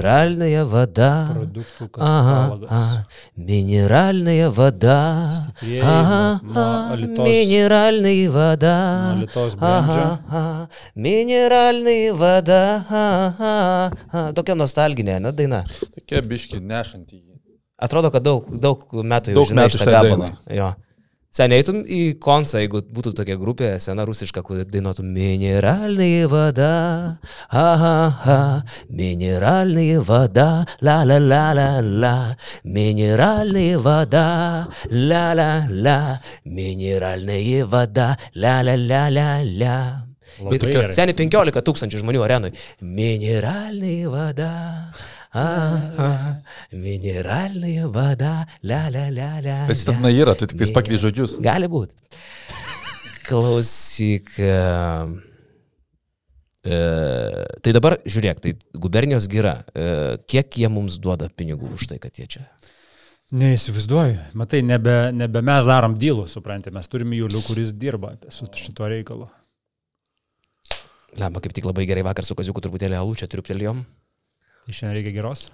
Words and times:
Минеральная 0.00 0.64
вода. 0.64 1.28
Produktų 1.34 1.88
Ага, 1.98 2.34
katalogas. 2.48 2.68
ага. 2.70 3.06
Минеральная 3.36 4.50
вода. 4.50 5.32
Stiprieji 5.36 5.80
Ага, 5.82 6.40
nuo- 6.42 6.52
nuo 6.52 6.62
ага. 6.62 6.94
Alytaus- 6.96 7.24
Минеральная 7.28 8.30
вода. 8.30 8.76
nuo 9.12 9.18
Alytaus 9.18 9.54
brandžio. 9.54 10.00
Aha, 10.00 10.20
aha. 10.28 10.68
Минеральная 10.94 12.14
вода. 12.14 12.84
Aha, 12.88 13.92
aha. 14.12 14.32
Tokia 14.32 14.54
nostalginė, 14.54 15.20
na, 15.20 15.30
daina. 15.32 15.64
Tokie 15.94 16.22
biški 16.22 16.60
nešantį 16.60 17.16
jį. 17.20 17.34
Atrodo, 17.78 18.10
kad 18.10 18.22
daug, 18.22 18.46
daug 18.60 18.78
metų 18.92 19.30
jau 19.32 19.34
Daug 19.34 19.48
žinai 19.48 19.64
metų 19.66 19.70
šitą 19.76 19.84
šitai 19.84 19.92
gabalą. 19.92 20.26
dainai. 20.26 20.56
Jo. 20.56 20.74
Seniai 21.31 21.61
eitum 21.61 21.77
į 21.87 22.17
koncą, 22.19 22.59
jeigu 22.59 22.81
būtų 22.91 23.13
tokia 23.15 23.37
grupė, 23.39 23.69
sena 23.79 24.03
rusiška, 24.03 24.41
kur 24.43 24.65
dainuotų 24.67 25.05
Mineralnai 25.07 26.25
vada, 26.27 26.71
aha, 27.47 27.91
aha, 28.09 28.39
mineralnai 28.91 29.93
vada, 30.03 30.65
la 30.83 30.97
la 31.07 31.21
la 31.23 31.45
la 31.55 31.69
la, 31.79 32.11
mineralnai 32.67 33.69
vada, 33.79 34.25
la 34.91 35.23
la 35.39 35.47
la, 35.71 35.95
mineralnai 36.43 37.63
vada, 37.63 38.09
la 38.35 38.59
la 38.67 38.75
la 38.75 39.07
la 39.07 39.29
la. 39.47 39.77
Seniai 40.35 41.15
15 41.15 41.63
tūkstančių 41.63 42.03
žmonių 42.03 42.27
arenui. 42.27 42.51
Mineralnai 42.83 43.97
vada. 44.11 44.51
Aha, 45.31 46.41
mineralinė 46.75 47.87
vada, 47.93 48.41
la. 48.67 48.89
Bet 49.69 49.83
ten 49.87 50.07
yra, 50.11 50.35
tu 50.35 50.47
tik 50.49 50.59
tais 50.59 50.73
pakeiti 50.75 50.99
žodžius. 50.99 51.37
Gali 51.43 51.69
būti. 51.71 51.95
Klausyk. 53.29 54.33
E, 56.61 56.81
tai 57.63 57.73
dabar 57.73 57.95
žiūrėk, 58.03 58.41
tai 58.43 58.53
gubernijos 58.75 59.29
gira. 59.31 59.61
E, 59.71 60.19
kiek 60.27 60.59
jie 60.61 60.67
mums 60.69 60.99
duoda 61.01 61.31
pinigų 61.31 61.71
už 61.79 61.87
tai, 61.93 62.01
kad 62.03 62.19
jie 62.19 62.27
čia? 62.35 62.43
Neįsivaizduoju. 63.31 64.19
Matai, 64.35 64.59
nebe, 64.67 64.97
nebe 65.15 65.41
mes 65.47 65.63
darom 65.69 65.95
dylų, 65.95 66.27
suprantate, 66.27 66.75
mes 66.75 66.91
turime 66.91 67.15
Julių, 67.15 67.39
kuris 67.47 67.71
dirba 67.71 68.17
su 68.35 68.49
šituo 68.51 68.91
reikalu. 68.91 69.31
Lemba, 71.15 71.39
kaip 71.43 71.55
tik 71.55 71.65
labai 71.67 71.87
gerai 71.87 72.03
vakar 72.07 72.27
su 72.27 72.35
Kaziuku 72.35 72.63
truputėlį 72.63 72.99
alų 72.99 73.15
čia 73.23 73.31
triuptelėjom. 73.31 73.85
Tai 74.65 74.75
šiandien 74.77 74.97
reikia 74.99 75.15
geros. 75.15 75.47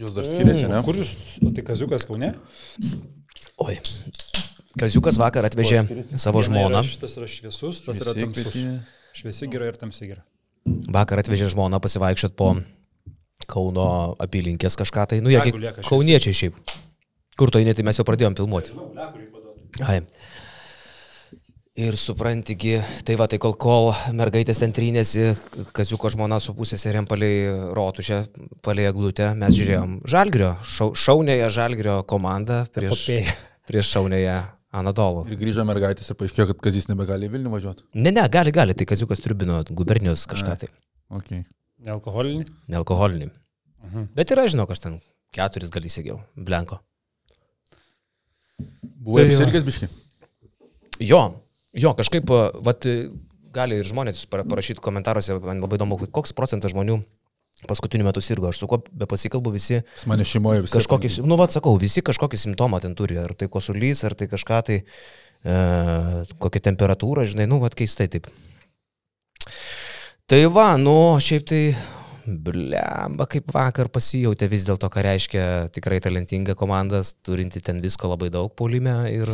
Jūs 0.00 0.16
dar 0.16 0.24
skiriasi, 0.24 0.66
ne? 0.70 0.80
Kur 0.86 0.96
jūs? 0.96 1.12
O 1.44 1.52
tai 1.56 1.64
Kaziukas 1.66 2.06
Kaune? 2.08 2.32
Oi. 3.66 3.76
Kaziukas 4.80 5.18
vakar 5.20 5.48
atvežė 5.48 5.82
savo 6.14 6.40
Viena 6.40 6.48
žmoną. 6.48 6.82
Šitas 6.88 7.16
yra 7.18 7.28
šviesus, 7.28 7.80
tas 7.84 8.00
yra 8.00 8.14
tamsus. 8.16 8.56
Šviesi 9.16 9.48
gira 9.50 9.68
ir 9.68 9.76
tamsi 9.80 10.08
gira. 10.12 10.22
Vakar 10.94 11.20
atvežė 11.20 11.50
žmoną 11.52 11.80
pasivaikščiot 11.82 12.36
po 12.38 12.54
Kauno 13.50 14.14
apylinkės 14.20 14.76
kažką 14.78 15.06
tai. 15.10 15.18
Nu, 15.24 15.32
jie 15.32 15.40
kauniečiai 15.88 16.36
šiaip. 16.36 16.76
Kur 17.40 17.50
to 17.50 17.60
eini, 17.60 17.72
tai 17.74 17.84
mes 17.88 17.98
jau 17.98 18.04
pradėjom 18.06 18.36
filmuoti. 18.38 18.76
Ai. 19.88 20.02
Ir 21.78 21.94
suprantigi, 21.96 22.74
tai 23.06 23.14
va, 23.14 23.28
tai 23.30 23.38
kol, 23.38 23.52
kol 23.54 23.92
mergaitės 24.18 24.58
ten 24.58 24.72
trynėsi, 24.74 25.28
Kaziuko 25.76 26.10
žmona 26.10 26.40
su 26.42 26.50
pusėserėm 26.56 27.06
palei 27.08 27.44
rotušę, 27.76 28.18
palei 28.66 28.88
eglutę, 28.90 29.28
mes 29.38 29.54
žiūrėjom 29.54 29.92
Žalgrio, 30.10 30.48
šau, 30.66 30.88
šaunėje 30.98 31.46
Žalgrio 31.54 31.94
komandą 32.10 32.64
prieš, 32.74 33.04
Epopėja. 33.06 33.36
prieš 33.70 33.92
šaunėje 33.94 34.34
Anadolų. 34.80 35.22
Ir 35.30 35.38
grįžo 35.38 35.62
mergaitės 35.66 36.10
ir 36.10 36.18
paaiškėjo, 36.18 36.48
kad 36.50 36.60
Kazis 36.66 36.88
nebegali 36.90 37.28
į 37.30 37.32
Vilnių 37.36 37.52
važiuoti. 37.54 37.86
Ne, 38.02 38.10
ne, 38.18 38.24
gali, 38.34 38.50
gali, 38.54 38.74
tai 38.74 38.88
Kaziukas 38.90 39.22
tribino 39.22 39.62
gubernijos 39.70 40.26
kažką 40.30 40.56
tai, 40.64 40.68
Okay. 41.10 41.44
Nealkoholinį? 41.86 42.44
nealkoholinį. 42.70 43.30
Mhm. 43.86 44.08
Bet 44.18 44.30
yra, 44.34 44.44
žinau, 44.50 44.66
aš 44.70 44.82
ten 44.84 44.98
keturis 45.34 45.70
gal 45.74 45.86
įsigiau, 45.86 46.18
blenko. 46.36 46.78
Buvo 49.00 49.18
Tai 49.18 49.24
ir 49.26 49.32
va. 49.32 49.38
sirgęs 49.44 49.64
biški. 49.66 49.88
Jo, 51.08 51.22
jo, 51.72 51.94
kažkaip, 51.98 52.30
vat, 52.64 52.86
gali 53.54 53.80
ir 53.80 53.88
žmonės 53.88 54.26
para- 54.30 54.46
parašyti 54.46 54.82
komentaruose, 54.82 55.38
man 55.42 55.62
labai 55.62 55.78
įdomu, 55.80 55.98
koks 56.10 56.34
procentas 56.36 56.74
žmonių 56.74 57.00
paskutiniu 57.68 58.06
metu 58.06 58.22
sirgo. 58.24 58.48
Aš 58.48 58.62
su 58.62 58.68
kuo 58.70 58.80
be 58.92 59.06
pasikalbu, 59.10 59.52
visi 59.52 59.82
Pas 59.82 60.06
mane 60.06 60.24
šeimoje 60.24 60.64
visi. 60.64 60.76
kažkokį, 60.78 61.12
nu, 61.28 61.36
vad 61.36 61.52
sakau, 61.52 61.76
visi 61.80 62.02
kažkokį 62.02 62.40
simptomą 62.40 62.80
ten 62.80 62.94
turi. 62.96 63.18
Ar 63.20 63.34
tai 63.34 63.50
kosulys, 63.52 64.04
ar 64.04 64.14
tai 64.14 64.30
kažką 64.30 64.62
tai, 64.64 64.78
e, 65.44 65.56
kokia 66.40 66.64
temperatūra, 66.70 67.26
žinai, 67.28 67.48
nu, 67.50 67.60
vad 67.60 67.76
keistai 67.76 68.08
taip. 68.08 68.30
Tai 70.30 70.44
va, 70.54 70.76
nu, 70.80 71.18
šiaip 71.20 71.46
tai, 71.50 71.62
blemba, 72.24 73.26
kaip 73.26 73.50
vakar 73.52 73.88
pasijautė 73.92 74.48
vis 74.48 74.64
dėlto, 74.68 74.88
ką 74.92 75.02
reiškia 75.02 75.44
tikrai 75.74 76.00
talentinga 76.00 76.54
komanda, 76.54 77.02
turinti 77.26 77.60
ten 77.60 77.80
visko 77.82 78.08
labai 78.12 78.30
daug 78.30 78.52
polime 78.54 78.94
ir, 79.10 79.32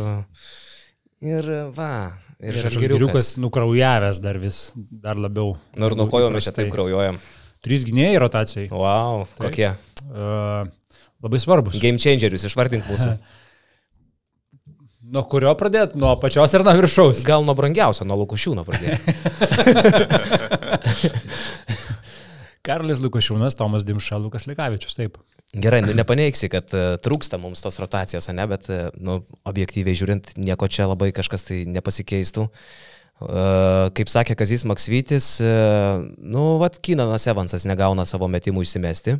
ir 1.21 1.51
va, 1.75 2.17
ir 2.41 2.53
Ir 2.53 2.59
žalgiriukas. 2.67 3.35
nukraujavęs 3.41 4.19
dar 4.21 4.37
vis, 4.41 4.71
dar 4.75 5.17
labiau. 5.17 5.55
Ir 5.77 5.95
nuo 5.97 6.07
kojo 6.11 6.29
mes 6.33 6.43
čia 6.45 6.53
taip 6.53 6.69
kraujuojam. 6.73 7.17
Trys 7.65 7.83
gynėjai 7.87 8.19
rotacijai. 8.21 8.67
Wow, 8.69 9.25
Taip. 9.37 9.47
kokie. 9.49 9.71
Uh, 10.07 10.69
labai 11.25 11.39
svarbus. 11.41 11.79
Game 11.81 11.97
changerius 11.97 12.45
išvardink 12.47 12.85
mūsų. 12.89 13.17
Nuo 15.07 15.23
kurio 15.31 15.53
pradėti? 15.55 15.95
Nuo 15.95 16.09
apačios 16.11 16.51
ir 16.51 16.65
nuo 16.67 16.73
viršaus. 16.75 17.21
Gal 17.23 17.39
nuo 17.47 17.53
brangiausio, 17.55 18.03
nuo 18.03 18.17
Lukušiūno 18.25 18.65
pradėti. 18.67 18.99
Karolis 22.67 22.99
Lukošiūnas, 23.03 23.55
Tomas 23.57 23.85
Dimša, 23.87 24.19
Lukas 24.19 24.47
Lekavičius, 24.49 24.97
taip. 24.99 25.17
Gerai, 25.55 25.79
nu 25.85 25.93
nepaneiksi, 25.95 26.49
kad 26.51 26.73
uh, 26.75 26.97
trūksta 26.99 27.39
mums 27.39 27.63
tos 27.63 27.79
rotacijos, 27.79 28.27
ne, 28.35 28.43
bet, 28.51 28.67
uh, 28.67 28.89
nu, 28.99 29.21
objektyviai 29.47 29.95
žiūrint, 29.95 30.33
nieko 30.35 30.67
čia 30.67 30.89
labai 30.89 31.13
kažkas 31.15 31.47
tai 31.47 31.61
nepasikeistų. 31.71 32.47
Uh, 33.17 33.87
kaip 33.97 34.11
sakė 34.11 34.35
Kazis 34.37 34.67
Maksvytis, 34.67 35.29
uh, 35.41 36.03
nu, 36.19 36.43
vad, 36.61 36.77
Kinanas 36.83 37.25
Evansas 37.31 37.65
negauna 37.69 38.05
savo 38.05 38.27
metimų 38.29 38.67
išsimesti. 38.67 39.15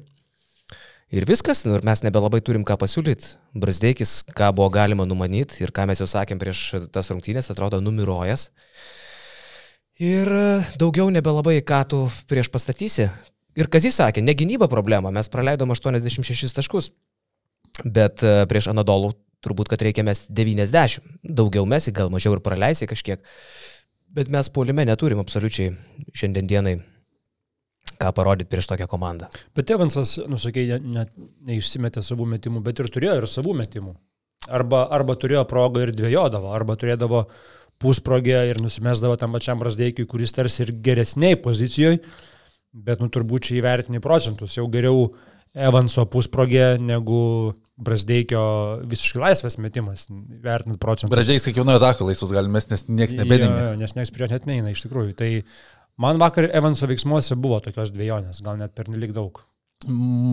Ir 1.16 1.24
viskas, 1.24 1.64
nu, 1.64 1.78
ir 1.80 1.86
mes 1.88 2.04
nebelabai 2.04 2.42
turim 2.44 2.66
ką 2.68 2.76
pasiūlyti. 2.82 3.38
Brasdeikis, 3.56 4.20
ką 4.36 4.52
buvo 4.58 4.68
galima 4.76 5.06
numanyti 5.08 5.64
ir 5.64 5.72
ką 5.72 5.86
mes 5.88 6.04
jau 6.04 6.08
sakėm 6.12 6.42
prieš 6.42 6.66
tas 6.92 7.08
rungtynės, 7.14 7.48
atrodo 7.54 7.80
numirojas. 7.80 8.50
Ir 10.04 10.28
daugiau 10.78 11.08
nebelabai 11.10 11.62
ką 11.64 11.80
tu 11.88 12.04
prieš 12.28 12.52
pastatysi. 12.52 13.08
Ir 13.58 13.70
Kazis 13.74 13.98
sakė, 13.98 14.22
ne 14.22 14.36
gynyba 14.38 14.70
problema, 14.70 15.12
mes 15.14 15.30
praleidom 15.34 15.74
86 15.74 16.54
taškus. 16.58 16.92
Bet 17.86 18.24
e, 18.26 18.44
prieš 18.50 18.72
Anadolų 18.72 19.14
turbūt, 19.46 19.70
kad 19.72 19.82
reikia 19.86 20.06
mes 20.06 20.26
90. 20.34 21.02
Daugiau 21.38 21.66
mesi, 21.70 21.94
gal 21.94 22.12
mažiau 22.14 22.36
ir 22.38 22.44
praleisi 22.46 22.90
kažkiek. 22.90 23.22
Bet 24.14 24.30
mes 24.34 24.50
puolime 24.54 24.86
neturim 24.88 25.22
absoliučiai 25.22 25.74
šiandien 26.16 26.50
dienai 26.50 26.78
ką 27.98 28.12
parodyti 28.14 28.50
prieš 28.52 28.70
tokią 28.72 28.88
komandą. 28.90 29.30
Bet 29.58 29.72
Evansas, 29.74 30.18
nusakė, 30.30 30.66
net 30.78 30.86
ne, 30.86 31.06
neišsimetė 31.52 32.04
savų 32.06 32.28
metimų, 32.36 32.62
bet 32.66 32.82
ir 32.82 32.92
turėjo 32.94 33.18
ir 33.22 33.30
savų 33.30 33.56
metimų. 33.64 33.94
Arba, 34.54 34.86
arba 34.94 35.18
turėjo 35.20 35.44
progą 35.50 35.84
ir 35.84 35.92
dvėjodavo, 35.98 36.54
arba 36.56 36.78
turėdavo 36.80 37.26
pusprogę 37.82 38.44
ir 38.52 38.62
nusimesdavo 38.64 39.18
tam 39.20 39.34
pačiam 39.36 39.62
Rasdeikiui, 39.66 40.08
kuris 40.10 40.34
tarsi 40.34 40.64
ir 40.64 40.74
geresniai 40.86 41.38
pozicijoje, 41.42 42.00
bet 42.86 43.02
nu 43.02 43.10
turbūt 43.14 43.50
čia 43.50 43.58
įvertini 43.62 44.02
procentus. 44.04 44.58
Jau 44.58 44.68
geriau 44.72 45.10
Evanso 45.58 46.04
pusprogė 46.12 46.76
negu 46.78 47.20
Brasdeikio 47.82 48.42
visiškai 48.90 49.22
laisvas 49.22 49.58
metimas, 49.62 50.06
vertinant 50.44 50.80
procentus. 50.82 51.14
Bražiais 51.14 51.46
kiekvienoje 51.46 51.80
atako 51.80 52.10
laisvas 52.10 52.34
gali 52.36 52.52
mes, 52.54 52.68
nes 52.70 52.86
niekas 52.90 53.18
nebedengia. 53.18 53.64
Jo, 53.64 53.72
jo, 53.72 53.80
Nes 53.82 53.96
nieks 53.98 54.14
prie 54.14 54.26
jo 54.26 54.32
net 54.34 54.48
neina 54.50 54.74
iš 54.74 54.84
tikrųjų. 54.86 55.16
Tai 55.18 55.30
man 56.04 56.22
vakar 56.22 56.50
Evanso 56.50 56.90
veiksmuose 56.90 57.38
buvo 57.42 57.60
tokios 57.64 57.94
dviejonės, 57.96 58.42
gal 58.46 58.60
net 58.60 58.76
per 58.78 58.92
nelik 58.94 59.16
daug. 59.18 59.42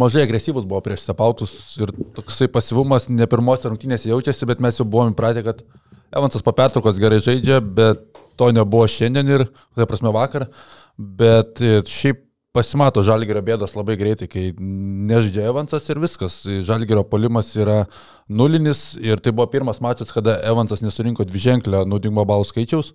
Mažai 0.01 0.25
agresyvus 0.25 0.65
buvo 0.69 0.81
prieš 0.85 1.05
sepautus 1.05 1.53
ir 1.77 1.93
toksai 2.17 2.49
pasivumas 2.53 3.11
ne 3.13 3.29
pirmose 3.29 3.69
rungtynėse 3.69 4.09
jaučiasi, 4.09 4.49
bet 4.49 4.63
mes 4.65 4.81
jau 4.81 4.89
buvom 4.89 5.13
įpratę, 5.13 5.45
kad 5.45 5.61
Evansas 6.15 6.45
po 6.47 6.53
pertraukos 6.57 7.01
gerai 7.01 7.21
žaidžia, 7.21 7.59
bet 7.61 8.05
to 8.41 8.49
nebuvo 8.55 8.87
šiandien 8.89 9.31
ir, 9.37 9.45
tai 9.77 9.87
prasme, 9.91 10.13
vakar. 10.15 10.49
Bet 10.97 11.61
e, 11.61 11.81
šiaip 11.91 12.24
pasimato 12.55 13.03
Žalgerio 13.03 13.43
bėdos 13.43 13.75
labai 13.75 13.97
greitai, 13.99 14.29
kai 14.31 14.45
nežaidžia 14.55 15.49
Evansas 15.51 15.89
ir 15.91 15.99
viskas. 16.03 16.37
Žalgerio 16.67 17.03
polimas 17.11 17.51
yra 17.59 17.81
nulinis 18.31 18.93
ir 19.03 19.19
tai 19.23 19.33
buvo 19.35 19.49
pirmas 19.51 19.81
mačas, 19.83 20.13
kada 20.15 20.37
Evansas 20.47 20.85
nesurinko 20.85 21.27
dviženklio 21.27 21.83
naudingumo 21.91 22.23
balų 22.29 22.47
skaičiaus. 22.47 22.93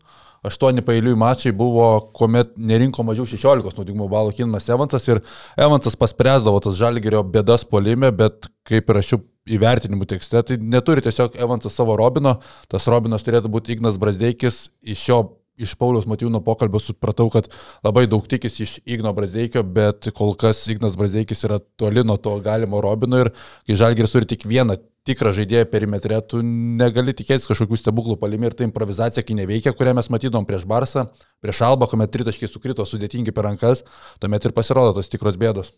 Aštuoni 0.48 0.80
pailiui 0.88 1.18
mačai 1.20 1.52
buvo, 1.52 1.90
kuomet 2.16 2.54
nerinko 2.56 3.04
mažiau 3.04 3.28
16 3.28 3.82
naudingumo 3.82 4.08
balų 4.12 4.38
Kinnas 4.38 4.70
Evansas 4.72 5.10
ir 5.12 5.20
Evansas 5.60 6.00
paspręsdavo 6.00 6.62
tas 6.64 6.80
Žalgerio 6.80 7.26
bėdas 7.28 7.68
polime, 7.68 8.14
bet 8.16 8.48
kaip 8.70 8.88
rašiau 8.96 9.20
įvertinimų 9.50 10.08
tekste, 10.08 10.40
tai 10.46 10.60
neturi 10.62 11.04
tiesiog 11.04 11.36
Evansas 11.36 11.76
savo 11.76 11.98
Robino, 12.00 12.38
tas 12.72 12.88
Robinas 12.88 13.28
turėtų 13.28 13.52
būti 13.52 13.76
Ignas 13.76 14.00
Brasdeikis, 14.00 14.70
iš 14.88 15.04
jo 15.10 15.20
iš 15.60 15.76
Pauliaus 15.80 16.08
Matijūno 16.10 16.42
pokalbio 16.46 16.82
supratau, 16.84 17.28
kad 17.34 17.50
labai 17.86 18.06
daug 18.10 18.26
tikisi 18.30 18.66
iš 18.66 18.76
Igno 18.90 19.14
Brazdeikio, 19.16 19.64
bet 19.64 20.10
kol 20.16 20.34
kas 20.40 20.64
Ignas 20.72 20.98
Brazdeikis 21.00 21.44
yra 21.48 21.60
toli 21.80 22.06
nuo 22.08 22.18
to 22.18 22.36
galimo 22.44 22.82
Robino 22.84 23.20
ir 23.22 23.32
kai 23.68 23.78
Žalgiris 23.80 24.16
turi 24.16 24.30
tik 24.30 24.48
vieną 24.50 24.80
tikrą 25.08 25.32
žaidėją 25.34 25.68
perimetrė, 25.72 26.20
tu 26.28 26.42
negali 26.44 27.16
tikėtis 27.18 27.48
kažkokių 27.50 27.80
stebuklų 27.80 28.18
palimi 28.22 28.50
ir 28.50 28.56
ta 28.58 28.66
improvizacija, 28.68 29.24
kai 29.26 29.38
neveikia, 29.40 29.74
kurią 29.74 29.96
mes 29.98 30.10
matydom 30.14 30.46
prieš 30.46 30.68
Barsą, 30.70 31.08
prieš 31.44 31.64
Alba, 31.66 31.88
kuomet 31.90 32.12
tritaškiai 32.14 32.52
sukrito 32.52 32.86
sudėtingi 32.86 33.34
per 33.34 33.48
rankas, 33.48 33.86
tuomet 34.22 34.46
ir 34.46 34.54
pasirodo 34.54 35.00
tos 35.00 35.10
tikros 35.10 35.40
bėdos. 35.40 35.72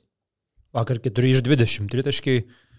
Vakar 0.75 0.99
4 1.03 1.31
iš 1.31 1.43
20 1.45 1.91
tritaškiai, 1.91 2.43
uh, 2.43 2.70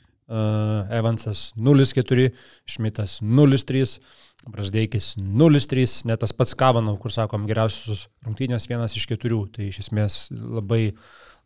Evansas 0.98 1.50
0-4, 1.56 2.30
Šmitas 2.68 3.20
0-3. 3.22 3.98
Brasdeikis 4.42 5.12
0-3, 5.22 6.00
net 6.10 6.18
tas 6.24 6.32
pats 6.34 6.56
Kavanau, 6.58 6.96
kur 6.98 7.12
sakom, 7.14 7.44
geriausius 7.46 8.08
rungtynės 8.26 8.66
vienas 8.66 8.96
iš 8.98 9.06
keturių, 9.12 9.44
tai 9.54 9.68
iš 9.68 9.84
esmės 9.84 10.16
labai, 10.34 10.96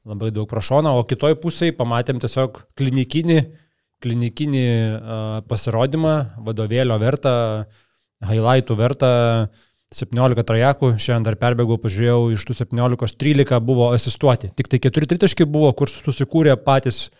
labai 0.08 0.30
daug 0.32 0.48
prašono, 0.48 0.94
o 0.96 1.04
kitoj 1.04 1.36
pusėje 1.42 1.74
pamatėm 1.76 2.22
tiesiog 2.22 2.62
klinikinį, 2.78 3.36
klinikinį 4.00 4.64
uh, 4.64 5.26
pasirodymą, 5.50 6.14
vadovėlio 6.46 6.96
vertą, 7.02 7.34
highlightų 8.24 8.78
vertą, 8.80 9.12
17 9.94 10.42
trajakų, 10.48 10.94
šiandien 10.98 11.28
dar 11.28 11.36
perbėgau, 11.40 11.76
pažiūrėjau, 11.82 12.32
iš 12.34 12.48
tų 12.48 12.56
17-13 12.64 13.60
buvo 13.62 13.92
asistuoti, 13.94 14.50
tik 14.56 14.72
tai 14.72 14.80
4 14.82 15.12
tritaškai 15.12 15.46
buvo, 15.46 15.68
kur 15.76 15.92
susikūrė 15.92 16.56
patys 16.64 17.10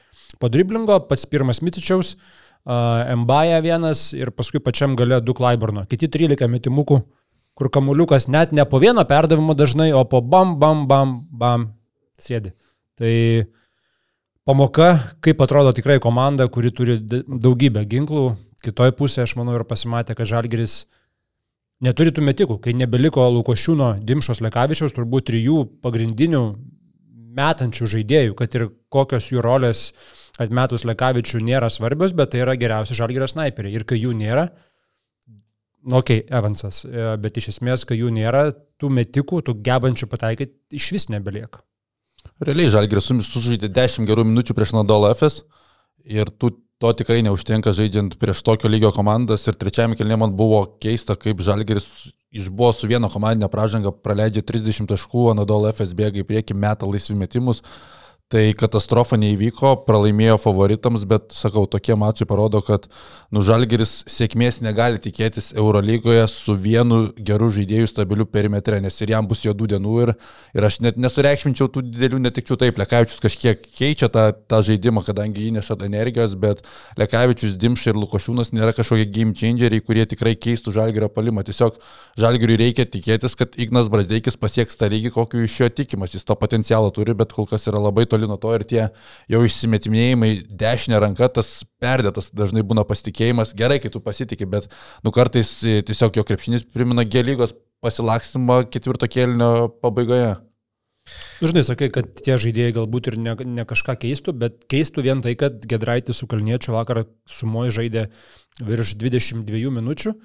po 0.41 0.51
driblingo, 0.53 0.99
pats 1.09 1.27
pirmas 1.31 1.63
Mitičiaus, 1.65 2.15
uh, 2.17 3.15
Mbaja 3.17 3.61
vienas 3.63 4.11
ir 4.17 4.33
paskui 4.35 4.61
pačiam 4.61 4.97
gale 4.99 5.21
du 5.23 5.35
Klaiburno. 5.35 5.85
Kiti 5.87 6.09
13 6.11 6.49
metimukų, 6.51 7.01
kur 7.57 7.71
kamuliukas 7.71 8.27
net 8.29 8.53
ne 8.53 8.65
po 8.67 8.81
vieno 8.83 9.05
perdavimo 9.07 9.55
dažnai, 9.55 9.93
o 9.95 10.03
po 10.05 10.21
bam, 10.21 10.57
bam, 10.59 10.87
bam, 10.91 11.15
bam 11.31 11.69
sėdi. 12.19 12.53
Tai 12.99 13.13
pamoka, 14.47 14.97
kaip 15.23 15.41
atrodo 15.43 15.73
tikrai 15.77 16.01
komanda, 16.03 16.49
kuri 16.51 16.73
turi 16.75 16.99
daugybę 17.01 17.87
ginklų. 17.87 18.29
Kitoje 18.65 18.95
pusėje, 18.99 19.29
aš 19.29 19.37
manau, 19.39 19.55
ir 19.55 19.67
pasimatė, 19.69 20.17
kad 20.19 20.27
Žalgeris 20.27 20.87
neturi 21.85 22.11
tų 22.11 22.25
metikų. 22.25 22.59
Kai 22.65 22.75
nebeliko 22.75 23.29
Lukošiūno, 23.31 23.97
Dimšos 24.03 24.43
Lekavičiaus, 24.43 24.97
turbūt 24.97 25.29
trijų 25.31 25.63
pagrindinių 25.85 26.43
metančių 27.37 27.89
žaidėjų, 27.95 28.37
kad 28.37 28.55
ir 28.57 28.71
kokios 28.93 29.29
jų 29.31 29.45
rolės 29.45 29.91
atmetus 30.43 30.85
Lekavičių 30.89 31.41
nėra 31.45 31.71
svarbios, 31.73 32.15
bet 32.17 32.33
tai 32.33 32.43
yra 32.45 32.57
geriausi 32.61 32.97
žalgerio 32.99 33.29
snaiperiai. 33.31 33.77
Ir 33.79 33.87
kai 33.89 33.99
jų 34.01 34.13
nėra, 34.19 34.49
nu, 35.87 35.99
okei, 36.01 36.23
okay, 36.23 36.27
Evansas, 36.39 36.83
e, 36.85 37.09
bet 37.23 37.41
iš 37.41 37.55
esmės, 37.55 37.87
kai 37.89 38.01
jų 38.01 38.13
nėra, 38.15 38.51
tų 38.81 38.93
metikų, 38.99 39.43
tų 39.47 39.57
gebančių 39.67 40.11
pataikyti 40.13 40.79
iš 40.81 40.93
vis 40.97 41.09
nebelieka. 41.13 41.63
Realiai 42.45 42.73
žalgeris 42.73 43.09
sužaidė 43.09 43.71
10 43.73 44.09
gerų 44.09 44.27
minučių 44.29 44.57
prieš 44.57 44.75
Nadol 44.77 45.09
FS 45.15 45.45
ir 46.05 46.29
tų 46.35 46.57
to 46.83 46.93
tikrai 46.93 47.23
neužtenka 47.25 47.73
žaidžiant 47.73 48.19
prieš 48.21 48.43
tokio 48.45 48.69
lygio 48.69 48.91
komandas 48.93 49.47
ir 49.49 49.57
trečiajame 49.57 49.97
kelnė 49.97 50.19
man 50.21 50.35
buvo 50.37 50.61
keista, 50.83 51.17
kaip 51.17 51.41
Žalgeris 51.41 51.87
išbuvo 52.37 52.73
su 52.77 52.89
vieno 52.91 53.09
komandinio 53.09 53.49
pražanga, 53.49 53.93
praleidžia 53.93 54.45
30 54.45 54.91
taškų, 54.91 55.31
o 55.31 55.37
Nadol 55.39 55.71
FS 55.71 55.97
bėga 55.97 56.21
į 56.21 56.27
priekį, 56.29 56.57
meta 56.67 56.89
laisvi 56.89 57.17
metimus. 57.17 57.63
Tai 58.27 58.41
katastrofa 58.59 59.15
neįvyko, 59.23 59.85
pralaimėjo 59.87 60.35
favoritams, 60.43 61.05
bet 61.07 61.31
sakau, 61.31 61.63
tokie 61.71 61.95
mačai 61.95 62.27
parodo, 62.27 62.59
kad 62.59 62.89
nužalgeris 63.31 64.01
sėkmės 64.11 64.57
negali 64.67 64.99
tikėtis 64.99 65.53
Eurolygoje 65.55 66.25
su 66.33 66.57
vienu 66.59 67.13
geru 67.29 67.53
žaidėju 67.55 67.87
stabiliu 67.87 68.27
perimetre, 68.27 68.81
nes 68.83 68.99
ir 68.99 69.13
jam 69.15 69.29
bus 69.31 69.45
juodų 69.45 69.69
dienų 69.77 69.95
ir, 70.03 70.13
ir 70.59 70.67
aš 70.67 70.81
net 70.83 70.99
nesureikšminčiau 70.99 71.71
tų 71.71 71.85
didelių 71.87 72.19
netikčių 72.25 72.57
taip. 72.65 72.81
Lekavičius 72.83 73.23
kažkiek 73.23 73.63
keičia 73.79 74.11
tą, 74.11 74.25
tą 74.35 74.61
žaidimą, 74.73 75.07
kadangi 75.07 75.47
įneša 75.53 75.79
energijos, 75.87 76.35
bet 76.35 76.65
Lekavičius, 76.99 77.55
Dimša 77.55 77.95
ir 77.95 78.03
Lukošiūnas 78.03 78.51
nėra 78.51 78.75
kažkokie 78.75 79.07
game 79.07 79.39
changeriai, 79.39 79.79
kurie 79.87 80.03
tikrai 80.03 80.35
keistų 80.35 80.75
žalgerio 80.81 81.13
palimą. 81.15 81.47
Tiesiog 81.47 81.79
žalgeriui 82.19 82.59
reikia 82.65 82.91
tikėtis, 82.91 83.39
kad 83.39 83.55
Ignas 83.55 83.87
Brasdeikis 83.87 84.35
pasieks 84.35 84.75
tą 84.83 84.91
lygį, 84.91 85.15
kokiu 85.15 85.47
iš 85.47 85.61
jo 85.63 85.71
tikimas. 85.71 86.19
Jis 86.19 86.27
to 86.27 86.35
potencialą 86.35 86.91
turi, 86.91 87.15
bet 87.15 87.31
kol 87.37 87.47
kas 87.47 87.71
yra 87.71 87.87
labai 87.87 88.09
toli 88.11 88.16
toli 88.17 88.29
nuo 88.31 88.39
to 88.41 88.55
ir 88.57 88.65
tie 88.69 88.83
jau 89.33 89.43
išsimetimėjimai 89.45 90.31
dešinė 90.49 91.01
ranka, 91.03 91.29
tas 91.29 91.61
perdėtas 91.83 92.33
dažnai 92.33 92.65
būna 92.67 92.87
pasitikėjimas. 92.89 93.55
Gerai, 93.59 93.79
kai 93.83 93.93
tu 93.93 94.01
pasitikė, 94.05 94.49
bet 94.49 94.71
nu 95.05 95.13
kartais 95.15 95.59
tiesiog 95.61 96.17
jo 96.17 96.25
krepšinis 96.27 96.67
primena 96.73 97.05
gėlygos 97.05 97.55
pasilakstymą 97.85 98.65
ketvirto 98.73 99.09
kėlinio 99.11 99.69
pabaigoje. 99.85 100.37
Nu, 101.39 101.47
žinai, 101.47 101.63
sakai, 101.63 101.87
kad 101.95 102.09
tie 102.19 102.35
žaidėjai 102.41 102.73
galbūt 102.81 103.13
ir 103.13 103.19
ne, 103.23 103.37
ne 103.47 103.65
kažką 103.69 103.95
keistų, 104.03 104.33
bet 104.41 104.65
keistų 104.73 105.05
vien 105.07 105.21
tai, 105.23 105.37
kad 105.39 105.61
Gedraitis 105.71 106.19
su 106.19 106.27
Kalniečiu 106.27 106.75
vakar 106.75 107.05
sumoji 107.31 107.77
žaidė 107.77 108.09
virš 108.67 108.97
22 108.99 109.71
minučių, 109.77 110.17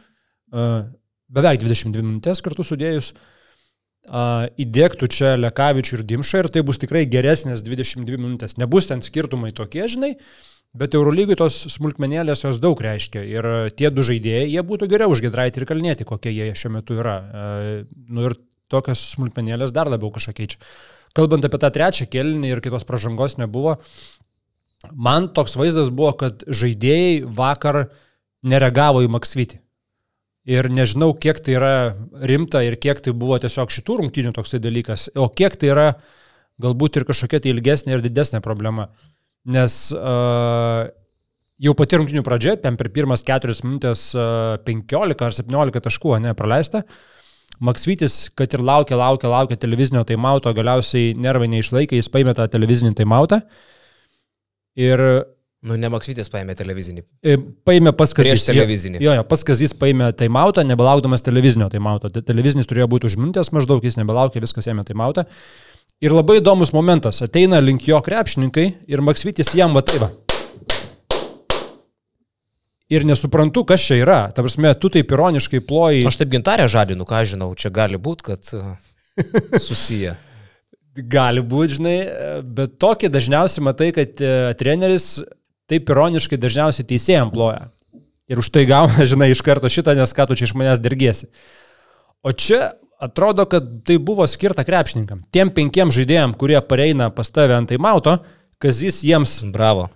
beveik 1.38 1.62
22 1.62 2.02
minutės 2.08 2.42
kartu 2.42 2.66
sudėjus. 2.66 3.12
Uh, 3.12 3.41
įdėktų 4.10 5.08
čia 5.14 5.36
Lekavičių 5.38 6.00
ir 6.00 6.06
Dimšą 6.10 6.42
ir 6.42 6.50
tai 6.54 6.64
bus 6.66 6.82
tikrai 6.82 7.06
geresnės 7.06 7.62
22 7.66 8.18
minutės. 8.18 8.58
Nebus 8.58 8.90
ten 8.90 9.04
skirtumai 9.06 9.52
tokie, 9.54 9.84
žinai, 9.92 10.16
bet 10.74 10.96
Eurolygai 10.98 11.38
tos 11.38 11.60
smulkmenėlės 11.76 12.46
jos 12.46 12.62
daug 12.64 12.82
reiškia. 12.82 13.22
Ir 13.22 13.50
tie 13.78 13.92
du 13.94 14.06
žaidėjai, 14.08 14.48
jie 14.50 14.64
būtų 14.66 14.90
geriau 14.90 15.14
už 15.14 15.22
Gedraitį 15.28 15.62
ir 15.62 15.68
Kalnėti, 15.70 16.08
kokie 16.08 16.34
jie 16.34 16.50
šiuo 16.58 16.74
metu 16.80 16.98
yra. 16.98 17.20
Nu 18.10 18.26
ir 18.26 18.40
tokios 18.72 19.04
smulkmenėlės 19.14 19.74
dar 19.76 19.92
labiau 19.92 20.12
kažką 20.16 20.34
keičia. 20.40 20.62
Kalbant 21.18 21.44
apie 21.46 21.60
tą 21.60 21.70
trečią 21.76 22.08
kelnį 22.08 22.54
ir 22.54 22.62
kitos 22.64 22.88
pažangos 22.88 23.36
nebuvo, 23.38 23.78
man 24.96 25.28
toks 25.36 25.58
vaizdas 25.60 25.92
buvo, 25.92 26.14
kad 26.18 26.46
žaidėjai 26.48 27.26
vakar 27.28 27.90
nereagavo 28.48 29.04
į 29.04 29.12
Maksvitį. 29.12 29.60
Ir 30.50 30.72
nežinau, 30.74 31.12
kiek 31.14 31.38
tai 31.46 31.54
yra 31.54 31.74
rimta 32.26 32.64
ir 32.66 32.80
kiek 32.82 32.98
tai 33.04 33.14
buvo 33.14 33.38
tiesiog 33.42 33.70
šitų 33.70 34.00
rungtynių 34.00 34.32
toksai 34.34 34.58
dalykas, 34.62 35.12
o 35.14 35.28
kiek 35.30 35.54
tai 35.62 35.70
yra 35.70 35.86
galbūt 36.62 36.98
ir 36.98 37.06
kažkokia 37.06 37.44
tai 37.44 37.52
ilgesnė 37.54 37.94
ir 37.94 38.02
didesnė 38.02 38.42
problema. 38.42 38.88
Nes 39.46 39.76
uh, 39.94 40.90
jau 41.62 41.74
pati 41.78 42.00
rungtynių 42.00 42.24
pradžia, 42.26 42.56
ten 42.62 42.78
per 42.78 42.90
pirmas 42.94 43.22
4 43.28 43.54
minutės 43.68 44.08
uh, 44.18 44.58
15 44.66 45.26
ar 45.28 45.38
17 45.38 45.84
taškų, 45.88 46.16
ne, 46.26 46.34
praleista. 46.38 46.84
Maksvytis, 47.62 48.32
kad 48.34 48.50
ir 48.58 48.64
laukia, 48.66 48.98
laukia, 48.98 49.30
laukia 49.30 49.60
televizinio 49.62 50.02
taimauto, 50.10 50.50
galiausiai 50.58 51.14
nervai 51.14 51.52
neišlaikė, 51.54 52.00
jis 52.00 52.10
paėmė 52.10 52.34
tą 52.38 52.48
televizinį 52.50 52.96
taimautą. 52.98 53.44
Ir 54.82 55.06
Nu, 55.62 55.76
ne 55.78 55.92
Maksytės 55.94 56.32
paėmė 56.34 56.56
televizinį. 56.58 57.04
E, 57.22 57.36
paėmė 57.38 57.92
pas 57.94 58.10
Kazis. 58.18 58.32
Prieš 58.32 58.44
televizinį. 58.48 58.98
Jo, 59.04 59.14
jo, 59.20 59.26
pas 59.30 59.44
Kazis 59.46 59.76
paėmė 59.78 60.08
taimautą, 60.18 60.64
nebelaukdamas 60.66 61.22
televizinio 61.22 61.68
taimauto. 61.70 62.10
Televizinis 62.10 62.66
turėjo 62.70 62.88
būti 62.90 63.06
už 63.12 63.18
minutės 63.20 63.52
maždaug, 63.54 63.84
jis 63.86 64.00
nebelaukė, 64.00 64.42
viskas 64.42 64.66
ėmė 64.72 64.88
taimautą. 64.88 65.28
Ir 66.02 66.16
labai 66.18 66.40
įdomus 66.40 66.72
momentas. 66.74 67.22
Ateina 67.22 67.60
link 67.62 67.86
jo 67.86 68.00
krepšininkai 68.02 68.64
ir 68.90 69.04
Maksytis 69.06 69.54
jam 69.54 69.78
va 69.78 69.84
taip. 69.86 70.08
Ir 72.90 73.06
nesuprantu, 73.06 73.62
kas 73.70 73.86
čia 73.86 74.00
yra. 74.02 74.22
Ta 74.34 74.42
prasme, 74.42 74.72
tu 74.82 74.90
taip 74.92 75.14
ironiškai 75.14 75.62
ploji. 75.68 76.08
Aš 76.10 76.18
taip 76.24 76.32
gintarę 76.34 76.66
žadinu, 76.74 77.06
ką 77.06 77.22
žinau, 77.30 77.52
čia 77.54 77.70
gali 77.70 78.02
būti, 78.02 78.32
kad 78.32 78.50
susiję. 79.68 80.16
Gali 80.98 81.46
būti, 81.46 81.78
žinai, 81.78 81.96
bet 82.58 82.74
tokį 82.82 83.14
dažniausiai 83.14 83.64
matai, 83.70 83.92
kad 83.96 84.26
e, 84.26 84.34
treneris 84.60 85.22
taip 85.72 85.90
ironiškai 85.90 86.40
dažniausiai 86.42 86.88
teisėjam 86.88 87.32
ploja. 87.34 87.70
Ir 88.32 88.40
už 88.40 88.52
tai 88.54 88.68
gauna, 88.70 89.06
žinai, 89.12 89.32
iš 89.34 89.44
karto 89.46 89.72
šitą, 89.72 89.96
nes 89.98 90.16
ką 90.16 90.28
tu 90.30 90.38
čia 90.40 90.48
iš 90.50 90.56
manęs 90.60 90.84
dergėsi. 90.84 91.32
O 92.22 92.36
čia 92.36 92.76
atrodo, 93.02 93.48
kad 93.50 93.66
tai 93.88 93.98
buvo 93.98 94.28
skirta 94.30 94.66
krepšininkam. 94.68 95.24
Tiem 95.34 95.50
penkiem 95.56 95.92
žaidėjim, 95.94 96.36
kurie 96.38 96.60
pareina 96.62 97.10
pas 97.16 97.34
tave 97.34 97.58
ant 97.58 97.72
taimauto, 97.72 98.20
kazis 98.62 99.02
jiems... 99.08 99.40
Bravo. 99.52 99.90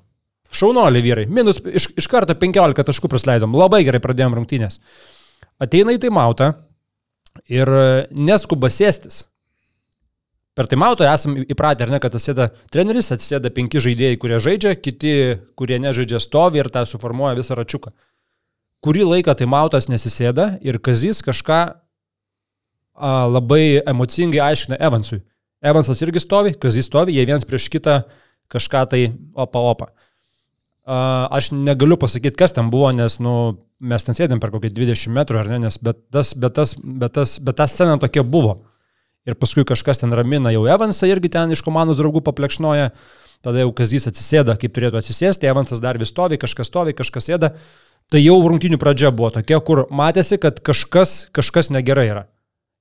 Šaunolį 0.56 1.02
vyrai. 1.04 1.26
Minus 1.30 1.60
iš, 1.68 1.90
iš 2.00 2.08
karto 2.10 2.36
15 2.40 2.88
taškų 2.88 3.10
prasleidom. 3.12 3.56
Labai 3.58 3.84
gerai 3.86 4.00
pradėjom 4.02 4.38
rungtynės. 4.40 4.80
Ateina 5.62 5.96
į 5.96 6.00
taimautą 6.06 6.54
ir 7.52 7.72
neskuba 8.16 8.72
sėstis. 8.72 9.26
Per 10.56 10.70
taimautą 10.72 11.04
esam 11.12 11.36
įpratę, 11.44 11.84
ar 11.84 11.92
ne, 11.92 12.00
kad 12.00 12.14
atsėda 12.16 12.48
treneris, 12.72 13.12
atsėda 13.12 13.52
penki 13.52 13.82
žaidėjai, 13.84 14.20
kurie 14.22 14.38
žaidžia, 14.40 14.76
kiti, 14.80 15.16
kurie 15.60 15.80
nežaidžia, 15.84 16.22
stovi 16.24 16.62
ir 16.62 16.70
tą 16.72 16.86
suformuoja 16.88 17.36
visą 17.36 17.58
račiuką. 17.60 17.92
Kurį 18.86 19.04
laiką 19.10 19.36
taimautas 19.36 19.90
nesisėda 19.92 20.54
ir 20.64 20.80
Kazis 20.80 21.20
kažką 21.26 21.60
a, 21.66 23.12
labai 23.28 23.82
emocingai 23.84 24.40
aiškina 24.46 24.80
Evansui. 24.80 25.20
Evansas 25.66 26.00
irgi 26.06 26.24
stovi, 26.24 26.54
Kazis 26.56 26.88
stovi, 26.88 27.18
jie 27.18 27.26
viens 27.28 27.44
prieš 27.48 27.68
kitą 27.74 28.04
kažką 28.54 28.86
tai 28.94 29.02
opa 29.34 29.60
opa. 29.60 29.90
Aš 30.86 31.50
negaliu 31.52 31.98
pasakyti, 31.98 32.38
kas 32.38 32.54
ten 32.54 32.70
buvo, 32.70 32.92
nes, 32.94 33.18
nu, 33.20 33.58
mes 33.82 34.06
ten 34.06 34.16
sėdėm 34.16 34.40
per 34.40 34.54
kokį 34.54 34.70
20 34.78 35.16
metrų, 35.18 35.42
ar 35.42 35.50
ne, 35.50 35.64
nes 35.66 35.80
bet, 35.82 36.04
tas, 36.14 36.36
bet, 36.38 36.54
tas, 36.54 36.76
bet, 36.78 37.16
tas, 37.18 37.40
bet 37.42 37.58
ta 37.58 37.66
scena 37.68 37.98
tokia 38.00 38.24
buvo. 38.24 38.60
Ir 39.26 39.38
paskui 39.42 39.66
kažkas 39.66 40.04
ten 40.04 40.14
ramina 40.14 40.52
jau 40.54 40.68
Evansą 40.70 41.10
irgi 41.10 41.32
ten 41.34 41.54
iš 41.56 41.64
komandos 41.66 41.98
draugų 41.98 42.22
paplekšnoja. 42.28 42.92
Tada 43.46 43.62
jau 43.62 43.72
Kazys 43.78 44.08
atsisėda, 44.10 44.56
kaip 44.62 44.74
turėtų 44.74 45.00
atsisėsti, 45.02 45.50
Evansas 45.50 45.82
dar 45.82 46.00
vis 46.02 46.14
stovi, 46.14 46.38
kažkas 46.42 46.70
stovi, 46.70 46.94
kažkas 46.98 47.30
sėda. 47.30 47.52
Tai 48.14 48.22
jau 48.22 48.38
rungtinių 48.46 48.78
pradžia 48.82 49.10
buvo 49.14 49.32
tokia, 49.34 49.58
kur 49.66 49.86
matėsi, 49.90 50.38
kad 50.42 50.62
kažkas, 50.66 51.26
kažkas 51.34 51.72
negerai 51.74 52.06
yra. 52.12 52.24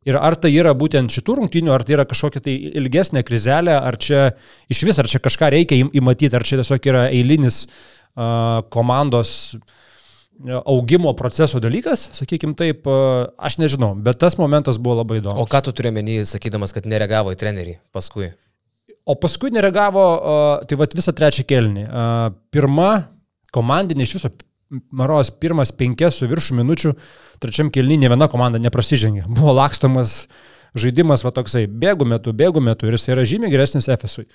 Ir 0.05 0.19
ar 0.21 0.37
tai 0.37 0.51
yra 0.53 0.75
būtent 0.77 1.13
šitų 1.13 1.39
rungtynių, 1.39 1.73
ar 1.73 1.85
tai 1.85 1.97
yra 1.97 2.05
kažkokia 2.05 2.43
tai 2.45 2.55
ilgesnė 2.77 3.23
krizelė, 3.25 3.79
ar 3.79 3.97
čia 3.97 4.27
iš 4.69 4.83
vis, 4.85 5.01
ar 5.01 5.09
čia 5.09 5.21
kažką 5.25 5.49
reikia 5.55 5.81
įmatyti, 5.81 6.37
ar 6.37 6.45
čia 6.45 6.61
tiesiog 6.61 6.89
yra 6.93 7.07
eilinis 7.09 7.63
uh, 7.65 8.61
komandos 8.69 9.55
augimo 10.65 11.13
proceso 11.17 11.61
dalykas, 11.63 12.09
sakykime 12.17 12.57
taip, 12.59 12.87
uh, 12.91 13.27
aš 13.39 13.59
nežinau, 13.63 13.95
bet 13.95 14.19
tas 14.21 14.37
momentas 14.41 14.81
buvo 14.83 15.01
labai 15.03 15.21
įdomus. 15.21 15.41
O 15.41 15.49
ką 15.51 15.63
tu 15.65 15.75
turi 15.77 15.93
menį, 15.95 16.23
sakydamas, 16.29 16.75
kad 16.75 16.89
nereagavo 16.91 17.35
į 17.35 17.39
trenerį 17.41 17.77
paskui? 17.95 18.33
O 19.05 19.17
paskui 19.21 19.53
nereagavo, 19.55 20.05
uh, 20.15 20.65
tai 20.69 20.79
vad 20.81 20.97
visą 20.97 21.15
trečią 21.17 21.47
kelnį. 21.49 21.87
Pirma 22.55 22.91
komandinė 23.55 24.09
iš 24.09 24.19
viso 24.19 24.33
Maros 24.91 25.29
pirmas 25.31 25.71
penkias 25.77 26.17
su 26.19 26.27
viršų 26.27 26.57
minučių, 26.59 26.95
trečiam 27.43 27.69
kelnį 27.71 28.01
ne 28.03 28.11
viena 28.11 28.27
komanda 28.33 28.59
neprasižengė. 28.59 29.27
Buvo 29.37 29.53
lakstomas 29.55 30.25
žaidimas, 30.75 31.23
va 31.23 31.31
toksai, 31.37 31.69
bėgų 31.69 32.09
metu, 32.11 32.35
bėgų 32.35 32.63
metu 32.65 32.89
ir 32.89 32.97
jis 32.97 33.07
yra 33.13 33.27
žymiai 33.29 33.53
geresnis 33.53 33.87
Efesui. 33.93 34.27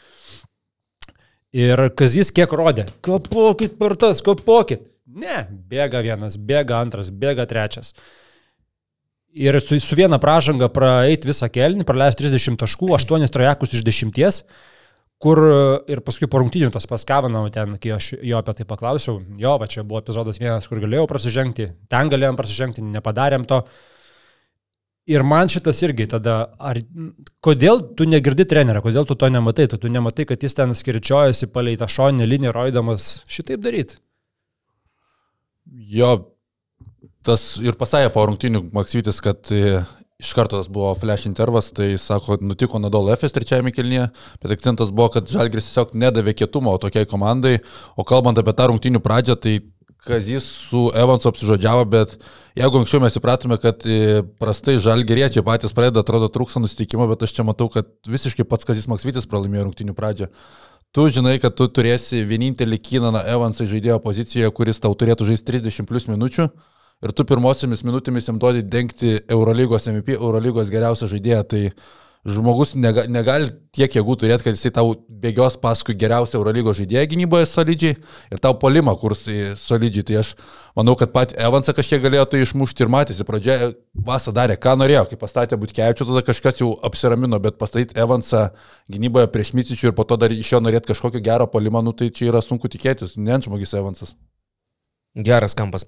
Ir 1.50 1.90
Kazys 1.98 2.30
kiek 2.32 2.52
rodė, 2.54 2.86
kapokit 3.04 3.76
per 3.80 3.98
tas, 4.00 4.22
kapokit. 4.24 4.86
Ne, 5.10 5.44
bėga 5.70 6.04
vienas, 6.06 6.38
bėga 6.38 6.82
antras, 6.84 7.10
bėga 7.10 7.48
trečias. 7.50 7.96
Ir 9.34 9.58
su, 9.62 9.78
su 9.82 9.98
viena 9.98 10.18
pražanga 10.22 10.70
praeiti 10.74 11.30
visą 11.30 11.50
kelnį, 11.54 11.86
praleisti 11.86 12.26
30 12.26 12.60
taškų, 12.62 12.92
8 12.98 13.30
trajekus 13.34 13.74
iš 13.78 13.86
10 13.86 14.44
kur 15.20 15.40
ir 15.92 16.00
paskui 16.06 16.30
po 16.32 16.40
rungtynių 16.40 16.72
tas 16.72 16.88
paskavinau 16.88 17.44
ten, 17.52 17.76
kai 17.82 17.92
aš 17.98 18.14
jo 18.24 18.40
apie 18.40 18.56
tai 18.56 18.66
paklausiau, 18.68 19.20
jo, 19.40 19.56
va 19.60 19.68
čia 19.68 19.84
buvo 19.84 20.00
epizodas 20.00 20.40
vienas, 20.40 20.68
kur 20.72 20.80
galėjau 20.80 21.10
prasižengti, 21.12 21.68
ten 21.92 22.12
galėjom 22.12 22.40
prasižengti, 22.40 22.86
nepadarėm 22.96 23.44
to. 23.50 23.60
Ir 25.10 25.26
man 25.26 25.50
šitas 25.52 25.82
irgi 25.84 26.06
tada, 26.08 26.38
ar, 26.62 26.78
kodėl 27.44 27.82
tu 27.98 28.06
negirdi 28.08 28.46
trenerio, 28.48 28.84
kodėl 28.86 29.08
tu 29.10 29.18
to 29.20 29.28
nematai, 29.34 29.66
tu, 29.68 29.80
tu 29.82 29.92
nematai, 29.92 30.28
kad 30.30 30.46
jis 30.46 30.56
ten 30.56 30.76
skirčiojasi 30.78 31.50
palei 31.52 31.76
tą 31.82 31.90
šoninę 31.90 32.30
liniją, 32.30 32.54
roidamas 32.56 33.10
šitaip 33.28 33.66
daryti. 33.66 33.98
Jo, 35.70 36.16
tas 37.26 37.56
ir 37.62 37.78
pasakė 37.80 38.12
po 38.14 38.26
rungtynių 38.30 38.68
Maksytis, 38.74 39.22
kad 39.24 39.52
Iš 40.20 40.34
karto 40.36 40.58
tas 40.60 40.68
buvo 40.68 40.90
flash 41.00 41.30
intervas, 41.30 41.70
tai 41.72 41.94
sako, 41.96 42.36
nutiko 42.44 42.76
Nadol 42.84 43.08
Efes 43.14 43.32
trečiajame 43.32 43.72
kilnyje, 43.72 44.10
bet 44.44 44.52
akcentas 44.52 44.90
buvo, 44.92 45.08
kad 45.14 45.30
Žalgris 45.32 45.70
tiesiog 45.70 45.94
nedavė 45.96 46.34
kietumo 46.36 46.74
tokiai 46.84 47.08
komandai, 47.08 47.54
o 47.96 48.04
kalbant 48.04 48.42
apie 48.42 48.52
tą 48.58 48.66
rungtynių 48.68 49.00
pradžią, 49.06 49.38
tai 49.40 49.54
Kazis 50.04 50.44
su 50.44 50.90
Evansu 50.96 51.32
apsižodžiavo, 51.32 51.86
bet 51.92 52.18
jeigu 52.60 52.82
anksčiau 52.82 53.00
mes 53.04 53.16
įpratome, 53.16 53.56
kad 53.64 53.88
e, 53.88 54.20
prastai 54.44 54.76
žalgeriečiai 54.84 55.44
patys 55.48 55.76
pradeda, 55.76 56.04
atrodo, 56.04 56.28
trūksta 56.36 56.60
nusitikimo, 56.60 57.08
bet 57.08 57.24
aš 57.24 57.38
čia 57.40 57.48
matau, 57.48 57.70
kad 57.72 57.88
visiškai 58.08 58.44
pats 58.48 58.68
Kazis 58.68 58.92
Maksvitis 58.92 59.28
pralaimėjo 59.32 59.70
rungtynių 59.70 59.96
pradžią. 59.96 60.28
Tu 60.90 61.04
žinai, 61.14 61.36
kad 61.38 61.54
tu 61.54 61.68
turėsi 61.70 62.24
vienintelį 62.26 62.80
Kinaną 62.82 63.20
Evansą 63.30 63.68
žaidėjo 63.70 64.00
pozicijoje, 64.02 64.50
kuris 64.58 64.82
tau 64.82 64.96
turėtų 64.98 65.28
žaisti 65.28 65.46
30 65.52 65.86
plus 65.86 66.08
minučių 66.10 66.48
ir 67.06 67.12
tu 67.14 67.26
pirmosiomis 67.30 67.84
minutėmis 67.86 68.26
jam 68.26 68.40
duodi 68.42 68.64
dengti 68.66 69.20
Eurolygos 69.30 69.86
MVP, 69.92 70.16
Eurolygos 70.18 70.72
geriausią 70.74 71.12
žaidėją, 71.12 71.44
tai 71.46 71.62
žmogus 72.28 72.74
nega, 72.76 73.06
negali 73.08 73.48
tiek 73.76 73.94
jėgų 73.96 74.16
turėti, 74.20 74.44
kad 74.44 74.58
jisai 74.58 74.72
tau 74.76 74.92
bėgios 75.08 75.56
paskui 75.62 75.96
geriausią 76.00 76.40
Eurolygos 76.40 76.78
žaidėją 76.80 77.06
gynyboje 77.14 77.48
solidžiai 77.48 77.96
ir 78.34 78.42
tau 78.44 78.56
polimą 78.60 78.96
kurs 79.00 79.24
solidžiai. 79.62 80.06
Tai 80.10 80.18
aš 80.22 80.34
manau, 80.78 80.98
kad 81.00 81.14
pat 81.16 81.34
Evansą 81.40 81.76
kažkiek 81.78 82.04
galėjo 82.04 82.26
tai 82.32 82.42
išmušti 82.44 82.86
ir 82.86 82.92
matėsi. 82.92 83.28
Pradžioje 83.28 83.72
Vasa 84.10 84.34
darė, 84.36 84.60
ką 84.60 84.76
norėjo, 84.80 85.06
kai 85.10 85.20
pastatė 85.22 85.60
Butkevičių, 85.60 86.08
tada 86.12 86.26
kažkas 86.28 86.62
jau 86.64 86.74
apsiramino, 86.88 87.40
bet 87.44 87.60
pastatyti 87.62 87.98
Evansą 88.00 88.50
gynyboje 88.92 89.32
prieš 89.32 89.54
Micičių 89.60 89.92
ir 89.92 89.98
po 89.98 90.08
to 90.08 90.20
dar 90.20 90.36
iš 90.36 90.54
jo 90.56 90.64
norėti 90.64 90.92
kažkokio 90.92 91.24
gero 91.24 91.48
polimą, 91.52 91.84
nu 91.86 91.96
tai 91.96 92.12
čia 92.12 92.30
yra 92.34 92.44
sunku 92.44 92.72
tikėtis, 92.72 93.18
ne 93.18 93.40
žmogus 93.44 93.76
Evansas. 93.80 94.16
Geras 95.16 95.56
kampas. 95.58 95.88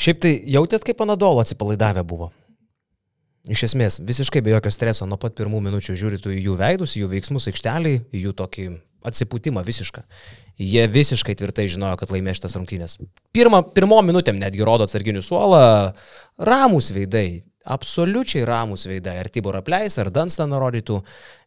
Šiaip 0.00 0.22
tai 0.22 0.32
jautėt, 0.48 0.84
kaip 0.86 1.02
Anadolo 1.04 1.42
atsipalaidavę 1.44 2.02
buvo? 2.08 2.32
Iš 3.46 3.62
esmės, 3.68 4.00
visiškai 4.02 4.42
be 4.42 4.50
jokio 4.50 4.72
streso, 4.74 5.06
nuo 5.06 5.18
pat 5.22 5.36
pirmų 5.38 5.60
minučių 5.68 5.94
žiūrėtų 5.94 6.34
į 6.34 6.40
jų 6.48 6.54
veidus, 6.58 6.96
į 6.96 7.04
jų 7.04 7.10
veiksmus 7.12 7.46
aikšteliai, 7.52 8.00
į 8.10 8.22
jų 8.24 8.32
tokį 8.40 8.64
atsipūtimą 9.06 9.62
visišką. 9.62 10.02
Jie 10.58 10.86
visiškai 10.90 11.36
tvirtai 11.38 11.68
žinojo, 11.70 11.94
kad 12.00 12.10
laimės 12.10 12.40
šitas 12.40 12.56
rungtynės. 12.58 12.96
Pirma, 13.36 13.60
pirmo 13.76 14.00
minutėm 14.02 14.40
netgi 14.40 14.66
rodo 14.66 14.88
atsarginių 14.88 15.22
suolą, 15.22 15.60
ramus 16.42 16.90
veidai, 16.96 17.44
absoliučiai 17.66 18.42
ramus 18.48 18.86
veidai. 18.90 19.18
Ar 19.22 19.30
Tibor 19.30 19.60
apleis, 19.60 19.98
ar 20.02 20.10
Dunstaną 20.14 20.58
rodytų. 20.62 21.00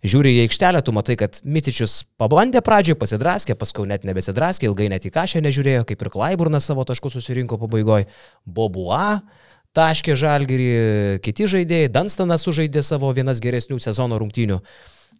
Žiūri 0.07 0.37
į 0.37 0.45
aikštelę, 0.45 0.83
tu 0.85 0.95
matai, 0.95 1.17
kad 1.19 1.41
Mitičius 1.43 2.03
pabandė 2.21 2.63
pradžioje, 2.63 2.99
pasidraskė, 3.01 3.57
paskui 3.59 3.87
net 3.89 4.07
nebesidraskė, 4.07 4.69
ilgai 4.69 4.87
net 4.93 5.07
į 5.07 5.13
kažę 5.15 5.43
nežiūrėjo, 5.43 5.83
kaip 5.89 6.03
ir 6.05 6.13
Klaiburnas 6.15 6.67
savo 6.69 6.87
taškus 6.87 7.17
susirinko 7.19 7.59
pabaigoje. 7.59 8.07
Bobua 8.45 9.19
taškė 9.79 10.15
žalgerį, 10.19 10.69
kiti 11.23 11.47
žaidėjai, 11.51 11.91
Dunstanas 11.95 12.43
sužaidė 12.45 12.83
savo 12.85 13.11
vienas 13.15 13.39
geresnių 13.43 13.79
sezono 13.83 14.19
rungtynių. 14.19 14.59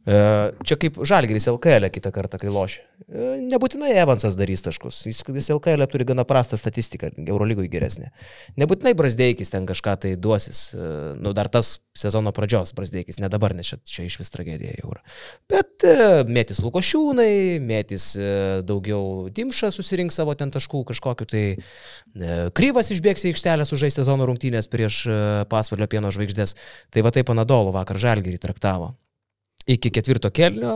E, 0.10 0.18
čia 0.66 0.78
kaip 0.80 0.98
Žalgiris 1.06 1.46
LKL 1.52 1.86
e 1.86 1.90
kitą 1.94 2.10
kartą, 2.14 2.40
kai 2.42 2.50
lošia. 2.50 2.82
E, 3.06 3.36
nebūtinai 3.46 3.92
Evansas 4.02 4.38
darys 4.40 4.64
taškus. 4.66 5.04
Jis, 5.06 5.22
jis 5.22 5.50
LKL 5.54 5.86
turi 5.92 6.08
gana 6.10 6.24
prastą 6.26 6.58
statistiką, 6.58 7.12
Eurolygui 7.28 7.68
geresnė. 7.70 8.10
Nebūtinai 8.58 8.96
Brasdeikis 8.98 9.54
ten 9.54 9.68
kažką 9.70 9.94
tai 10.02 10.14
duosis. 10.18 10.62
Nu, 11.22 11.34
dar 11.38 11.52
tas 11.54 11.76
sezono 11.98 12.34
pradžios 12.34 12.74
Brasdeikis, 12.78 13.20
ne 13.22 13.30
dabar, 13.30 13.54
nes 13.58 13.70
čia, 13.70 13.78
čia 13.86 14.08
iš 14.08 14.18
vis 14.22 14.34
tragedija 14.34 14.74
jau 14.80 14.94
yra. 14.96 15.04
Bet 15.52 15.86
mėtis 16.30 16.62
Lukošiūnai, 16.64 17.60
mėtis 17.62 18.08
daugiau 18.66 19.28
Dimša 19.36 19.70
susirinks 19.76 20.18
savo 20.18 20.34
ten 20.40 20.50
taškų 20.54 20.86
kažkokiu, 20.90 21.28
tai 21.30 21.44
Kryvas 22.58 22.90
išbėgs 22.96 23.28
į 23.28 23.34
aikštelę 23.36 23.68
sužaisti 23.68 24.02
sezono 24.02 24.26
rungtynės 24.30 24.72
prieš 24.72 25.04
pasvalio 25.52 25.90
pieno 25.92 26.10
žvaigždės. 26.16 26.56
Tai 26.90 27.06
va 27.06 27.14
taip 27.14 27.30
Anadolo 27.36 27.76
vakar 27.76 28.02
Žalgirį 28.02 28.42
traktavo 28.42 28.96
iki 29.70 29.92
ketvirto 29.94 30.32
kelnio 30.34 30.72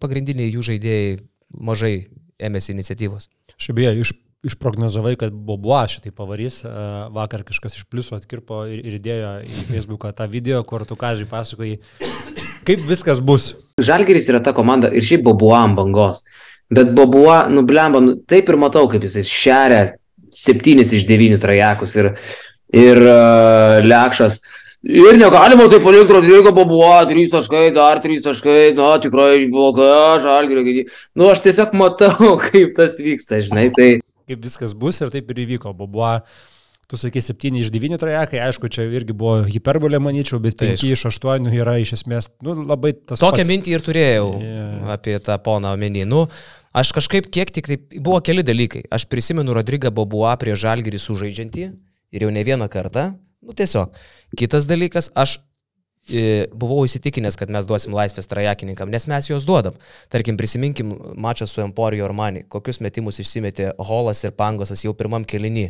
pagrindiniai 0.00 0.52
jų 0.52 0.64
žaidėjai 0.72 1.18
mažai 1.52 1.92
ėmėsi 2.40 2.72
iniciatyvos. 2.74 3.28
Aš 3.58 3.70
beje, 3.76 3.92
iš, 4.00 4.12
išprognozavai, 4.46 5.16
kad 5.20 5.34
Bobuo 5.34 5.80
šitai 5.90 6.12
pavarys. 6.14 6.60
Vakar 7.14 7.44
kažkas 7.48 7.78
iš 7.80 7.86
pliusų 7.90 8.18
atkirpo 8.20 8.64
ir, 8.70 8.80
ir 8.86 8.98
įdėjo 9.00 9.32
į 9.44 9.64
Facebooką 9.72 10.12
tą 10.16 10.28
video, 10.30 10.62
kur 10.68 10.86
tu 10.88 10.96
kažkai 10.98 11.28
pasakoji, 11.30 11.78
kaip 12.68 12.84
viskas 12.88 13.22
bus. 13.24 13.52
Žalgeris 13.82 14.28
yra 14.32 14.42
ta 14.44 14.54
komanda 14.56 14.92
ir 14.92 15.04
šiaip 15.04 15.26
Bobuo 15.26 15.56
ant 15.58 15.76
bangos. 15.78 16.24
Bet 16.72 16.92
Bobuo, 16.96 17.32
nublemba, 17.52 18.00
nu, 18.04 18.18
taip 18.28 18.50
ir 18.52 18.60
matau, 18.60 18.86
kaip 18.92 19.04
jisai 19.06 19.24
šeria 19.24 19.82
septynis 20.34 20.92
iš 20.92 21.06
devynių 21.08 21.38
trajekus 21.40 21.96
ir, 21.96 22.12
ir 22.76 23.00
uh, 23.00 23.80
Lekšas. 23.84 24.42
Uh, 24.42 24.57
Ir 24.86 25.16
negalima 25.18 25.64
taip 25.66 25.82
palikti 25.82 26.14
Rodrygo 26.14 26.52
Babuo, 26.54 26.92
3 27.10 27.32
taškai, 27.32 27.64
dar 27.74 27.98
3 27.98 28.22
taškai, 28.22 28.76
na 28.78 28.92
tikrai 29.02 29.48
bloga, 29.50 30.20
žalgirio. 30.22 30.84
Nu, 31.18 31.26
aš 31.32 31.42
tiesiog 31.48 31.74
matau, 31.74 32.36
kaip 32.46 32.76
tas 32.76 33.00
vyksta, 33.02 33.40
žinai. 33.42 33.72
Tai... 33.74 33.88
Kaip 34.30 34.46
viskas 34.46 34.76
bus 34.78 35.02
ir 35.02 35.10
taip 35.10 35.34
ir 35.34 35.42
įvyko. 35.42 35.74
Babuo, 35.74 36.12
tu 36.86 37.00
sakai 37.00 37.24
7 37.26 37.58
iš 37.58 37.72
9 37.74 37.98
trajekai, 37.98 38.38
aišku, 38.46 38.70
čia 38.70 38.86
irgi 38.86 39.18
buvo 39.18 39.42
hiperbolė, 39.50 39.98
manyčiau, 39.98 40.38
bet 40.46 40.60
5 40.62 40.78
tai, 40.78 40.94
iš 40.94 41.08
8 41.10 41.50
yra 41.58 41.74
iš 41.82 41.96
esmės, 41.98 42.30
nu, 42.46 42.54
labai 42.62 42.94
tas. 42.94 43.18
Tokią 43.18 43.42
pats... 43.42 43.50
mintį 43.50 43.74
ir 43.74 43.86
turėjau 43.90 44.32
yeah. 44.38 44.90
apie 44.94 45.18
tą 45.18 45.42
poną 45.42 45.74
omeny. 45.74 46.06
Nu, 46.06 46.28
aš 46.70 46.94
kažkaip 46.94 47.32
kiek 47.34 47.50
tik 47.50 47.66
tai, 47.66 47.82
buvo 47.98 48.22
keli 48.22 48.46
dalykai. 48.46 48.86
Aš 48.94 49.10
prisimenu 49.10 49.58
Rodrygą 49.58 49.90
Babuo 49.90 50.30
prie 50.38 50.54
žalgirį 50.54 51.02
sužaidžiantį 51.02 51.72
ir 52.14 52.28
jau 52.28 52.30
ne 52.30 52.46
vieną 52.46 52.70
kartą. 52.70 53.10
Nu, 53.44 53.54
tiesiog. 53.54 53.94
Kitas 54.38 54.66
dalykas, 54.68 55.10
aš 55.14 55.38
e, 56.10 56.46
buvau 56.50 56.82
įsitikinęs, 56.88 57.38
kad 57.38 57.52
mes 57.54 57.68
duosim 57.68 57.94
laisvės 57.94 58.30
trajakininkam, 58.30 58.90
nes 58.90 59.06
mes 59.10 59.30
juos 59.30 59.46
duodam. 59.48 59.76
Tarkim, 60.12 60.38
prisiminkim 60.40 60.94
mačą 61.16 61.46
su 61.46 61.62
Emporio 61.62 62.06
Armani, 62.08 62.44
kokius 62.50 62.82
metimus 62.84 63.20
išsimetė 63.22 63.72
Holas 63.90 64.24
ir 64.26 64.34
Pangosas 64.38 64.82
jau 64.86 64.94
pirmam 64.98 65.26
kelinį. 65.28 65.68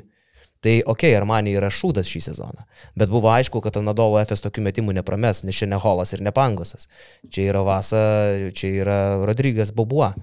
Tai 0.65 0.73
ok, 0.91 1.05
Armani 1.15 1.53
yra 1.55 1.69
šūdas 1.71 2.09
šį 2.11 2.21
sezoną, 2.25 2.65
bet 2.99 3.11
buvo 3.13 3.29
aišku, 3.31 3.61
kad 3.63 3.77
Anadolo 3.79 4.19
FS 4.25 4.43
tokių 4.43 4.65
metimų 4.67 4.97
neprames, 4.97 5.45
nes 5.47 5.55
čia 5.55 5.69
ne 5.71 5.79
Holas 5.79 6.11
ir 6.17 6.25
ne 6.27 6.33
Pangosas. 6.35 6.89
Čia 7.31 7.45
yra 7.53 7.63
Vasa, 7.67 8.01
čia 8.51 8.73
yra 8.81 8.99
Rodrygas 9.23 9.71
Bobua. 9.77 10.17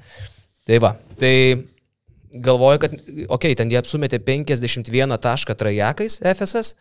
Tai 0.68 0.82
va, 0.84 0.92
tai 1.22 1.32
galvoju, 2.36 2.82
kad, 2.84 2.98
okei, 3.00 3.28
okay, 3.32 3.56
ten 3.56 3.72
jie 3.72 3.80
apsumetė 3.80 4.20
51 4.28 5.16
tašką 5.24 5.56
trajakais 5.56 6.20
FSS, 6.20 6.76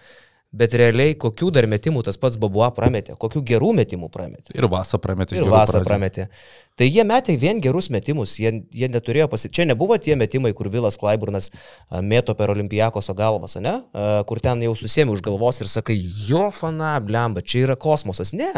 bet 0.54 0.74
realiai 0.78 1.16
kokių 1.18 1.48
dar 1.54 1.66
metimų 1.70 2.04
tas 2.06 2.18
pats 2.20 2.38
Babua 2.40 2.68
prametė, 2.76 3.16
kokių 3.20 3.42
gerų 3.50 3.72
metimų 3.80 4.08
prametė. 4.14 4.54
Ir 4.54 4.68
Vasą 4.70 5.00
prametė. 5.02 5.38
Ir 5.40 5.48
pradžių. 5.80 5.88
prametė. 5.88 6.26
Tai 6.78 6.86
jie 6.88 7.04
metė 7.06 7.34
vien 7.38 7.60
gerus 7.62 7.90
metimus, 7.94 8.36
jie, 8.42 8.52
jie 8.74 8.88
neturėjo 8.90 9.26
pasi... 9.32 9.50
Čia 9.50 9.66
nebuvo 9.70 9.98
tie 9.98 10.16
metimai, 10.18 10.54
kur 10.54 10.70
Vilas 10.72 10.98
Klaiburnas 11.00 11.50
mėto 12.02 12.34
per 12.38 12.54
Olimpijakoso 12.54 13.14
galvas, 13.18 13.58
ne? 13.62 13.76
Kur 14.30 14.42
ten 14.42 14.62
jau 14.66 14.72
susėmė 14.78 15.14
už 15.18 15.24
galvos 15.26 15.60
ir 15.62 15.70
sakai, 15.70 15.98
jo 16.28 16.48
fana, 16.54 16.96
blemba, 17.02 17.42
čia 17.42 17.66
yra 17.66 17.76
kosmosas. 17.78 18.34
Ne. 18.34 18.52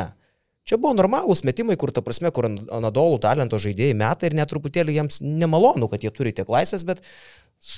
Čia 0.67 0.81
buvo 0.83 0.97
normalūs 0.99 1.45
metimai, 1.47 1.77
kur 1.79 1.93
ta 1.95 2.03
prasme, 2.03 2.33
kur 2.35 2.49
an- 2.49 2.65
Anadolų 2.81 3.21
talento 3.23 3.61
žaidėjai 3.63 3.95
meta 3.95 4.27
ir 4.27 4.35
net 4.35 4.51
truputėlį 4.51 4.97
jiems 4.97 5.21
nemalonu, 5.23 5.87
kad 5.93 6.03
jie 6.03 6.11
turi 6.11 6.33
tiek 6.35 6.49
laisvės, 6.51 6.83
bet 6.89 7.05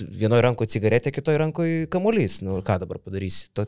vienoje 0.00 0.46
rankoje 0.46 0.72
cigaretė, 0.72 1.12
kitoje 1.12 1.42
rankoje 1.42 1.82
kamuolys. 1.92 2.40
Nu, 2.46 2.62
ką 2.64 2.78
dabar 2.80 3.02
padarysi? 3.04 3.50
To, 3.52 3.66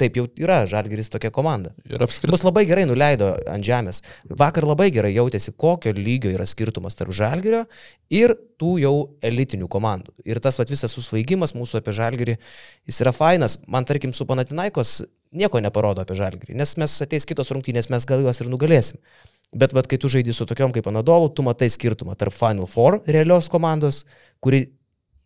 taip 0.00 0.16
jau 0.16 0.24
yra, 0.40 0.62
Žalgiris 0.68 1.10
tokia 1.12 1.30
komanda. 1.34 1.74
Ir 1.88 2.02
apskritai. 2.04 2.32
Bus 2.32 2.44
labai 2.46 2.64
gerai 2.68 2.86
nuleido 2.88 3.30
ant 3.50 3.66
žemės. 3.66 4.00
Vakar 4.30 4.66
labai 4.68 4.88
gerai 4.94 5.12
jautėsi, 5.14 5.52
kokio 5.60 5.92
lygio 5.96 6.32
yra 6.32 6.46
skirtumas 6.48 6.96
tarp 6.96 7.12
žalgerio 7.16 7.64
ir 8.12 8.32
tų 8.60 8.76
jau 8.80 8.94
elitinių 9.24 9.68
komandų. 9.70 10.14
Ir 10.24 10.40
tas 10.44 10.58
vat, 10.60 10.72
visas 10.72 10.94
susvaigimas 10.96 11.52
mūsų 11.56 11.82
apie 11.82 11.94
žalgerį, 11.96 12.38
jis 12.88 13.02
yra 13.04 13.12
fainas. 13.16 13.58
Man 13.68 13.84
tarkim 13.88 14.14
su 14.16 14.26
Panatinaikos 14.28 15.02
nieko 15.34 15.60
neparodo 15.60 16.04
apie 16.04 16.16
žalgerį, 16.18 16.56
nes 16.56 16.76
mes 16.80 16.94
ateis 17.04 17.26
kitos 17.28 17.50
rungtynės, 17.52 17.90
mes 17.92 18.06
gal 18.08 18.22
juos 18.24 18.40
ir 18.40 18.50
nugalėsim. 18.52 19.00
Bet 19.54 19.74
vat, 19.76 19.86
kai 19.90 19.98
tu 20.00 20.08
žaidži 20.10 20.34
su 20.34 20.46
tokiom 20.50 20.72
kaip 20.74 20.86
Anadolu, 20.90 21.28
tu 21.30 21.44
matai 21.46 21.68
skirtumą 21.70 22.16
tarp 22.18 22.34
Final 22.34 22.66
Four 22.70 23.02
realios 23.06 23.50
komandos, 23.52 24.02
kuri 24.42 24.64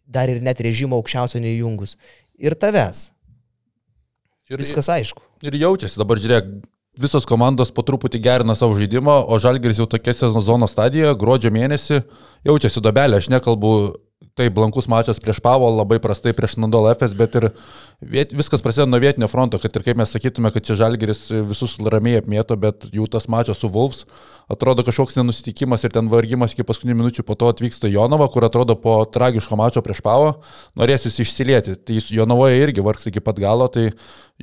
dar 0.09 0.29
ir 0.33 0.43
net 0.45 0.61
režimo 0.65 0.99
aukščiausio 0.99 1.41
neįjungus, 1.45 1.97
ir 2.41 2.57
tavęs. 2.57 3.11
Ir, 4.49 4.61
Viskas 4.63 4.89
aišku. 4.89 5.21
ir 5.45 5.57
jaučiasi, 5.61 5.99
dabar 6.01 6.21
žiūrėk, 6.21 6.47
visos 6.99 7.27
komandos 7.29 7.71
po 7.75 7.85
truputį 7.85 8.21
gerina 8.25 8.57
savo 8.57 8.77
žaidimą, 8.79 9.21
o 9.29 9.37
Žalgiris 9.43 9.81
jau 9.83 9.87
tokia 9.91 10.15
sezono 10.17 10.67
stadijoje, 10.71 11.15
gruodžio 11.21 11.53
mėnesį, 11.55 12.01
jaučiasi 12.49 12.83
dobelė, 12.85 13.21
aš 13.21 13.29
nekalbu, 13.35 13.73
tai 14.39 14.49
blankus 14.55 14.87
mačas 14.91 15.19
prieš 15.23 15.43
Pavo, 15.43 15.69
labai 15.75 15.99
prastai 16.03 16.33
prieš 16.37 16.57
Nandol 16.63 16.87
FS, 16.95 17.17
bet 17.19 17.39
ir 17.41 17.49
viet, 17.99 18.33
viskas 18.37 18.63
prasideda 18.65 18.89
nuo 18.91 19.03
vietinio 19.03 19.29
fronto, 19.31 19.59
kad 19.59 19.75
ir 19.75 19.87
kaip 19.87 19.99
mes 19.99 20.15
sakytume, 20.15 20.53
kad 20.55 20.67
čia 20.67 20.79
Žalgiris 20.79 21.27
visus 21.49 21.75
ramiai 21.83 22.23
apmėto, 22.23 22.57
bet 22.61 22.87
jų 22.95 23.11
tas 23.11 23.27
mačas 23.31 23.59
su 23.59 23.71
Wolfs 23.75 24.07
atrodo 24.49 24.83
kažkoks 24.85 25.19
nenusitikimas 25.19 25.85
ir 25.85 25.93
ten 25.93 26.09
vargimas 26.09 26.55
iki 26.55 26.65
paskutinių 26.67 26.97
minučių, 27.03 27.25
po 27.29 27.37
to 27.39 27.51
atvyksta 27.53 27.91
Jonava, 27.93 28.31
kur 28.33 28.47
atrodo 28.49 28.79
po 28.81 28.97
tragiško 29.05 29.59
mačo 29.61 29.83
prieš 29.85 30.01
Pavo, 30.05 30.39
norėsis 30.79 31.21
išsilieti. 31.21 31.77
Tai 31.77 32.01
Jonavoje 32.17 32.63
irgi 32.63 32.85
vargs 32.85 33.11
iki 33.11 33.21
pat 33.25 33.41
galo, 33.43 33.69
tai 33.69 33.91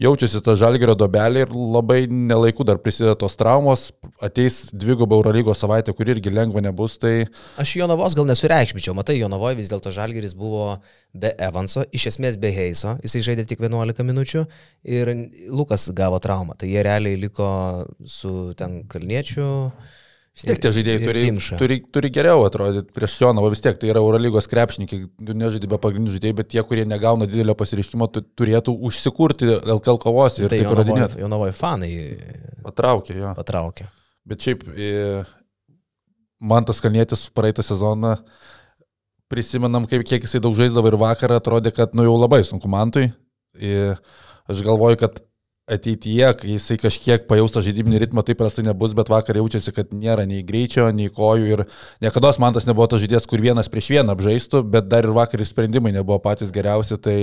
jaučiasi 0.01 0.43
ta 0.45 0.53
žalgerio 0.59 0.93
dobelė 0.99 1.45
ir 1.45 1.55
labai 1.55 2.03
nelaiku 2.11 2.65
dar 2.67 2.77
prisideda 2.83 3.15
tos 3.17 3.37
traumos, 3.39 3.87
ateis 4.21 4.67
dvigubą 4.75 5.17
Eurolygos 5.17 5.63
savaitę, 5.63 5.95
kur 5.97 6.09
irgi 6.13 6.33
lengva 6.33 6.61
nebus, 6.61 6.99
tai 7.01 7.25
Aš 7.61 7.77
Jonavos 7.79 8.17
gal 8.17 8.29
nesureikšmičiau, 8.29 8.93
matai, 8.97 9.17
Jonavoje 9.23 9.57
vis 9.57 9.71
dėlto 9.71 9.84
Žalgeris 9.93 10.35
buvo 10.37 10.77
be 11.13 11.33
Evanso, 11.41 11.85
iš 11.95 12.09
esmės 12.13 12.39
be 12.41 12.51
Heiso, 12.55 12.95
jisai 13.03 13.23
žaidė 13.29 13.45
tik 13.49 13.61
11 13.63 14.05
minučių 14.07 14.45
ir 14.97 15.13
Lukas 15.49 15.89
gavo 15.95 16.19
traumą, 16.23 16.57
tai 16.57 16.71
jie 16.73 16.83
realiai 16.85 17.19
liko 17.19 17.49
su 18.05 18.53
ten 18.57 18.83
Kalniečiu. 18.89 19.71
vis 20.35 20.43
tiek 20.49 20.59
tie 20.59 20.71
žaidėjai 20.75 21.03
turi, 21.05 21.21
turi, 21.61 21.79
turi 21.95 22.11
geriau 22.11 22.43
atrodyti 22.43 22.91
prieš 22.95 23.19
Jonavą, 23.21 23.53
vis 23.53 23.63
tiek 23.63 23.77
tai 23.79 23.93
yra 23.93 24.01
Eurolygos 24.03 24.49
krepšininkai, 24.51 24.99
tu 25.15 25.37
nežaidži 25.37 25.69
be 25.71 25.79
pagrindinių 25.79 26.17
žaidėjų, 26.17 26.37
bet 26.41 26.51
tie, 26.51 26.63
kurie 26.67 26.83
negauna 26.89 27.29
didelio 27.29 27.55
pasiriškimo, 27.55 28.09
tu, 28.11 28.25
turėtų 28.35 28.75
užsikurti 28.89 29.47
LKL 29.63 30.01
kovos 30.03 30.41
ir 30.41 30.50
Tai 30.50 30.57
taip 30.57 30.67
įrodinėti. 30.67 31.21
Jonavoje 31.24 31.24
Jonavoje 31.24 31.55
fanai 31.55 31.91
Patraukė 32.65 33.15
jo. 33.19 33.31
patraukė. 33.37 33.87
Bet 34.25 34.41
šiaip 34.41 34.63
e, 34.74 35.24
man 36.41 36.65
tas 36.65 36.81
kalnėtis 36.81 37.27
praeitą 37.35 37.65
sezoną 37.65 38.15
prisimenam, 39.31 39.88
kaip 39.90 40.05
kiek 40.07 40.25
jisai 40.25 40.42
daug 40.44 40.55
žaisdavo 40.57 40.92
ir 40.92 41.00
vakarą 41.01 41.40
atrodė, 41.42 41.74
kad 41.75 41.96
nu 41.98 42.05
jau 42.05 42.18
labai 42.20 42.44
sunku 42.48 42.70
mantui. 42.72 43.09
Ir 43.55 43.96
aš 44.51 44.61
galvoju, 44.66 45.00
kad 45.01 45.24
ateityje, 45.66 46.27
kai 46.38 46.50
jisai 46.53 46.75
kažkiek 46.77 47.24
pajaus 47.25 47.53
tą 47.53 47.64
žaidybinį 47.66 48.03
ritmą, 48.03 48.22
taip 48.25 48.38
prastai 48.38 48.61
nebus, 48.68 48.92
bet 48.98 49.09
vakar 49.09 49.40
jaučiasi, 49.40 49.72
kad 49.74 49.96
nėra 49.98 50.27
nei 50.29 50.44
greičio, 50.46 50.92
nei 50.94 51.09
kojų 51.09 51.48
ir 51.55 51.64
niekada 52.05 52.29
man 52.42 52.53
tas 52.53 52.68
nebuvo 52.70 52.85
tas 52.92 53.01
žaidėjas, 53.01 53.25
kur 53.29 53.42
vienas 53.42 53.72
prieš 53.74 53.90
vieną 53.96 54.14
apžaistų, 54.14 54.61
bet 54.75 54.92
dar 54.92 55.07
ir 55.07 55.16
vakar 55.16 55.42
ir 55.42 55.50
sprendimai 55.50 55.96
nebuvo 55.96 56.20
patys 56.22 56.53
geriausi, 56.53 57.00
tai 57.01 57.16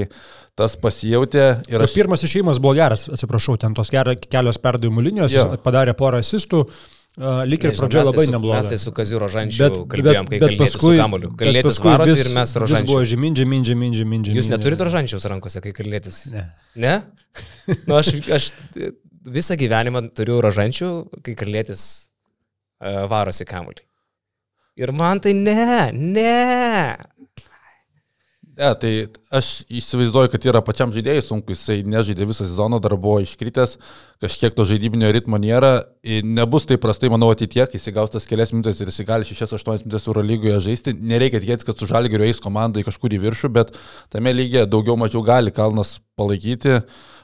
tas 0.59 0.75
pasijautė 0.75 1.45
ir 1.71 1.87
aš... 1.87 1.95
pirmas 1.95 2.27
išėjimas 2.27 2.59
buvo 2.63 2.75
geras, 2.81 3.07
atsiprašau, 3.15 3.55
ten 3.63 3.79
tos 3.79 3.95
kelios 3.95 4.59
perdavimų 4.59 5.07
linijos, 5.07 5.39
padarė 5.63 5.95
porą 5.95 6.19
asistų, 6.25 6.65
uh, 7.21 7.43
lik 7.49 7.65
ir 7.69 7.75
pradžioje 7.77 8.05
tai 8.05 8.11
labai 8.13 8.25
su- 8.27 8.33
neblogai. 8.35 8.59
Mes 8.63 8.69
tai 8.73 8.79
su 8.81 8.93
Kaziu 8.97 9.19
Rožančiu 9.21 9.69
kalbėjom, 9.93 10.29
kai 10.31 10.39
bet 10.57 10.73
su 10.73 10.79
Kamuliu. 10.81 11.31
bet 11.35 11.39
Kalnėtis 11.43 11.69
paskui 11.69 11.91
varosi 11.91 12.15
vis- 12.17 12.25
ir 12.27 12.35
mes 12.39 12.49
vis 12.49 12.57
buvo 12.57 12.65
Rožančiu. 12.65 13.05
žemyn, 13.13 13.35
žemyn, 13.43 13.63
žemyn, 13.69 13.95
žemyn. 14.01 14.37
Jūs 14.41 14.51
neturite 14.53 14.85
Rožančiaus 14.89 15.29
rankose, 15.29 15.61
kai 15.65 15.73
Kalnėtis? 15.77 16.21
Ne. 16.33 16.45
Ne? 16.77 16.95
Nu, 17.87 17.97
aš, 18.01 18.13
aš 18.33 18.51
visą 19.23 19.55
gyvenimą 19.61 20.07
turiu 20.17 20.41
rožančių, 20.43 20.89
kai 21.23 21.35
kalėtis 21.39 21.85
uh, 22.83 23.05
varosi 23.13 23.45
kamuolį. 23.47 23.85
Ir 24.83 24.91
man 24.97 25.21
tai 25.21 25.35
ne, 25.37 25.93
ne. 25.93 26.97
Ne, 28.57 28.75
tai 28.81 28.93
aš 29.33 29.49
įsivaizduoju, 29.73 30.31
kad 30.33 30.45
yra 30.51 30.61
pačiam 30.65 30.93
žaidėjui 30.93 31.23
sunku, 31.25 31.55
jisai 31.55 31.79
nežaidė 31.89 32.27
visą 32.29 32.45
sezoną, 32.45 32.79
dar 32.85 32.95
buvo 33.01 33.23
iškritęs, 33.25 33.79
kažkiek 34.23 34.55
to 34.57 34.67
žaidybinio 34.69 35.09
ritmo 35.17 35.41
nėra, 35.41 35.73
nebus 36.27 36.69
taip 36.69 36.83
prastai, 36.85 37.11
manau, 37.13 37.31
ateitie, 37.33 37.65
kai 37.65 37.81
jisai 37.81 37.95
gaus 37.97 38.13
tas 38.13 38.29
kelias 38.29 38.53
minutės 38.55 38.83
ir 38.85 38.93
jisai 38.93 39.09
gali 39.09 39.29
6-8 39.29 39.87
minutės 39.87 40.09
Euro 40.11 40.25
lygoje 40.27 40.61
žaisti, 40.69 40.95
nereikia 41.01 41.41
tikėtis, 41.43 41.69
kad 41.69 41.81
su 41.81 41.89
žalgeriu 41.91 42.29
eis 42.29 42.43
komandai 42.45 42.85
kažkur 42.87 43.17
į 43.17 43.23
viršų, 43.25 43.53
bet 43.57 43.73
tame 44.13 44.37
lygiai 44.37 44.69
daugiau 44.69 44.99
mažiau 45.01 45.25
gali 45.27 45.55
Kalnas 45.55 45.97
palaikyti, 46.19 46.83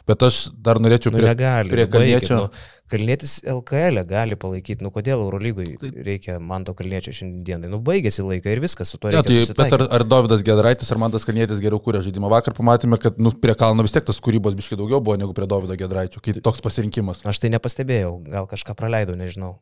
bet 0.09 0.25
aš 0.25 0.49
dar 0.64 0.81
norėčiau 0.81 1.12
Nu, 1.12 1.21
prie, 1.21 1.29
negali. 1.29 1.73
prie 1.75 1.85
nu, 1.85 1.92
Kalniečio. 1.92 2.40
Nu, 2.40 2.75
kalnėtis 2.88 3.35
LKL 3.49 4.03
gali 4.09 4.37
palaikyti. 4.40 4.85
Nu, 4.85 4.90
kodėl 4.94 5.21
Eurolygui 5.21 5.77
reikia 6.07 6.38
man 6.40 6.64
to 6.64 6.75
kalniečio 6.79 7.12
šiandienai? 7.14 7.68
Nu, 7.68 7.81
baigėsi 7.85 8.25
laiką 8.25 8.55
ir 8.55 8.62
viskas 8.64 8.92
su 8.94 9.01
Ne, 9.05 9.21
reikia. 9.21 9.53
tai, 9.53 9.68
bet 9.68 9.77
ar, 9.77 9.85
ar 9.99 10.07
Davidas 10.09 10.44
Gedraitis, 10.47 10.90
ar 10.92 11.01
Mantas 11.03 11.27
Kalnietis 11.29 11.61
geriau 11.64 11.81
kūrė 11.85 11.98
žaidimą? 12.05 12.31
Vakar 12.33 12.55
pamatėme, 12.57 12.99
kad 13.01 13.19
nu, 13.23 13.33
prie 13.33 13.55
Kalno 13.59 13.85
vis 13.87 13.95
tiek 13.95 14.07
tas 14.07 14.21
kūrybos 14.25 14.57
biškai 14.59 14.79
daugiau 14.81 15.01
buvo 15.05 15.17
negu 15.21 15.35
prie 15.37 15.49
Davido 15.51 15.77
Gedraičio, 15.79 16.23
kai 16.25 16.37
toks 16.45 16.63
pasirinkimas. 16.65 17.25
Aš 17.29 17.43
tai 17.43 17.53
nepastebėjau, 17.55 18.15
gal 18.29 18.49
kažką 18.51 18.77
praleidau, 18.79 19.17
nežinau, 19.19 19.57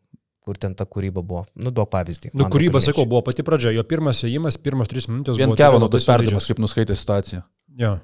kur 0.47 0.59
ten 0.63 0.77
ta 0.79 0.87
kūryba 0.87 1.25
buvo. 1.27 1.45
Nu, 1.59 1.73
duok 1.75 1.91
pavyzdį. 1.95 2.35
Nu, 2.39 2.47
kūryba, 2.53 2.83
sakau, 2.85 3.07
buvo 3.09 3.25
pati 3.27 3.47
pradžia. 3.47 3.75
Jo 3.75 3.87
pirmas 3.87 4.23
įėjimas, 4.23 4.61
pirmas 4.63 4.93
tris 4.93 5.11
minutės. 5.11 5.41
Vien 5.41 5.57
Kevano 5.59 5.91
tas 5.93 6.07
perdavimas, 6.07 6.47
kaip 6.47 6.63
nuskaitė 6.63 6.99
situaciją. 6.99 7.43
Jo. 7.77 7.97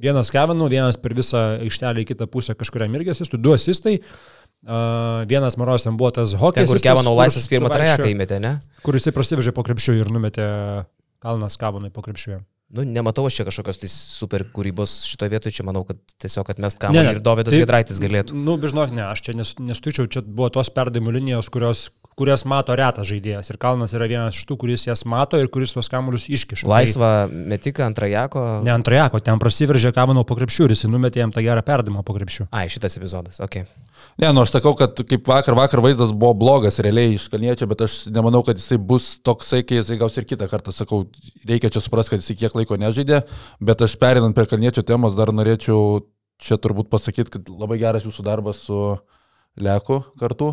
Vienas 0.00 0.30
Kevinų, 0.34 0.66
vienas 0.72 0.96
per 0.98 1.12
visą 1.14 1.42
aikštelę 1.62 2.02
į 2.02 2.08
kitą 2.08 2.26
pusę 2.30 2.56
kažkuriam 2.58 2.94
irgi 2.98 3.12
asistų, 3.12 3.38
du 3.38 3.52
asistai. 3.54 4.00
Uh, 4.64 5.22
vienas 5.28 5.58
Moros 5.60 5.84
ten 5.84 5.98
buvo 6.00 6.08
tas 6.14 6.32
hokejus. 6.40 6.70
kur 6.72 6.80
Kevano 6.82 7.12
laisvas 7.14 7.46
pirmą 7.50 7.68
trajeką 7.70 8.08
įmetė, 8.10 8.40
ne? 8.40 8.56
Kur 8.82 8.96
jisai 8.96 9.12
prasivežė 9.14 9.52
po 9.54 9.62
krepšiu 9.66 9.94
ir 9.98 10.10
numetė 10.10 10.46
Kalnas 11.22 11.58
Kavanui 11.60 11.92
po 11.92 12.02
krepšiu. 12.02 12.40
Nu, 12.74 12.82
nematau 12.82 13.26
aš 13.28 13.36
čia 13.38 13.44
kažkokios 13.46 13.78
tai 13.78 13.88
super 13.92 14.42
kūrybos 14.54 15.04
šitoje 15.06 15.30
vietoje, 15.30 15.54
čia 15.60 15.66
manau, 15.66 15.84
kad 15.86 16.00
tiesiog 16.18 16.48
atmest 16.50 16.80
kamuolį 16.82 17.12
ir 17.16 17.20
Dovydas 17.22 17.54
tai- 17.54 17.60
Gedraitis 17.62 18.00
galėtų. 18.02 18.34
Nu, 18.34 18.56
bežinok, 18.58 18.90
ne, 18.96 19.04
aš 19.12 19.22
čia 19.28 19.34
nes, 19.38 19.54
nestučiau, 19.62 20.08
čia 20.10 20.22
buvo 20.26 20.50
tos 20.50 20.70
perdavimų 20.74 21.14
linijos, 21.20 21.50
kurios, 21.54 21.90
kurias 22.18 22.44
mato 22.48 22.74
retas 22.78 23.08
žaidėjas. 23.08 23.50
Ir 23.50 23.58
Kalnas 23.62 23.94
yra 23.96 24.06
vienas 24.10 24.36
iš 24.38 24.46
tų, 24.48 24.56
kuris 24.62 24.86
jas 24.86 25.04
mato 25.08 25.38
ir 25.40 25.48
kuris 25.52 25.74
tuos 25.74 25.90
kamuolius 25.90 26.26
iškiša. 26.32 26.68
Laisvą 26.70 27.10
metiką 27.30 27.86
ant 27.88 27.98
trajako. 27.98 28.44
Tai, 28.44 28.62
ne 28.66 28.74
ant 28.74 28.86
trajeko, 28.86 29.20
ten 29.24 29.40
prasiveržė 29.42 29.92
Kavano 29.96 30.24
po 30.26 30.36
krepšiu 30.38 30.68
ir 30.68 30.74
jis 30.76 30.86
numetė 30.90 31.22
jam 31.22 31.34
tą 31.34 31.42
gerą 31.44 31.64
perdavimą 31.66 32.04
po 32.06 32.16
krepšiu. 32.16 32.46
Ai, 32.54 32.68
šitas 32.72 32.98
epizodas, 33.00 33.40
ok. 33.44 33.60
Ne, 34.20 34.30
nu 34.30 34.44
aš 34.44 34.54
sakau, 34.54 34.74
kad 34.78 34.98
kaip 35.08 35.26
vakar, 35.30 35.56
vakar 35.58 35.82
vaizdas 35.84 36.14
buvo 36.14 36.34
blogas 36.38 36.80
realiai 36.84 37.16
iš 37.16 37.26
Kalniečio, 37.32 37.68
bet 37.70 37.86
aš 37.86 37.98
nemanau, 38.14 38.44
kad 38.46 38.60
jisai 38.60 38.78
bus 38.78 39.14
toksai, 39.24 39.64
kai 39.66 39.80
jisai 39.80 39.98
gaus 40.00 40.18
ir 40.20 40.28
kitą 40.28 40.48
kartą. 40.50 40.74
Sakau, 40.74 41.04
reikia 41.48 41.72
čia 41.72 41.82
suprasti, 41.82 42.14
kad 42.14 42.24
jisai 42.24 42.38
kiek 42.44 42.58
laiko 42.58 42.78
nežaidė, 42.80 43.24
bet 43.64 43.86
aš 43.86 43.98
perinant 44.02 44.36
prie 44.36 44.46
Kalniečio 44.50 44.86
temos 44.86 45.16
dar 45.18 45.34
norėčiau 45.34 46.04
čia 46.42 46.58
turbūt 46.60 46.90
pasakyti, 46.92 47.36
kad 47.36 47.50
labai 47.50 47.78
geras 47.82 48.06
jūsų 48.06 48.24
darbas 48.26 48.62
su 48.66 48.78
Leku 49.60 50.00
kartu. 50.20 50.52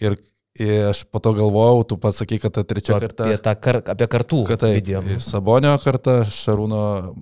Ir, 0.00 0.16
ir 0.58 0.88
aš 0.90 1.04
po 1.06 1.20
to 1.22 1.32
galvojau, 1.32 1.84
tu 1.86 1.96
pasakai, 2.00 2.38
kad 2.42 2.52
ta 2.52 2.64
trečia 2.66 2.98
karta. 2.98 3.24
Apie, 3.24 3.38
tą 3.38 3.54
kar, 3.62 3.78
apie 3.86 4.06
kartų 4.10 4.40
Kad 4.48 4.58
tai 4.64 4.72
video. 4.74 5.02
Sabonio 5.22 5.76
karta, 5.82 6.24
Šarūno 6.26 6.80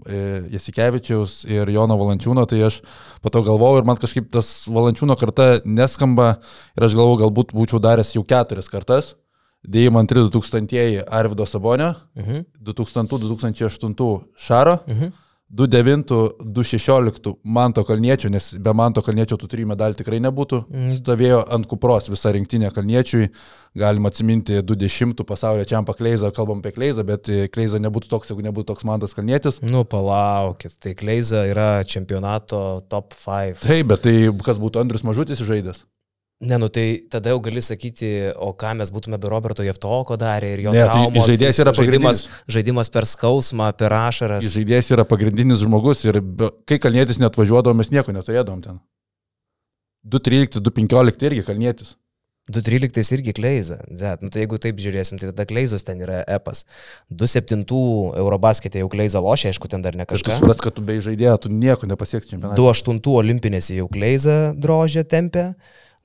e, 0.08 0.22
Jasikevičiaus 0.54 1.42
ir 1.50 1.68
Jono 1.74 1.98
Valančiūno, 2.00 2.46
tai 2.48 2.62
aš 2.70 2.80
po 3.22 3.28
to 3.30 3.42
galvojau 3.44 3.82
ir 3.82 3.84
man 3.88 4.00
kažkaip 4.00 4.30
tas 4.32 4.64
Valančiūno 4.72 5.16
karta 5.20 5.58
neskamba 5.68 6.38
ir 6.78 6.88
aš 6.88 6.96
galvojau, 6.96 7.26
galbūt 7.26 7.52
būčiau 7.52 7.80
daręs 7.84 8.14
jau 8.16 8.24
keturias 8.24 8.70
kartas. 8.72 9.14
Deimantai 9.68 10.22
2000 10.30 11.04
Arvido 11.10 11.44
Sabonio, 11.44 11.94
Mhm. 12.16 12.44
2000-2008 12.64 14.22
Šaro, 14.36 14.78
Mhm. 14.88 15.12
2009-2016 15.54 17.34
Manto 17.42 17.84
Kalniečio, 17.84 18.28
nes 18.30 18.50
be 18.60 18.72
Manto 18.76 19.00
Kalniečio 19.04 19.38
tų 19.40 19.48
trijų 19.48 19.70
medalių 19.70 19.96
tikrai 19.96 20.20
nebūtų. 20.20 20.60
Mhm. 20.68 20.92
Stovėjo 20.98 21.40
ant 21.56 21.68
kupros 21.70 22.10
visa 22.12 22.32
rinktinė 22.36 22.68
Kalniečiui. 22.74 23.30
Galima 23.78 24.10
atsiminti 24.12 24.60
20 24.64 25.24
pasaulio 25.28 25.64
čempą 25.68 25.94
Kleizą, 25.96 26.32
kalbam 26.34 26.60
apie 26.60 26.72
Kleizą, 26.76 27.04
bet 27.06 27.28
Kleiza 27.54 27.80
nebūtų 27.80 28.10
toks, 28.10 28.32
jeigu 28.32 28.44
nebūtų 28.48 28.72
toks 28.72 28.84
Mantas 28.88 29.14
Kalnietis. 29.16 29.60
Nu, 29.64 29.84
palaukit, 29.88 30.76
tai 30.82 30.96
Kleiza 30.98 31.46
yra 31.48 31.84
čempionato 31.88 32.82
top 32.90 33.14
5. 33.16 33.62
Taip, 33.64 33.86
bet 33.92 34.04
tai 34.04 34.16
kas 34.44 34.60
būtų 34.60 34.82
Andrius 34.82 35.06
Mažutis 35.06 35.40
žaidęs? 35.44 35.84
Ne, 36.38 36.56
nu 36.56 36.68
tai 36.70 37.02
tada 37.10 37.32
jau 37.32 37.40
gali 37.42 37.58
sakyti, 37.58 38.08
o 38.38 38.52
ką 38.54 38.76
mes 38.78 38.92
būtume 38.94 39.18
be 39.18 39.26
Roberto 39.26 39.64
Jeftoko 39.66 40.14
darę 40.14 40.52
ir 40.54 40.60
jo 40.62 40.74
Ne, 40.74 40.84
tai 40.86 40.92
traumos, 40.92 41.24
žaidėjas 41.26 41.58
yra 41.64 41.72
žaidimas, 41.74 42.20
žaidimas 42.46 42.90
per 42.94 43.08
skausmą, 43.10 43.72
per 43.74 43.90
ašaras. 43.96 44.46
Žaidėjas 44.54 44.92
yra 44.94 45.02
pagrindinis 45.08 45.64
žmogus 45.64 46.04
ir 46.06 46.20
be, 46.22 46.52
kai 46.62 46.78
Kalnietis 46.78 47.18
net 47.18 47.34
važiuodavo, 47.34 47.74
mes 47.80 47.90
nieko 47.90 48.14
neturėdom 48.14 48.60
ten. 48.62 48.78
2.13, 50.06 50.62
2.15 50.62 51.26
irgi 51.26 51.42
Kalnietis. 51.48 51.96
2.13 52.54 53.12
irgi 53.18 53.34
Kleiza. 53.36 53.80
Zet, 53.90 54.22
nu 54.22 54.30
tai 54.30 54.44
jeigu 54.44 54.60
taip 54.62 54.78
žiūrėsim, 54.80 55.18
tai 55.18 55.32
tada 55.32 55.44
Kleizos 55.48 55.82
ten 55.84 55.98
yra 56.06 56.22
epas. 56.22 56.62
2.7 57.10 57.66
Eurobasketė 58.22 58.84
jau 58.84 58.92
Kleiza 58.94 59.20
lošia, 59.24 59.50
aišku, 59.50 59.68
ten 59.74 59.82
dar 59.82 59.98
ne 59.98 60.06
kažką. 60.08 60.38
supras, 60.38 60.62
kad 60.62 60.78
tu 60.78 60.86
be 60.86 61.00
žaidėjo, 61.02 61.34
tu 61.44 61.52
nieko 61.52 61.90
čempionate. 61.90 62.54
2.8 62.62 63.02
olimpinėse 63.18 63.82
jau 63.82 63.90
Kleiza 63.90 64.54
drožė 64.54 65.02
tempė. 65.02 65.50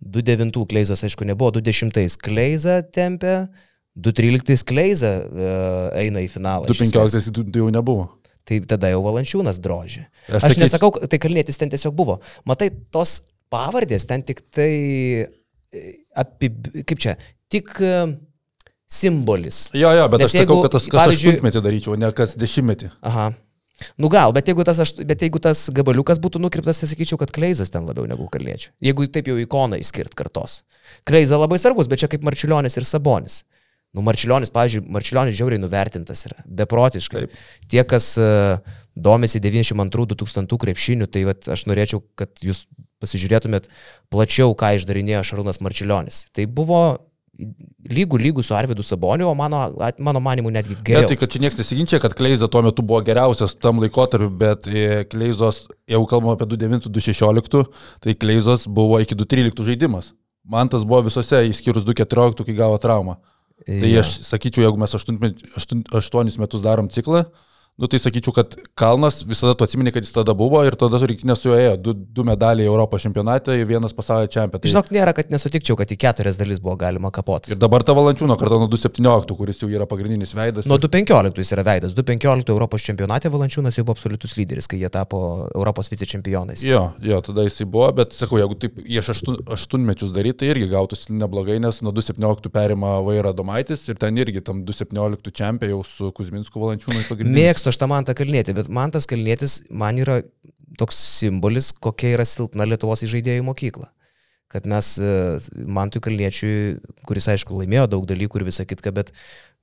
2.9 0.03 0.65
Kleizos, 0.69 1.03
aišku, 1.03 1.25
nebuvo. 1.25 1.51
2.10 1.55 2.17
Kleiza 2.21 2.81
tempė. 2.83 3.47
2.13 3.95 4.63
Kleiza 4.65 5.11
uh, 5.21 5.93
eina 5.99 6.19
į 6.25 6.29
finalą. 6.33 6.65
iš 6.69 6.81
esmės. 6.81 7.13
2.15 7.13 7.31
tu- 7.35 7.43
tu 7.53 7.59
jau 7.63 7.69
nebuvo. 7.73 8.09
Tai 8.43 8.57
tada 8.67 8.89
jau 8.91 8.99
valančiūnas 9.05 9.61
drožė. 9.63 10.07
Aš 10.27 10.33
Aš, 10.35 10.41
sakyčiau- 10.43 10.63
nesakau, 10.65 10.89
tai 11.07 11.19
kalnėtis 11.21 11.57
ten 11.61 11.69
tiesiog 11.71 11.93
buvo. 11.95 12.17
Matai, 12.49 12.71
tos 12.91 13.21
pavardės 13.53 14.03
ten 14.09 14.21
tik 14.25 14.41
tai, 14.51 14.71
e, 15.71 15.83
api, 16.17 16.49
kaip 16.83 16.99
čia, 16.99 17.13
tik 17.53 17.69
e, 17.79 18.17
simbolis. 18.89 19.69
Jo, 19.73 19.93
jo, 19.95 20.07
bet 20.11 20.19
Nes 20.25 20.29
aš 20.33 20.41
sakau, 20.41 20.57
jeigu, 20.57 20.65
kad 20.65 20.75
tas 20.75 20.87
kas 20.91 21.13
aštuntmetį 21.13 21.61
daryčiau, 21.65 21.95
ne 21.97 22.09
kas 22.11 22.35
dešimtmetį. 22.35 22.91
Aha. 23.09 23.29
Nu 24.01 24.09
gal, 24.11 24.33
bet 24.35 24.49
jeigu 24.49 24.65
tas, 24.67 24.79
aš, 24.83 24.95
bet 25.07 25.25
jeigu 25.25 25.41
tas 25.43 25.65
gabaliukas 25.73 26.21
būtų 26.23 26.41
nukreiptas, 26.43 26.81
tai 26.81 26.89
sakyčiau, 26.91 27.19
kad 27.21 27.33
Kleizos 27.35 27.73
ten 27.73 27.87
labiau 27.89 28.07
negu 28.09 28.27
Kalniečių. 28.31 28.73
Jeigu 28.83 29.07
taip 29.13 29.31
jau 29.31 29.39
ikoną 29.41 29.79
įskirt 29.83 30.15
kartos. 30.19 30.61
Kleiza 31.07 31.39
labai 31.39 31.59
svarbus, 31.61 31.89
bet 31.91 32.03
čia 32.03 32.11
kaip 32.11 32.25
Marčiulionis 32.25 32.79
ir 32.79 32.87
Sabonis. 32.87 33.43
Nu, 33.93 34.01
Marčiulionis, 34.01 34.49
pavyzdžiui, 34.53 34.87
Marčiulionis 34.89 35.35
žiauriai 35.37 35.61
nuvertintas 35.61 36.25
yra, 36.25 36.39
beprotiškai. 36.61 37.27
Taip. 37.27 37.43
Tie, 37.69 37.83
kas 37.85 38.07
uh, 38.17 38.57
domisi 38.97 39.41
92-2000 39.43 40.57
krepšinių, 40.63 41.09
tai 41.13 41.27
vat, 41.29 41.45
aš 41.53 41.67
norėčiau, 41.69 42.01
kad 42.17 42.33
jūs 42.41 42.63
pasižiūrėtumėt 43.03 43.69
plačiau, 44.13 44.55
ką 44.57 44.73
išdarinėjo 44.79 45.21
Šarūnas 45.29 45.61
Marčiulionis. 45.61 46.23
Tai 46.33 46.47
buvo 46.49 46.81
lygų 47.93 48.19
lygų 48.21 48.43
su 48.45 48.53
Arvidu 48.55 48.83
Saboniu, 48.85 49.27
o 49.31 49.33
mano, 49.35 49.63
mano 49.99 50.19
manimu 50.23 50.51
netgi 50.53 50.75
Ne, 50.77 50.83
geriau. 50.85 51.07
tai 51.09 51.17
kad 51.17 51.31
čia 51.33 51.41
niekas 51.41 51.57
nesiginčia, 51.57 51.99
kad 51.99 52.13
Kleiza 52.13 52.47
tuo 52.47 52.61
metu 52.61 52.81
buvo 52.85 53.01
geriausias 53.01 53.55
tam 53.59 53.79
laikotarpiu, 53.81 54.29
bet 54.29 54.67
e, 54.69 55.03
Kleizos, 55.09 55.63
jeigu 55.89 56.05
kalbame 56.09 56.35
apie 56.37 56.45
29-216, 56.53 57.65
tai 58.05 58.13
Kleizos 58.15 58.67
buvo 58.67 58.99
iki 59.01 59.15
213 59.17 59.65
žaidimas. 59.65 60.13
Man 60.45 60.69
tas 60.69 60.83
buvo 60.85 61.01
visose, 61.07 61.39
išskyrus 61.49 61.85
214, 61.87 62.43
kai 62.45 62.53
gavo 62.57 62.77
traumą. 62.77 63.17
Tai 63.65 63.89
Jo. 63.89 64.01
aš 64.03 64.17
sakyčiau, 64.27 64.65
jeigu 64.67 64.77
mes 64.81 64.93
8 64.93 66.39
metus 66.39 66.61
darom 66.61 66.89
ciklą, 66.91 67.25
nu, 67.77 67.87
tai 67.89 67.99
sakyčiau, 67.99 68.33
kad 68.35 68.55
Kalnas 68.77 69.23
visada 69.25 69.55
tu 69.57 69.65
atsimeni, 69.65 69.91
kad 69.93 70.05
jis 70.05 70.13
tada 70.13 70.35
buvo 70.37 70.59
ir 70.65 70.75
tada 70.77 70.99
rinktinė 71.01 71.35
su 71.37 71.49
juo 71.49 71.57
ėjo. 71.57 71.73
Du, 71.81 71.93
du 71.93 72.25
medaliai 72.27 72.67
Europos 72.69 73.01
čempionate 73.01 73.55
ir 73.57 73.65
vienas 73.69 73.95
pasaulio 73.97 74.29
čempionatas. 74.29 74.69
Žinok, 74.69 74.91
nėra, 74.93 75.13
kad 75.17 75.31
nesutikčiau, 75.33 75.77
kad 75.79 75.89
į 75.89 75.97
keturias 76.03 76.37
dalis 76.37 76.61
buvo 76.61 76.75
galima 76.79 77.09
kapoti. 77.13 77.53
Ir 77.53 77.59
dabar 77.61 77.85
ta 77.85 77.95
valančiūno 77.97 78.37
kartą 78.37 78.59
nuo 78.61 78.69
217, 78.69 79.33
kuris 79.39 79.63
jau 79.63 79.69
yra 79.71 79.87
pagrindinis 79.89 80.35
veidas. 80.37 80.67
Nuo 80.69 80.77
2.15 80.81 81.41
jis 81.41 81.53
yra 81.57 81.65
veidas. 81.65 81.95
2.15 81.97 82.53
Europos 82.53 82.85
čempionate 82.85 83.31
Valančiūnas 83.33 83.79
jau 83.79 83.87
buvo 83.87 83.97
absoliutus 83.97 84.37
lyderis, 84.37 84.69
kai 84.69 84.77
jie 84.81 84.91
tapo 84.93 85.23
Europos 85.55 85.89
vicečempionais. 85.89 86.61
Jo, 86.65 86.83
jo, 87.01 87.19
tada 87.25 87.47
jisai 87.47 87.65
buvo, 87.65 87.89
bet 87.97 88.13
sakau, 88.13 88.37
jeigu 88.41 88.57
taip 88.61 88.79
iš 88.83 89.13
aštun, 89.15 89.41
aštuonmečius 89.57 90.13
daryti, 90.13 90.43
tai 90.43 90.53
irgi 90.53 90.69
gautųsi 90.71 91.17
neblogai, 91.17 91.57
nes 91.63 91.81
nuo 91.85 91.93
217 91.95 92.53
perima 92.53 92.95
vairą 93.05 93.33
Domaitis 93.33 93.87
ir 93.89 93.97
ten 94.01 94.17
irgi 94.21 94.43
tam 94.45 94.61
217 94.67 95.33
čempionai 95.33 95.73
jau 95.73 95.81
su 95.87 96.11
Kuzminsku 96.15 96.61
valančiūnai 96.61 97.05
pagrindinis. 97.09 97.39
Mėgstu 97.63 97.77
aš 97.77 97.79
tą 97.79 97.87
man 97.87 98.03
tą 98.03 98.11
kalnėtį, 98.11 98.53
bet 98.57 98.67
man 98.67 98.91
tas 98.91 99.05
kalnėtis 99.07 99.61
man 99.71 99.95
yra 99.95 100.17
toks 100.75 100.97
simbolis, 100.99 101.69
kokia 101.71 102.17
yra 102.17 102.25
silpna 102.27 102.65
Lietuvos 102.67 103.05
įžaidėjų 103.07 103.45
mokykla. 103.47 103.87
Kad 104.51 104.67
mes 104.67 104.89
e, 104.99 105.11
Mantui 105.63 106.01
Kalniečiui, 106.03 106.81
kuris 107.07 107.29
aišku 107.31 107.55
laimėjo 107.55 107.85
daug 107.93 108.09
dalykų 108.09 108.41
ir 108.41 108.45
visą 108.49 108.65
kitką, 108.67 108.91
bet 108.91 109.13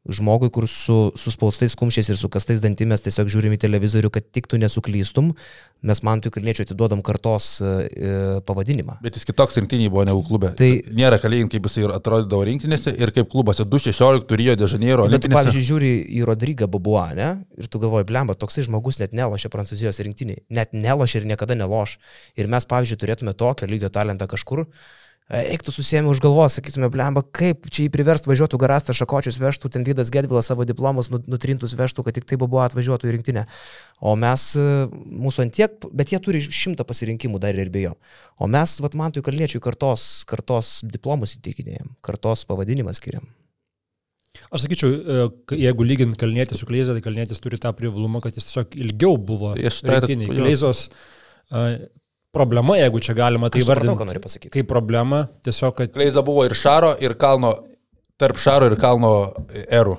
žmogui, 0.08 0.48
kur 0.48 0.64
su, 0.68 1.10
su 1.20 1.30
spaustais 1.32 1.74
kumščiais 1.76 2.08
ir 2.08 2.16
su 2.16 2.30
kastais 2.32 2.62
dantimis 2.64 3.02
tiesiog 3.04 3.28
žiūrim 3.32 3.52
į 3.52 3.58
televizorių, 3.60 4.08
kad 4.14 4.24
tik 4.32 4.46
tu 4.48 4.56
nesuklystum, 4.60 5.34
mes 5.84 6.00
Mantui 6.06 6.32
Kalniečiui 6.32 6.64
atiduodam 6.64 7.02
kartos 7.04 7.50
e, 7.60 8.12
pavadinimą. 8.48 8.96
Bet 9.04 9.18
jis 9.18 9.28
kitoks 9.28 9.58
rinktiniai 9.60 9.92
buvo 9.92 10.06
negu 10.08 10.22
klube. 10.24 10.54
Tai- 10.56 10.70
nėra 10.96 11.20
kalėjim, 11.20 11.50
kaip 11.52 11.68
jisai 11.68 11.84
atrodydavo 11.92 12.46
rinktinėse 12.48 12.94
ir 12.96 13.12
kaip 13.16 13.28
klubuose 13.32 13.66
216 13.68 14.36
Rio 14.40 14.56
de 14.56 14.70
Janeiro 14.72 15.04
Bet 15.10 15.26
tu, 15.26 15.32
pavyzdžiui, 15.32 15.66
žiūri 15.68 15.92
į 16.16 16.24
Rodrygą 16.28 16.70
Babuą, 16.72 17.04
ne? 17.18 17.28
Ir 17.60 17.68
tu 17.68 17.82
galvoji, 17.82 18.08
blemba, 18.08 18.38
toksai 18.40 18.64
žmogus 18.68 19.02
net 19.02 19.12
nelošia 19.16 19.52
Prancūzijos 19.52 20.00
rinktiniai. 20.06 20.40
Net 20.48 20.72
nelošia 20.72 21.20
ir 21.20 21.28
niekada 21.28 21.56
neloš. 21.58 21.98
Ir 22.40 22.48
mes, 22.48 22.64
pavyzdžiui, 22.68 23.00
turėtume 23.04 23.36
tokio 23.36 23.68
lygio 23.68 23.92
talentą 23.92 24.28
kažkur. 24.30 24.64
Eiktų 25.30 25.70
susėmė 25.70 26.10
už 26.10 26.18
galvos, 26.24 26.56
sakytume, 26.58 26.88
blemba, 26.90 27.22
kaip 27.22 27.68
čia 27.70 27.84
jį 27.84 27.90
priverst 27.94 28.26
važiuotų 28.26 28.58
garastą 28.58 28.94
šakočius 28.98 29.36
vežtų, 29.38 29.70
ten 29.70 29.84
Vydas 29.86 30.10
Gedvilas 30.10 30.48
savo 30.50 30.66
diplomus 30.66 31.06
nu- 31.12 31.22
nutrintus 31.30 31.76
vežtų, 31.78 32.02
kad 32.02 32.16
tik 32.18 32.26
tai 32.26 32.38
buvo 32.40 32.58
atvažiuotų 32.64 33.06
į 33.06 33.12
rinktinę. 33.14 33.44
O 34.02 34.16
mes, 34.18 34.56
e, 34.58 34.88
mūsų 34.90 35.44
antiek, 35.46 35.86
bet 35.94 36.10
jie 36.10 36.18
turi 36.18 36.40
šimtą 36.42 36.82
pasirinkimų 36.82 37.38
dar 37.38 37.54
ir 37.54 37.70
be 37.70 37.84
jo. 37.84 37.94
O 38.40 38.48
mes, 38.50 38.80
vat 38.82 38.94
Mantui 38.98 39.22
Kalniečiui, 39.22 39.62
kartos, 39.62 40.24
kartos 40.26 40.80
diplomus 40.82 41.36
įtikinėjom, 41.38 41.94
kartos 42.02 42.42
pavadinimą 42.44 42.90
skiriam. 42.90 43.30
Aš 44.50 44.66
sakyčiau, 44.66 44.90
e, 44.90 45.30
jeigu 45.62 45.86
lygint 45.86 46.18
Kalnėtį 46.18 46.58
su 46.58 46.66
Kleiza, 46.66 46.94
tai 46.96 47.02
Kalnėtis 47.06 47.38
turi 47.42 47.58
tą 47.58 47.70
privalumą, 47.70 48.20
kad 48.20 48.34
jis 48.34 48.50
tiesiog 48.50 48.74
ilgiau 48.74 49.16
buvo 49.16 49.54
Tai 50.26 50.34
jo. 50.34 50.42
Kleizos 50.42 50.88
e, 51.50 51.88
problema, 52.32 52.76
jeigu 52.78 53.00
čia 53.02 53.14
galima 53.18 53.50
tai 53.50 53.62
vardinti. 53.66 54.50
Kaip 54.52 54.68
problema, 54.70 55.24
tiesiog, 55.44 55.74
kad 55.78 55.92
Kleiza 55.94 56.22
buvo 56.26 56.44
ir 56.46 56.54
Šaro, 56.58 56.94
ir 57.02 57.16
Kalno, 57.18 57.54
tarp 58.20 58.38
Šaro 58.40 58.70
ir 58.70 58.78
Kalno 58.80 59.12
erų. 59.66 59.96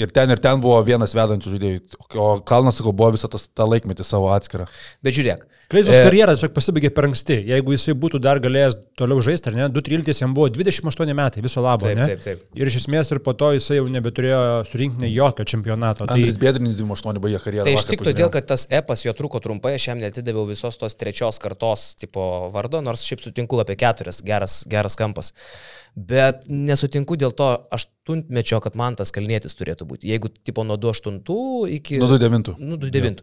Ir 0.00 0.08
ten 0.08 0.30
ir 0.32 0.40
ten 0.40 0.60
buvo 0.62 0.78
vienas 0.86 1.12
vedančių 1.12 1.50
žaidėjų. 1.52 1.80
O 2.16 2.28
Kalnas, 2.48 2.78
sakau, 2.80 2.94
buvo 2.96 3.10
visą 3.16 3.28
tą 3.28 3.66
laikmetį 3.68 4.06
savo 4.08 4.30
atskirą. 4.32 4.64
Bet 5.04 5.18
žiūrėk, 5.18 5.44
Kleizos 5.72 5.96
E. 5.96 6.02
karjera 6.04 6.34
tiesiog 6.36 6.52
pasibaigė 6.52 6.90
per 6.92 7.06
anksti. 7.08 7.38
Jeigu 7.48 7.72
jisai 7.72 7.94
būtų 7.96 8.20
dar 8.22 8.40
galėjęs 8.44 8.76
toliau 9.00 9.22
žaisti, 9.24 9.48
ar 9.48 9.56
ne, 9.56 9.68
2.13 9.72 10.20
jam 10.20 10.34
buvo 10.36 10.50
28 10.52 11.16
metai, 11.16 11.42
viso 11.44 11.62
labo, 11.64 11.88
Taip, 11.88 11.96
ne? 11.96 12.08
taip, 12.10 12.24
taip. 12.26 12.42
Ir 12.58 12.68
iš 12.68 12.82
esmės 12.82 13.12
ir 13.14 13.22
po 13.24 13.32
to 13.38 13.52
jisai 13.56 13.78
jau 13.78 13.86
nebeturėjo 13.92 14.42
surinkti 14.68 15.08
jokio 15.12 15.46
čempionato. 15.48 16.06
Tai 16.08 16.18
Andris 16.18 16.36
Bėdrinis 16.42 16.76
28 16.76 17.22
baigė 17.24 17.40
karjerą. 17.46 17.66
Tai 17.68 17.76
iš 17.78 17.86
tik 17.88 18.04
todėl, 18.04 18.28
kad 18.34 18.48
tas 18.52 18.66
epas 18.68 19.06
jo 19.06 19.14
truko 19.16 19.40
trumpai, 19.44 19.74
aš 19.78 19.88
jam 19.90 20.02
netidaviau 20.02 20.44
visos 20.50 20.76
tos 20.80 20.98
trečios 21.00 21.40
kartos 21.42 21.92
tipo 22.00 22.50
vardo, 22.52 22.82
nors 22.84 23.06
šiaip 23.08 23.24
sutinku 23.24 23.60
apie 23.64 23.78
keturias, 23.80 24.20
geras, 24.26 24.60
geras 24.68 24.98
kampas. 25.00 25.32
Bet 25.96 26.46
nesutinku 26.48 27.18
dėl 27.20 27.34
to 27.36 27.48
aštuntmečio, 27.72 28.60
kad 28.64 28.76
man 28.80 28.96
tas 28.96 29.12
kalnėtis 29.12 29.56
turėtų 29.58 29.88
būti. 29.88 30.08
Jeigu 30.12 30.30
tipo 30.32 30.64
nuo 30.64 30.78
28 30.80 31.74
iki... 31.78 31.98
Nuo 32.00 32.08
29. 32.12 32.56
Nu, 32.60 32.78
29. 32.80 33.20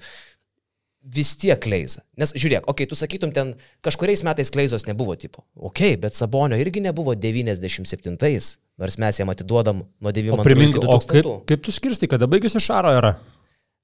Vis 0.99 1.31
tiek 1.39 1.59
kleiza. 1.63 2.01
Nes 2.19 2.33
žiūrėk, 2.35 2.65
okei, 2.67 2.83
okay, 2.83 2.89
tu 2.91 2.97
sakytum, 2.99 3.31
ten 3.31 3.53
kažkuriais 3.85 4.19
metais 4.27 4.51
kleizos 4.51 4.83
nebuvo 4.83 5.15
tipo. 5.15 5.45
Okei, 5.55 5.93
okay, 5.93 5.99
bet 6.01 6.17
Sabonio 6.17 6.57
irgi 6.59 6.81
nebuvo 6.83 7.13
97-ais, 7.15 8.49
nors 8.79 8.97
mes 8.99 9.19
jam 9.21 9.31
atiduodam 9.31 9.85
nuo 9.87 10.11
O 10.11 10.13
92 10.13 10.43
primink, 10.43 10.75
iki 10.75 10.83
o 10.83 10.97
2000. 10.99 11.13
kaip, 11.13 11.29
kaip 11.47 11.63
tu 11.63 11.71
skirstai, 11.71 12.09
kada 12.11 12.27
baigėsi 12.27 12.59
Šaro 12.59 12.91
era? 12.97 13.13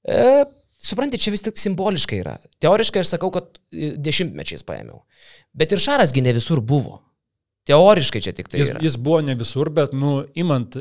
E, 0.04 0.44
supranti, 0.76 1.16
čia 1.22 1.32
vis 1.32 1.46
tik 1.46 1.56
simboliškai 1.60 2.20
yra. 2.20 2.36
Teoriškai 2.60 3.00
aš 3.00 3.14
sakau, 3.14 3.32
kad 3.34 3.48
e, 3.72 3.94
dešimtmečiais 3.96 4.66
paėmiau. 4.68 5.00
Bet 5.56 5.72
ir 5.72 5.80
Šarasgi 5.80 6.20
ne 6.20 6.36
visur 6.36 6.60
buvo. 6.60 7.00
Teoriškai 7.66 8.22
čia 8.22 8.36
tik 8.36 8.52
tai 8.52 8.60
Jis, 8.60 8.74
yra. 8.74 8.84
jis 8.84 9.00
buvo 9.00 9.22
ne 9.24 9.34
visur, 9.40 9.72
bet, 9.74 9.96
nu, 9.96 10.20
imant 10.38 10.76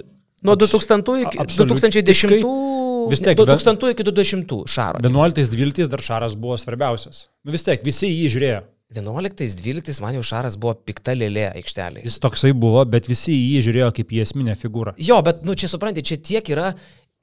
Nuo 0.45 0.53
abs- 0.53 0.75
2000 0.75 1.15
iki 1.23 1.39
absoliutiškai 1.41 2.03
2010. 2.03 2.84
Vis 3.11 3.21
tiek, 3.23 3.37
Nuo 3.37 3.45
bet- 3.49 3.59
2000 3.63 3.91
iki 3.95 4.03
2020 4.07 4.63
Šaro. 4.71 4.99
11-12 5.03 5.89
dar 5.91 6.01
Šaras 6.05 6.35
buvo 6.39 6.57
svarbiausias. 6.61 7.25
Nu 7.45 7.51
vis 7.55 7.63
tiek, 7.67 7.83
visi 7.85 8.09
jį 8.11 8.31
žiūrėjo. 8.35 8.61
11-12 8.95 10.01
man 10.03 10.17
jau 10.19 10.23
Šaras 10.25 10.57
buvo 10.61 10.75
pikta 10.87 11.15
lėlė 11.17 11.47
aikštelė. 11.57 12.03
Jis 12.05 12.19
toksai 12.23 12.53
buvo, 12.53 12.83
bet 12.89 13.09
visi 13.09 13.33
jį 13.35 13.63
žiūrėjo 13.67 13.91
kaip 13.99 14.13
į 14.15 14.21
esminę 14.25 14.55
figūrą. 14.59 14.93
Jo, 15.01 15.21
bet, 15.25 15.43
nu, 15.47 15.55
čia 15.57 15.69
suprantate, 15.71 16.05
čia 16.05 16.17
tiek 16.21 16.51
yra, 16.53 16.71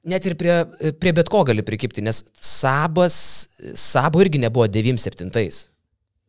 net 0.07 0.25
ir 0.27 0.35
prie, 0.39 0.57
prie 0.99 1.13
bet 1.15 1.29
ko 1.31 1.43
gali 1.47 1.63
prikipti, 1.65 2.03
nes 2.05 2.23
Sabas, 2.43 3.15
Sabo 3.79 4.21
irgi 4.23 4.41
nebuvo 4.43 4.67
97. 4.67 5.69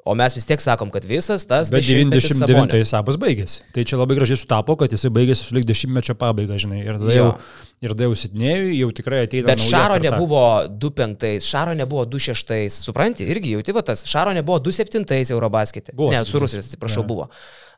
O 0.05 0.13
mes 0.13 0.35
vis 0.37 0.45
tiek 0.45 0.61
sakom, 0.61 0.91
kad 0.93 1.05
visas 1.09 1.47
tas... 1.49 1.71
Bet 1.73 1.81
dešimtmetis 1.81 2.27
99 2.35 2.69
Sabonio. 2.69 2.85
sabas 2.85 3.17
baigėsi. 3.17 3.63
Tai 3.73 3.85
čia 3.89 3.97
labai 3.97 4.19
gražiai 4.19 4.37
sutapo, 4.37 4.75
kad 4.77 4.93
jisai 4.93 5.09
baigėsi 5.17 5.47
su 5.47 5.55
lyg 5.57 5.65
dešimtmečio 5.65 6.13
pabaiga, 6.21 6.59
žinai. 6.61 6.83
Ir 6.85 6.99
tada 7.01 7.15
jau, 7.17 7.31
Jo. 7.31 7.74
Ir 7.85 7.93
tada 7.95 8.09
jau 8.09 8.17
sitinėjui, 8.19 8.79
jau 8.81 8.89
tikrai 8.97 9.25
ateina. 9.27 9.51
Bet 9.53 9.63
Šaro 9.63 9.99
karta. 9.99 10.07
nebuvo 10.09 10.41
2-5, 10.85 11.45
Šaro 11.45 11.75
nebuvo 11.79 12.07
2-6, 12.09 12.81
supranti, 12.89 13.27
irgi 13.29 13.55
jauti 13.59 13.77
va 13.77 13.85
tas, 13.85 14.07
Šaro 14.09 14.33
nebuvo 14.37 14.59
2-7 14.65 15.31
Eurobaskete. 15.35 15.93
Buvo 15.93 16.11
Ne, 16.15 16.25
su 16.25 16.39
7-ais. 16.39 16.41
Rusais, 16.49 16.67
atsiprašau, 16.73 17.05
Ne. 17.05 17.09
buvo. 17.13 17.29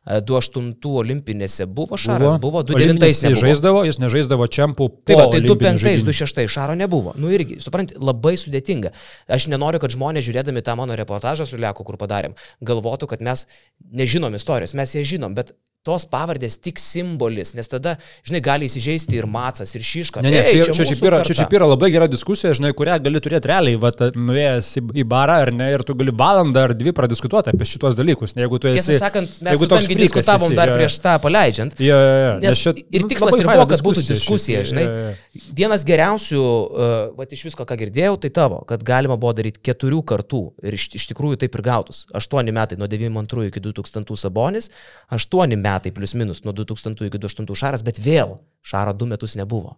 2-8 0.07 0.71
olimpinėse 1.01 1.65
buvo 1.67 1.97
Šaras, 1.99 2.37
buvo, 2.39 2.61
2-9 2.63 2.75
Olimpinis 2.79 3.19
nebuvo. 3.25 3.41
Žaisdavo, 3.43 3.81
jis 3.83 3.97
nežaisdavo 3.99 4.47
čempų. 4.47 4.87
Tai 5.03 5.17
po 5.17 5.19
va, 5.19 5.25
tai 5.33 5.41
olimpinių 5.41 5.57
2-5, 5.59 5.81
žaidynių. 5.83 6.07
2-6 6.07 6.53
Šaro 6.53 6.77
nebuvo. 6.79 7.11
Nu 7.19 7.31
irgi, 7.35 7.57
supranti, 7.59 7.97
labai 7.99 8.37
sudėtinga. 8.39 8.93
Aš 9.27 9.49
nenoriu, 9.51 9.81
kad 9.83 9.91
žmonės 9.91 10.23
žiūrėdami 10.29 10.63
tą 10.63 10.77
mano 10.79 10.95
reportažą 10.95 11.43
su 11.49 11.59
Leku, 11.59 11.83
kur 11.83 11.99
padarėm, 11.99 12.37
galvotų, 12.63 13.09
kad 13.11 13.25
mes 13.25 13.43
nežinom 13.91 14.31
istorijos, 14.39 14.77
mes 14.79 14.95
ją 14.95 15.03
žinom, 15.03 15.35
bet 15.35 15.51
tos 15.87 16.03
pavardės 16.09 16.57
tik 16.59 16.81
simbolis, 16.81 17.53
nes 17.55 17.69
tada, 17.71 17.95
žinai, 18.27 18.41
gali 18.43 18.67
įsižeisti 18.67 19.17
ir 19.19 19.27
Macas, 19.31 19.71
ir 19.77 19.85
Šiška. 19.87 20.23
Ne, 20.25 20.33
ne, 20.33 20.41
Ei, 20.43 20.59
čia, 20.59 20.73
čia, 20.75 20.87
šiaip 20.89 21.03
yra, 21.07 21.21
čia 21.27 21.37
šiaip 21.39 21.53
yra 21.55 21.69
labai 21.69 21.89
gera 21.93 22.09
diskusija, 22.11 22.51
žinai, 22.57 22.73
kurią 22.77 22.97
gali 23.05 23.21
turėti 23.23 23.51
realiai, 23.51 23.79
va, 23.79 23.91
nuėjęs 24.15 24.71
į, 24.81 24.83
į 25.03 25.05
barą 25.07 25.37
ar 25.45 25.51
ne, 25.55 25.69
ir 25.75 25.83
tu 25.87 25.95
gali 25.97 26.11
valandą 26.11 26.65
ar 26.67 26.73
dvi 26.77 26.91
pradiskutuoti 26.97 27.53
apie 27.53 27.67
šitos 27.69 27.95
dalykus. 27.99 28.35
Jeigu 28.37 28.59
tu 28.59 28.71
esi, 28.71 28.81
Tiesą 28.81 28.97
sakant, 29.05 29.39
mes 29.47 29.61
su 29.61 29.69
tamgi 29.71 29.99
diskutavom 30.01 30.49
esi, 30.49 30.57
dar 30.59 30.73
jo, 30.73 30.79
prieš 30.81 30.97
tą 31.05 31.15
paleidžiant. 31.23 31.79
Jo, 31.79 32.01
jo, 32.03 32.17
jo. 32.25 32.33
Nes 32.43 32.63
čia, 32.65 32.75
ir 32.75 33.05
nu, 33.05 33.11
tikslas 33.13 33.39
ir 33.39 33.47
buvo, 33.47 33.67
kad 33.71 33.85
būtų 33.87 34.05
diskusija 34.09 34.65
šiaip, 34.65 34.71
žinai. 34.73 34.85
jo, 34.87 34.97
jo, 35.05 35.15
jo. 35.15 35.45
Vienas 35.61 35.87
geriausių, 35.87 36.43
uh, 36.43 36.97
va 37.15 37.29
iš 37.31 37.47
visko, 37.47 37.63
ką 37.69 37.79
girdėjau, 37.79 38.17
tai 38.25 38.33
tavo, 38.35 38.59
kad 38.67 38.83
galima 38.85 39.15
buvo 39.19 39.31
daryti 39.37 39.63
keturių 39.69 40.03
kartų 40.11 40.43
ir 40.67 40.75
iš, 40.75 40.89
iš 40.99 41.07
tikrųjų 41.13 41.39
taip 41.45 41.55
ir 41.55 41.63
gautus. 41.65 42.03
Aštuoni 42.17 42.53
metai 42.55 42.79
nuo 42.79 42.89
92 42.91 43.49
iki 43.51 43.63
2000 43.63 44.19
Sabonis, 44.19 44.71
aštuoni 45.13 45.55
metai 45.55 45.66
plus 45.95 46.13
minus 46.17 46.43
nuo 46.45 46.53
2000 46.55 47.07
iki 47.09 47.19
2008 47.23 47.59
Šaras, 47.63 47.83
bet 47.85 47.99
vėl 48.03 48.37
Šaro 48.65 48.93
du 48.97 49.07
metus 49.09 49.35
nebuvo. 49.39 49.75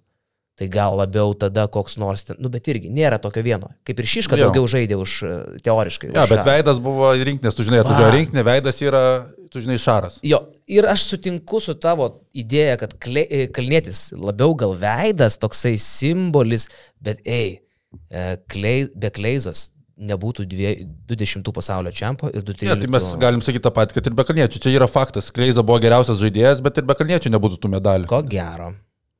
Tai 0.60 0.67
gal 0.67 0.97
labiau 0.99 1.32
tada 1.39 1.67
koks 1.71 1.95
nors 2.02 2.25
ten, 2.28 2.36
nu 2.43 2.49
bet 2.52 2.67
irgi 2.67 2.89
nėra 2.91 3.15
tokio 3.23 3.39
vieno. 3.45 3.69
Kaip 3.88 4.02
ir 4.02 4.08
Šiška 4.12 4.36
Jo. 4.36 4.49
daugiau 4.49 4.67
žaidė 4.67 4.97
už 4.99 5.13
e, 5.23 5.30
teoriškai. 5.63 6.10
Ja, 6.12 6.25
už 6.28 6.34
bet 6.34 6.41
Šarą. 6.41 6.49
veidas 6.52 6.82
buvo 6.84 7.13
rinktinės, 7.15 7.56
tu 7.56 7.63
žinai, 7.63 7.80
atvažiuoja 7.86 8.12
rinktinė, 8.17 8.43
veidas 8.43 8.82
yra, 8.84 9.04
tu 9.54 9.62
žinai, 9.63 9.78
šaras. 9.80 10.17
Jo, 10.28 10.41
ir 10.67 10.84
aš 10.91 11.06
sutinku 11.13 11.62
su 11.63 11.78
tavo 11.80 12.10
idėja, 12.36 12.75
kad 12.84 12.97
kle, 12.99 13.23
e, 13.32 13.47
kalnėtis 13.56 14.10
labiau 14.19 14.52
gal 14.60 14.75
veidas, 14.82 15.39
toksai 15.39 15.78
simbolis, 15.80 16.67
bet 16.99 17.23
ei, 17.23 17.62
e, 18.12 18.28
klei, 18.52 18.89
be 18.99 19.13
kleizos 19.15 19.69
nebūtų 19.99 20.45
dvie- 20.47 20.88
20 21.12 21.51
pasaulio 21.53 21.91
čempio 21.91 22.29
ir 22.33 22.41
2-3. 22.47 22.69
Ne, 22.71 22.75
tai 22.83 22.91
mes 22.95 23.07
galim 23.19 23.41
sakyti 23.43 23.63
tą 23.65 23.71
patį, 23.75 23.97
kad 23.99 24.07
ir 24.07 24.13
be 24.15 24.23
kalniečių. 24.23 24.62
Čia 24.63 24.75
yra 24.77 24.88
faktas. 24.88 25.31
Kleiza 25.35 25.63
buvo 25.65 25.79
geriausias 25.83 26.21
žaidėjas, 26.21 26.62
bet 26.63 26.77
ir 26.79 26.88
be 26.88 26.95
kalniečių 26.95 27.33
nebūtų 27.35 27.59
tų 27.59 27.73
medalių. 27.75 28.07
Ko 28.07 28.21
gero, 28.23 28.73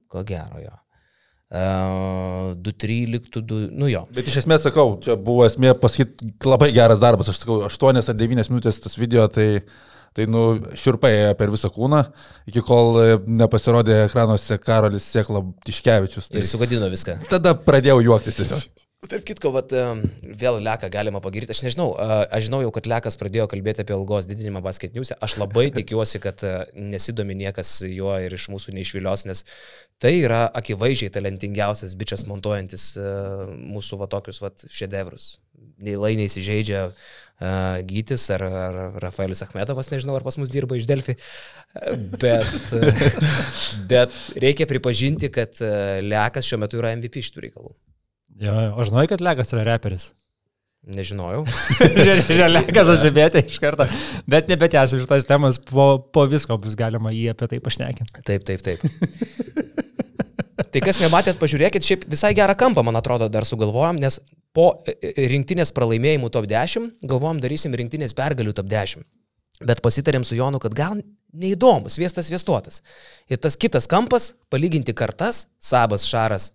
ko 0.08 0.24
gero 0.24 0.62
jo. 0.64 0.76
Uh, 1.50 2.54
2-13, 2.62 3.42
2, 3.42 3.70
nu 3.74 3.88
jo. 3.90 4.04
Bet 4.14 4.28
iš 4.30 4.36
esmės 4.44 4.62
sakau, 4.68 5.00
čia 5.02 5.16
buvo 5.18 5.48
esmė 5.48 5.72
pasakyti 5.82 6.30
labai 6.46 6.70
geras 6.76 7.00
darbas. 7.02 7.32
Aš 7.32 7.40
sakau, 7.42 7.64
8 7.66 8.04
ar 8.04 8.18
9 8.20 8.52
minutės 8.54 8.78
tas 8.84 8.94
video, 9.02 9.26
tai, 9.34 9.64
tai 10.14 10.28
nu, 10.30 10.44
šiurpai 10.78 11.10
ėjo 11.16 11.32
per 11.40 11.50
visą 11.50 11.72
kūną, 11.74 12.04
iki 12.52 12.62
kol 12.66 13.00
e, 13.02 13.08
nepasirodė 13.42 14.04
ekranuose 14.06 14.60
Karolis 14.62 15.10
Sėkla 15.10 15.42
Tiškevičius. 15.66 16.30
Tai 16.30 16.44
Ir 16.44 16.46
sugadino 16.52 16.90
viską. 16.94 17.18
tada 17.34 17.56
pradėjau 17.58 17.98
juoktis 18.06 18.38
tiesiog. 18.44 18.70
Tarp 19.00 19.24
kitko, 19.24 19.54
vat, 19.56 19.72
vėl 20.22 20.58
Leką 20.60 20.90
galima 20.92 21.22
pagirti. 21.24 21.54
Aš 21.56 21.62
nežinau, 21.64 21.94
aš 21.96 22.50
žinau 22.50 22.60
jau, 22.66 22.72
kad 22.76 22.90
Lekas 22.92 23.16
pradėjo 23.18 23.46
kalbėti 23.48 23.86
apie 23.86 23.96
algos 23.96 24.28
didinimą 24.28 24.60
basketiniuose. 24.66 25.16
Aš 25.24 25.38
labai 25.40 25.70
tikiuosi, 25.78 26.20
kad 26.22 26.44
nesidomi 26.76 27.38
niekas 27.40 27.78
juo 27.88 28.18
ir 28.20 28.36
iš 28.36 28.50
mūsų 28.52 28.76
neišvilios, 28.76 29.24
nes 29.32 29.46
tai 30.04 30.18
yra 30.20 30.44
akivaizdžiai 30.62 31.16
talentingiausias 31.16 31.96
bičias 31.96 32.28
montuojantis 32.28 32.92
mūsų 33.00 34.04
va 34.04 34.12
tokius 34.12 34.44
va 34.44 34.52
šedevrus. 34.68 35.32
Nei 35.80 35.96
lai 35.96 36.18
neįsižeidžia 36.20 36.86
a, 36.86 36.94
Gytis 37.88 38.28
ar, 38.36 38.44
ar 38.44 38.80
Rafaelis 39.00 39.48
Achmetovas, 39.48 39.94
nežinau, 39.96 40.20
ar 40.20 40.28
pas 40.28 40.36
mus 40.36 40.52
dirba 40.52 40.76
iš 40.76 40.90
Delfi, 40.92 41.16
bet, 42.20 42.74
bet 43.96 44.24
reikia 44.44 44.68
pripažinti, 44.68 45.32
kad 45.32 45.56
Lekas 46.04 46.52
šiuo 46.52 46.68
metu 46.68 46.84
yra 46.84 46.98
MVP 47.00 47.24
šitų 47.24 47.48
reikalų. 47.48 47.80
Jo, 48.40 48.56
o 48.80 48.88
žinai, 48.88 49.06
kad 49.12 49.22
Lekas 49.24 49.52
yra 49.56 49.66
reperis. 49.68 50.12
Nežinojau. 50.96 51.44
Žalekas 52.40 52.94
atsibėtė 52.96 53.44
iš 53.44 53.60
karto. 53.62 53.86
Bet 54.30 54.48
nebetęsim 54.52 55.02
šitos 55.04 55.28
temos, 55.28 55.60
po, 55.70 55.92
po 56.14 56.24
visko 56.30 56.58
bus 56.62 56.78
galima 56.80 57.12
jį 57.14 57.30
apie 57.34 57.50
tai 57.52 57.60
pašnekinti. 57.64 58.24
Taip, 58.26 58.46
taip, 58.48 58.64
taip. 58.64 58.80
tai 60.72 60.84
kas 60.86 61.02
nematėt, 61.04 61.40
pažiūrėkit, 61.42 61.86
šiaip 61.86 62.08
visai 62.10 62.32
gerą 62.38 62.56
kampą, 62.60 62.86
man 62.88 63.00
atrodo, 63.00 63.28
dar 63.32 63.48
sugalvojom, 63.48 64.00
nes 64.00 64.22
po 64.56 64.72
e, 64.88 64.96
e, 64.96 65.28
rinktinės 65.34 65.74
pralaimėjimų 65.76 66.32
top 66.34 66.48
10 66.50 67.06
galvojom 67.06 67.42
darysim 67.44 67.76
rinktinės 67.76 68.16
pergalių 68.18 68.56
top 68.58 68.72
10. 68.72 69.04
Bet 69.68 69.84
pasitarėm 69.84 70.24
su 70.24 70.38
Jonu, 70.40 70.62
kad 70.64 70.72
gal 70.72 71.02
neįdomus, 71.36 72.00
viestas 72.00 72.32
viestuotas. 72.32 72.80
Ir 73.28 73.42
tas 73.44 73.60
kitas 73.60 73.90
kampas, 73.92 74.32
palyginti 74.48 74.96
kartas, 74.96 75.50
Sabas, 75.60 76.08
Šaras 76.08 76.54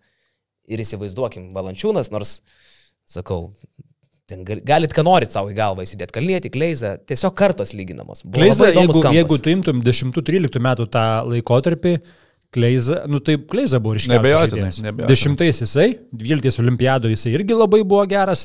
ir 0.68 0.82
įsivaizduokim, 0.84 1.50
Valančiūnas, 1.56 2.10
nors, 2.14 2.38
sakau, 3.08 3.50
ten 4.30 4.44
gal- 4.48 4.62
galit, 4.64 4.92
ką 4.96 5.04
norit 5.04 5.32
savo 5.34 5.52
į 5.52 5.56
galvą 5.58 5.84
įsidėti, 5.84 6.14
kalnėti, 6.16 6.50
kleizą, 6.54 6.94
tiesiog 7.08 7.34
kartos 7.36 7.74
lyginamos. 7.76 8.24
Įdomus 8.24 8.60
jeigu, 8.64 9.00
kampas. 9.00 9.16
jeigu 9.18 9.38
tu 9.44 9.52
imtum 9.52 9.82
10-13 9.84 10.62
metų 10.68 10.88
tą 10.92 11.06
laikotarpį, 11.32 11.98
Kleiza, 12.54 13.00
nu 13.10 13.18
taip, 13.18 13.48
Kleiza 13.50 13.80
buvo 13.82 13.96
ryškiausias. 13.96 14.76
Neabejotinai. 14.78 15.08
Dešimtais 15.10 15.58
jisai, 15.64 15.88
dvyliktais 16.14 16.54
olimpiado 16.62 17.10
jisai 17.10 17.32
irgi 17.34 17.56
labai 17.58 17.80
buvo 17.82 18.04
geras, 18.06 18.44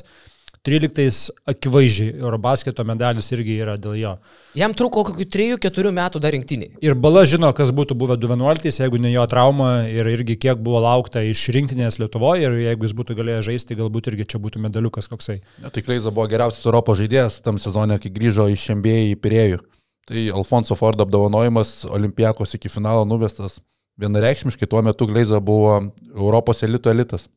tryliktais 0.66 1.30
akivaizdžiai 1.48 2.18
Eurobasketo 2.20 2.84
medalis 2.84 3.30
irgi 3.32 3.56
yra 3.62 3.76
dėl 3.80 3.96
jo. 3.96 4.12
Jam 4.58 4.74
truko 4.76 5.04
kokių 5.08 5.26
3-4 5.32 5.92
metų 5.96 6.20
dar 6.20 6.34
rinktiniai. 6.36 6.74
Ir 6.84 6.96
Bala 7.00 7.22
žino, 7.28 7.48
kas 7.56 7.72
būtų 7.74 7.96
buvę 7.98 8.18
11, 8.20 8.68
jeigu 8.82 9.00
ne 9.00 9.12
jo 9.14 9.24
trauma 9.30 9.70
ir 9.88 10.08
irgi 10.12 10.36
kiek 10.40 10.60
buvo 10.60 10.82
laukta 10.84 11.22
iš 11.24 11.46
rinktinės 11.56 12.00
Lietuvoje 12.02 12.48
ir 12.48 12.58
jeigu 12.66 12.88
jis 12.88 12.96
būtų 13.00 13.16
galėjęs 13.22 13.48
žaisti, 13.48 13.78
galbūt 13.80 14.12
irgi 14.12 14.28
čia 14.34 14.42
būtų 14.42 14.62
medaliukas 14.66 15.08
koksai. 15.08 15.40
Ja, 15.62 15.72
tai 15.72 15.84
Kleiza 15.86 16.12
buvo 16.12 16.28
geriausias 16.30 16.68
Europos 16.68 17.00
žaidėjas 17.00 17.40
tam 17.46 17.60
sezone, 17.62 17.96
kai 18.02 18.12
grįžo 18.12 18.50
iš 18.52 18.68
MBA 18.76 19.00
į 19.14 19.18
Pirėjų. 19.24 19.64
Tai 20.10 20.28
Alfonso 20.34 20.76
Ford 20.76 21.00
apdovanojimas 21.00 21.84
Olimpijakos 21.88 22.56
iki 22.58 22.72
finalo 22.72 23.06
nuvestas. 23.08 23.60
Vienareikšmiškai 24.00 24.68
tuo 24.68 24.80
metu 24.82 25.08
Kleiza 25.08 25.40
buvo 25.44 25.76
Europos 26.16 26.64
elito 26.66 26.90
elitas. 26.92 27.28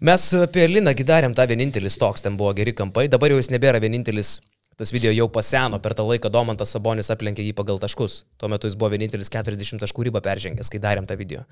Mes 0.00 0.26
apie 0.38 0.66
Linągi 0.70 1.06
darėm 1.06 1.34
tą 1.36 1.46
vienintelis 1.50 1.98
toks, 2.00 2.24
ten 2.26 2.38
buvo 2.40 2.52
geri 2.56 2.74
kampai, 2.76 3.06
dabar 3.12 3.32
jau 3.32 3.38
jis 3.40 3.50
nebėra 3.52 3.80
vienintelis, 3.82 4.38
tas 4.80 4.92
video 4.94 5.12
jau 5.14 5.28
paseno, 5.32 5.80
per 5.82 5.94
tą 5.98 6.06
laiką 6.08 6.32
Domantas 6.32 6.74
Sabonis 6.74 7.12
aplenkė 7.12 7.44
jį 7.44 7.54
pagal 7.58 7.80
taškus. 7.82 8.24
Tuo 8.40 8.48
metu 8.52 8.70
jis 8.70 8.78
buvo 8.80 8.92
vienintelis 8.94 9.32
40 9.32 9.82
taškų 9.82 10.08
ribą 10.08 10.22
peržengęs, 10.24 10.72
kai 10.72 10.82
darėm 10.82 11.08
tą 11.08 11.18
video. 11.20 11.46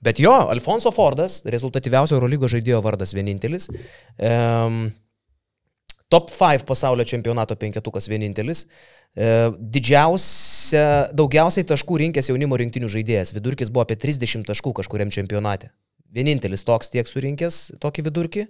Bet 0.00 0.20
jo, 0.20 0.32
Alfonso 0.48 0.92
Fordas, 0.96 1.42
rezultatyviausio 1.44 2.16
Eurolygos 2.16 2.54
žaidėjo 2.54 2.80
vardas 2.84 3.12
vienintelis. 3.12 3.68
Um, 4.16 4.86
top 6.10 6.32
5 6.32 6.64
pasaulio 6.66 7.04
čempionato 7.04 7.56
penketukas 7.56 8.08
vienintelis. 8.10 8.64
E, 9.14 9.28
didžiausia, 9.58 11.10
daugiausiai 11.14 11.66
taškų 11.66 12.00
rinkęs 12.04 12.30
jaunimo 12.32 12.58
rinktinių 12.60 12.90
žaidėjas. 12.90 13.34
Vidurkis 13.36 13.70
buvo 13.70 13.86
apie 13.86 13.98
30 13.98 14.48
taškų 14.48 14.74
kažkuriam 14.80 15.12
čempionate. 15.14 15.70
Vienintelis 16.14 16.64
toks 16.66 16.90
tiek 16.92 17.08
surinkęs 17.08 17.78
tokį 17.82 18.06
vidurkį. 18.08 18.46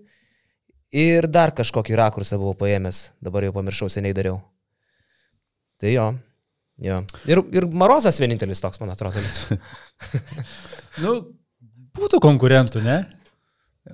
Ir 1.01 1.29
dar 1.31 1.53
kažkokį 1.55 1.95
rakursą 2.01 2.39
buvau 2.41 2.57
paėmęs, 2.59 3.11
dabar 3.23 3.47
jau 3.47 3.53
pamiršau, 3.55 3.91
seniai 3.93 4.17
dariau. 4.17 4.41
Tai 5.81 5.93
jo. 5.93 6.07
jo. 6.83 6.99
Ir, 7.31 7.43
ir 7.55 7.69
Marozas 7.71 8.19
vienintelis 8.21 8.63
toks, 8.65 8.81
man 8.83 8.91
atrodo, 8.97 9.23
lietu. 9.23 9.61
Nu, 11.05 11.13
būtų 11.95 12.19
konkurentų, 12.25 12.83
ne? 12.83 12.99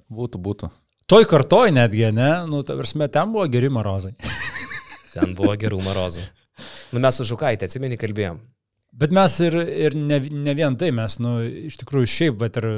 Būtų, 0.08 0.40
būtų. 0.40 0.70
Toj 1.06 1.28
kartoj 1.28 1.74
netgi, 1.76 2.08
ne? 2.16 2.30
Nu, 2.48 2.64
ta 2.66 2.74
prasme, 2.78 3.10
ten 3.12 3.34
buvo 3.34 3.44
geri 3.52 3.68
marozai. 3.70 4.14
Ten 5.16 5.32
buvo 5.36 5.54
gerų 5.56 5.80
Marozų. 5.84 6.24
Nu, 6.92 7.00
mes 7.00 7.16
su 7.16 7.24
Žukaitė, 7.28 7.68
atsimeni, 7.68 7.96
kalbėjom. 8.00 8.40
Bet 8.96 9.12
mes 9.12 9.34
ir, 9.44 9.58
ir 9.86 9.96
ne, 9.98 10.20
ne 10.32 10.54
vien 10.56 10.76
tai, 10.80 10.88
mes, 10.96 11.18
nu, 11.20 11.38
iš 11.68 11.76
tikrųjų 11.82 12.08
šiaip, 12.08 12.38
bet 12.40 12.56
ir 12.62 12.68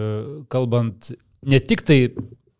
kalbant, 0.50 1.12
ne 1.46 1.60
tik 1.62 1.84
tai 1.86 2.00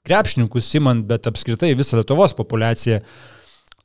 krepšininkus 0.06 0.70
simant, 0.70 1.02
bet 1.08 1.26
apskritai 1.26 1.72
visą 1.78 1.98
Lietuvos 1.98 2.36
populaciją, 2.38 3.02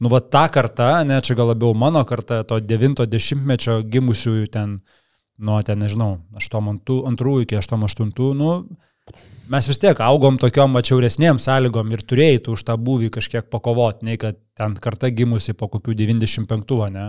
Nu, 0.04 0.10
va 0.10 0.20
ta 0.20 0.48
karta, 0.52 1.04
ne, 1.08 1.20
čia 1.24 1.36
gal 1.38 1.48
labiau 1.54 1.76
mano 1.78 2.02
karta, 2.04 2.42
to 2.48 2.58
90-mečio 2.60 3.78
gimusiųjų 3.88 4.50
ten, 4.52 4.80
nuo 5.40 5.60
ten, 5.64 5.80
nežinau, 5.80 6.18
82 6.40 7.44
iki 7.46 7.60
88, 7.60 8.34
nu, 8.40 8.56
mes 9.54 9.70
vis 9.70 9.80
tiek 9.80 10.02
augom 10.04 10.40
tokiom 10.42 10.76
atšiauresnėm 10.82 11.40
sąlygom 11.40 11.94
ir 11.94 12.04
turėjai 12.10 12.42
tu 12.44 12.58
už 12.58 12.66
tą 12.68 12.76
būvį 12.90 13.14
kažkiek 13.20 13.48
pakovoti, 13.54 14.10
nei 14.10 14.20
kad 14.20 14.42
ten 14.58 14.76
karta 14.82 15.14
gimusi 15.14 15.56
po 15.56 15.70
kokių 15.72 15.96
95, 16.02 16.76
ne? 16.98 17.08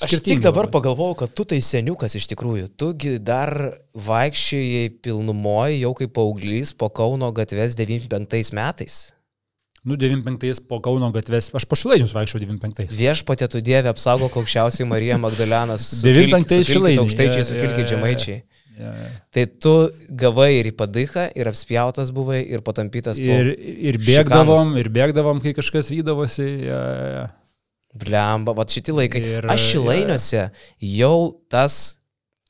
Aš 0.00 0.16
tik 0.24 0.40
dabar 0.40 0.70
pagalvojau, 0.72 1.18
kad 1.22 1.32
tu 1.36 1.44
tai 1.48 1.60
seniukas 1.64 2.16
iš 2.16 2.30
tikrųjų. 2.32 2.70
Tugi 2.80 3.18
dar 3.20 3.52
vaikščiai 3.92 4.88
pilnumoje 5.04 5.80
jau 5.82 5.94
kaip 5.98 6.14
paauglys 6.16 6.72
po 6.72 6.88
Kauno 6.88 7.28
gatves 7.36 7.76
95 7.76 8.54
metais. 8.56 9.00
Nu, 9.84 9.96
95 9.96 10.66
po 10.68 10.80
Kauno 10.84 11.08
gatves, 11.12 11.48
aš 11.56 11.64
po 11.68 11.76
šilainius 11.80 12.12
vaikščiau 12.12 12.42
95. 12.42 12.92
Viešpatė 12.96 13.48
tu 13.48 13.62
Dieve 13.64 13.88
apsaugo 13.88 14.28
aukščiausiai 14.28 14.88
Marija 14.88 15.16
Magdalenas. 15.20 15.88
95 16.04 16.68
šilainiai. 16.68 17.00
Aukštaičiai, 17.00 17.44
ja. 17.56 17.86
žemaičiai. 17.94 18.42
Ja, 18.80 18.92
ja. 18.96 19.08
Tai 19.32 19.44
tu 19.60 19.74
gavai 20.20 20.50
ir 20.58 20.70
į 20.70 20.74
padychą, 20.76 21.26
ir 21.36 21.48
apspjautas 21.48 22.12
buvai, 22.16 22.42
ir 22.48 22.64
patampytas. 22.64 23.20
Ir, 23.20 23.52
ir 23.56 24.00
bėgdavom, 24.00 24.72
ir 24.80 24.88
bėgdavom, 24.92 25.40
kai 25.44 25.52
kažkas 25.56 25.92
vydavosi. 25.92 26.48
Ja, 26.64 26.80
ja, 26.80 27.10
ja. 27.14 27.26
Blemba, 27.94 28.54
va 28.54 28.66
šitie 28.68 28.94
laikai. 28.94 29.22
Ir- 29.26 29.48
Aš 29.50 29.64
šilainiuose 29.72 30.44
jau 30.78 31.16
tas 31.50 31.98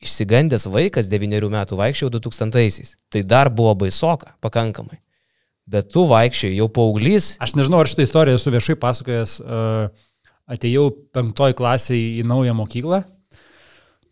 išsigandęs 0.05 0.67
vaikas 0.73 1.09
9 1.13 1.49
metų 1.53 1.79
vaikščiau 1.81 2.11
2000-aisiais. 2.13 2.97
Tai 3.13 3.23
dar 3.23 3.49
buvo 3.53 3.75
baisoka 3.85 4.35
pakankamai. 4.41 5.01
Bet 5.71 5.91
tu 5.93 6.07
vaikščiai 6.09 6.57
jau 6.57 6.69
paauglys. 6.69 7.37
Aš 7.41 7.55
nežinau, 7.55 7.81
ar 7.81 7.89
šitą 7.89 8.03
istoriją 8.09 8.41
esu 8.41 8.51
viešai 8.53 8.77
pasakojęs. 8.81 9.39
Uh, 9.41 9.89
atėjau 10.51 10.89
penktoj 11.15 11.55
klasiai 11.59 12.19
į 12.21 12.27
naują 12.27 12.57
mokyklą. 12.59 13.05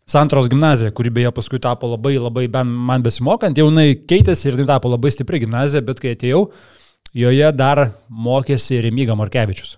Santros 0.09 0.47
gimnazija, 0.49 0.89
kuri 0.95 1.11
beje 1.13 1.29
paskui 1.35 1.59
tapo 1.61 1.91
labai, 1.91 2.15
labai, 2.17 2.47
man 2.65 3.03
besimokant, 3.05 3.57
jau 3.59 3.67
jinai 3.67 3.91
keitėsi 4.09 4.47
ir 4.49 4.55
jinai 4.57 4.69
tapo 4.71 4.89
labai 4.89 5.11
stipri 5.13 5.41
gimnazija, 5.43 5.83
bet 5.85 5.99
kai 6.01 6.15
atėjau, 6.15 6.47
joje 7.13 7.51
dar 7.53 7.83
mokėsi 8.09 8.79
Remyga 8.81 9.13
Morkevičius. 9.19 9.75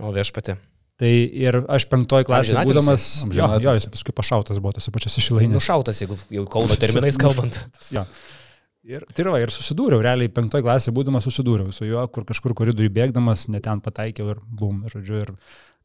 O 0.00 0.12
viešpatė. 0.14 0.56
Tai 1.02 1.10
ir 1.10 1.58
aš 1.72 1.88
penktoj 1.90 2.26
klasėje 2.28 2.62
būdamas, 2.68 3.06
jo, 3.34 3.48
jo, 3.64 3.72
jis 3.74 3.88
paskui 3.90 4.14
pašautas 4.14 4.60
buvo 4.62 4.76
tose 4.76 4.92
pačiose 4.94 5.24
šilainėse. 5.24 5.56
Nušautas, 5.56 5.98
jeigu 6.04 6.18
jau 6.30 6.44
Kauno 6.52 6.78
terminais 6.78 7.18
kalbant. 7.20 7.58
Jo. 7.96 8.06
Ir, 8.82 9.04
tai 9.14 9.22
va, 9.28 9.38
ir 9.38 9.50
susidūriau, 9.54 10.00
realiai 10.02 10.30
penktoj 10.34 10.58
klasėje 10.64 10.94
būdamas 10.96 11.22
susidūriau 11.28 11.70
su 11.70 11.86
juo, 11.86 12.02
kur 12.10 12.24
kažkur 12.26 12.50
koridoriui 12.58 12.90
bėgdamas, 12.90 13.44
net 13.54 13.62
ten 13.68 13.78
pataikiau 13.78 14.32
ir 14.32 14.40
bum, 14.42 14.80
ir, 14.88 14.96
žodžiu, 14.96 15.20
ir 15.22 15.30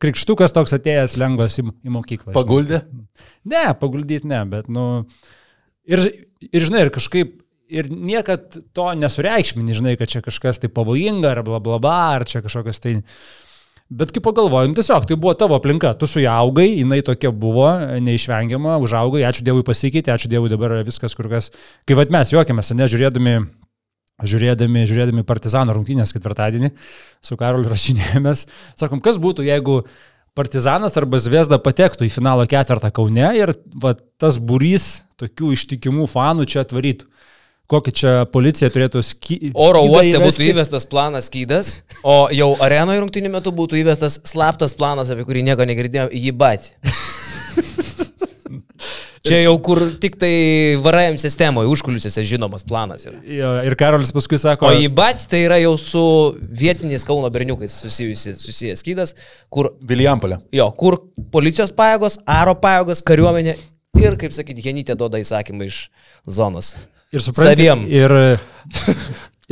krikštukas 0.01 0.55
toks 0.55 0.73
atėjęs 0.79 1.13
lengvas 1.21 1.59
į, 1.61 1.67
į 1.85 1.93
mokyklą. 1.93 2.33
Paguldė? 2.33 2.81
Ne, 3.45 3.67
paguldyti 3.77 4.25
ne, 4.31 4.39
bet, 4.49 4.71
nu, 4.73 4.87
ir, 5.85 6.07
ir 6.49 6.65
žinai, 6.65 6.87
ir 6.87 6.91
kažkaip, 6.97 7.37
ir 7.69 7.91
niekad 7.93 8.57
to 8.73 8.87
nesureikšmini, 8.97 9.77
žinai, 9.77 9.93
kad 10.01 10.09
čia 10.09 10.23
kažkas 10.25 10.63
tai 10.63 10.73
pavojinga, 10.73 11.35
ar 11.35 11.43
bla 11.45 11.61
bla 11.61 11.77
bla, 11.83 11.99
ar 12.17 12.25
čia 12.29 12.41
kažkokas 12.45 12.81
tai... 12.81 12.97
Bet 13.87 14.11
kaip 14.11 14.25
pagalvoju, 14.25 14.73
nu, 14.73 14.75
tiesiog 14.75 15.05
tai 15.07 15.15
buvo 15.15 15.31
tavo 15.39 15.55
aplinka, 15.55 15.93
tu 15.95 16.09
su 16.11 16.19
ją 16.19 16.33
augai, 16.41 16.65
jinai 16.81 16.99
tokia 17.07 17.31
buvo, 17.31 17.69
neišvengiama, 18.03 18.75
užaugai, 18.83 19.21
ačiū 19.29 19.45
Dievui 19.47 19.63
pasikeitė, 19.67 20.11
ačiū 20.11 20.27
Dievui 20.33 20.51
dabar 20.51 20.75
viskas 20.87 21.15
kur 21.15 21.29
kas. 21.31 21.53
Kai 21.87 21.95
vad 21.95 22.11
mes 22.11 22.33
juokiamės, 22.33 22.73
ne, 22.75 22.89
žiūrėdami, 22.91 23.37
žiūrėdami, 24.27 25.23
Partizano 25.29 25.77
rungtynės 25.77 26.11
ketvirtadienį, 26.11 26.73
su 27.23 27.39
Karoliu 27.39 27.71
rašinėjomės, 27.71 28.43
sakom, 28.75 28.99
kas 29.03 29.21
būtų, 29.23 29.47
jeigu 29.47 29.79
Partizanas 30.37 30.99
arba 30.99 31.17
Zviesda 31.23 31.57
patektų 31.57 32.05
į 32.05 32.11
finalo 32.13 32.43
ketvirtą 32.49 32.91
Kaune 32.93 33.31
ir 33.39 33.55
va, 33.81 33.95
tas 34.21 34.35
būrys 34.37 34.97
tokių 35.17 35.55
ištikimų 35.55 36.05
fanų 36.11 36.45
čia 36.51 36.61
atvarytų. 36.67 37.07
Kokį 37.67 37.91
čia 37.99 38.11
policija 38.31 38.69
turėtų 38.71 39.01
sky... 39.03 39.37
Oro 39.59 39.81
uoste 39.89 40.21
būtų 40.23 40.45
įvestas 40.45 40.87
planas 40.87 41.27
skydas, 41.27 41.81
o 41.99 42.29
jau 42.31 42.53
arenoje 42.63 43.01
rungtinių 43.03 43.33
metų 43.33 43.51
būtų 43.57 43.81
įvestas 43.81 44.21
slaptas 44.23 44.71
planas, 44.79 45.11
apie 45.11 45.25
kurį 45.27 45.43
nieko 45.49 45.67
negirdėjau, 45.67 46.07
jį 46.15 46.31
bat. 46.39 46.71
Čia 49.27 49.41
jau 49.41 49.57
kur 49.59 49.81
tik 49.99 50.15
tai 50.21 50.31
VRM 50.79 51.17
sistemoje, 51.19 51.67
užkulisiuose 51.73 52.23
žinomas 52.29 52.63
planas 52.63 53.03
yra. 53.09 53.19
Jo, 53.27 53.51
ir 53.67 53.75
Karolis 53.75 54.13
paskui 54.15 54.39
sako, 54.39 54.69
O 54.69 54.79
į 54.79 54.87
bat 54.95 55.19
tai 55.27 55.43
yra 55.43 55.59
jau 55.59 55.73
su 55.81 56.03
vietiniais 56.39 57.03
Kauno 57.07 57.27
berniukais 57.33 57.75
susijusi, 57.83 58.37
susijęs 58.39 58.83
skydas, 58.85 59.17
kur, 59.51 59.73
Vilijampolė. 59.83 60.39
jo, 60.55 60.69
kur 60.79 61.01
policijos 61.33 61.75
pajėgos, 61.75 62.21
aro 62.23 62.55
pajėgos, 62.61 63.03
kariuomenė 63.03 63.57
ir, 63.99 64.15
kaip 64.21 64.31
sakyti, 64.31 64.63
Henytė 64.69 64.95
duoda 64.95 65.19
įsakymą 65.19 65.67
iš 65.67 65.87
zonos. 66.23 66.77
Ir 67.13 67.23
suprantate, 67.23 67.67
saviem. 67.67 67.85
ir, 67.91 68.15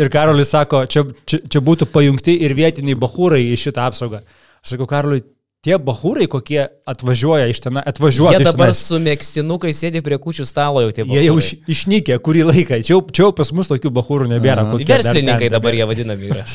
ir 0.02 0.12
Karolis 0.14 0.52
sako, 0.54 0.86
čia, 0.92 1.06
čia, 1.28 1.42
čia 1.52 1.64
būtų 1.64 1.88
pajungti 1.94 2.36
ir 2.46 2.56
vietiniai 2.58 2.98
bahūrai 3.00 3.44
į 3.54 3.56
šitą 3.68 3.88
apsaugą. 3.90 4.22
Aš 4.66 4.76
sakau, 4.76 4.88
Karoliui, 4.90 5.24
tie 5.66 5.78
bahūrai, 5.82 6.28
kokie 6.30 6.60
atvažiuoja 6.90 7.50
iš 7.50 7.62
ten, 7.64 7.80
atvažiuoja. 7.82 8.40
Jie 8.40 8.48
dabar 8.48 8.74
su 8.78 9.00
mėgstinukai 9.02 9.74
sėdi 9.76 10.02
prie 10.06 10.18
kučių 10.22 10.46
stalo 10.48 10.84
jau 10.86 10.94
tie 10.94 11.06
Jie 11.10 11.26
jau 11.26 11.38
iš, 11.42 11.52
išnykė 11.76 12.20
kurį 12.26 12.46
laiką. 12.52 12.82
Čia 12.86 12.96
jau, 12.96 13.02
čia 13.10 13.26
jau 13.26 13.32
pas 13.38 13.52
mus 13.58 13.72
tokių 13.72 13.94
bahūrų 13.96 14.30
nebėra. 14.36 14.68
Kokie 14.72 14.90
dar 14.90 15.02
Verslininkai 15.02 15.48
ten 15.48 15.56
dabar 15.58 15.74
tebėra. 15.74 15.82
jie 15.82 15.90
vadinami 15.94 16.34
yra. 16.34 16.46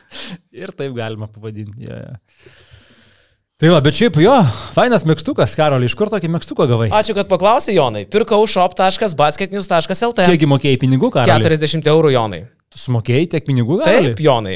Ir 0.60 0.74
taip 0.76 0.96
galima 0.96 1.30
pavadinti. 1.30 1.86
Ja, 1.88 2.00
ja. 2.04 2.58
Tai 3.60 3.68
va, 3.68 3.78
bet 3.84 3.92
šiaip 3.92 4.16
jo, 4.22 4.32
fainas 4.72 5.02
mėgstukas, 5.04 5.52
Karoli, 5.52 5.84
iš 5.84 5.92
kur 5.98 6.08
tokį 6.08 6.30
mėgstuką 6.32 6.64
gavai? 6.64 6.86
Ačiū, 6.96 7.12
kad 7.12 7.28
paklausai, 7.28 7.74
Jonai. 7.74 8.06
Pirkau 8.08 8.46
shop.basketnews.lt. 8.48 10.24
Kiekgi 10.30 10.48
mokėjai 10.48 10.78
pinigų, 10.80 11.10
Karoli? 11.12 11.44
40 11.44 11.90
eurų, 11.92 12.14
Jonai. 12.14 12.38
Tu 12.72 12.80
sumokėjai 12.80 13.26
tiek 13.34 13.44
pinigų, 13.44 13.82
Karoli? 13.82 14.14
Taip, 14.14 14.22
Jonai. 14.24 14.54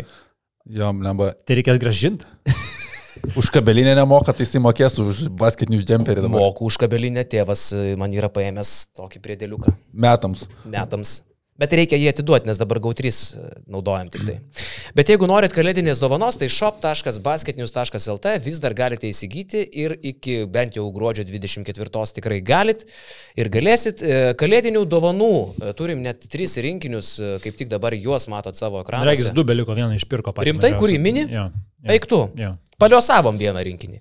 Jom, 0.78 1.04
lemba. 1.04 1.34
Tai 1.44 1.58
reikės 1.60 1.82
gražinti. 1.84 2.24
Už 3.36 3.52
kabelinę 3.52 3.92
nemoka, 4.00 4.32
tai 4.32 4.48
jis 4.48 4.56
įmokės 4.56 4.96
už 5.00 5.20
basketinių 5.36 5.78
džemperį 5.84 6.24
dabar. 6.24 6.40
Moku 6.42 6.66
už 6.68 6.76
kabelinę, 6.82 7.22
tėvas 7.28 7.70
e, 7.72 7.94
man 8.00 8.12
yra 8.12 8.28
paėmęs 8.32 8.72
tokį 8.98 9.22
priedėliuką 9.24 9.72
Metams. 9.96 10.48
metams. 10.68 11.14
Bet 11.54 11.70
reikia 11.78 11.94
jį 11.94 12.08
atiduoti, 12.10 12.48
nes 12.50 12.58
dabar 12.58 12.80
GAU3 12.82 13.10
naudojam 13.70 14.08
tik 14.10 14.24
tai. 14.26 14.34
Bet 14.98 15.12
jeigu 15.12 15.28
norit 15.30 15.52
kalėdinės 15.54 16.00
dovanos, 16.02 16.34
tai 16.40 16.48
shop.basketnews.lt 16.50 18.32
vis 18.42 18.58
dar 18.62 18.74
galite 18.74 19.06
įsigyti 19.06 19.62
ir 19.84 19.94
iki 20.02 20.40
bent 20.50 20.74
jau 20.74 20.88
gruodžio 20.94 21.22
24 21.28 22.16
tikrai 22.18 22.40
galit 22.42 22.82
ir 23.38 23.52
galėsit. 23.54 24.02
E, 24.02 24.18
Kalėdinių 24.40 24.82
dovanų 24.90 25.30
e, 25.30 25.70
turim 25.78 26.02
net 26.02 26.26
tris 26.32 26.58
rinkinius, 26.58 27.14
e, 27.22 27.36
kaip 27.44 27.62
tik 27.62 27.70
dabar 27.70 27.94
juos 27.94 28.26
matot 28.32 28.58
savo 28.58 28.82
Regis, 28.82 28.88
ekranuose. 28.90 29.30
du 29.38 29.46
beliko, 29.46 29.78
vieną 29.78 29.94
išpirko 30.00 30.34
patys. 30.34 30.50
Rimtai, 30.50 30.74
kurį 30.80 30.98
mini? 30.98 31.28
Jo. 31.30 31.52
Jo, 31.84 31.92
Eik 31.94 32.08
tu. 32.10 32.20
Jo. 32.40 32.54
Paliosavom 32.80 33.36
vieną 33.38 33.62
rinkinį. 33.64 34.00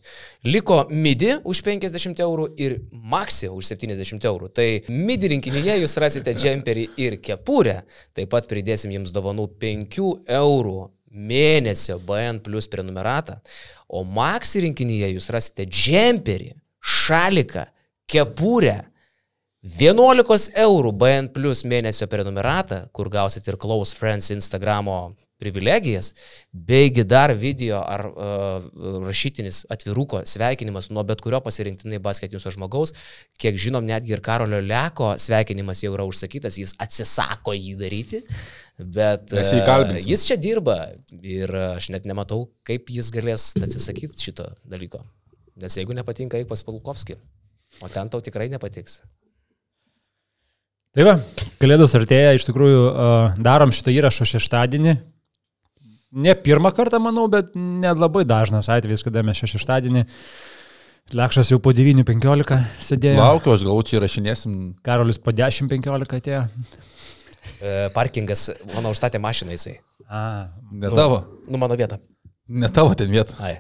Liko 0.50 0.80
midi 0.90 1.36
už 1.46 1.62
50 1.66 2.22
eurų 2.26 2.48
ir 2.58 2.80
maxi 2.92 3.50
už 3.52 3.70
70 3.76 4.26
eurų. 4.26 4.50
Tai 4.50 4.68
midi 4.90 5.30
rinkinyje 5.36 5.78
jūs 5.84 5.94
rasite 6.02 6.34
džemperį 6.34 6.88
ir 7.04 7.20
kepurę. 7.22 7.84
Taip 8.18 8.32
pat 8.34 8.50
pridėsim 8.50 8.94
jums 8.96 9.14
dovanų 9.14 9.46
5 9.62 10.00
eurų 10.40 10.80
mėnesio 11.14 12.00
BN 12.02 12.42
plus 12.44 12.68
prenumeratą. 12.68 13.38
O 13.88 14.02
maxi 14.04 14.64
rinkinyje 14.66 15.14
jūs 15.14 15.30
rasite 15.34 15.68
džemperį, 15.70 16.56
šaliką, 16.82 17.68
kepurę. 18.10 18.80
11 19.64 20.58
eurų 20.60 20.92
BN 21.00 21.30
plus 21.32 21.62
mėnesio 21.64 22.10
prenumeratą, 22.12 22.88
kur 22.92 23.08
gausit 23.14 23.46
ir 23.48 23.56
Close 23.62 23.96
Friends 23.96 24.34
Instagramo 24.34 25.14
privilegijas, 25.44 26.14
beigi 26.52 27.04
dar 27.04 27.36
video 27.36 27.84
ar 27.84 28.06
uh, 28.08 28.68
rašytinis 29.04 29.64
atviruko 29.74 30.24
sveikinimas 30.30 30.90
nuo 30.94 31.04
bet 31.08 31.22
kurio 31.24 31.42
pasirinktinai 31.44 32.00
basketiniusio 32.04 32.54
žmogaus. 32.56 32.96
Kiek 33.42 33.60
žinom, 33.60 33.86
netgi 33.88 34.16
ir 34.16 34.24
Karolio 34.24 34.62
Leko 34.64 35.14
sveikinimas 35.20 35.84
jau 35.84 35.94
yra 35.98 36.08
užsakytas, 36.08 36.60
jis 36.62 36.76
atsisako 36.84 37.56
jį 37.58 37.76
daryti, 37.80 38.24
bet 38.78 39.34
e, 39.36 39.44
įkalbinsim. 39.60 40.10
jis 40.10 40.28
čia 40.30 40.40
dirba 40.40 40.78
ir 41.20 41.52
e, 41.52 41.66
aš 41.78 41.92
net 41.94 42.08
nematau, 42.10 42.48
kaip 42.68 42.92
jis 42.94 43.12
galės 43.14 43.52
atsisakyti 43.60 44.30
šito 44.30 44.48
dalyko. 44.70 45.04
Nes 45.62 45.76
jeigu 45.78 45.94
nepatinka, 45.94 46.40
eik 46.40 46.50
pas 46.50 46.64
Palkovskį, 46.66 47.20
o 47.84 47.92
ten 47.94 48.10
tau 48.10 48.24
tikrai 48.26 48.50
nepatiks. 48.54 49.02
Tai 50.94 51.06
va, 51.08 51.14
kalėdos 51.58 51.96
artėja, 51.98 52.36
iš 52.38 52.46
tikrųjų, 52.46 52.82
uh, 52.90 53.38
darom 53.42 53.72
šitą 53.74 53.94
įrašą 53.96 54.28
šeštadienį. 54.30 54.94
Ne 56.14 56.36
pirmą 56.38 56.70
kartą, 56.78 57.00
manau, 57.02 57.26
bet 57.32 57.56
net 57.58 57.98
labai 57.98 58.22
dažnas 58.30 58.70
atvejis, 58.70 59.02
kada 59.06 59.24
mes 59.26 59.40
šią 59.40 59.50
šeštadienį. 59.56 60.04
Lekšas 61.18 61.50
jau 61.52 61.58
po 61.60 61.74
9.15 61.76 62.60
sėdėjo. 62.86 63.18
Laukiu, 63.20 63.56
aš 63.58 63.66
galvoju, 63.66 63.88
čia 63.90 63.98
įrašinėsim. 64.00 64.54
Karolis 64.86 65.20
po 65.20 65.34
10.15 65.36 66.16
atėjo. 66.22 66.44
E, 67.60 67.74
Parkingas, 67.96 68.46
mano 68.76 68.94
užstatė 68.94 69.20
mašiną 69.24 69.58
jisai. 69.58 69.80
A, 70.08 70.22
Ne 70.72 70.92
tavo. 70.94 71.24
Nu, 71.50 71.60
mano 71.60 71.76
vieta. 71.80 71.98
Ne 72.48 72.70
tavo 72.72 72.94
ten 73.00 73.12
vieta. 73.12 73.36
Ai. 73.44 73.58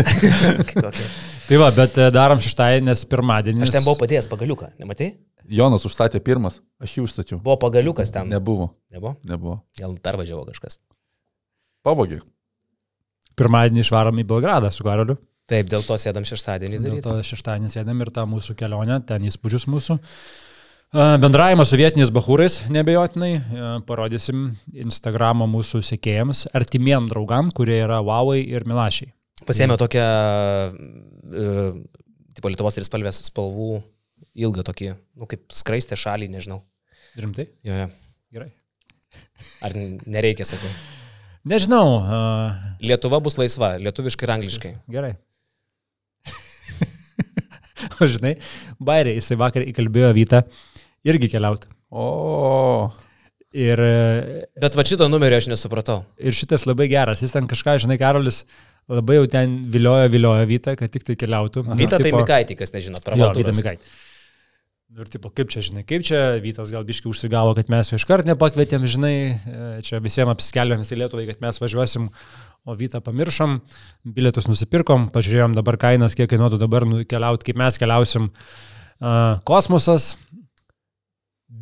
Kokia. 0.74 1.08
Tai 1.46 1.58
va, 1.62 1.70
bet 1.76 1.94
e, 2.02 2.10
darom 2.10 2.40
šeštąjį, 2.42 2.82
nes 2.88 3.04
pirmadienis. 3.08 3.68
Aš 3.68 3.74
ten 3.76 3.84
buvau 3.86 4.00
padėjęs 4.02 4.26
pagaliuką, 4.30 4.72
nematai? 4.82 5.12
Jonas 5.46 5.84
užstatė 5.86 6.18
pirmas, 6.26 6.58
aš 6.82 6.96
jį 6.98 7.04
užstačiau. 7.06 7.38
Buvo 7.44 7.54
pagaliukas 7.62 8.10
ten. 8.10 8.26
Nebuvo, 8.32 8.72
Nebuvo? 8.90 9.14
nebuvo. 9.22 9.60
Gal 9.78 9.94
pervažiavo 10.02 10.42
kažkas. 10.48 10.80
Pavogė. 11.86 12.20
Pirmadienį 13.38 13.84
išvarom 13.84 14.18
į 14.22 14.26
Belgradą 14.26 14.72
su 14.74 14.84
Karoliu. 14.86 15.18
Taip, 15.46 15.68
dėl 15.70 15.84
to 15.86 15.94
sėdam 16.00 16.24
šeštadienį 16.26 16.80
Dėl 16.80 16.86
daryti. 16.88 17.04
to 17.06 17.16
šeštadienį 17.28 17.70
sėdėm 17.70 18.00
ir 18.02 18.10
tą 18.14 18.24
mūsų 18.26 18.56
kelionę, 18.58 18.98
ten 19.06 19.26
įspūdžius 19.28 19.68
mūsų. 19.70 19.98
Bendravimą 21.22 21.64
su 21.66 21.78
vietiniais 21.78 22.10
bahūrais, 22.14 22.56
nebejotinai, 22.72 23.30
parodysim 23.86 24.48
Instagramo 24.86 25.46
mūsų 25.50 25.82
sekėjams, 25.86 26.46
artimiem 26.56 27.06
draugam, 27.10 27.52
kurie 27.54 27.78
yra 27.82 28.00
Huawei 28.00 28.42
ir 28.48 28.66
Milašiai. 28.66 29.12
Pasėmė 29.46 29.76
tokią, 29.78 30.06
e, 31.30 31.46
tipo 32.38 32.50
Lietuvos 32.50 32.78
trispalvės 32.78 33.20
spalvų, 33.28 33.82
ilgą 34.46 34.64
tokį, 34.66 34.92
nu 35.20 35.28
kaip 35.30 35.44
skraistę 35.54 35.98
šalį, 36.00 36.30
nežinau. 36.32 36.62
Rimtai? 37.18 37.50
Jo, 37.66 37.82
jo. 37.84 37.90
Gerai. 38.34 38.50
Ar 39.66 39.76
nereikia, 40.06 40.48
sakau. 40.48 40.70
Nežinau. 41.46 41.86
Uh, 42.02 42.68
Lietuva 42.82 43.20
bus 43.22 43.38
laisva, 43.38 43.76
lietuviškai 43.78 44.26
ir 44.26 44.34
angliškai. 44.34 44.72
gerai. 44.90 45.14
o 48.00 48.08
žinai, 48.10 48.34
Bairė, 48.82 49.14
jisai 49.20 49.38
vakar 49.40 49.66
įkalbėjo 49.70 50.10
Vytą 50.16 50.42
irgi 51.06 51.30
keliauti. 51.36 51.70
O, 51.94 52.90
Ir, 53.56 53.80
e, 53.80 54.40
Bet 54.60 54.74
va 54.76 54.84
šito 54.84 55.06
numerio 55.08 55.38
aš 55.40 55.46
nesupratau. 55.48 56.02
ir 56.20 56.34
šitas 56.36 56.66
labai 56.68 56.90
geras. 56.92 57.22
Jis 57.24 57.32
ten 57.32 57.46
kažką, 57.48 57.78
žinai, 57.86 57.96
Karolis 58.00 58.42
labai 58.90 59.16
jau 59.16 59.28
ten 59.32 59.54
viliojo, 59.72 60.10
viliojo 60.12 60.48
Vytą, 60.50 60.74
kad 60.76 60.92
tik 60.92 61.06
tai 61.06 61.16
keliautų. 61.16 61.62
Vyta 61.78 61.96
tai 62.02 62.12
Mikaitį, 62.12 62.58
kas 62.58 62.74
nežino, 62.74 63.00
Jo, 63.00 63.04
pravaldo. 63.06 63.40
Vyta 63.40 63.54
Mikai. 63.56 63.78
Nu 63.78 64.05
Ir 64.96 65.10
tipo, 65.12 65.28
kaip 65.28 65.50
čia, 65.52 65.60
žinai, 65.60 65.82
kaip 65.84 66.06
čia 66.08 66.18
Vytas 66.40 66.70
gal 66.72 66.84
biškai 66.88 67.10
užsigavo, 67.10 67.50
kad 67.58 67.68
mes 67.68 67.90
jo 67.90 67.98
iškart 68.00 68.24
nepakvietėm, 68.30 68.86
žinai, 68.88 69.16
e, 69.36 69.66
čia 69.84 69.98
visiems 70.00 70.32
apsiskelbėm 70.32 70.86
į 70.86 70.96
Lietuvai, 71.02 71.26
kad 71.28 71.42
mes 71.44 71.60
važiuosim, 71.60 72.06
o 72.64 72.76
Vytą 72.80 73.02
pamiršom, 73.04 73.58
bilietus 74.16 74.48
nusipirkom, 74.48 75.10
pažiūrėjom 75.12 75.52
dabar 75.58 75.76
kainas, 75.82 76.16
kiek 76.16 76.30
kainuotų 76.32 76.62
dabar 76.62 76.88
keliauti, 77.12 77.50
kaip 77.50 77.60
mes 77.60 77.76
keliausim 77.82 78.30
uh, 78.30 79.36
kosmosas. 79.44 80.14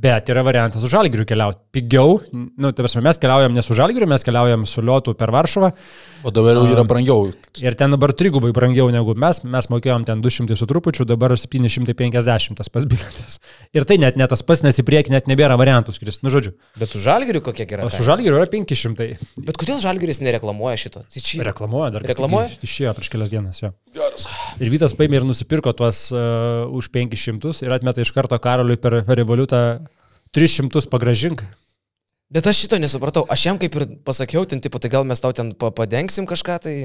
Bet 0.04 0.28
yra 0.28 0.42
variantas 0.44 0.82
su 0.84 0.90
žalgiriu 0.92 1.24
keliauti. 1.24 1.62
Pigiau, 1.72 2.18
nu, 2.32 2.70
tai 2.70 2.84
prasme, 2.84 3.00
mes 3.06 3.18
keliaujam 3.22 3.54
ne 3.56 3.62
su 3.64 3.76
žalgiriu, 3.76 4.08
mes 4.10 4.24
keliaujam 4.26 4.66
su 4.68 4.82
liotu 4.84 5.14
per 5.16 5.32
Varšuvą. 5.32 5.70
o 6.24 6.30
dabar 6.32 6.58
jau 6.58 6.64
yra 6.68 6.84
brangiau. 6.88 7.30
Ir 7.60 7.76
ten 7.78 7.92
dabar 7.92 8.12
trigubai 8.12 8.52
brangiau 8.56 8.90
negu 8.92 9.14
mes, 9.16 9.40
mes 9.48 9.68
mokėjom 9.72 10.04
ten 10.08 10.20
200 10.24 10.58
su 10.60 10.68
trupučiu, 10.68 11.06
dabar 11.08 11.32
750 11.40 12.60
tas 12.60 12.68
pas 12.72 12.84
biletas. 12.88 13.38
Ir 13.72 13.88
tai 13.88 13.96
net 14.02 14.18
ne 14.20 14.28
tas 14.28 14.44
pas, 14.44 14.60
nes 14.66 14.76
į 14.80 14.84
priekį 14.84 15.14
net 15.16 15.30
nebėra 15.30 15.56
variantų 15.60 15.96
skris, 15.96 16.20
nu 16.24 16.32
žodžiu. 16.32 16.52
Bet 16.80 16.92
su 16.92 17.00
žalgiriu 17.00 17.40
kokia 17.44 17.64
yra? 17.64 17.88
O 17.88 17.92
su 17.92 18.04
žalgiriu 18.04 18.36
yra 18.40 18.48
500. 18.52 19.08
Bet 19.40 19.60
kodėl 19.60 19.80
žalgiris 19.84 20.20
nereklamuoja 20.24 20.80
šito? 20.84 21.04
Tai 21.08 21.24
čia... 21.24 21.40
Reklamuoja 21.48 21.94
dar. 21.96 22.06
Reklamuoja? 22.12 22.52
Išėjo 22.64 22.92
prieš 23.00 23.12
kelias 23.12 23.32
dienas, 23.32 23.64
jo. 23.64 23.72
Ir 24.60 24.72
Vytas 24.72 24.96
paėmė 24.98 25.20
ir 25.20 25.28
nusipirko 25.28 25.72
tuos 25.76 26.06
uh, 26.12 26.64
už 26.76 26.92
500 26.94 27.64
ir 27.64 27.76
atmeta 27.76 28.04
iš 28.04 28.12
karto 28.16 28.36
Karoliui 28.42 28.80
per 28.80 29.02
revoliutą 29.06 29.64
300 30.34 30.88
pagražink. 30.90 31.44
Bet 32.34 32.46
aš 32.50 32.64
šito 32.64 32.78
nesupratau. 32.82 33.24
Aš 33.30 33.46
jam 33.46 33.58
kaip 33.60 33.76
ir 33.78 33.86
pasakiau, 34.06 34.42
ten 34.48 34.62
tipo, 34.64 34.80
tai 34.82 34.90
gal 34.90 35.04
mes 35.06 35.20
tau 35.22 35.30
ten 35.36 35.52
pa- 35.54 35.70
padengsim 35.74 36.26
kažką 36.26 36.56
tai. 36.66 36.76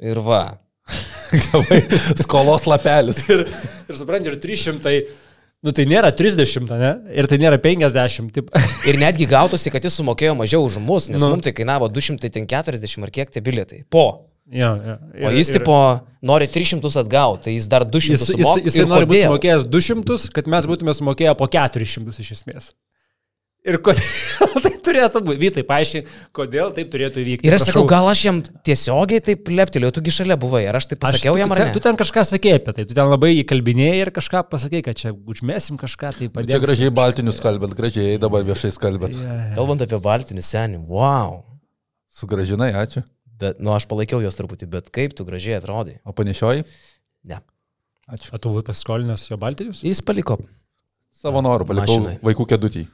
Ir 0.00 0.20
va. 0.22 0.58
Gavai 1.50 1.80
skolos 2.18 2.66
lapelis. 2.70 3.24
Ir, 3.32 3.44
ir 3.90 3.98
supranti, 3.98 4.30
ir 4.32 4.38
300, 4.42 4.94
nu 5.66 5.74
tai 5.76 5.84
nėra 5.90 6.10
30, 6.16 6.70
ne? 6.80 6.92
Ir 7.14 7.28
tai 7.30 7.38
nėra 7.42 7.58
50. 7.62 8.32
Taip. 8.34 8.50
Ir 8.88 8.98
netgi 8.98 9.28
gautųsi, 9.30 9.70
kad 9.74 9.84
jis 9.84 10.00
sumokėjo 10.00 10.34
mažiau 10.38 10.64
už 10.66 10.80
mus, 10.82 11.10
nes 11.12 11.22
nu. 11.22 11.34
mums 11.34 11.46
tai 11.46 11.54
kainavo 11.56 11.90
240 11.92 13.06
ar 13.06 13.14
kiek 13.14 13.30
tie 13.30 13.42
bilietai. 13.44 13.84
Po. 13.90 14.29
Jo, 14.50 14.70
jo. 14.82 14.94
O 15.28 15.30
jis, 15.30 15.52
tipo, 15.54 15.74
nori 16.26 16.48
300 16.50 16.90
atgauti, 17.04 17.44
tai 17.46 17.52
jis 17.54 17.68
dar 17.70 17.84
200 17.86 18.16
Jis, 18.16 18.20
jis, 18.26 18.30
sumoka. 18.34 18.62
jisai 18.66 18.86
nori 18.90 19.06
būti 19.06 19.24
sumokėjęs 19.28 19.66
200, 19.70 20.30
kad 20.34 20.48
mes 20.50 20.66
būtume 20.66 20.94
sumokėję 20.98 21.34
po 21.38 21.46
400 21.46 22.18
iš 22.24 22.32
esmės. 22.40 22.72
Ir 23.60 23.76
kodėl 23.84 24.56
tai 24.64 24.70
turėtų 24.80 25.20
būti? 25.20 25.36
Vytai, 25.42 25.62
paaiškink, 25.68 26.06
kodėl 26.34 26.70
taip 26.74 26.88
turėtų 26.94 27.20
įvykti. 27.20 27.44
Ir 27.46 27.52
aš 27.54 27.66
Prašau. 27.66 27.74
sakau, 27.76 27.84
gal 27.92 28.08
aš 28.08 28.22
jam 28.24 28.38
tiesiogiai 28.64 29.20
taip 29.26 29.50
leptelėjau, 29.52 29.92
tugi 29.98 30.14
šalia 30.16 30.38
buvai, 30.40 30.62
ir 30.64 30.78
aš 30.78 30.86
taip 30.88 30.98
Aš- 31.04 31.18
pasakiau 31.18 31.36
tu, 31.36 31.42
jam, 31.42 31.52
tu, 31.52 31.54
ar 31.54 31.60
ten- 31.66 31.74
tu 31.76 31.82
ne? 31.82 31.84
ten 31.84 31.98
kažką 32.00 32.24
sakėjai 32.30 32.56
apie 32.62 32.72
tai, 32.78 32.86
tu 32.88 32.96
ten 32.96 33.12
labai 33.12 33.34
įkalbinėjai 33.44 34.00
ir 34.00 34.10
kažką 34.16 34.42
pasakėjai, 34.48 34.86
kad 34.88 34.96
čia 35.02 35.12
užmėsim 35.12 35.76
kažką, 35.76 36.14
tai 36.18 36.30
padėsim. 36.32 36.56
Čia 36.56 36.62
gražiai 36.64 36.90
baltinius 37.02 37.38
kalbėt, 37.44 37.76
gražiai 37.76 38.16
dabar 38.18 38.42
viešai 38.48 38.72
kalbėt. 38.80 39.14
Kalbant 39.54 39.84
apie 39.84 40.00
baltinį 40.08 40.42
senį, 40.42 40.80
wow. 40.88 41.42
Sugražinai, 42.16 42.72
ačiū. 42.80 43.04
Bet, 43.40 43.60
nu, 43.62 43.72
aš 43.72 43.86
palaikiau 43.88 44.20
jos 44.20 44.36
truputį, 44.36 44.68
bet 44.68 44.90
kaip 44.94 45.14
tu 45.16 45.24
gražiai 45.24 45.56
atrodai. 45.58 45.98
O 46.04 46.12
panešioji? 46.16 46.64
Ne. 47.30 47.40
Ačiū. 48.10 48.34
O 48.36 48.40
tu 48.42 48.52
pasiskolinęs 48.66 49.28
jo 49.30 49.38
baltinius? 49.40 49.80
Jis 49.86 50.02
paliko. 50.04 50.36
Savo 51.14 51.40
norų 51.44 51.66
palikau 51.68 51.96
Mašinai. 51.96 52.18
vaikų 52.26 52.46
kedutį. 52.52 52.84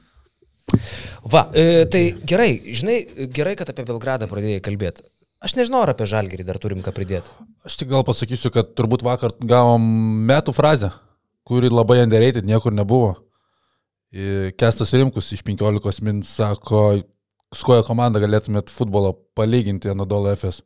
Va, 1.31 1.45
e, 1.55 1.85
tai 1.91 2.01
gerai, 2.27 2.49
žinai, 2.75 2.97
gerai, 3.31 3.55
kad 3.59 3.69
apie 3.71 3.85
Belgradą 3.87 4.27
pradėjai 4.31 4.63
kalbėti. 4.65 5.03
Aš 5.43 5.53
nežinau, 5.55 5.83
ar 5.85 5.91
apie 5.93 6.07
Žalgirį 6.09 6.43
dar 6.47 6.57
turim 6.59 6.79
ką 6.83 6.91
pridėti. 6.95 7.29
Aš 7.67 7.75
tik 7.79 7.91
gal 7.91 8.03
pasakysiu, 8.07 8.49
kad 8.53 8.71
turbūt 8.75 9.03
vakar 9.05 9.35
gavom 9.39 9.83
metų 10.27 10.53
frazę, 10.55 10.89
kuri 11.47 11.69
labai 11.71 11.99
underrated, 12.03 12.47
niekur 12.47 12.73
nebuvo. 12.75 13.15
I- 14.11 14.51
Kestas 14.57 14.91
Rimkus 14.95 15.31
iš 15.35 15.43
15 15.43 16.01
min 16.01 16.23
sako, 16.23 17.01
su 17.53 17.65
koja 17.67 17.83
komanda 17.83 18.19
galėtumėt 18.23 18.71
futbolo 18.73 19.13
palyginti 19.37 19.91
Anadolo 19.93 20.33
FS. 20.33 20.63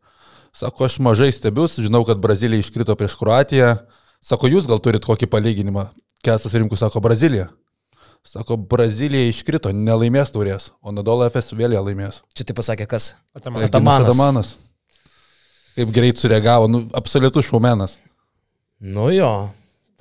Sako, 0.55 0.87
aš 0.87 0.97
mažai 1.03 1.31
stebius, 1.35 1.77
žinau, 1.79 2.03
kad 2.07 2.19
Brazilija 2.23 2.63
iškrito 2.63 2.95
prieš 2.99 3.15
Kroatiją. 3.19 3.75
Sako, 4.23 4.49
jūs 4.51 4.67
gal 4.69 4.81
turit 4.83 5.05
kokį 5.07 5.29
palyginimą. 5.31 5.89
Kestas 6.25 6.55
Rimkus 6.57 6.83
sako, 6.83 7.01
Brazilija. 7.03 7.47
Sako, 8.27 8.57
Brazilija 8.69 9.31
iškrito, 9.31 9.71
nelaimės 9.73 10.29
turės, 10.33 10.69
o 10.83 10.91
Anadolo 10.91 11.25
FS 11.29 11.55
vėl 11.57 11.73
ją 11.73 11.81
laimės. 11.87 12.19
Čia 12.37 12.45
tai 12.45 12.57
pasakė 12.57 12.85
kas? 12.89 13.13
Ataman. 13.33 13.65
Atamanas. 13.65 14.05
Atamanas. 14.05 14.11
Atamanas. 14.11 14.51
Kaip 15.71 15.93
greit 15.95 16.19
sureagavo, 16.19 16.67
nu, 16.67 16.83
absoliutus 16.97 17.47
šaumenas. 17.47 17.95
Nu 18.81 19.07
jo, 19.15 19.31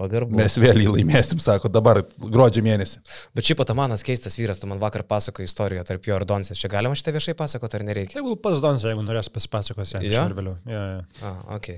pagarbu. 0.00 0.34
Mes 0.40 0.56
vėl 0.60 0.80
jį 0.82 0.94
laimėsim, 0.96 1.40
sako, 1.42 1.70
dabar 1.72 2.02
gruodžio 2.18 2.64
mėnesį. 2.66 3.02
Bet 3.36 3.46
šiaip 3.50 3.62
Atamanas 3.66 4.04
keistas 4.06 4.38
vyras, 4.40 4.58
tu 4.62 4.70
man 4.70 4.80
vakar 4.82 5.04
pasakoji 5.08 5.48
istoriją 5.50 5.84
tarp 5.88 6.08
jo 6.08 6.16
ir 6.18 6.26
Donsės. 6.28 6.58
Čia 6.60 6.72
galima 6.72 6.96
šitą 6.98 7.14
viešai 7.18 7.36
pasakoti 7.38 7.78
ar 7.80 7.86
nereikia? 7.90 8.18
Tegul 8.18 8.38
pas 8.40 8.58
Dons, 8.64 8.84
jeigu 8.88 9.04
norės 9.06 9.28
pasipasakos, 9.32 9.94
Jo? 9.98 10.02
yeah? 10.08 10.32
vėliau. 10.36 10.56
Ja, 10.68 10.82
ja. 10.96 11.00
A, 11.22 11.34
ok. 11.60 11.74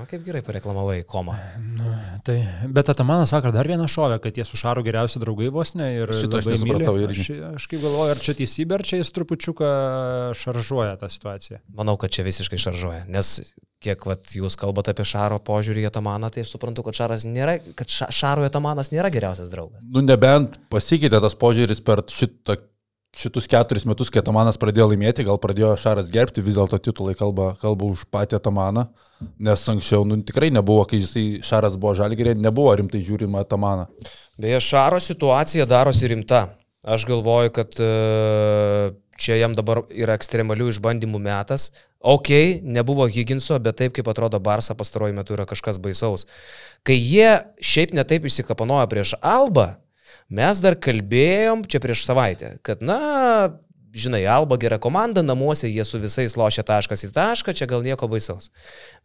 O 0.00 0.06
kaip 0.08 0.22
gerai 0.24 0.40
pareklamavai 0.44 1.02
komą. 1.08 1.34
Tai, 2.24 2.36
bet 2.72 2.88
Atamanas 2.92 3.32
vakar 3.34 3.52
dar 3.52 3.68
vieną 3.68 3.84
šovę, 3.90 4.16
kad 4.24 4.36
jie 4.36 4.46
su 4.48 4.56
Šaru 4.56 4.84
geriausi 4.86 5.20
draugai 5.20 5.50
vos 5.52 5.74
ne 5.76 5.90
ir 5.98 6.12
Šito 6.16 6.40
aš 6.40 6.48
labai 6.48 6.56
nesupratau 6.56 6.94
irgi. 7.02 7.24
Aš, 7.26 7.30
aš 7.60 7.66
kaip 7.68 7.82
galvoju, 7.84 8.14
ar 8.14 8.22
čia 8.24 8.36
teisybė, 8.38 8.78
ar 8.78 8.86
čia 8.90 9.00
jis 9.02 9.12
trupučiuką 9.16 9.72
šaržuoja 10.40 10.94
tą 11.02 11.10
situaciją. 11.12 11.60
Manau, 11.76 11.98
kad 12.00 12.14
čia 12.16 12.24
visiškai 12.24 12.60
šaržuoja, 12.64 13.02
nes 13.12 13.34
kiek 13.80 14.04
vat, 14.08 14.32
jūs 14.36 14.56
kalbate 14.60 14.94
apie 14.94 15.04
Šaro 15.08 15.40
požiūrį 15.44 15.84
į 15.84 15.90
Atamaną, 15.90 16.32
tai 16.32 16.44
aš 16.44 16.54
suprantu, 16.54 16.84
kad, 16.86 16.96
šaras 16.96 17.24
nėra, 17.28 17.58
kad 17.76 17.88
ša, 17.88 18.10
Šarui 18.12 18.48
Atamanas 18.48 18.92
nėra 18.92 19.12
geriausias 19.12 19.52
draugas. 19.52 19.84
Nu, 19.88 20.04
nebent 20.04 20.58
pasikeitė 20.72 21.20
tas 21.24 21.36
požiūris 21.40 21.80
per 21.84 22.04
šitą, 22.12 22.58
šitus 23.16 23.48
keturis 23.50 23.84
metus, 23.88 24.10
kai 24.12 24.22
Tamanas 24.24 24.58
pradėjo 24.60 24.90
laimėti, 24.92 25.26
gal 25.26 25.38
pradėjo 25.42 25.74
Šaras 25.80 26.10
gerbti, 26.12 26.44
vis 26.44 26.56
dėlto 26.58 26.78
titulai 26.82 27.16
kalba, 27.18 27.52
kalba 27.60 27.88
už 27.90 28.06
patį 28.12 28.40
Tamaną, 28.44 28.86
nes 29.42 29.66
anksčiau 29.72 30.06
nu, 30.06 30.20
tikrai 30.26 30.52
nebuvo, 30.54 30.86
kai 30.88 31.02
jisai 31.02 31.26
Šaras 31.46 31.76
buvo 31.80 31.96
žalgerė, 31.98 32.36
nebuvo 32.38 32.74
rimtai 32.78 33.02
žiūrima 33.06 33.44
Tamaną. 33.50 33.88
Beje, 34.40 34.62
Šaro 34.70 35.00
situacija 35.02 35.66
darosi 35.68 36.08
rimta. 36.12 36.46
Aš 36.80 37.04
galvoju, 37.04 37.50
kad 37.52 37.76
e, 37.76 37.88
čia 39.20 39.36
jam 39.36 39.52
dabar 39.52 39.82
yra 39.92 40.14
ekstremalių 40.16 40.70
išbandymų 40.72 41.20
metas. 41.20 41.68
Ok, 42.00 42.30
nebuvo 42.64 43.04
Higginso, 43.12 43.58
bet 43.60 43.76
taip 43.82 43.92
kaip 43.98 44.08
atrodo 44.08 44.40
Barsa 44.40 44.72
pastaruoju 44.78 45.18
metu 45.18 45.36
yra 45.36 45.44
kažkas 45.50 45.76
baisaus. 45.82 46.24
Kai 46.88 46.96
jie 46.96 47.34
šiaip 47.60 47.92
netaip 47.92 48.24
išsikapanojo 48.24 48.86
prieš 48.88 49.12
Alba, 49.20 49.74
mes 50.28 50.62
dar 50.62 50.76
kalbėjom 50.76 51.64
čia 51.70 51.80
prieš 51.82 52.04
savaitę, 52.06 52.54
kad 52.66 52.84
na, 52.84 53.00
žinai, 53.92 54.22
Alba 54.30 54.58
gera 54.60 54.78
komanda, 54.82 55.24
namuose 55.26 55.70
jie 55.70 55.84
su 55.84 56.00
visais 56.02 56.36
lošia 56.38 56.64
taškas 56.66 57.08
į 57.08 57.12
tašką, 57.16 57.56
čia 57.56 57.68
gal 57.70 57.84
nieko 57.86 58.08
baisaus. 58.10 58.52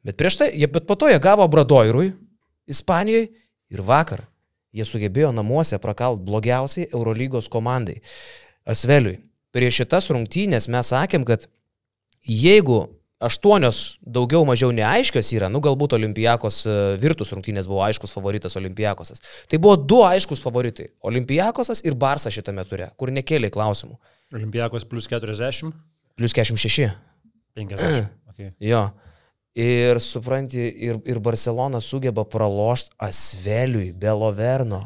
Bet 0.06 0.20
prieš 0.20 0.42
tai, 0.42 0.52
jie, 0.54 0.70
bet 0.72 0.88
po 0.90 0.98
to 1.00 1.10
jie 1.12 1.20
gavo 1.22 1.48
Bradoirui, 1.48 2.14
Ispanijoje 2.66 3.30
ir 3.70 3.82
vakar 3.86 4.26
jie 4.76 4.86
sugebėjo 4.88 5.32
namuose 5.36 5.80
prakalt 5.82 6.24
blogiausiai 6.26 6.90
Eurolygos 6.92 7.48
komandai. 7.52 8.02
Asveliui, 8.68 9.20
prieš 9.56 9.82
šitas 9.82 10.10
rungtynės 10.12 10.68
mes 10.72 10.92
sakėm, 10.92 11.26
kad 11.28 11.48
jeigu 12.26 12.95
aštuonios 13.24 13.98
daugiau 14.02 14.44
mažiau 14.48 14.72
neaiškios 14.76 15.32
yra, 15.38 15.50
nu 15.52 15.62
galbūt 15.64 15.96
Olimpijakos 15.98 16.62
e, 16.68 16.76
Virtus 17.02 17.32
rungtynės 17.36 17.70
buvo 17.72 17.84
aiškus 17.86 18.12
favoritas 18.14 18.58
Olimpijakosas. 18.60 19.24
Tai 19.52 19.60
buvo 19.64 19.76
du 19.80 20.02
aiškus 20.04 20.44
favoritai- 20.44 20.90
Olimpijakosas 21.10 21.84
ir 21.86 21.96
Barsa 21.96 22.32
šitame 22.32 22.66
ture, 22.68 22.92
kur 22.98 23.12
nekėlė 23.16 23.52
klausimų. 23.52 23.98
Olimpijakos 24.36 24.88
plus 24.90 25.08
40, 25.08 25.72
Plius 26.16 26.34
46. 26.34 26.92
50. 27.56 28.08
Okay. 28.32 28.52
Jo. 28.60 28.90
Ir 29.56 30.02
supranti, 30.04 30.60
ir, 30.60 30.98
ir 31.08 31.20
Barcelona 31.24 31.80
sugeba 31.80 32.26
pralošti 32.28 32.92
Asveliui, 33.00 33.94
Beloverno. 33.96 34.82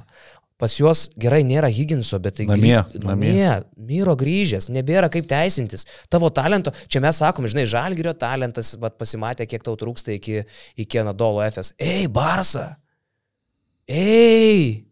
Pas 0.60 0.74
juos 0.76 1.06
gerai 1.16 1.40
nėra 1.48 1.70
Higginso, 1.72 2.18
bet 2.20 2.36
tai 2.36 2.46
Namie, 2.50 2.74
grį- 2.76 3.00
namie. 3.06 3.30
namie. 3.32 3.52
Myro 3.90 4.12
grįžęs, 4.20 4.68
nebėra 4.76 5.08
kaip 5.14 5.24
teisintis. 5.30 5.86
Tavo 6.12 6.28
talento, 6.36 6.74
čia 6.92 7.00
mes 7.00 7.16
sakom, 7.22 7.48
žinai, 7.48 7.64
Žalgirio 7.72 8.12
talentas, 8.20 8.74
bet 8.82 8.98
pasimatė, 9.00 9.48
kiek 9.48 9.64
tau 9.64 9.78
trūksta 9.80 10.12
iki, 10.18 10.42
iki 10.84 11.00
Anadolo 11.00 11.40
FS. 11.48 11.72
Ei, 11.80 12.10
Barsa! 12.12 12.74
Ei! 13.88 14.84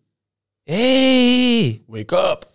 Ei! 0.66 1.82
Wake 1.92 2.16
up! 2.16 2.46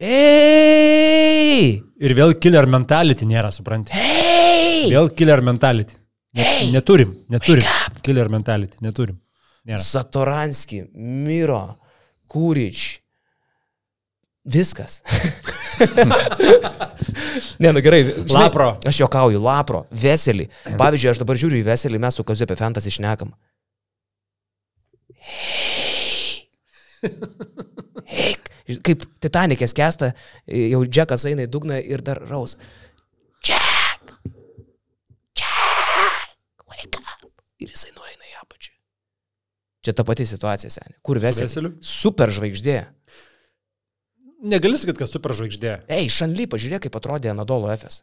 Ei! 0.00 1.82
Ir 2.04 2.14
vėl 2.16 2.34
killer 2.42 2.66
mentality 2.70 3.28
nėra, 3.28 3.52
supranti. 3.54 3.92
Ei! 3.96 4.88
Vėl 4.92 5.12
killer 5.16 5.40
mentality. 5.44 5.96
Net, 6.34 6.64
neturim, 6.74 7.12
neturim. 7.30 7.68
Killer 8.04 8.28
mentality, 8.32 8.80
neturim. 8.82 9.20
Nėra. 9.68 9.78
Satoranski, 9.80 10.82
Miro, 10.98 11.60
Kūrič. 12.30 13.00
Viskas. 14.44 15.00
ne, 17.62 17.70
nu 17.72 17.80
gerai. 17.80 18.02
žinai, 18.04 18.44
Lapro. 18.44 18.74
Aš 18.84 19.00
juokauju, 19.00 19.40
Lapro, 19.40 19.86
Veselį. 19.90 20.50
Pavyzdžiui, 20.76 21.10
aš 21.14 21.22
dabar 21.22 21.40
žiūriu 21.40 21.62
į 21.62 21.66
Veselį, 21.70 22.02
mes 22.04 22.18
su 22.18 22.26
Kaziu 22.28 22.44
apie 22.44 22.58
Fantas 22.60 22.84
išnekam. 22.90 23.32
Hei. 25.24 25.94
Kaip 28.84 29.04
Titanikės 29.20 29.74
kesta, 29.76 30.12
jau 30.48 30.84
Džekas 30.88 31.26
eina 31.28 31.44
į 31.44 31.50
dugną 31.52 31.76
ir 31.80 32.00
dar 32.04 32.20
raus. 32.28 32.56
Jack! 33.44 34.14
Jack! 35.36 36.36
Wake 36.68 36.96
up! 36.96 37.28
Ir 37.60 37.68
jisai 37.72 37.92
apačią. 37.92 38.03
Čia 39.84 39.92
ta 39.92 40.04
pati 40.08 40.24
situacija, 40.26 40.72
seniai. 40.72 40.96
Kur 41.04 41.20
Veseliu? 41.20 41.50
Veseliu? 41.50 41.72
Super 41.84 42.32
žvaigždė. 42.32 42.78
Negali 44.44 44.80
sakyti, 44.80 45.02
kad 45.02 45.10
super 45.10 45.36
žvaigždė. 45.36 45.78
Ei, 45.92 46.08
Šanly, 46.12 46.48
pažiūrėk, 46.52 46.86
kaip 46.86 46.98
atrodė 47.00 47.32
Anadolo 47.32 47.68
FS. 47.72 48.02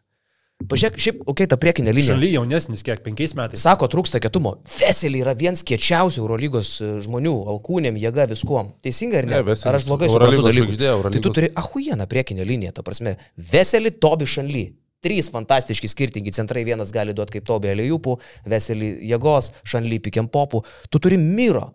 Pažiūrėk, 0.69 0.97
šiaip, 1.01 1.21
okei, 1.23 1.31
okay, 1.33 1.49
ta 1.49 1.57
priekinė 1.57 1.93
linija. 1.93 2.13
Šaly 2.15 2.29
jaunesnis, 2.35 2.83
kiek 2.85 3.01
penkiais 3.05 3.33
metais. 3.37 3.61
Sako, 3.63 3.87
trūksta 3.89 4.21
kietumo. 4.21 4.55
Veselį 4.75 5.23
yra 5.23 5.33
vienas 5.37 5.63
kiečiausių 5.65 6.21
Eurolygos 6.21 6.73
e, 6.81 6.89
žmonių, 7.05 7.33
alkūnėm, 7.55 7.97
jėga 8.01 8.27
viskuom. 8.29 8.75
Teisingai 8.85 9.23
ar 9.23 9.29
ne? 9.29 9.35
Ne, 9.39 9.47
Veselis 9.47 9.69
ar 9.71 9.79
aš 9.79 9.87
blogai 9.89 10.11
suprantu 10.11 10.37
Eurolygos. 10.37 10.77
Tai 11.07 11.23
tu 11.25 11.33
turi 11.33 11.49
ahujieną 11.57 12.05
priekinę 12.11 12.45
liniją, 12.45 12.75
ta 12.77 12.85
prasme. 12.85 13.15
Veselį, 13.53 13.95
Tobi 14.03 14.29
Šanly. 14.29 14.65
Trys 15.01 15.31
fantastiški 15.33 15.89
skirtingi 15.89 16.33
centrai, 16.35 16.61
vienas 16.67 16.91
gali 16.93 17.15
duoti 17.17 17.39
kaip 17.39 17.47
Tobi 17.47 17.71
Aliejupų, 17.71 18.17
Veselį 18.51 18.91
jėgos, 19.09 19.49
Šanly 19.65 19.97
pikiam 20.03 20.29
popų. 20.29 20.61
Tu 20.93 21.01
turi 21.01 21.17
Miro. 21.17 21.71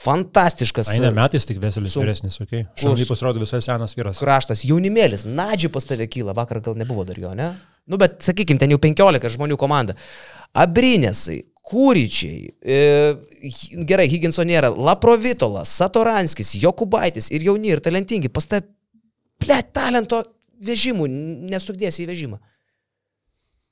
Fantastiškas. 0.00 0.92
Ai, 0.94 1.00
ne 1.02 1.10
metais 1.12 1.44
tik 1.44 1.58
Veselis 1.60 1.92
Su- 1.92 2.00
vyresnis, 2.00 2.38
okei. 2.40 2.62
Okay. 2.62 2.82
Šaly 2.84 3.04
pasirodo 3.08 3.42
visai 3.42 3.58
senas 3.64 3.96
vyras. 3.98 4.20
kraštas, 4.22 4.62
jaunimėlis, 4.64 5.26
Nadži 5.26 5.68
pas 5.68 5.84
tave 5.84 6.06
kyla, 6.06 6.32
vakar 6.36 6.62
gal 6.62 6.78
nebuvo 6.78 7.04
dar 7.04 7.18
jo, 7.18 7.34
ne? 7.34 7.50
Nu, 7.90 7.98
bet 7.98 8.20
sakykime, 8.22 8.60
ten 8.60 8.70
jau 8.70 8.78
15 8.78 9.34
žmonių 9.34 9.58
komanda. 9.58 9.96
Abrinėsai, 10.54 11.40
Kūryčiai, 11.70 12.54
e, 12.62 12.78
gerai, 13.86 14.08
Higginso 14.08 14.42
nėra, 14.46 14.70
Laprovitolas, 14.74 15.68
Satoranskis, 15.68 16.54
Jokubaitis 16.62 17.28
ir 17.30 17.44
jauni 17.46 17.74
ir 17.74 17.82
talentingi, 17.84 18.30
pas 18.32 18.46
tave, 18.46 18.64
ble, 19.42 19.58
talento 19.74 20.22
vežimų, 20.64 21.06
nesukdėsi 21.50 22.06
į 22.06 22.08
vežimą. 22.10 22.40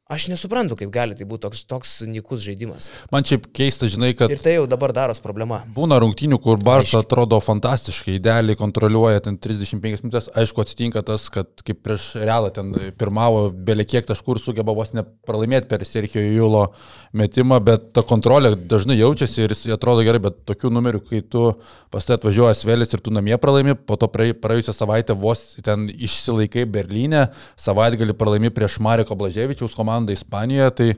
Aš 0.08 0.30
nesuprantu, 0.32 0.72
kaip 0.80 0.88
gali 0.88 1.12
tai 1.12 1.26
būti 1.28 1.42
toks, 1.44 1.66
toks 1.68 1.90
nikus 2.08 2.40
žaidimas. 2.40 2.86
Man 3.12 3.26
šiaip 3.28 3.50
keista, 3.52 3.84
žinai, 3.92 4.14
kad 4.16 4.30
Ir 4.32 4.38
tai 4.40 4.54
jau 4.54 4.62
dabar 4.64 4.88
daros 4.96 5.18
problema. 5.20 5.58
Būna 5.76 5.98
rungtynių, 6.00 6.38
kur 6.40 6.56
Barça 6.64 7.02
atrodo 7.02 7.36
fantastiškai, 7.44 8.14
idealiai 8.16 8.56
kontroliuoja 8.56 9.20
ten 9.26 9.36
35 9.36 10.06
minutės. 10.06 10.30
Aišku, 10.32 10.62
atsitinka 10.64 11.02
tas, 11.04 11.26
kad 11.34 11.60
kaip 11.60 11.82
prieš 11.84 12.06
Realą 12.22 12.48
ten 12.56 12.70
pirmavo 12.96 13.50
beliekiek 13.52 14.08
taškų 14.08 14.38
ir 14.38 14.40
sugeba 14.46 14.72
vos 14.78 14.94
nepralaimėti 14.96 15.68
per 15.68 15.84
Sergio 15.84 16.24
Julo 16.24 16.64
metimą, 17.12 17.60
bet 17.68 17.90
ta 17.92 18.00
kontrolė 18.00 18.54
dažnai 18.56 18.96
jaučiasi 18.96 19.44
ir 19.44 19.52
jis 19.52 19.66
atrodo 19.76 20.06
gerai, 20.08 20.24
bet 20.30 20.40
tokių 20.48 20.72
numerių, 20.72 21.02
kai 21.04 21.20
tu 21.20 21.50
pas 21.92 22.08
tai 22.08 22.16
atvažiuoja 22.16 22.56
Svelis 22.56 22.96
ir 22.96 23.04
tu 23.04 23.12
namie 23.12 23.36
pralaimi, 23.36 23.76
po 23.76 24.00
to 24.00 24.08
praėj- 24.08 24.38
praėjusią 24.40 24.72
savaitę 24.80 25.12
vos 25.20 25.44
ten 25.60 25.84
išsilaikai 25.92 26.64
Berlyne, 26.64 27.26
savaitgalį 27.60 28.16
pralaimi 28.16 28.48
prieš 28.56 28.80
Mariko 28.80 29.12
Blaževičiaus 29.12 29.76
komandą 29.76 29.97
Ispanijoje, 30.06 30.70
tai 30.78 30.88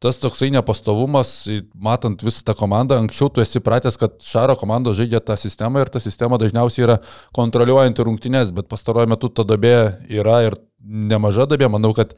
tas 0.00 0.18
toksai 0.20 0.50
nepastovumas, 0.52 1.32
matant 1.74 2.20
visą 2.24 2.44
tą 2.44 2.56
komandą, 2.58 2.98
anksčiau 3.00 3.30
tu 3.32 3.44
esi 3.44 3.62
pratęs, 3.64 3.96
kad 4.00 4.18
Šaro 4.24 4.56
komandos 4.60 4.98
žaidžia 5.00 5.22
tą 5.24 5.36
sistemą 5.40 5.84
ir 5.84 5.92
ta 5.92 6.00
sistema 6.00 6.38
dažniausiai 6.40 6.86
yra 6.88 6.98
kontroliuojanti 7.36 8.06
rungtynės, 8.08 8.52
bet 8.56 8.68
pastaruoju 8.68 9.12
metu 9.12 9.32
ta 9.32 9.46
dobė 9.48 9.74
yra 10.08 10.42
ir 10.48 10.60
nemaža 10.80 11.48
dobė, 11.48 11.68
manau, 11.72 11.92
kad 11.96 12.14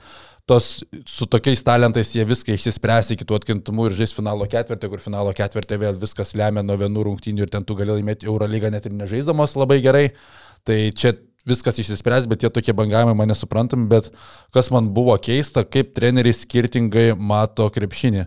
tos 0.47 0.82
su 1.07 1.26
tokiais 1.30 1.62
talentais 1.62 2.11
jie 2.16 2.24
viską 2.26 2.57
išsispręs 2.57 3.12
iki 3.14 3.26
tų 3.26 3.38
atkintamų 3.38 3.88
ir 3.88 3.99
žais 4.01 4.14
finalo 4.14 4.47
ketvirtį, 4.51 4.90
kur 4.90 5.03
finalo 5.03 5.34
ketvirtį 5.38 5.78
vėl 5.84 5.99
viskas 6.03 6.34
lemia 6.38 6.64
nuo 6.66 6.78
vienų 6.80 7.07
rungtynių 7.07 7.47
ir 7.47 7.53
ten 7.53 7.66
tu 7.66 7.76
gali 7.78 7.95
laimėti 7.95 8.26
Eurolygą 8.26 8.72
net 8.74 8.88
ir 8.88 8.97
nežaisdamas 8.99 9.55
labai 9.59 9.78
gerai. 9.84 10.09
Tai 10.66 10.78
čia 10.99 11.14
viskas 11.49 11.80
išsispręs, 11.82 12.28
bet 12.30 12.43
tie 12.43 12.51
tokie 12.53 12.74
bangavimai 12.76 13.16
mane 13.18 13.36
suprantam, 13.38 13.88
bet 13.90 14.11
kas 14.55 14.70
man 14.74 14.90
buvo 14.95 15.16
keista, 15.18 15.64
kaip 15.64 15.95
treneriai 15.97 16.36
skirtingai 16.36 17.12
mato 17.18 17.68
krepšinį. 17.72 18.26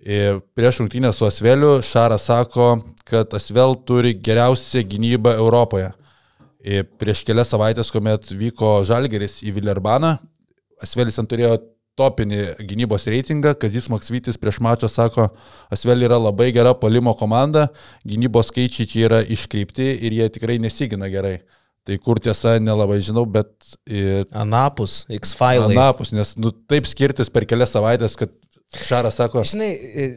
Ir 0.00 0.40
Prieš 0.56 0.80
rungtynę 0.80 1.12
su 1.12 1.26
Asveliu 1.28 1.82
Šaras 1.84 2.24
sako, 2.30 2.78
kad 3.04 3.34
Asvel 3.36 3.76
turi 3.84 4.14
geriausią 4.16 4.80
gynybą 4.88 5.34
Europoje. 5.36 5.90
Ir 6.64 6.88
Prieš 7.00 7.20
kelias 7.28 7.52
savaitės, 7.52 7.92
kuomet 7.92 8.32
vyko 8.32 8.80
Žalgeris 8.88 9.42
į 9.44 9.52
Villerbaną, 9.58 10.16
Asvelis 10.80 11.20
ant 11.20 11.28
turėjo 11.28 11.58
topinį 12.00 12.40
gynybos 12.64 13.04
reitingą, 13.10 13.52
Kazis 13.60 13.90
Maksvytis 13.92 14.38
prieš 14.40 14.60
mačą 14.64 14.88
sako, 14.88 15.28
Asvel 15.72 16.06
yra 16.06 16.16
labai 16.20 16.48
gera 16.56 16.72
palimo 16.72 17.12
komanda, 17.18 17.68
gynybos 18.08 18.48
skaičiai 18.48 18.88
čia 18.88 19.06
yra 19.08 19.20
iškreipti 19.20 19.90
ir 20.00 20.16
jie 20.16 20.28
tikrai 20.32 20.56
nesigina 20.62 21.10
gerai. 21.12 21.40
Tai 21.90 21.96
kur 21.98 22.20
tiesa, 22.22 22.54
nelabai 22.62 23.00
žinau, 23.02 23.24
bet 23.26 23.50
e, 23.82 24.20
Anapus, 24.36 25.00
X-File. 25.10 25.72
anapus, 25.72 26.12
nes 26.14 26.36
nu, 26.38 26.52
taip 26.70 26.86
skirtis 26.86 27.32
per 27.34 27.48
kelias 27.50 27.74
savaitės, 27.74 28.14
kad 28.20 28.30
Šaras 28.70 29.16
sako, 29.18 29.42
Žinai, 29.42 29.70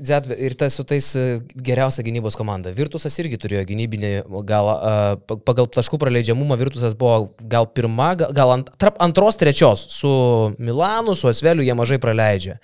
Zet, 0.05 0.27
ir 0.37 0.53
tas 0.53 0.75
su 0.77 0.83
tais 0.85 1.07
e, 1.17 1.23
geriausia 1.65 2.03
gynybos 2.05 2.37
komanda. 2.37 2.69
Virtusas 2.77 3.17
irgi 3.23 3.39
turėjo 3.41 3.63
gynybinį, 3.71 4.11
gal 4.45 4.69
pagal 5.25 5.65
taškų 5.73 5.97
praleidžiamumą 6.03 6.59
Virtusas 6.61 6.93
buvo 6.97 7.31
gal 7.49 7.65
pirma, 7.73 8.11
gal, 8.19 8.29
gal 8.37 8.53
ant, 8.59 8.69
tarp 8.77 9.01
antros, 9.01 9.41
trečios. 9.41 9.87
Su 9.95 10.13
Milanu, 10.61 11.17
su 11.17 11.31
Asveliu 11.31 11.65
jie 11.65 11.73
mažai 11.79 11.97
praleidžia. 12.03 12.59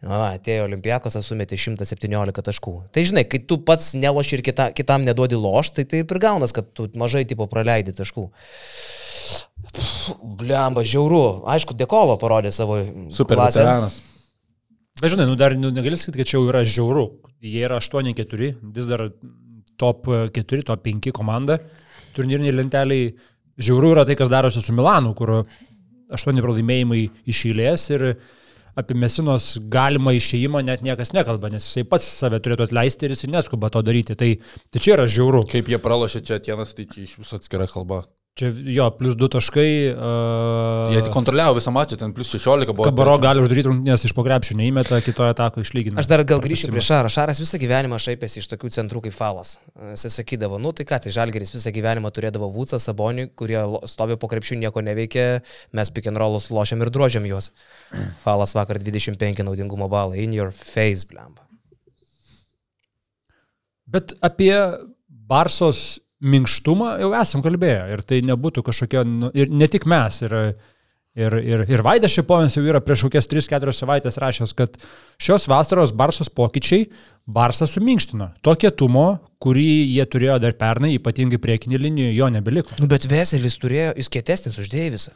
Na, 0.00 0.30
atėjo 0.32 0.64
Olimpiakosas, 0.64 1.26
sumetė 1.28 1.58
117 1.60 2.44
taškų. 2.46 2.72
Tai 2.94 3.02
žinai, 3.04 3.26
kai 3.28 3.42
tu 3.44 3.58
pats 3.68 3.92
neloši 4.00 4.38
ir 4.38 4.42
kita, 4.46 4.70
kitam 4.76 5.04
neduodi 5.04 5.36
loš, 5.36 5.74
tai 5.76 5.84
taip 5.88 6.14
ir 6.14 6.20
gaunas, 6.22 6.54
kad 6.56 6.70
tu 6.72 6.86
mažai 6.96 7.26
tipo 7.28 7.44
praleidi 7.52 7.92
taškų. 7.98 8.24
Blemba, 10.40 10.86
žiauru. 10.88 11.44
Aišku, 11.52 11.76
Dekolo 11.76 12.16
parodė 12.20 12.52
savo 12.54 12.80
super 13.12 13.42
klasę. 13.42 13.60
veteranas. 13.60 14.00
Bet 15.02 15.12
žinai, 15.12 15.28
nu 15.28 15.36
dar 15.36 15.52
nu, 15.56 15.68
negali 15.72 16.00
sakyti, 16.00 16.22
kad 16.22 16.32
čia 16.32 16.38
jau 16.38 16.48
yra 16.48 16.64
žiauru. 16.64 17.06
Jie 17.44 17.60
yra 17.68 17.78
8-4, 17.80 18.50
vis 18.72 18.88
dar 18.88 19.06
top 19.80 20.08
4, 20.32 20.64
top 20.72 20.82
5 20.88 21.12
komanda. 21.16 21.60
Turnyriniai 22.16 22.56
lenteliai 22.56 23.12
žiauru 23.60 23.92
yra 23.94 24.08
tai, 24.08 24.16
kas 24.16 24.32
darosi 24.32 24.64
su 24.64 24.72
Milanu, 24.76 25.12
kur 25.16 25.42
8 26.16 26.40
pralaimėjimai 26.40 27.04
išėlės 27.28 27.90
ir 27.92 28.10
apie 28.78 28.96
Mesinos 28.98 29.54
galimą 29.72 30.14
išėjimą 30.18 30.62
net 30.66 30.84
niekas 30.86 31.14
nekalba, 31.16 31.50
nes 31.52 31.66
jisai 31.66 31.86
pats 31.88 32.06
save 32.20 32.40
turėtų 32.44 32.68
atleisti 32.68 33.08
ir 33.08 33.16
jis 33.16 33.26
neskuba 33.32 33.72
to 33.72 33.82
daryti. 33.86 34.18
Tai, 34.18 34.30
tai 34.70 34.82
čia 34.82 34.96
yra 34.98 35.08
žiauru. 35.10 35.44
Kaip 35.50 35.70
jie 35.72 35.80
pralošė 35.82 36.24
čia 36.26 36.40
Atienas, 36.40 36.74
tai 36.76 36.88
čia 36.90 37.04
iš 37.06 37.18
viso 37.22 37.40
atskira 37.40 37.68
kalba. 37.70 38.04
Čia 38.40 38.48
jo, 38.72 38.86
plus 38.96 39.16
2 39.20 39.28
taškai. 39.34 39.72
Uh, 39.92 40.94
Jie 40.94 41.02
tik 41.04 41.12
kontroliavo 41.12 41.58
visą 41.58 41.72
mačą, 41.76 41.98
ten 42.00 42.14
plus 42.16 42.30
16 42.32 42.72
buvo. 42.72 42.86
Kabaro 42.88 43.18
gali 43.20 43.42
uždaryti 43.44 43.68
rungtynės 43.68 44.06
iš 44.08 44.14
pogrepšio, 44.16 44.56
neįmeta, 44.56 44.96
kitoje 45.04 45.34
atako 45.34 45.60
išlygina. 45.60 46.00
Aš 46.00 46.08
dar 46.08 46.22
gal 46.24 46.40
grįšiu 46.40 46.70
prie 46.72 46.80
Šaro. 46.86 47.10
Šaras 47.12 47.42
visą 47.42 47.60
gyvenimą 47.60 47.98
šaipėsi 48.00 48.40
iš 48.40 48.48
tokių 48.54 48.72
centrų 48.78 49.04
kaip 49.04 49.16
Falas. 49.18 49.58
Jis 49.92 50.16
sakydavo, 50.16 50.56
nu 50.56 50.72
tai 50.72 50.88
ką, 50.88 51.02
tai 51.04 51.12
Žalgeris 51.12 51.52
visą 51.52 51.74
gyvenimą 51.76 52.08
turėdavo 52.16 52.48
Vūcą, 52.54 52.80
Sabonį, 52.80 53.28
kurie 53.36 53.60
stovi 53.92 54.16
po 54.16 54.32
krepšių, 54.32 54.56
nieko 54.64 54.80
neveikia, 54.88 55.28
mes 55.76 55.92
pick 55.92 56.08
and 56.08 56.16
rollus 56.16 56.48
lošiam 56.48 56.80
ir 56.80 56.94
drožiam 56.96 57.28
juos. 57.28 57.52
Falas 58.24 58.56
vakar 58.56 58.80
25 58.80 59.44
naudingumo 59.44 59.92
balai, 59.92 60.24
in 60.24 60.32
your 60.40 60.56
face, 60.56 61.04
blemba. 61.04 61.44
Bet 63.84 64.16
apie 64.24 64.54
Barsos 65.28 66.00
minkštumą 66.20 66.96
jau 67.00 67.14
esam 67.20 67.44
kalbėję 67.44 67.86
ir 67.94 68.04
tai 68.06 68.20
nebūtų 68.26 68.64
kažkokia, 68.66 69.04
nu, 69.08 69.30
ir 69.36 69.50
ne 69.52 69.68
tik 69.70 69.86
mes, 69.88 70.20
ir, 70.26 70.34
ir, 71.16 71.36
ir, 71.40 71.64
ir 71.72 71.82
Vaidas 71.84 72.12
Šiponis 72.12 72.56
jau 72.58 72.64
yra 72.66 72.82
prieš 72.84 73.06
kokias 73.06 73.28
3-4 73.30 73.74
savaitės 73.76 74.20
rašęs, 74.20 74.54
kad 74.56 74.76
šios 75.20 75.48
vasaros 75.50 75.94
Barsos 75.96 76.32
pokyčiai 76.32 76.90
Barsą 77.30 77.68
suminkštino. 77.70 78.32
To 78.44 78.56
kietumo, 78.58 79.06
kurį 79.42 79.68
jie 79.94 80.06
turėjo 80.12 80.40
dar 80.44 80.56
pernai, 80.60 80.94
ypatingai 80.98 81.40
priekinį 81.40 81.80
liniją, 81.86 82.14
jo 82.16 82.30
nebeliko. 82.36 82.76
Nu, 82.82 82.90
bet 82.90 83.08
Veselis 83.08 83.56
turėjo, 83.62 83.94
jis 84.00 84.12
kietesnis 84.12 84.60
už 84.60 84.68
Deivisą. 84.72 85.14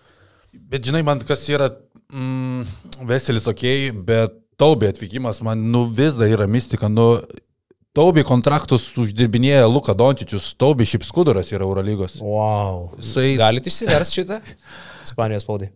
Bet 0.55 0.87
žinai, 0.87 1.03
man 1.07 1.21
kas 1.27 1.45
yra 1.51 1.69
mm, 2.15 2.65
Veselis 3.11 3.49
ok, 3.51 3.67
bet 4.07 4.41
Taubė 4.55 4.93
atvykimas 4.93 5.41
man 5.43 5.65
nu 5.73 5.89
vis 5.91 6.15
dar 6.15 6.31
yra 6.31 6.47
mistika. 6.47 6.87
Nu, 6.87 7.19
Taubė 7.95 8.25
kontraktus 8.27 8.89
uždirbinėja 8.99 9.69
Luka 9.71 9.95
Dončičius, 9.95 10.49
Taubė 10.59 10.83
šiaip 10.91 11.05
skuduras 11.07 11.53
yra 11.55 11.63
Eurolygos. 11.63 12.17
Wow. 12.19 12.89
Jisai, 12.99 13.37
Galite 13.39 13.71
išsiversti 13.71 14.19
šitą? 14.19 14.41
Ispanijos 15.07 15.47
spaudai. 15.47 15.69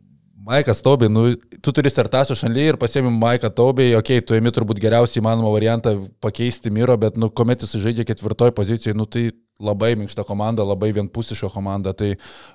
Maikas 0.49 0.83
Taubė, 0.83 1.07
nu, 1.12 1.29
tu 1.62 1.75
turi 1.77 1.93
sertašą 1.93 2.35
šaly 2.41 2.64
ir 2.73 2.79
pasiemi 2.81 3.12
Maiką 3.14 3.53
Taubė, 3.55 3.93
okei, 4.01 4.19
okay, 4.19 4.27
tu 4.27 4.35
ėmi 4.35 4.51
turbūt 4.55 4.81
geriausiai 4.83 5.23
įmanomą 5.23 5.53
variantą 5.55 5.95
pakeisti 6.25 6.73
Miro, 6.75 6.97
bet, 6.99 7.21
nu, 7.21 7.29
kuomet 7.31 7.62
jis 7.62 7.77
žaidžia 7.85 8.09
ketvirtoje 8.09 8.57
pozicijoje, 8.57 8.97
nu, 8.99 9.07
tai 9.07 9.29
labai 9.59 9.97
minkšta 9.99 10.23
komanda, 10.23 10.63
labai 10.63 10.93
vienpusiška 10.95 11.49
komanda. 11.51 11.91
Tai, 11.99 12.13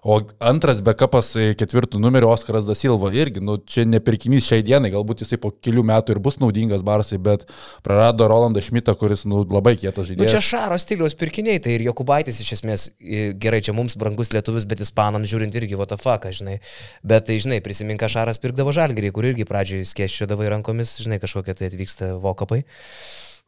o 0.08 0.20
antras 0.40 0.80
backupas 0.86 1.34
e, 1.36 1.50
ketvirtų 1.60 2.00
numerių 2.00 2.30
Oskaras 2.32 2.64
Dasilva 2.68 3.12
irgi, 3.12 3.44
nu, 3.44 3.58
čia 3.60 3.84
nepirkinys 3.88 4.48
šiai 4.48 4.64
dienai, 4.64 4.92
galbūt 4.94 5.26
jisai 5.26 5.40
po 5.44 5.52
kelių 5.52 5.84
metų 5.90 6.16
ir 6.16 6.22
bus 6.24 6.40
naudingas 6.40 6.86
Barsai, 6.86 7.20
bet 7.20 7.44
prarado 7.84 8.30
Rolandą 8.32 8.64
Šmitą, 8.64 8.96
kuris, 9.00 9.26
nu, 9.28 9.44
labai 9.44 9.76
kietas 9.76 10.06
Nu, 10.06 10.10
žaidėjas. 10.14 10.38
čia 10.38 10.44
Šaro 10.48 10.80
stiliaus 10.80 11.18
pirkiniai, 11.20 11.60
tai 11.64 11.76
ir 11.76 11.86
Jokubaitis 11.90 12.40
iš 12.40 12.56
esmės, 12.60 12.88
gerai, 13.44 13.60
čia 13.66 13.76
mums 13.76 13.98
brangus 14.00 14.32
lietuvis, 14.36 14.64
bet 14.70 14.84
ispanams 14.84 15.28
žiūrint 15.32 15.60
irgi 15.60 15.80
vatafaką, 15.80 16.32
žinai. 16.36 16.60
Bet 17.04 17.28
tai, 17.28 17.36
žinai, 17.44 17.60
prisimink, 17.66 18.00
ką 18.00 18.12
Šaras 18.16 18.40
pirkdavo 18.44 18.72
žalgerį, 18.76 19.12
kur 19.16 19.28
irgi 19.28 19.48
pradžioje 19.50 19.92
skėščiodavo 19.92 20.48
rankomis, 20.56 20.96
žinai, 21.04 21.20
kažkokie 21.24 21.56
tai 21.60 21.68
atvyksta 21.68 22.14
vokapai, 22.24 22.64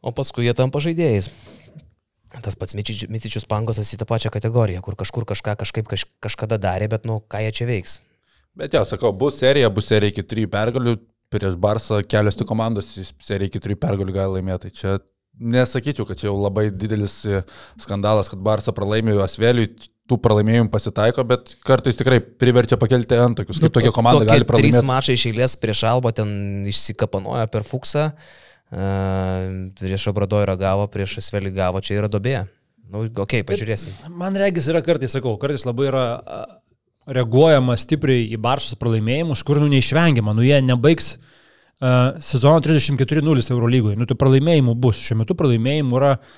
o 0.04 0.12
paskui 0.12 0.44
jie 0.44 0.56
tampa 0.56 0.84
žaidėjais. 0.84 1.32
Tas 2.44 2.56
pats 2.58 2.76
Mitičius 2.76 3.46
Pangosas 3.48 3.92
į 3.94 4.00
tą 4.00 4.06
pačią 4.08 4.30
kategoriją, 4.34 4.82
kur 4.84 4.96
kažkur 4.98 5.24
kažką 5.28 5.56
kažkaip 5.62 5.88
kaž, 5.88 6.04
kažkada 6.24 6.58
darė, 6.60 6.90
bet, 6.92 7.06
nu, 7.08 7.22
ką 7.32 7.40
jie 7.46 7.52
čia 7.56 7.68
veiks. 7.68 7.98
Bet 8.56 8.76
jau, 8.76 8.84
sakau, 8.88 9.12
bus 9.16 9.40
serija, 9.40 9.70
bus 9.72 9.88
serija 9.90 10.12
iki 10.12 10.24
trijų 10.24 10.50
pergalių, 10.52 10.96
prieš 11.32 11.56
Barsą 11.60 12.00
kelios 12.06 12.38
tik 12.38 12.48
komandos 12.48 12.92
serija 13.24 13.50
iki 13.50 13.60
trijų 13.62 13.80
pergalių 13.82 14.14
gali 14.14 14.38
laimėti. 14.38 14.70
Tai 14.70 14.80
čia 14.80 14.96
nesakyčiau, 15.56 16.06
kad 16.08 16.20
čia 16.20 16.30
jau 16.30 16.38
labai 16.38 16.70
didelis 16.72 17.18
e, 17.28 17.42
skandalas, 17.82 18.30
kad 18.32 18.40
Barsą 18.44 18.72
pralaimėjo 18.76 19.24
Asveliui, 19.24 19.68
tų 20.06 20.18
pralaimėjimų 20.22 20.70
pasitaiko, 20.70 21.24
bet 21.26 21.56
kartais 21.66 21.98
tikrai 21.98 22.20
priverčia 22.22 22.78
pakelti 22.78 23.18
antokius, 23.18 23.58
kaip 23.62 23.74
tokia 23.74 23.92
komanda 23.94 24.24
gali 24.28 24.44
Trys 24.44 24.50
pralaimėti. 24.52 24.86
mačai 24.86 25.16
iš 25.18 25.26
eilės 25.32 25.56
prieš 25.58 25.82
Alba 25.90 26.12
ten 26.14 26.30
išsikapanojo 26.70 27.48
per 27.50 27.66
Fuksą, 27.66 28.12
prieš 28.70 30.08
Obradoirą 30.10 30.56
gavo, 30.58 30.86
prieš 30.90 31.20
Asvelį 31.22 31.52
gavo, 31.54 31.82
čia 31.84 32.00
yra 32.00 32.10
dobė. 32.12 32.40
Nu, 32.86 33.04
okei, 33.06 33.22
okay, 33.22 33.44
pažiūrėsim. 33.46 33.94
Man 34.14 34.38
regis 34.38 34.68
yra 34.70 34.82
kartais, 34.86 35.14
sakau, 35.14 35.34
kartais 35.42 35.66
labai 35.66 35.88
yra 35.90 36.04
reaguojama 37.06 37.76
stipriai 37.78 38.26
į 38.34 38.40
Barsos 38.42 38.78
pralaimėjimus, 38.78 39.42
kur 39.46 39.60
nu 39.62 39.70
neišvengiama, 39.70 40.34
nu 40.34 40.42
jie 40.46 40.58
nebaigs 40.62 41.14
uh, 41.16 42.18
sezono 42.22 42.58
34-0 42.62 43.50
Eurolygoje, 43.54 43.98
nu 43.98 44.06
tų 44.06 44.18
pralaimėjimų 44.18 44.74
bus, 44.82 45.02
šiuo 45.06 45.20
metu 45.22 45.38
pralaimėjimų 45.38 45.98
yra 46.00 46.16
uh, 46.16 46.30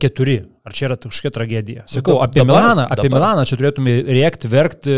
keturi, 0.00 0.38
ar 0.66 0.72
čia 0.74 0.86
yra 0.88 0.96
kažkokia 1.00 1.30
tragedija. 1.34 1.82
Sakau, 1.90 2.16
dab- 2.18 2.24
apie 2.28 2.40
dabar- 2.42 2.62
Milaną, 2.64 2.86
apie 2.90 3.08
dabar. 3.08 3.18
Milaną 3.20 3.44
čia 3.50 3.58
turėtume 3.60 3.94
rėkti, 4.08 4.50
verkti, 4.50 4.94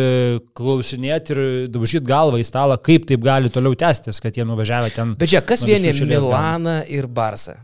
klausinėti 0.56 1.34
ir 1.34 1.40
daužyti 1.74 2.04
galvą 2.06 2.40
į 2.40 2.46
stalą, 2.48 2.78
kaip 2.80 3.04
taip 3.10 3.20
gali 3.26 3.50
toliau 3.52 3.74
tęstis, 3.78 4.20
kad 4.22 4.36
jie 4.38 4.46
nuvažiavę 4.48 4.90
ten. 4.94 5.14
Bet 5.20 5.28
čia, 5.34 5.42
kas 5.44 5.64
vienė 5.68 5.92
Milaną 6.06 6.78
ir 6.88 7.06
Barsą? 7.10 7.56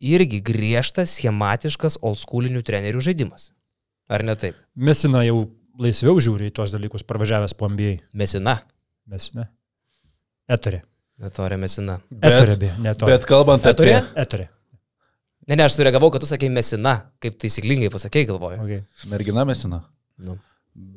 Irgi 0.00 0.40
griežtas, 0.40 1.12
schematiškas, 1.18 1.98
oldschoolinių 2.00 2.62
trenerių 2.64 3.02
žaidimas. 3.04 3.50
Ar 4.08 4.24
ne 4.24 4.32
taip? 4.34 4.56
Mesina 4.74 5.20
jau 5.26 5.42
laisviau 5.78 6.16
žiūri 6.24 6.48
į 6.48 6.54
tuos 6.56 6.72
dalykus, 6.72 7.04
parvažiavęs 7.04 7.52
po 7.54 7.68
NBA. 7.68 7.98
Mesina. 8.16 8.56
Mesina. 9.06 9.44
Etorė. 10.50 10.80
Netorė 11.20 11.58
Mesina. 11.60 11.98
Etorė, 12.16 12.56
Bet, 12.56 12.80
etorė. 12.94 13.10
bet 13.12 13.26
kalbant 13.28 13.66
apie... 13.68 13.92
Etorė? 13.92 14.00
Etorė. 14.24 14.48
Ne, 15.50 15.56
ne, 15.56 15.64
aš 15.66 15.74
sureagavau, 15.80 16.12
kad 16.14 16.22
tu 16.22 16.28
sakei 16.30 16.46
Mesina, 16.52 16.92
kaip 17.22 17.34
taisyklingai 17.42 17.90
pasakei, 17.90 18.22
galvoju. 18.28 18.60
Okay. 18.62 18.84
Mergina 19.10 19.42
mesina. 19.48 19.80
Nu. 20.22 20.36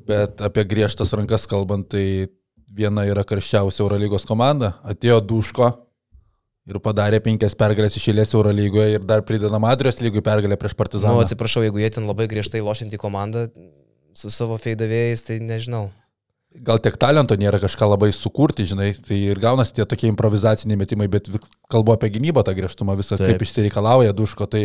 Bet 0.05 0.43
apie 0.45 0.61
griežtas 0.69 1.13
rankas 1.17 1.47
kalbant, 1.49 1.87
tai 1.89 2.27
viena 2.73 3.07
yra 3.09 3.23
karščiausia 3.25 3.81
Eurolygos 3.81 4.27
komanda. 4.29 4.75
Atėjo 4.85 5.17
Duško 5.25 5.71
ir 6.69 6.79
padarė 6.85 7.17
penkias 7.25 7.57
pergalės 7.57 7.97
iš 7.97 8.11
eilės 8.13 8.35
Eurolygoje 8.37 8.99
ir 8.99 9.07
dar 9.09 9.25
prideda 9.25 9.57
Madrijos 9.61 9.97
lygui 10.05 10.21
pergalę 10.21 10.59
prieš 10.61 10.77
Nu, 10.77 10.81
Partizaną. 10.83 11.25
atsiprašau, 11.25 11.65
jeigu 11.65 11.81
jie 11.81 11.89
ten 11.97 12.05
labai 12.05 12.29
griežtai 12.29 12.61
lošinti 12.61 13.01
komandą 13.01 13.49
su 14.13 14.29
savo 14.29 14.61
feidavėjais, 14.61 15.25
tai 15.25 15.39
nežinau. 15.41 15.89
Gal 16.53 16.77
tiek 16.77 16.93
talento 17.01 17.33
nėra 17.33 17.57
kažką 17.57 17.87
labai 17.89 18.11
sukurti, 18.13 18.61
žinai, 18.69 18.91
tai 19.07 19.15
ir 19.31 19.39
gaunasi 19.41 19.73
tie 19.73 19.85
tokie 19.89 20.05
improvizaciniai 20.11 20.77
metimai, 20.77 21.07
bet 21.09 21.25
kalbu 21.73 21.95
apie 21.95 22.11
gynybą 22.13 22.43
tą 22.45 22.53
griežtumą 22.53 22.93
visą, 22.99 23.17
Taip. 23.17 23.31
kaip 23.31 23.41
išsireikalauja 23.41 24.13
Duško. 24.13 24.45
Tai 24.51 24.61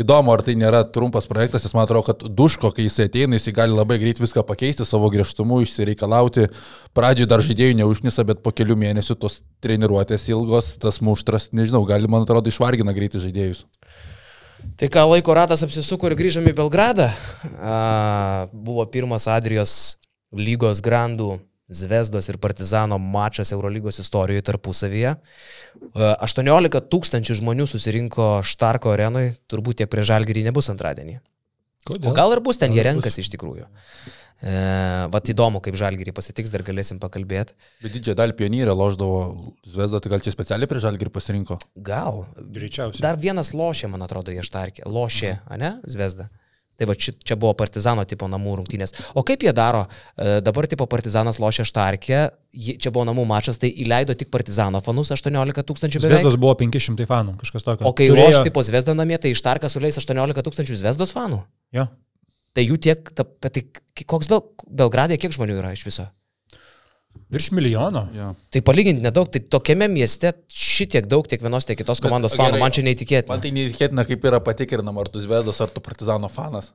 įdomu, 0.00 0.32
ar 0.32 0.40
tai 0.46 0.54
nėra 0.56 0.80
trumpas 0.88 1.28
projektas, 1.28 1.66
nes 1.66 1.76
man 1.76 1.84
atrodo, 1.84 2.06
kad 2.08 2.24
Duško, 2.38 2.70
kai 2.72 2.86
jis 2.86 2.96
ateina, 3.04 3.36
jis 3.36 3.52
gali 3.52 3.76
labai 3.76 3.98
greit 4.00 4.22
viską 4.22 4.46
pakeisti 4.48 4.86
savo 4.88 5.10
griežtumu, 5.12 5.60
išsireikalauti. 5.66 6.48
Pradžioj 6.96 7.28
dar 7.28 7.44
žaidėjų 7.44 7.76
neužnisa, 7.82 8.24
bet 8.24 8.40
po 8.40 8.54
kelių 8.56 8.78
mėnesių 8.86 9.18
tos 9.20 9.42
treniruotės 9.60 10.24
ilgos, 10.32 10.72
tas 10.80 11.02
muštras, 11.04 11.50
nežinau, 11.52 11.84
gali, 11.84 12.08
man 12.08 12.24
atrodo, 12.24 12.48
išvargina 12.48 12.96
greitai 12.96 13.20
žaidėjus. 13.28 13.66
Tai 14.80 14.88
ką 14.88 15.04
laiko 15.12 15.36
ratas 15.36 15.60
apsisuko 15.62 16.08
ir 16.08 16.16
grįžome 16.16 16.56
į 16.56 16.56
Belgradą. 16.56 17.10
A, 17.60 18.48
buvo 18.56 18.88
pirmas 18.88 19.28
Adrijos 19.30 19.96
lygos 20.34 20.82
grandų 20.84 21.36
Zvezdos 21.66 22.28
ir 22.30 22.38
Partizano 22.38 22.94
mačas 23.02 23.50
Eurolygos 23.50 23.98
istorijoje 23.98 24.44
tarpusavyje. 24.46 25.16
A, 25.18 26.12
18 26.22 26.82
tūkstančių 26.92 27.40
žmonių 27.40 27.66
susirinko 27.66 28.28
Štarko 28.46 28.92
arenoje, 28.94 29.34
turbūt 29.50 29.82
tiek 29.82 29.90
prie 29.90 30.04
Žalgirį 30.06 30.46
nebus 30.46 30.70
antradienį. 30.70 31.18
Kodėl? 31.86 32.10
O 32.10 32.14
gal 32.14 32.34
ir 32.34 32.42
bus 32.42 32.58
ten, 32.62 32.70
Gal 32.70 32.78
jie 32.78 32.86
renkasi 32.86 33.22
iš 33.22 33.32
tikrųjų. 33.34 33.66
E, 34.36 34.54
vat 35.10 35.30
įdomu, 35.32 35.62
kaip 35.64 35.78
Žalgirį 35.78 36.14
pasitiks, 36.14 36.52
dar 36.54 36.62
galėsim 36.66 36.98
pakalbėti. 37.02 37.54
Bet 37.82 37.94
didžiąją 37.94 38.18
dalį 38.18 38.38
pionyrę 38.38 38.74
loždavo 38.76 39.20
Zvezda, 39.66 39.98
tai 40.02 40.12
gal 40.12 40.22
čia 40.22 40.34
specialiai 40.34 40.70
prie 40.70 40.82
Žalgirį 40.82 41.12
pasirinko. 41.14 41.58
Gal. 41.74 42.26
Greičiausiai. 42.36 43.02
Dar 43.02 43.18
vienas 43.18 43.54
lošė, 43.56 43.90
man 43.90 44.06
atrodo, 44.06 44.34
jie 44.34 44.46
Štarkė. 44.46 44.84
Lošė, 44.86 45.38
ne? 45.58 45.78
Zvezda. 45.88 46.28
Tai 46.76 46.86
va 46.90 46.94
čia, 46.94 47.14
buvo 47.40 47.54
partizano 47.56 48.04
tipo 48.04 48.26
namų 48.28 48.58
rungtynės. 48.60 48.92
O 49.16 49.22
kaip 49.24 49.40
jie 49.46 49.52
daro? 49.56 49.86
E, 50.16 50.40
Dabar 50.44 50.66
tipo 50.68 50.84
partizanas 50.86 51.38
lošia 51.40 51.64
Štarkė, 51.64 52.18
čia 52.52 52.90
buvo 52.92 53.06
namų 53.08 53.24
mačas, 53.30 53.56
tai 53.56 53.70
įleido 53.72 54.12
tik 54.12 54.28
partizano 54.30 54.82
fanus 54.84 55.08
18 55.14 55.64
tūkstančių. 55.64 56.02
Zvezdos 56.04 56.36
buvo 56.36 56.52
500 56.60 57.06
fanų, 57.08 57.38
kažkas 57.40 57.64
tokio. 57.64 57.88
O 57.88 57.94
kai 57.96 58.10
Turėjo- 58.10 58.26
loš 58.28 58.42
tipo 58.44 58.60
Zvezda 58.62 58.92
namie, 58.92 59.16
tai 59.16 59.32
Štarkas 59.32 59.72
suleis 59.72 59.96
18 59.96 60.44
tūkstančių 60.44 60.76
Zvezdos 60.82 61.16
fanų. 61.16 61.40
Jo. 61.72 61.88
Tai 62.52 62.64
jų 62.64 62.76
tiek, 62.80 63.08
ta, 63.16 63.24
tai 63.24 63.64
koks 64.04 64.28
Bel, 64.28 64.40
Belgradė, 64.68 65.16
kiek 65.20 65.32
žmonių 65.32 65.58
yra 65.60 65.72
iš 65.76 65.84
viso? 65.88 66.06
Virš 67.32 67.50
milijono. 67.50 68.04
Ja. 68.14 68.28
Tai 68.54 68.62
palyginti 68.62 69.02
nedaug, 69.02 69.26
tai 69.34 69.40
tokiame 69.50 69.88
mieste 69.90 70.30
šitiek 70.46 71.08
daug 71.10 71.26
tiek 71.26 71.42
vienos, 71.42 71.66
tiek 71.66 71.78
kitos 71.80 71.98
Bet, 71.98 72.06
komandos 72.06 72.36
gerai, 72.36 72.52
fanų, 72.52 72.60
man 72.62 72.74
čia 72.74 72.84
neįtikėtina. 72.86 73.32
Man 73.32 73.42
tai 73.42 73.50
neįtikėtina, 73.56 74.04
kaip 74.06 74.28
yra 74.30 74.38
patikrinama, 74.46 75.02
ar 75.02 75.10
tu 75.10 75.22
Zvezdos, 75.24 75.58
ar 75.64 75.72
tu 75.74 75.82
Partizano 75.82 76.30
fanas. 76.30 76.70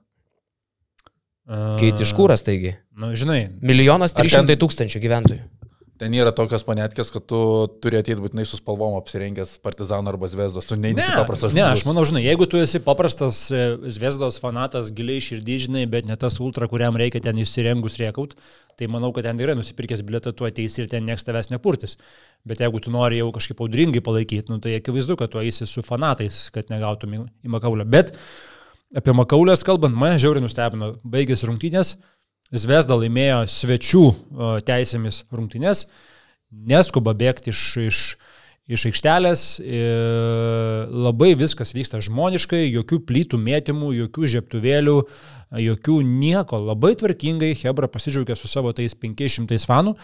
Uh, 1.48 1.78
Keiti 1.80 2.04
iš 2.04 2.12
kūras, 2.18 2.44
taigi. 2.44 2.76
Na, 2.92 3.08
nu, 3.10 3.16
žinai, 3.18 3.46
Milijonas 3.64 4.14
trys 4.18 4.36
šimtai 4.36 4.60
tūkstančių 4.60 5.02
gyventojų. 5.04 5.42
Ten 6.02 6.16
yra 6.18 6.32
tokios 6.34 6.64
panetkės, 6.66 7.12
kad 7.14 7.24
tu 7.30 7.40
turi 7.84 8.00
ateiti 8.00 8.18
būtinai 8.24 8.44
su 8.50 8.58
spalvom 8.58 8.96
apsirengęs 8.98 9.60
partizanų 9.62 10.10
arba 10.16 10.30
zvezdos, 10.32 10.66
tu 10.66 10.78
neini 10.80 10.98
Ne, 10.98 11.06
paprastas 11.20 11.54
ne, 11.54 11.62
žmogus. 11.62 11.84
aš 11.84 11.86
manau, 11.86 12.04
žinai, 12.10 12.24
jeigu 12.26 12.48
tu 12.50 12.58
esi 12.62 12.82
paprastas 12.82 13.44
e, 13.54 13.62
Zviesdos 13.94 14.40
fanatas, 14.42 14.90
giliai 14.98 15.22
širdį, 15.22 15.58
žinai, 15.68 15.84
bet 15.92 16.10
ne 16.10 16.18
tas 16.18 16.40
ultra, 16.42 16.66
kuriam 16.72 16.98
reikia 16.98 17.22
ten 17.22 17.38
įsirengus 17.44 18.00
riekaut, 18.02 18.34
tai 18.82 18.90
manau, 18.90 19.12
kad 19.14 19.28
ten 19.30 19.38
tikrai 19.38 19.54
nusipirkęs 19.60 20.02
biletą, 20.08 20.34
tu 20.34 20.48
ateisi 20.50 20.82
ir 20.82 20.90
ten 20.90 21.06
niekas 21.06 21.28
tavęs 21.28 21.52
nepurtis. 21.54 21.98
Bet 22.50 22.64
jeigu 22.66 22.82
tu 22.82 22.94
nori 22.94 23.22
jau 23.22 23.30
kažkaip 23.36 23.62
audringai 23.62 24.02
palaikyti, 24.02 24.50
nu, 24.50 24.58
tai 24.64 24.80
akivaizdu, 24.80 25.20
kad 25.22 25.30
tu 25.36 25.44
eisi 25.44 25.70
su 25.70 25.86
fanatais, 25.86 26.48
kad 26.56 26.74
negautum 26.74 27.14
į 27.22 27.54
Makaulę. 27.54 27.86
Bet 27.86 28.16
apie 28.98 29.14
Makaulės 29.14 29.62
kalbant, 29.68 29.94
mane 29.94 30.18
žiauriai 30.18 30.48
nustebino, 30.48 30.96
baigėsi 31.06 31.46
rungtynės, 31.52 31.94
Zviesda 32.52 32.98
laimėjo 33.00 33.46
svečių 33.48 34.06
teisėmis 34.68 35.22
rungtynės, 35.32 35.86
neskuba 36.52 37.14
bėgti 37.16 37.54
iš, 37.54 37.62
iš, 37.80 38.00
iš 38.68 38.84
aikštelės, 38.90 39.44
labai 40.92 41.30
viskas 41.40 41.72
vyksta 41.72 42.02
žmoniškai, 42.04 42.66
jokių 42.66 43.00
plytų 43.08 43.40
mėtymų, 43.40 43.94
jokių 44.02 44.34
žieptuvėlių, 44.36 44.98
jokių 45.64 45.96
nieko, 46.10 46.60
labai 46.74 46.92
tvarkingai, 47.00 47.54
Hebra 47.64 47.88
pasidžiaugė 47.88 48.36
su 48.36 48.52
savo 48.52 48.76
tais 48.76 49.00
500 49.00 49.64
fanų. 49.72 49.96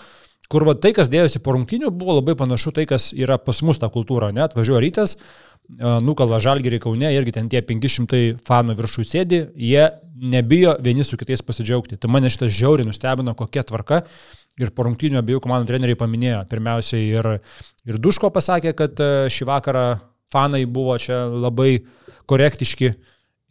Kur 0.48 0.64
va 0.64 0.78
tai, 0.80 0.94
kas 0.96 1.12
dėjosi 1.12 1.42
po 1.44 1.52
rungtynių, 1.58 1.92
buvo 1.92 2.22
labai 2.22 2.38
panašu 2.40 2.72
tai, 2.72 2.86
kas 2.88 3.10
yra 3.12 3.36
pas 3.36 3.60
mus 3.68 3.82
ta 3.82 3.92
kultūra, 3.92 4.32
net 4.32 4.56
važiuoja 4.56 4.80
rytas, 4.86 5.18
e, 5.20 5.47
nukala 5.68 6.40
žalgerį 6.44 6.80
Kaune, 6.84 7.10
irgi 7.14 7.34
ten 7.36 7.50
tie 7.52 7.62
500 7.66 8.40
fanų 8.48 8.76
viršų 8.78 9.06
sėdi, 9.08 9.42
jie 9.60 9.84
nebijo 10.18 10.76
vieni 10.84 11.06
su 11.06 11.18
kitais 11.20 11.44
pasidžiaugti. 11.46 12.00
Tai 12.00 12.10
mane 12.12 12.32
šitas 12.32 12.56
žiauriai 12.56 12.88
nustebino, 12.88 13.36
kokia 13.38 13.66
tvarka. 13.68 14.04
Ir 14.58 14.72
po 14.74 14.88
rungtynių 14.88 15.20
abiejų 15.20 15.42
komandų 15.44 15.70
treneriai 15.70 16.00
paminėjo. 16.00 16.40
Pirmiausiai 16.50 17.12
ir, 17.12 17.30
ir 17.86 18.00
Duško 18.02 18.32
pasakė, 18.34 18.74
kad 18.78 18.98
e, 19.04 19.28
šį 19.30 19.46
vakarą 19.52 19.86
fanai 20.34 20.64
buvo 20.66 20.96
čia 21.02 21.28
labai 21.30 21.84
korektiški. 22.30 22.96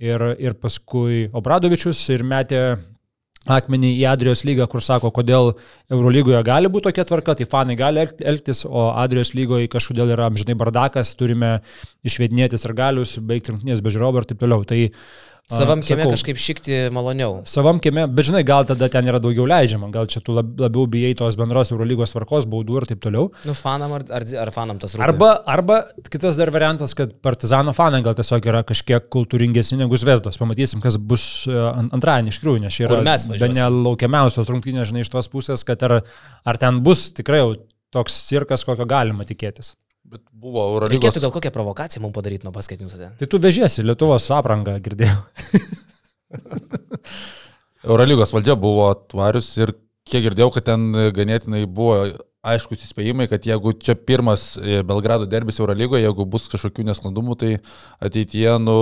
Ir, 0.02 0.24
ir 0.42 0.56
paskui 0.60 1.22
Obradovičius 1.32 2.02
ir 2.12 2.26
metė 2.26 2.60
akmenį 3.46 3.92
į 4.00 4.04
Adrijos 4.10 4.42
lygą, 4.46 4.66
kur 4.70 4.82
sako, 4.84 5.12
kodėl 5.14 5.52
Eurolygoje 5.92 6.42
gali 6.46 6.70
būti 6.72 6.88
tokia 6.88 7.06
tvarka, 7.08 7.36
tai 7.38 7.46
fanai 7.50 7.76
gali 7.78 8.02
elg- 8.02 8.24
elgtis, 8.32 8.64
o 8.66 8.90
Adrijos 8.98 9.34
lygoje 9.38 9.70
kažkodėl 9.72 10.12
yra 10.16 10.28
amžinai 10.30 10.58
bardakas, 10.58 11.14
turime 11.18 11.60
išvedinėtis 12.06 12.66
ir 12.66 12.76
galius, 12.78 13.16
baigti 13.22 13.54
rungtynės 13.54 13.82
be 13.84 13.94
žiūrovų 13.94 14.22
ir 14.22 14.28
taip 14.32 14.42
toliau. 14.42 14.66
Tai, 14.66 14.80
Savam 15.46 15.78
kieme 15.78 16.02
sakau, 16.02 16.10
kažkaip 16.16 16.38
šikti 16.42 16.76
maloniau. 16.90 17.36
Savam 17.46 17.78
kieme, 17.78 18.08
bet 18.10 18.26
žinai, 18.26 18.40
gal 18.42 18.64
tada 18.66 18.88
ten 18.90 19.06
yra 19.06 19.20
daugiau 19.22 19.44
leidžiama, 19.46 19.92
gal 19.94 20.08
čia 20.10 20.18
tu 20.26 20.34
lab- 20.34 20.58
labiau 20.58 20.88
bijai 20.90 21.12
tos 21.14 21.36
bendros 21.38 21.70
Eurolygos 21.70 22.10
tvarkos, 22.16 22.48
baudų 22.50 22.80
ir 22.80 22.86
taip 22.90 23.04
toliau. 23.04 23.28
Nu, 23.46 23.54
fanam 23.54 23.94
ar, 23.94 24.02
ar, 24.10 24.26
ar 24.42 24.50
fanam 24.50 24.80
tas 24.82 24.96
rūpi? 24.96 25.04
Arba, 25.06 25.28
arba 25.46 25.76
kitas 26.10 26.34
dar 26.40 26.50
variantas, 26.50 26.96
kad 26.98 27.14
partizano 27.22 27.70
fanai 27.78 28.02
gal 28.02 28.18
tiesiog 28.18 28.42
yra 28.50 28.64
kažkiek 28.66 29.06
kultūringesni 29.06 29.78
negu 29.84 29.94
Zvezdos. 30.02 30.34
Pamatysim, 30.42 30.82
kas 30.82 30.98
bus 30.98 31.46
e, 31.46 31.54
ant- 31.54 31.94
antradienį 31.94 32.34
iš 32.34 32.40
tikrųjų, 32.42 32.64
nes 32.66 32.74
čia 32.80 32.88
yra 32.88 32.98
be 33.38 33.52
nelaukiamiausios 33.54 34.50
rungtynės, 34.50 34.90
žinai, 34.90 35.06
iš 35.06 35.14
tos 35.14 35.30
pusės, 35.30 35.62
kad 35.62 35.78
ar, 35.86 36.00
ar 36.42 36.58
ten 36.58 36.82
bus 36.82 37.12
tikrai 37.14 37.44
jau 37.44 37.54
toks 37.94 38.18
cirkas, 38.26 38.66
kokio 38.66 38.82
galima 38.90 39.22
tikėtis. 39.22 39.76
Bet 40.06 40.22
buvo 40.30 40.62
Eurolygos. 40.70 41.02
Reikėtų 41.02 41.22
gal 41.24 41.32
kokią 41.34 41.50
provokaciją 41.54 42.02
mums 42.04 42.14
padaryti 42.14 42.46
nuo 42.46 42.52
paskaitinių. 42.54 43.08
Tai 43.18 43.28
tu 43.32 43.40
vežiesi 43.42 43.82
Lietuvos 43.82 44.28
aprangą, 44.34 44.76
girdėjau. 44.84 45.16
Eurolygos 47.86 48.34
valdžia 48.34 48.54
buvo 48.58 48.86
tvarius 49.10 49.50
ir 49.58 49.74
kiek 50.06 50.28
girdėjau, 50.28 50.52
kad 50.54 50.68
ten 50.70 50.86
ganėtinai 51.14 51.64
buvo 51.66 51.98
aiškus 52.46 52.84
įspėjimai, 52.86 53.26
kad 53.30 53.46
jeigu 53.46 53.72
čia 53.82 53.96
pirmas 53.98 54.52
e, 54.60 54.78
Belgrado 54.86 55.26
derbis 55.30 55.58
Eurolygoje, 55.58 56.04
jeigu 56.04 56.26
bus 56.30 56.46
kažkokių 56.52 56.86
nesklandumų, 56.90 57.38
tai 57.40 57.50
ateityje, 58.06 58.52
nu, 58.62 58.76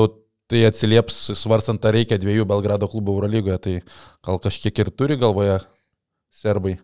tai 0.53 0.67
atsilieps 0.69 1.31
svarstant, 1.41 1.85
ar 1.89 1.97
reikia 1.97 2.21
dviejų 2.21 2.45
Belgrado 2.51 2.91
klubų 2.93 3.17
Eurolygoje, 3.17 3.57
tai 3.65 3.79
gal 4.27 4.43
kažkiek 4.45 4.85
ir 4.85 4.93
turi 4.93 5.17
galvoje 5.21 5.63
serbai 6.35 6.77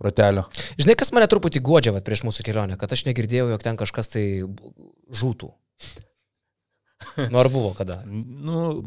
protelio. 0.00 0.46
Žinai, 0.80 0.96
kas 0.98 1.12
mane 1.16 1.28
truputį 1.30 1.62
godžia 1.66 1.92
vat, 1.94 2.06
prieš 2.06 2.24
mūsų 2.26 2.46
kelionę, 2.46 2.78
kad 2.80 2.92
aš 2.96 3.04
negirdėjau, 3.10 3.50
jog 3.52 3.64
ten 3.64 3.78
kažkas 3.80 4.10
tai 4.16 4.24
žūtų. 5.20 5.52
Nu, 7.30 7.38
ar 7.40 7.48
buvo 7.52 7.72
kada? 7.76 8.00
Nu, 8.06 8.82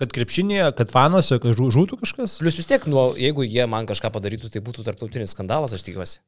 kad 0.00 0.12
krepšinėje, 0.16 0.70
kad 0.78 0.92
fanuose, 0.92 1.38
kad 1.42 1.56
žū- 1.56 1.70
žūtų 1.76 2.00
kažkas. 2.02 2.38
Plius 2.42 2.58
vis 2.60 2.68
tiek, 2.68 2.84
nu, 2.90 3.10
jeigu 3.20 3.44
jie 3.46 3.64
man 3.70 3.88
kažką 3.88 4.12
padarytų, 4.16 4.50
tai 4.52 4.62
būtų 4.64 4.84
tarptautinis 4.86 5.32
skandalas, 5.34 5.74
aš 5.76 5.84
tikiuosi. 5.86 6.20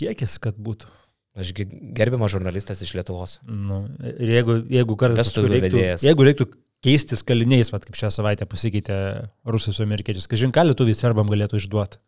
Kiekis, 0.00 0.36
kad 0.42 0.58
būtų. 0.58 0.90
Aš 1.36 1.50
gi 1.52 1.66
gerbiamas 1.96 2.32
žurnalistas 2.32 2.80
iš 2.80 2.94
Lietuvos. 2.96 3.38
Nu, 3.44 3.82
ir 4.16 4.30
jeigu, 4.38 4.54
jeigu 4.72 4.94
kartais 4.96 5.34
reiktų, 5.36 5.82
jeigu 6.06 6.24
reiktų 6.30 6.46
keistis 6.86 7.20
kaliniais, 7.26 7.68
vat, 7.74 7.84
kaip 7.84 7.98
šią 7.98 8.08
savaitę 8.14 8.46
pasikeitė 8.48 8.96
rusai 9.44 9.74
su 9.76 9.84
amerikiečiais, 9.84 10.28
kažin 10.30 10.54
ką 10.54 10.64
lietuviai 10.70 10.96
serbam 10.96 11.28
galėtų 11.28 11.60
išduoti. 11.60 12.00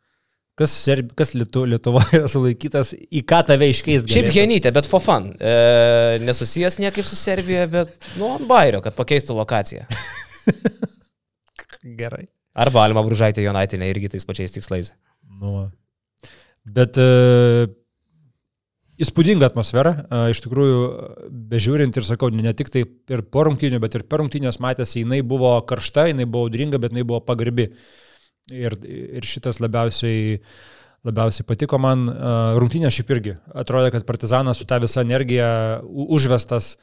Kas, 0.59 0.73
serb, 0.75 1.13
kas 1.15 1.31
Lietu, 1.37 1.63
Lietuvoje 1.71 2.19
yra 2.19 2.29
sulaikytas, 2.31 2.91
į 3.15 3.23
ką 3.29 3.45
tave 3.47 3.69
iškeisti? 3.71 4.11
Šiaip 4.11 4.33
genytė, 4.35 4.73
bet 4.75 4.89
for 4.91 5.03
fun. 5.03 5.29
E, 5.39 6.19
nesusijęs 6.25 6.81
niekaip 6.83 7.07
su 7.07 7.15
Serbija, 7.19 7.69
bet, 7.71 7.93
nu, 8.19 8.33
ant 8.35 8.49
bairio, 8.51 8.81
kad 8.83 8.97
pakeistų 8.99 9.37
lokaciją. 9.39 9.87
Gerai. 12.01 12.27
Arba 12.59 12.83
Alma 12.83 13.05
Bružaitė 13.07 13.45
Jonaitinė 13.45 13.87
irgi 13.93 14.11
tais 14.17 14.27
pačiais 14.27 14.57
tikslais. 14.57 14.91
Nu, 15.39 15.69
bet 16.67 16.99
e, 16.99 17.07
įspūdinga 19.07 19.53
atmosfera, 19.53 19.95
e, 20.03 20.21
iš 20.35 20.43
tikrųjų, 20.43 20.83
bežiūrint 21.55 22.03
ir 22.03 22.09
sakau, 22.09 22.33
ne 22.35 22.57
tik 22.59 22.75
tai 22.75 22.83
ir 22.83 23.23
po 23.31 23.47
rungtynių, 23.47 23.79
bet 23.87 23.95
ir 23.95 24.09
per 24.11 24.25
rungtynės 24.25 24.59
matėsi, 24.65 25.05
jinai 25.05 25.23
buvo 25.23 25.55
karšta, 25.71 26.09
jinai 26.11 26.27
buvo 26.27 26.49
audringa, 26.49 26.83
bet 26.83 26.97
jinai 26.97 27.07
buvo 27.07 27.23
pagarbi. 27.31 27.71
Ir, 28.55 28.76
ir 28.88 29.26
šitas 29.28 29.61
labiausiai, 29.61 30.38
labiausiai 31.07 31.46
patiko 31.49 31.80
man. 31.82 32.07
Rungtynės 32.59 32.96
šiaip 32.96 33.12
irgi. 33.16 33.36
Atrodė, 33.53 33.92
kad 33.94 34.07
partizanas 34.09 34.61
su 34.61 34.68
ta 34.68 34.80
visa 34.82 35.05
energija 35.05 35.51
užvestas 35.84 36.76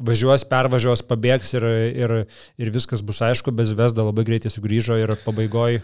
važiuos, 0.00 0.44
pervažiuos, 0.48 1.02
pabėgs 1.08 1.54
ir, 1.56 1.66
ir, 2.04 2.14
ir 2.60 2.72
viskas 2.72 3.02
bus 3.04 3.20
aišku, 3.24 3.52
bet 3.56 3.72
Vesda 3.76 4.06
labai 4.06 4.24
greitai 4.28 4.52
sugrįžo 4.52 5.00
ir 5.00 5.16
pabaigoje 5.24 5.82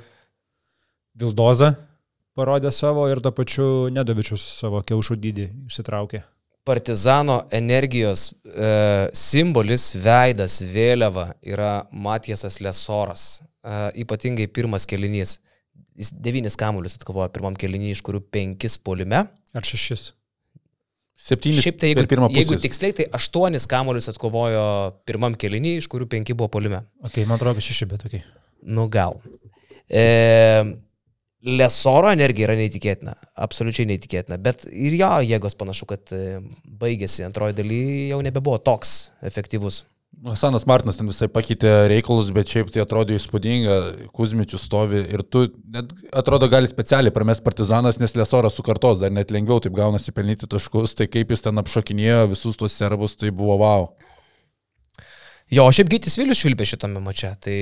Vildoza 1.17 1.75
parodė 2.37 2.71
savo 2.75 3.07
ir 3.09 3.23
to 3.25 3.33
pačiu 3.33 3.89
Nedovičius 3.93 4.45
savo 4.61 4.83
kiaušų 4.85 5.17
dydį 5.21 5.47
išsitraukė. 5.71 6.23
Partizano 6.67 7.45
energijos 7.55 8.33
e, 8.43 8.71
simbolis, 9.15 9.93
veidas, 10.03 10.59
vėliava 10.67 11.29
yra 11.47 11.87
Matijasas 11.95 12.59
Lesoras. 12.65 13.27
E, 13.63 13.77
ypatingai 14.03 14.49
pirmas 14.51 14.89
kelinys. 14.91 15.37
Jis 15.97 16.11
devynis 16.13 16.59
kamuolius 16.59 16.99
atkovojo 16.99 17.31
pirmam 17.33 17.55
kelinį, 17.57 17.95
iš 17.95 18.03
kurių 18.05 18.21
penkis 18.35 18.77
polime. 18.83 19.29
Ar 19.57 19.65
šešis? 19.65 20.11
Septynis. 21.17 21.63
Šiaip 21.65 21.79
tai 21.81 21.93
jeigu, 21.95 22.27
jeigu 22.35 22.59
tiksliai, 22.61 22.93
tai 22.99 23.07
aštuonis 23.17 23.65
kamuolius 23.71 24.11
atkovojo 24.13 24.67
pirmam 25.09 25.39
kelinį, 25.39 25.79
iš 25.81 25.89
kurių 25.93 26.11
penki 26.13 26.37
buvo 26.37 26.51
polime. 26.59 26.83
Ok, 27.07 27.23
man 27.25 27.39
atrodo, 27.39 27.63
šeši, 27.65 27.89
bet 27.95 28.05
ok. 28.11 28.19
Nu 28.69 28.85
gal. 28.93 29.17
E, 29.89 30.03
Lesoro 31.47 32.11
energija 32.11 32.49
yra 32.49 32.57
neįtikėtina, 32.59 33.13
absoliučiai 33.47 33.87
neįtikėtina, 33.93 34.39
bet 34.43 34.65
ir 34.67 34.97
jo 34.99 35.11
jėgos 35.23 35.55
panašu, 35.59 35.87
kad 35.93 36.15
e, 36.15 36.41
baigėsi 36.81 37.23
antroji 37.27 37.55
daly 37.55 37.83
jau 38.11 38.19
nebebuvo 38.27 38.59
toks 38.59 38.97
efektyvus. 39.23 39.85
Hasanas 40.25 40.65
Martinas 40.67 40.97
ten 40.97 41.07
visai 41.11 41.29
pakeitė 41.29 41.71
reikalus, 41.93 42.31
bet 42.35 42.49
šiaip 42.49 42.71
tai 42.73 42.81
atrodė 42.83 43.19
įspūdinga, 43.19 43.77
Kuzmičius 44.17 44.65
stovi 44.65 45.03
ir 45.13 45.23
tu 45.23 45.45
net 45.71 45.93
atrodo 46.17 46.49
gali 46.51 46.71
specialiai 46.71 47.13
pramest 47.15 47.45
partizanas, 47.45 48.01
nes 48.01 48.17
Lesoras 48.17 48.57
sukartos, 48.57 48.99
dar 49.03 49.13
net 49.13 49.31
lengviau 49.35 49.61
taip 49.63 49.77
gaunasi 49.77 50.15
pelnyti 50.17 50.49
taškus, 50.51 50.97
tai 50.97 51.07
kaip 51.13 51.31
jis 51.31 51.45
ten 51.45 51.63
apšokinėjo 51.63 52.31
visus 52.33 52.57
tuos 52.59 52.75
serbus, 52.75 53.15
tai 53.21 53.31
buvo 53.31 53.59
wow. 53.61 53.91
Jo, 55.47 55.69
šiaip 55.71 55.87
Gytis 55.93 56.17
Vilius 56.19 56.41
švilpė 56.43 56.67
šitame 56.67 56.99
mače, 56.99 57.29
tai 57.39 57.59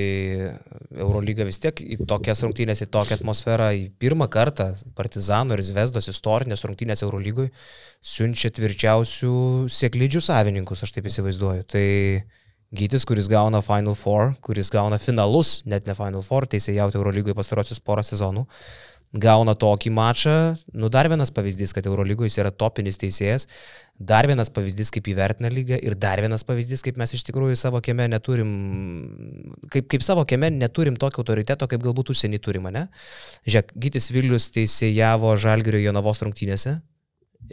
Eurolyga 0.97 1.45
vis 1.45 1.59
tiek 1.61 1.77
į 1.85 1.99
tokias 2.09 2.39
rungtynės, 2.41 2.79
į 2.81 2.87
tokią 2.89 3.19
atmosferą, 3.19 3.67
į 3.77 3.91
pirmą 4.01 4.25
kartą 4.33 4.71
Partizano 4.97 5.53
ir 5.53 5.61
Zvezdos 5.61 6.09
istorinės 6.09 6.65
rungtynės 6.65 7.05
Eurolygui 7.05 7.51
siunčia 8.01 8.49
tvirčiausių 8.57 9.35
sėklydžių 9.69 10.23
savininkus, 10.31 10.81
aš 10.81 10.95
taip 10.95 11.11
įsivaizduoju. 11.11 11.67
Tai 11.69 11.85
Gytis, 12.75 13.05
kuris 13.05 13.29
gauna 13.29 13.61
Final 13.61 13.93
Four, 13.93 14.33
kuris 14.41 14.73
gauna 14.73 14.97
finalus, 14.97 15.59
net 15.69 15.85
ne 15.85 15.93
Final 15.93 16.25
Four, 16.25 16.49
teisėjauti 16.49 16.97
Eurolygoje 16.97 17.37
pastarosius 17.37 17.85
porą 17.85 18.01
sezonų. 18.01 18.47
Gauna 19.15 19.55
tokį 19.55 19.91
mačą, 19.95 20.35
nu 20.75 20.89
dar 20.91 21.07
vienas 21.11 21.31
pavyzdys, 21.31 21.71
kad 21.75 21.85
Eurolygoje 21.87 22.29
jis 22.29 22.39
yra 22.41 22.51
topinis 22.51 22.99
teisėjas, 22.99 23.47
dar 23.95 24.27
vienas 24.27 24.51
pavyzdys, 24.51 24.91
kaip 24.91 25.07
įvertina 25.11 25.51
lygą 25.51 25.79
ir 25.79 25.95
dar 25.99 26.19
vienas 26.23 26.43
pavyzdys, 26.47 26.83
kaip 26.83 26.99
mes 26.99 27.15
iš 27.15 27.23
tikrųjų 27.29 27.55
savo 27.59 27.79
kieme 27.85 28.09
neturim, 28.11 28.51
kaip, 29.71 29.87
kaip 29.93 30.03
savo 30.03 30.25
kieme 30.27 30.51
neturim 30.51 30.99
tokio 30.99 31.23
autoriteto, 31.23 31.69
kaip 31.71 31.83
galbūt 31.85 32.11
užsienį 32.11 32.41
turime, 32.43 32.73
ne? 32.75 32.83
Žiūrėk, 33.47 33.71
Gytis 33.85 34.11
Vilius 34.11 34.49
teisėjavo 34.55 35.35
Žalgirio 35.39 35.85
Jonavos 35.85 36.23
rungtynėse 36.25 36.77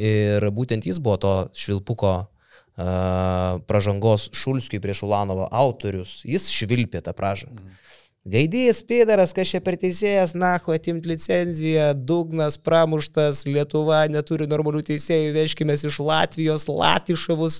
ir 0.00 0.50
būtent 0.50 0.88
jis 0.88 0.98
buvo 1.04 1.18
to 1.22 1.34
švilpuko 1.54 2.14
uh, 2.24 3.62
pražangos 3.68 4.30
Šulskiui 4.34 4.82
prieš 4.82 5.04
Ulanovą 5.06 5.46
autorius, 5.52 6.22
jis 6.26 6.50
švilpė 6.50 7.04
tą 7.06 7.14
pražangą. 7.14 7.62
Mm. 7.62 7.80
Gaidys, 8.22 8.84
Pidaras, 8.86 9.32
kas 9.34 9.50
čia 9.50 9.58
per 9.64 9.74
teisėjas, 9.82 10.36
nahu, 10.38 10.70
atimti 10.76 11.10
licenciją, 11.10 11.88
dugnas, 12.06 12.54
pramuštas, 12.62 13.42
Lietuva 13.48 14.04
neturi 14.10 14.46
normalių 14.50 14.84
teisėjų, 14.92 15.32
veškime 15.34 15.74
iš 15.74 15.98
Latvijos, 15.98 16.68
Latišavus. 16.70 17.58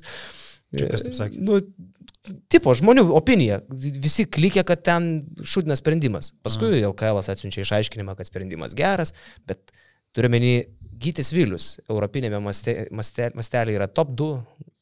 Čia 0.78 0.86
kas 0.92 1.02
taip 1.02 1.16
sakė? 1.18 1.40
Nu, 1.42 1.58
tipo, 2.52 2.74
žmonių 2.78 3.08
opinija. 3.18 3.58
Visi 3.74 4.28
klikė, 4.30 4.62
kad 4.68 4.84
ten 4.86 5.08
šūdinas 5.42 5.82
sprendimas. 5.82 6.30
Paskui 6.46 6.76
Aha. 6.76 6.92
LKL 6.92 7.18
atsiunčia 7.34 7.64
išaiškinimą, 7.66 8.14
kad 8.18 8.30
sprendimas 8.30 8.78
geras, 8.78 9.10
bet 9.50 9.74
turiuomenį 10.14 10.54
Gytis 11.02 11.32
Vilius, 11.34 11.72
europinėme 11.90 12.38
mastelėje 12.44 12.86
maste, 12.94 13.32
maste 13.34 13.64
yra 13.74 13.90
top 13.90 14.14
2, 14.14 14.30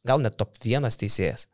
gal 0.05 0.21
net 0.21 0.37
top 0.37 0.61
1 0.61 0.93
teisėjas. 1.01 1.49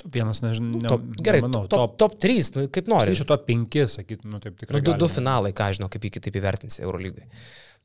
Top 0.00 0.14
vienas, 0.14 0.42
nežinau. 0.44 0.80
Ne, 0.82 0.90
top, 0.90 1.04
gerai, 1.22 1.40
nemanau, 1.42 1.62
top, 1.70 1.96
top, 1.96 1.96
top 2.02 2.18
3, 2.24 2.50
nu, 2.56 2.66
kaip 2.72 2.90
nori. 2.90 3.14
Iš 3.14 3.24
to 3.28 3.38
5, 3.48 3.78
sakytum, 3.94 4.34
nu, 4.34 4.40
taip 4.42 4.58
tikrai. 4.60 4.78
Nu, 4.78 4.84
du, 4.84 4.96
du 5.00 5.08
finalai, 5.10 5.54
ką 5.56 5.70
žinau, 5.78 5.88
kaip 5.92 6.04
jį 6.06 6.12
kitaip 6.18 6.36
įvertinsi 6.40 6.82
Eurolygai. 6.84 7.28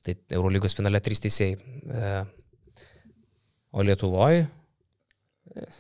Tai 0.02 0.18
Eurolygos 0.38 0.76
finale 0.78 1.02
3 1.04 1.24
teisėjai. 1.28 1.56
E, 2.02 2.12
o 3.72 3.86
Lietuvoje. 3.86 4.44
E, 5.56 5.72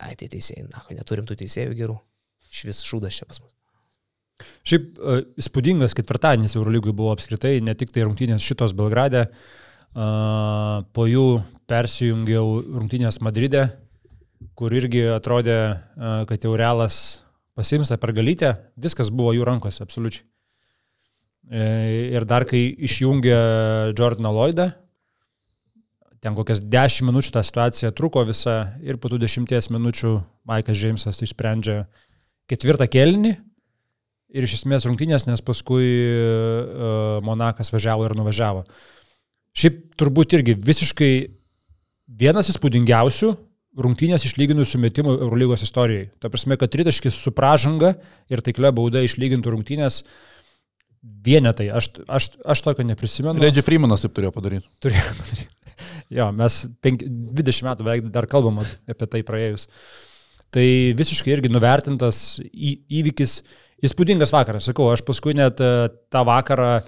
ai, 0.00 0.14
tai 0.16 0.30
teisėjai, 0.32 0.66
na, 0.72 0.82
neturim 0.96 1.28
tų 1.28 1.38
teisėjų 1.42 1.76
gerų. 1.78 1.96
Iš 2.50 2.66
vis 2.70 2.84
šūdas 2.86 3.20
čia 3.20 3.28
pas 3.30 3.42
mus. 3.42 3.52
Šiaip 4.66 4.96
uh, 4.96 5.20
įspūdingas 5.40 5.94
ketvirtadienis 5.96 6.56
Eurolygui 6.56 6.94
buvo 6.96 7.12
apskritai, 7.14 7.58
ne 7.64 7.74
tik 7.76 7.92
tai 7.94 8.06
rungtynės 8.06 8.44
šitos 8.44 8.72
Belgrade, 8.76 9.26
uh, 9.28 10.80
po 10.96 11.06
jų 11.08 11.26
persijungiau 11.70 12.62
rungtynės 12.64 13.20
Madride, 13.24 13.66
kur 14.58 14.72
irgi 14.76 15.06
atrodė, 15.14 15.58
kad 16.28 16.44
jau 16.44 16.54
realas 16.58 17.20
pasiims 17.58 17.90
tą 17.90 17.98
pergalytę, 18.00 18.54
viskas 18.80 19.10
buvo 19.12 19.34
jų 19.36 19.46
rankose, 19.48 19.82
absoliučiai. 19.84 20.24
E, 21.50 21.62
ir 22.14 22.24
dar 22.30 22.46
kai 22.48 22.62
išjungė 22.86 23.36
Jordaną 23.98 24.30
Lloydą, 24.36 24.68
ten 26.22 26.36
kokias 26.36 26.60
10 26.62 27.08
minučių 27.08 27.34
ta 27.34 27.42
situacija 27.46 27.90
truko 27.96 28.22
visa 28.28 28.76
ir 28.84 29.00
po 29.00 29.10
tų 29.10 29.18
10 29.24 29.70
minučių 29.72 30.14
Maikas 30.48 30.78
Džeimsas 30.78 31.22
išsprendžia 31.24 31.82
ketvirtą 32.50 32.86
kelnį 32.90 33.34
ir 34.30 34.46
iš 34.46 34.60
esmės 34.60 34.86
rungtynės, 34.86 35.26
nes 35.26 35.42
paskui 35.42 35.88
uh, 35.90 37.18
Monakas 37.26 37.72
važiavo 37.72 38.04
ir 38.06 38.14
nuvažiavo. 38.18 38.62
Šiaip 39.56 39.80
turbūt 39.98 40.36
irgi 40.38 40.54
visiškai 40.54 41.12
vienas 42.20 42.52
įspūdingiausių 42.52 43.32
rungtynės 43.78 44.24
išlyginusių 44.26 44.80
metimų 44.82 45.14
Eurolygos 45.26 45.62
istorijai. 45.66 46.08
Ta 46.22 46.30
prasme, 46.32 46.58
kad 46.58 46.72
tritaškis 46.72 47.16
su 47.22 47.32
pražanga 47.34 47.94
ir 48.32 48.42
taiklia 48.44 48.72
bauda 48.74 49.02
išlygintų 49.06 49.54
rungtynės 49.54 50.02
vienetai. 51.00 51.70
Aš, 51.74 51.92
aš, 52.10 52.30
aš 52.44 52.64
tokio 52.66 52.84
neprisimenu. 52.88 53.40
Redži 53.42 53.64
Freemanas 53.64 54.04
taip 54.04 54.14
turėjo 54.16 54.34
padaryti. 54.34 54.66
Turėjo 54.82 55.14
padaryti. 55.20 55.48
jo, 56.18 56.28
mes 56.36 56.60
penk, 56.84 57.04
20 57.06 57.68
metų 57.70 57.86
beveik 57.86 58.10
dar 58.12 58.28
kalbam 58.30 58.60
apie 58.62 59.08
tai 59.08 59.22
praėjus. 59.26 59.68
Tai 60.50 60.66
visiškai 60.98 61.36
irgi 61.36 61.52
nuvertintas 61.52 62.40
į, 62.42 62.74
įvykis, 63.00 63.38
įspūdingas 63.86 64.34
vakaras. 64.34 64.66
Sakau, 64.66 64.88
aš 64.90 65.04
paskui 65.06 65.36
net 65.38 65.62
e, 65.62 65.88
tą 66.10 66.24
vakarą 66.26 66.80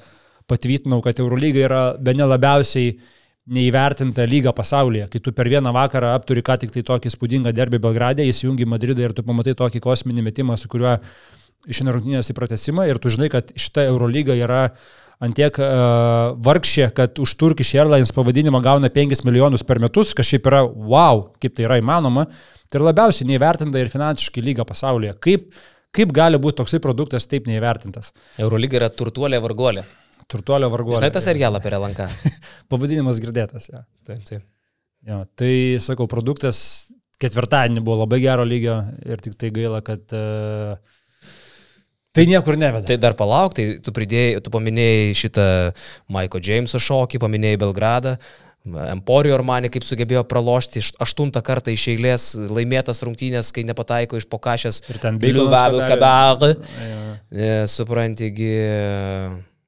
patvirtinau, 0.50 0.98
kad 1.04 1.20
Eurolyga 1.22 1.62
yra 1.62 1.82
be 1.94 2.14
ne 2.18 2.26
labiausiai 2.26 2.96
neįvertinta 3.50 4.24
lyga 4.28 4.52
pasaulyje, 4.54 5.08
kai 5.10 5.20
tu 5.22 5.32
per 5.34 5.50
vieną 5.50 5.72
vakarą 5.74 6.12
apturi 6.14 6.44
ką 6.46 6.60
tik 6.62 6.74
tai 6.74 6.84
tokį 6.86 7.10
spūdingą 7.10 7.52
derbį 7.56 7.80
Belgradė, 7.82 8.26
įsijungi 8.30 8.68
Madridą 8.70 9.08
ir 9.08 9.14
tu 9.16 9.24
pamatai 9.26 9.56
tokį 9.58 9.82
kosminį 9.82 10.22
metimą, 10.28 10.54
su 10.60 10.70
kuriuo 10.70 10.98
išeina 11.70 11.94
rungtynės 11.94 12.30
į 12.30 12.36
pratesimą 12.38 12.86
ir 12.90 13.00
tu 13.02 13.10
žinai, 13.10 13.30
kad 13.32 13.50
šita 13.58 13.86
Eurolyga 13.90 14.36
yra 14.38 14.68
antiek 15.22 15.58
uh, 15.62 16.34
vargšė, 16.42 16.88
kad 16.94 17.18
už 17.22 17.34
Turkish 17.38 17.78
Airlines 17.78 18.14
pavadinimą 18.14 18.62
gauna 18.62 18.90
5 18.90 19.22
milijonus 19.26 19.66
per 19.66 19.78
metus, 19.82 20.14
kas 20.18 20.26
šiaip 20.30 20.48
yra 20.50 20.62
wow, 20.66 21.28
kaip 21.42 21.54
tai 21.58 21.66
yra 21.68 21.78
įmanoma, 21.82 22.26
tai 22.66 22.80
yra 22.80 22.90
labiausiai 22.90 23.30
neįvertinta 23.30 23.78
ir 23.78 23.90
finansiškai 23.92 24.42
lyga 24.42 24.66
pasaulyje. 24.66 25.14
Kaip, 25.22 25.50
kaip 25.94 26.14
gali 26.14 26.42
būti 26.42 26.58
toksai 26.62 26.82
produktas 26.82 27.30
taip 27.30 27.46
neįvertintas? 27.50 28.10
Eurolyga 28.42 28.82
yra 28.82 28.90
turtuolė 28.90 29.42
varguolė. 29.42 29.86
Turtuolio 30.32 30.70
varguolė. 30.72 31.00
Žinai 31.00 31.12
tą 31.14 31.22
serialą 31.24 31.60
apie 31.60 31.74
Relanką? 31.74 32.08
Pavadinimas 32.72 33.20
girdėtas, 33.22 33.68
ja. 33.72 33.84
Taip, 34.08 34.24
taip. 34.28 34.46
Jo, 35.08 35.24
tai, 35.38 35.52
sakau, 35.82 36.06
produktas 36.10 36.62
ketvirtadienį 37.22 37.82
buvo 37.84 38.02
labai 38.02 38.20
gero 38.22 38.44
lygio 38.46 38.76
ir 39.06 39.22
tik 39.22 39.34
tai 39.38 39.50
gaila, 39.54 39.82
kad 39.84 40.14
uh, 40.16 40.76
tai 42.14 42.26
niekur 42.30 42.58
neveda. 42.58 42.86
Tai 42.90 42.98
dar 43.02 43.16
palauk, 43.18 43.56
tai 43.58 43.66
tu, 43.82 43.94
pridėjai, 43.94 44.40
tu 44.44 44.54
paminėjai 44.54 45.12
šitą 45.18 45.44
Maiko 46.12 46.42
Jameso 46.42 46.80
šokį, 46.82 47.22
paminėjai 47.22 47.60
Belgradą. 47.62 48.16
Emporio 48.62 49.34
Armani 49.34 49.66
kaip 49.74 49.82
sugebėjo 49.82 50.22
pralošti 50.30 50.84
aštuntą 51.02 51.40
kartą 51.42 51.72
iš 51.74 51.88
eilės 51.96 52.26
laimėtas 52.38 53.02
rungtynės, 53.02 53.50
kai 53.54 53.64
nepataiko 53.66 54.20
iš 54.20 54.28
pokašės. 54.30 54.84
Ir 54.92 55.00
ten 55.02 55.18
Biliuvavų 55.22 55.82
kabelą. 55.90 56.52
Suprantigi. 57.66 58.52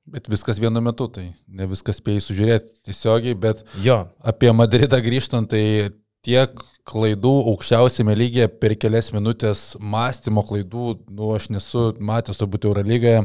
Bet 0.04 0.28
viskas 0.28 0.58
vienu 0.60 0.82
metu, 0.84 1.06
tai 1.08 1.30
ne 1.48 1.66
viskas 1.70 1.96
spėjai 1.96 2.20
sužiūrėti 2.20 2.74
tiesiogiai, 2.90 3.36
bet 3.40 3.62
jo. 3.80 4.02
apie 4.20 4.50
Madridą 4.52 4.98
grįžtant, 5.00 5.48
tai 5.48 5.94
tiek 6.24 6.60
klaidų 6.88 7.32
aukščiausiame 7.52 8.12
lygyje 8.16 8.50
per 8.60 8.74
kelias 8.80 9.08
minutės 9.14 9.62
mąstymo 9.80 10.44
klaidų, 10.44 10.90
nu 11.16 11.32
aš 11.36 11.48
nesu 11.54 11.86
matęs 12.04 12.40
turbūt 12.40 12.68
Eurolygoje. 12.68 13.24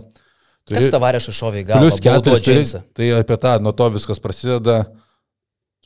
Turi, 0.69 0.77
Kas 0.77 0.87
tavarėšą 0.93 1.35
šovė 1.35 1.65
gal? 1.67 1.83
Plius 1.83 1.99
keturis, 2.03 2.75
tai 2.95 3.11
apie 3.17 3.39
tą, 3.43 3.57
nuo 3.63 3.75
to 3.75 3.89
viskas 3.97 4.23
prasideda. 4.23 4.83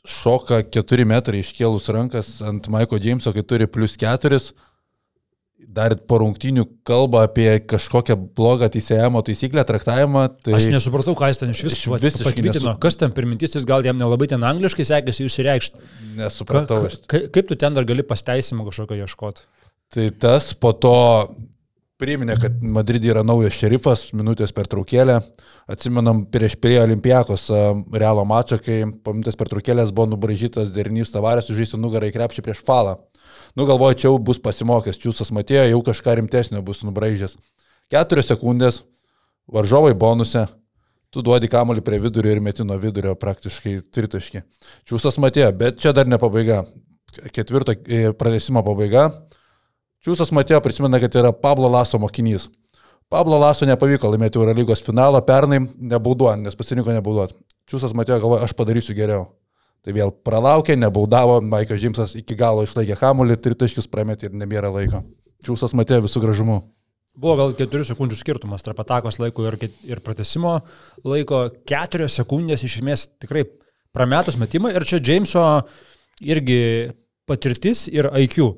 Šoka 0.04 0.60
4 0.68 1.06
metrai 1.08 1.40
iškėlus 1.40 1.88
rankas 1.96 2.36
ant 2.44 2.66
Maiko 2.70 2.98
Džeimso, 3.00 3.32
kai 3.32 3.42
turi 3.42 3.66
plus 3.66 3.96
4 3.98 4.38
dar 5.74 5.94
po 6.08 6.18
rungtynių 6.22 6.64
kalba 6.86 7.24
apie 7.28 7.48
kažkokią 7.70 8.16
blogą 8.36 8.68
teisėjimo 8.74 9.22
taisyklę, 9.26 9.64
traktavimą. 9.68 10.26
Tai 10.44 10.56
aš 10.58 10.68
nesupratau, 10.72 11.16
ką 11.18 11.30
jis 11.32 11.40
ten 11.42 11.54
iš 11.54 11.64
viso 11.68 11.96
patvirtino. 11.96 12.74
Nesu... 12.74 12.76
Kas 12.82 12.98
ten 13.00 13.14
pirmintis, 13.16 13.56
jis 13.58 13.66
gal 13.68 13.86
jam 13.86 13.98
nelabai 14.00 14.28
ten 14.30 14.44
angliškai 14.44 14.86
sekėsi 14.90 15.28
išsireikšti. 15.28 15.88
Nesupratau. 16.20 16.84
Ka, 16.86 17.00
ka, 17.10 17.22
kaip 17.34 17.50
tu 17.50 17.58
ten 17.60 17.76
dar 17.76 17.88
gali 17.88 18.06
pasteisimą 18.06 18.68
kažkokio 18.68 19.00
ieškoti? 19.06 19.48
Tai 19.94 20.06
tas 20.18 20.52
po 20.58 20.72
to 20.74 20.94
priminė, 22.00 22.36
kad 22.42 22.62
Madridė 22.74 23.12
yra 23.12 23.22
naujas 23.26 23.56
šerifas, 23.56 24.08
minutės 24.16 24.52
per 24.54 24.68
traukėlę. 24.70 25.20
Atsimenam, 25.70 26.24
prieš 26.28 26.58
prie 26.60 26.76
Olimpijakos 26.82 27.46
realo 27.94 28.24
mačą, 28.28 28.58
kai 28.62 28.82
po 29.04 29.14
minutės 29.14 29.38
per 29.40 29.50
traukėlės 29.52 29.92
buvo 29.94 30.10
nubražytas 30.12 30.72
derinys 30.74 31.14
tavarės, 31.14 31.48
užžįsti 31.52 31.80
nugarą 31.80 32.10
į 32.10 32.16
krepšį 32.16 32.44
prieš 32.44 32.64
falą. 32.66 32.98
Nu, 33.54 33.66
galvoju, 33.66 33.94
čia 33.94 34.08
jau 34.08 34.18
bus 34.18 34.40
pasimokęs, 34.42 34.98
Čiūsas 34.98 35.30
Matėjo, 35.34 35.68
jau 35.70 35.82
kažką 35.86 36.16
rimtesnio 36.18 36.62
bus 36.66 36.80
nubraižęs. 36.82 37.36
Keturios 37.92 38.26
sekundės, 38.26 38.80
varžovai 39.46 39.92
bonuse, 39.94 40.48
tu 41.14 41.22
duodi 41.22 41.46
kamuolį 41.52 41.84
prie 41.86 42.00
vidurio 42.02 42.32
ir 42.34 42.40
metino 42.42 42.74
vidurio 42.82 43.14
praktiškai 43.14 43.76
tritaškį. 43.94 44.42
Čiūsas 44.90 45.20
Matėjo, 45.22 45.52
bet 45.60 45.78
čia 45.78 45.94
dar 45.94 46.10
ne 46.10 46.18
pabaiga. 46.18 46.64
Ketvirto 47.30 47.76
e, 47.86 48.10
pradėsimo 48.18 48.64
pabaiga. 48.66 49.06
Čiūsas 50.02 50.34
Matėjo 50.34 50.58
prisimena, 50.64 50.98
kad 50.98 51.14
yra 51.14 51.30
Pablo 51.30 51.70
Laso 51.70 52.02
mokinys. 52.02 52.48
Pablo 53.06 53.38
Laso 53.38 53.70
nepavyko 53.70 54.10
laimėti 54.10 54.42
Eurolygos 54.42 54.82
finalą, 54.82 55.22
pernai 55.22 55.62
nebauduojant, 55.62 56.42
nes 56.42 56.58
pasirinko 56.58 56.90
nebauduoti. 56.90 57.38
Čiūsas 57.70 57.94
Matėjo 57.94 58.18
galvoja, 58.26 58.48
aš 58.48 58.58
padarysiu 58.58 58.98
geriau. 58.98 59.28
Tai 59.84 59.92
vėl 59.92 60.12
pralaukė, 60.24 60.78
nebaudavo, 60.80 61.40
Maikas 61.44 61.82
Džimsas 61.82 62.14
iki 62.16 62.36
galo 62.40 62.64
išlaikė 62.64 62.96
hamulį, 63.02 63.36
tritaškius 63.44 63.90
prametė 63.92 64.30
ir 64.30 64.38
nebėra 64.40 64.70
laiko. 64.72 65.02
Čiūsas 65.44 65.76
matė 65.76 66.00
visų 66.04 66.22
gražumu. 66.24 66.62
Buvo 67.20 67.36
gal 67.38 67.52
4 67.54 67.86
sekundžių 67.92 68.16
skirtumas 68.18 68.64
tarp 68.64 68.80
atakos 68.82 69.20
laiko 69.22 69.44
ir, 69.46 69.58
ir 69.86 70.00
pratesimo 70.02 70.56
laiko. 71.06 71.44
4 71.68 72.08
sekundės 72.10 72.64
iš 72.66 72.80
esmės 72.80 73.06
tikrai 73.22 73.44
prametus 73.94 74.40
metimą 74.40 74.72
ir 74.74 74.88
čia 74.88 74.98
Džeimso 74.98 75.44
irgi 76.24 76.90
patirtis 77.28 77.86
ir 77.92 78.08
IQ. 78.24 78.54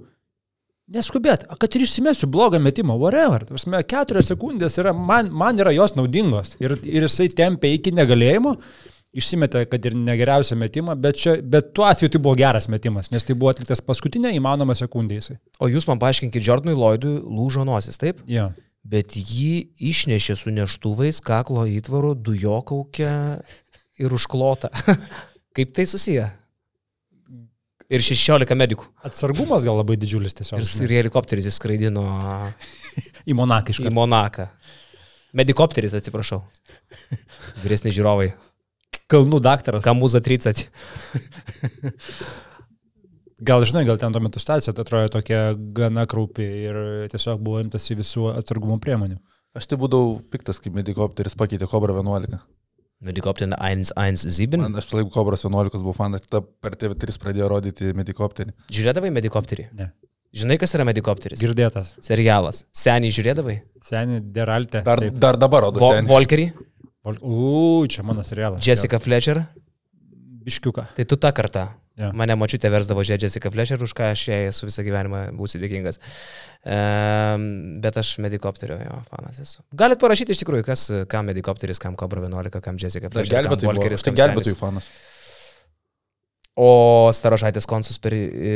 Neskubėt, 0.95 1.49
kad 1.59 1.75
ir 1.75 1.83
išsimesiu 1.83 2.29
blogą 2.31 2.61
metimą, 2.63 2.95
whatever. 3.01 3.43
Prasme, 3.49 3.81
keturios 3.91 4.29
sekundės 4.31 4.79
yra, 4.79 4.93
man, 4.95 5.33
man 5.35 5.59
yra 5.59 5.73
jos 5.75 5.97
naudingos. 5.99 6.55
Ir, 6.63 6.77
ir 6.87 7.09
jisai 7.09 7.27
tempė 7.35 7.73
iki 7.75 7.91
negalėjimo, 7.91 8.53
išsimetė, 9.17 9.65
kad 9.71 9.89
ir 9.89 9.97
negeriausią 9.99 10.59
metimą, 10.61 10.95
bet, 11.01 11.19
čia, 11.23 11.37
bet 11.43 11.73
tuo 11.77 11.87
atveju 11.89 12.13
tai 12.15 12.21
buvo 12.23 12.37
geras 12.39 12.69
metimas, 12.73 13.11
nes 13.15 13.25
tai 13.27 13.37
buvo 13.39 13.53
atliktas 13.53 13.83
paskutinė 13.85 14.35
įmanoma 14.37 14.77
sekundė 14.79 15.21
jisai. 15.21 15.39
O 15.63 15.71
jūs 15.73 15.89
man 15.89 16.01
paaiškinkit, 16.03 16.45
Jordanui 16.45 16.77
Lloydui 16.77 17.17
lūžo 17.25 17.65
nosis, 17.69 17.99
taip? 18.03 18.23
Ja. 18.31 18.51
Bet 18.87 19.17
jį 19.19 19.67
išnešė 19.91 20.37
su 20.39 20.53
neštuvais, 20.55 21.21
kaklo 21.25 21.65
įtvaru, 21.67 22.15
dujokaukę 22.15 23.13
ir 24.03 24.15
užklota. 24.15 24.71
Kaip 25.57 25.73
tai 25.75 25.89
susiję? 25.91 26.29
Ir 27.87 28.03
16 28.03 28.57
medikų. 28.59 28.89
Atsargumas 29.07 29.63
gal 29.67 29.79
labai 29.79 29.95
didžiulis 29.99 30.35
tiesiog. 30.35 30.59
Ir, 30.59 30.89
ir 30.89 30.95
helikopteris 31.01 31.47
įskraidino 31.53 32.03
Į 33.31 33.37
Monakišką. 33.39 33.87
į 33.87 33.95
Monaką. 33.95 34.49
Medikopteris, 35.37 35.95
atsiprašau. 35.95 36.41
Vyresni 37.63 37.93
žiūrovai. 37.95 38.33
Kalnų 39.13 39.41
daktaras. 39.45 39.85
Kamuza 39.87 40.21
30. 40.25 40.67
Gal 43.47 43.67
žinai, 43.69 43.85
gal 43.85 43.99
ten 44.01 44.15
tuo 44.15 44.21
metu 44.25 44.41
stacija 44.41 44.73
atrodo 44.73 45.11
tokia 45.19 45.51
gana 45.77 46.07
kraupi 46.09 46.47
ir 46.71 46.77
tiesiog 47.13 47.43
buvo 47.45 47.61
imtasi 47.61 47.99
visų 47.99 48.31
atsargumo 48.33 48.79
priemonių. 48.81 49.19
Aš 49.57 49.69
tai 49.69 49.77
būdavau 49.81 50.17
piktas, 50.33 50.57
kai 50.61 50.73
medikopteris 50.73 51.37
pakeitė 51.37 51.69
Cobra 51.69 51.93
11. 51.97 52.41
Medikopterin 53.05 53.53
117. 53.53 54.57
Man 54.57 54.81
aš 54.81 54.89
laiku 54.97 55.13
Cobras 55.13 55.45
11 55.45 55.85
buvau 55.85 55.95
fanas, 55.97 56.25
tada 56.25 56.41
per 56.41 56.79
TV3 56.81 57.21
pradėjo 57.21 57.49
rodyti 57.53 57.93
medikopterį. 57.97 58.57
Žiūrėdavai 58.73 59.13
medikopterį? 59.19 59.69
Ne. 59.77 59.91
Žinai, 60.37 60.57
kas 60.61 60.73
yra 60.77 60.85
medikopteris? 60.89 61.41
Girdėtas. 61.41 61.95
Serialas. 62.05 62.65
Seniai 62.77 63.13
žiūrėdavai? 63.15 63.59
Seniai 63.85 64.25
Deralte. 64.33 64.81
Dar, 64.85 65.01
Taip. 65.05 65.21
dar 65.21 65.39
dabar 65.41 65.69
rodo 65.69 65.81
Vo. 65.81 65.93
Volkerį? 66.09 66.51
Vol- 67.07 67.21
U, 67.23 67.87
čia 67.91 68.03
mano 68.07 68.25
serialas. 68.27 68.65
Jessica 68.67 68.99
Fletcher? 69.03 69.45
Biškiuką. 70.47 70.89
Tai 70.97 71.05
tu 71.07 71.17
tą 71.23 71.31
kartą. 71.35 71.69
Jo. 71.97 72.11
Mane 72.13 72.35
mačiutė 72.37 72.69
versdavo 72.69 73.01
žiūrėti 73.07 73.25
Jessica 73.25 73.49
Fletcher, 73.55 73.81
už 73.81 73.95
ką 73.97 74.11
aš 74.13 74.27
jai 74.29 74.41
esu 74.51 74.67
visą 74.69 74.83
gyvenimą 74.85 75.21
būsiu 75.39 75.57
dėkingas. 75.63 75.97
Um, 76.67 77.47
bet 77.81 77.97
aš 77.97 78.11
medikopterio 78.21 78.77
jo 78.83 78.99
fanas 79.09 79.39
esu. 79.41 79.63
Galit 79.73 80.03
parašyti 80.03 80.35
iš 80.37 80.43
tikrųjų, 80.43 80.67
kas, 80.67 80.83
kam 81.09 81.31
medikopteris, 81.31 81.81
kam 81.81 81.97
Cobra 81.97 82.21
11, 82.27 82.61
kam 82.61 82.77
Jessica 82.83 83.09
Fletcher, 83.09 83.33
kam 83.33 83.47
gelbėtojų. 83.47 83.71
buvo. 83.71 83.79
Volkeris, 83.81 84.05
tai 84.05 84.13
kam 84.13 84.19
gelbėtojų 84.21 84.59
fanas. 84.61 84.91
O 86.57 87.09
Starošaitės 87.13 87.67
konsus 87.69 87.99
per... 88.01 88.15
E, 88.17 88.53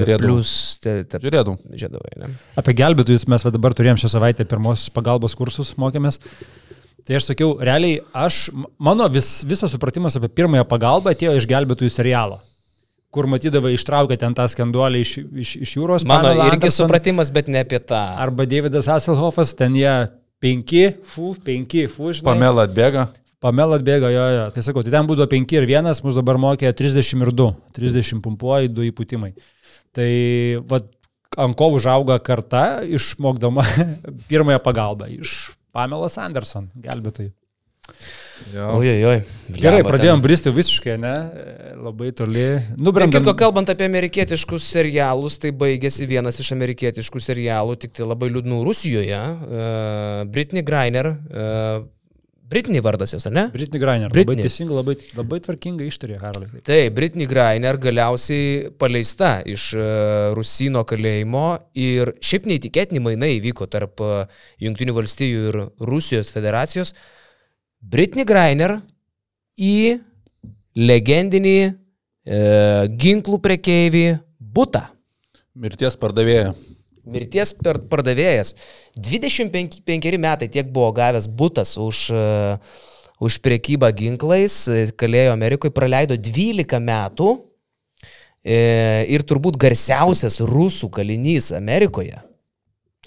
Žiūrėdavau. 0.00 0.24
Plus... 0.36 0.50
Te, 0.84 0.98
te, 1.08 1.20
Žiūrėdavau. 1.22 1.54
žiūrėdavai, 1.72 2.10
ne? 2.20 2.32
Apie 2.60 2.74
gelbėtojus 2.76 3.24
mes 3.32 3.44
va 3.46 3.52
dabar 3.54 3.76
turėjom 3.76 4.00
šią 4.00 4.10
savaitę 4.16 4.44
pirmosios 4.48 4.90
pagalbos 4.92 5.36
kursus, 5.38 5.70
mokėmės. 5.80 6.20
Tai 7.08 7.16
aš 7.16 7.30
sakiau, 7.30 7.54
realiai 7.64 8.02
aš, 8.12 8.50
mano 8.76 9.06
vis, 9.08 9.40
visas 9.48 9.72
supratimas 9.72 10.18
apie 10.18 10.28
pirmąją 10.28 10.66
pagalbą 10.68 11.14
atėjo 11.14 11.38
iš 11.38 11.46
gelbėtojų 11.48 11.88
serialo, 11.94 12.36
kur 13.08 13.24
matydavai 13.32 13.72
ištraukę 13.78 14.18
ten 14.20 14.36
tą 14.36 14.44
skanduolį 14.52 15.00
iš, 15.00 15.12
iš, 15.16 15.52
iš 15.64 15.72
jūros. 15.78 16.04
Mano 16.04 16.26
Pamela 16.26 16.50
irgi 16.50 16.58
Anderson 16.58 16.84
supratimas, 16.84 17.32
bet 17.32 17.48
ne 17.48 17.64
apie 17.64 17.80
tą. 17.80 18.02
Arba 18.20 18.44
Davidas 18.44 18.90
Hasselhoffas, 18.92 19.54
ten 19.56 19.80
jie 19.80 19.94
penki, 20.44 20.84
fu, 21.08 21.32
penki, 21.48 21.86
fu, 21.88 22.12
žinai. 22.12 22.28
Pamela 22.28 22.68
atbėga. 22.68 23.08
Pamela 23.40 23.80
atbėga, 23.80 24.12
jo, 24.12 24.28
jo. 24.36 24.46
Tai 24.52 24.68
sakau, 24.68 24.84
tai 24.84 24.92
ten 24.92 25.08
būdavo 25.08 25.32
5 25.32 25.56
ir 25.56 25.72
1, 25.72 25.88
mūsų 26.04 26.20
dabar 26.20 26.44
mokė 26.44 26.76
30 26.76 27.24
ir 27.24 27.32
2. 27.40 27.50
30 27.80 28.20
pumpuoji, 28.20 28.74
2 28.76 28.92
įpūtimai. 28.92 29.32
Tai 29.96 30.10
va, 30.68 30.84
ant 31.40 31.56
ko 31.56 31.72
užauga 31.80 32.20
karta, 32.20 32.82
išmokdama 32.84 33.64
pirmąją 34.28 34.60
pagalbą 34.60 35.08
iš 35.16 35.54
Pamelas 35.72 36.18
Anderson, 36.18 36.70
gelbėtojai. 36.82 37.32
Oi, 38.54 38.90
oi. 39.08 39.16
Gerai, 39.50 39.80
pradėjom 39.82 40.20
ten- 40.20 40.22
bristi 40.22 40.50
visiškai, 40.54 40.96
ne? 41.00 41.14
Labai 41.82 42.12
toli. 42.14 42.60
Nubrendam. 42.78 43.22
kitko, 43.22 43.34
kalbant 43.34 43.68
apie 43.72 43.88
amerikietiškus 43.88 44.62
serialus, 44.62 45.38
tai 45.42 45.50
baigėsi 45.50 46.06
vienas 46.06 46.38
iš 46.38 46.52
amerikietiškų 46.54 47.22
serialų, 47.24 47.78
tik 47.82 47.96
tai 47.98 48.06
labai 48.06 48.28
liūdnų 48.30 48.62
Rusijoje. 48.64 49.18
Uh, 49.18 50.24
Britney 50.30 50.62
Greiner. 50.62 51.16
Uh, 51.28 51.88
Britney 52.48 52.80
vardas 52.80 53.12
jos, 53.12 53.26
ar 53.28 53.32
ne? 53.32 53.42
Britney 53.52 53.80
Greiner. 53.80 54.08
Britney. 54.08 54.38
Labai 54.38 54.46
teisingai, 54.46 54.76
labai, 54.78 54.94
labai 55.18 55.38
tvarkingai 55.44 55.88
ištarė, 55.90 56.16
Harolai. 56.22 56.62
Taip, 56.64 56.94
Britney 56.96 57.28
Greiner 57.28 57.76
galiausiai 57.82 58.70
paleista 58.80 59.34
iš 59.44 59.66
uh, 59.76 60.30
Rusino 60.36 60.80
kalėjimo 60.88 61.44
ir 61.76 62.14
šiaip 62.24 62.48
neįtikėtini 62.48 63.02
mainai 63.04 63.34
įvyko 63.36 63.68
tarp 63.68 64.00
uh, 64.04 64.22
Junktinių 64.64 64.96
valstijų 64.96 65.42
ir 65.50 65.60
Rusijos 65.90 66.32
federacijos. 66.32 66.94
Britney 67.84 68.24
Greiner 68.28 68.78
į 69.60 69.98
legendinį 70.78 71.58
uh, 71.68 72.88
ginklų 72.96 73.42
prekeivį 73.44 74.06
Butą. 74.40 74.86
Mirties 75.52 76.00
pardavėja. 76.00 76.56
Mirties 77.08 77.54
pardavėjas. 77.62 78.54
25 78.98 80.20
metai 80.20 80.48
tiek 80.52 80.68
buvo 80.70 80.92
gavęs 80.96 81.28
būtas 81.28 81.76
už, 81.80 82.04
uh, 82.12 82.84
už 83.18 83.40
priekybą 83.42 83.90
ginklais, 83.94 84.54
e, 84.70 84.86
kalėjo 84.94 85.34
Amerikoje, 85.34 85.74
praleido 85.74 86.14
12 86.14 86.78
metų 86.78 87.30
e, 88.44 88.58
ir 89.10 89.26
turbūt 89.26 89.58
garsiausias 89.58 90.38
rusų 90.38 90.90
kalinys 90.94 91.50
Amerikoje, 91.56 92.22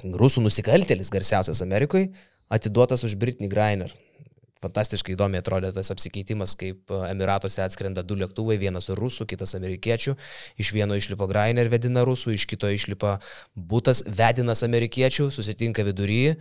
rusų 0.04 0.43
nusikaltėlis 0.43 1.12
garsiausias 1.14 1.64
Amerikoje, 1.64 2.12
atiduotas 2.52 3.06
už 3.08 3.16
Britney 3.16 3.47
Greiner. 3.52 3.93
Fantastiškai 4.62 5.16
įdomiai 5.16 5.41
atrodė 5.41 5.72
tas 5.76 5.89
apsikeitimas, 5.93 6.53
kaip 6.59 6.91
e, 6.93 6.99
Emiratuose 7.09 7.64
atskrenda 7.66 8.03
du 8.05 8.18
lėktuvai, 8.20 8.59
vienas 8.62 8.91
rusų, 8.93 9.26
kitas 9.32 9.55
amerikiečių. 9.57 10.16
Iš 10.62 10.74
vieno 10.76 10.97
išlipa 10.99 11.28
Grainer 11.32 11.72
vedina 11.72 12.05
rusų, 12.07 12.36
iš 12.38 12.45
kito 12.49 12.70
išlipa 12.70 13.18
būtas 13.55 14.03
vedinas 14.05 14.64
amerikiečių, 14.68 15.32
susitinka 15.34 15.86
vidury. 15.88 16.38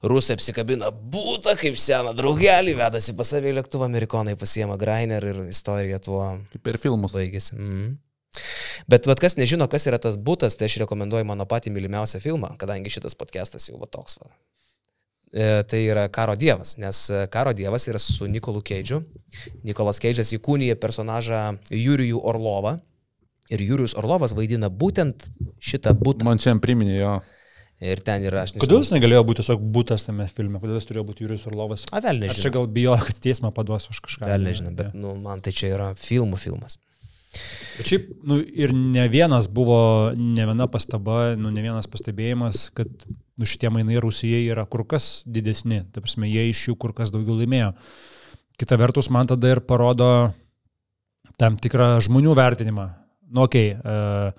Rusai 0.00 0.38
apsikabina 0.38 0.88
būtą 0.90 1.54
kaip 1.60 1.76
seną 1.76 2.14
draugelį, 2.16 2.72
vedasi 2.78 3.12
pas 3.18 3.30
savį 3.34 3.58
lėktuvą, 3.58 3.90
amerikonai 3.90 4.32
pasiema 4.40 4.78
Grainer 4.80 5.26
ir 5.28 5.42
istorija 5.50 6.00
tuo 6.00 6.22
Kaip 6.54 6.62
per 6.64 6.80
filmus. 6.80 7.12
baigėsi. 7.12 7.58
Mm. 7.58 7.98
Bet 8.88 9.06
vad 9.10 9.20
kas 9.20 9.36
nežino, 9.36 9.66
kas 9.68 9.86
yra 9.90 9.98
tas 10.02 10.16
būtas, 10.16 10.56
tai 10.56 10.70
aš 10.70 10.78
rekomenduoju 10.84 11.26
mano 11.28 11.46
patį 11.50 11.74
mylimiausią 11.74 12.22
filmą, 12.22 12.54
kadangi 12.60 12.92
šitas 12.94 13.18
podcastas 13.18 13.68
jau 13.68 13.78
va 13.80 13.90
toks. 13.90 14.20
Va. 14.22 14.30
E, 15.30 15.62
tai 15.62 15.84
yra 15.86 16.08
Karo 16.10 16.34
Dievas, 16.34 16.74
nes 16.82 17.04
e, 17.10 17.26
Karo 17.30 17.52
Dievas 17.54 17.86
yra 17.86 18.00
su 18.02 18.26
Nikolu 18.26 18.62
Keidžiu. 18.66 19.04
Nikolas 19.62 20.02
Keidžas 20.02 20.32
įkūnija 20.34 20.74
personažą 20.82 21.42
Jurijų 21.70 22.18
Orlovą. 22.26 22.80
Ir 23.50 23.62
Jurijus 23.62 23.94
Orlovas 23.98 24.34
vaidina 24.34 24.70
būtent 24.70 25.28
šitą 25.62 25.94
būtą. 25.98 26.26
Man 26.26 26.42
čia 26.42 26.56
priminė 26.62 26.96
jo. 26.98 27.14
Ir 27.80 28.02
ten 28.04 28.26
yra, 28.26 28.42
aš 28.44 28.52
nežinau. 28.52 28.66
Kodėl 28.66 28.82
jis 28.82 28.90
negalėjo 28.92 29.22
būti 29.24 29.40
tiesiog 29.40 29.62
būtas 29.72 30.04
tame 30.04 30.26
filme? 30.28 30.60
Kodėl 30.60 30.76
jis 30.76 30.88
turėjo 30.90 31.06
būti 31.08 31.24
Jūrijus 31.24 31.46
Urlovas? 31.48 31.86
A, 31.88 32.02
vėl 32.04 32.18
Ar 32.18 32.34
čia 32.34 32.42
nežinau. 32.42 32.52
gal 32.58 32.68
bijo, 32.74 32.98
kad 33.06 33.22
teismą 33.24 33.54
paduos 33.56 33.88
už 33.88 34.02
kažką? 34.04 34.28
Vėl 34.28 34.44
nežinau, 34.50 34.74
bet 34.76 34.92
nu, 34.98 35.14
man 35.16 35.40
tai 35.40 35.54
čia 35.56 35.70
yra 35.72 35.88
filmų 35.96 36.36
filmas. 36.42 36.76
Bet 37.78 37.88
šiaip, 37.88 38.10
nu, 38.28 38.36
ir 38.42 38.74
ne 38.76 39.06
vienas 39.08 39.48
buvo, 39.48 39.80
ne 40.12 40.44
viena 40.50 40.66
pastaba, 40.68 41.36
nu, 41.40 41.54
ne 41.54 41.64
vienas 41.64 41.88
pastebėjimas, 41.88 42.66
kad 42.76 42.90
nu, 43.40 43.48
šitie 43.48 43.72
mainai 43.72 44.00
Rusijai 44.02 44.44
yra 44.52 44.66
kur 44.68 44.84
kas 44.88 45.22
didesni. 45.24 45.82
Ta 45.92 46.04
prasme, 46.04 46.28
jie 46.28 46.50
iš 46.50 46.66
jų 46.68 46.76
kur 46.80 46.94
kas 46.96 47.12
daugiau 47.14 47.38
laimėjo. 47.40 47.72
Kita 48.60 48.76
vertus, 48.76 49.08
man 49.12 49.28
tada 49.30 49.54
ir 49.54 49.62
parodo 49.64 50.10
tam 51.40 51.56
tikrą 51.56 51.94
žmonių 52.04 52.36
vertinimą. 52.36 52.90
Nu, 53.30 53.46
okei, 53.46 53.72
okay, 53.78 54.32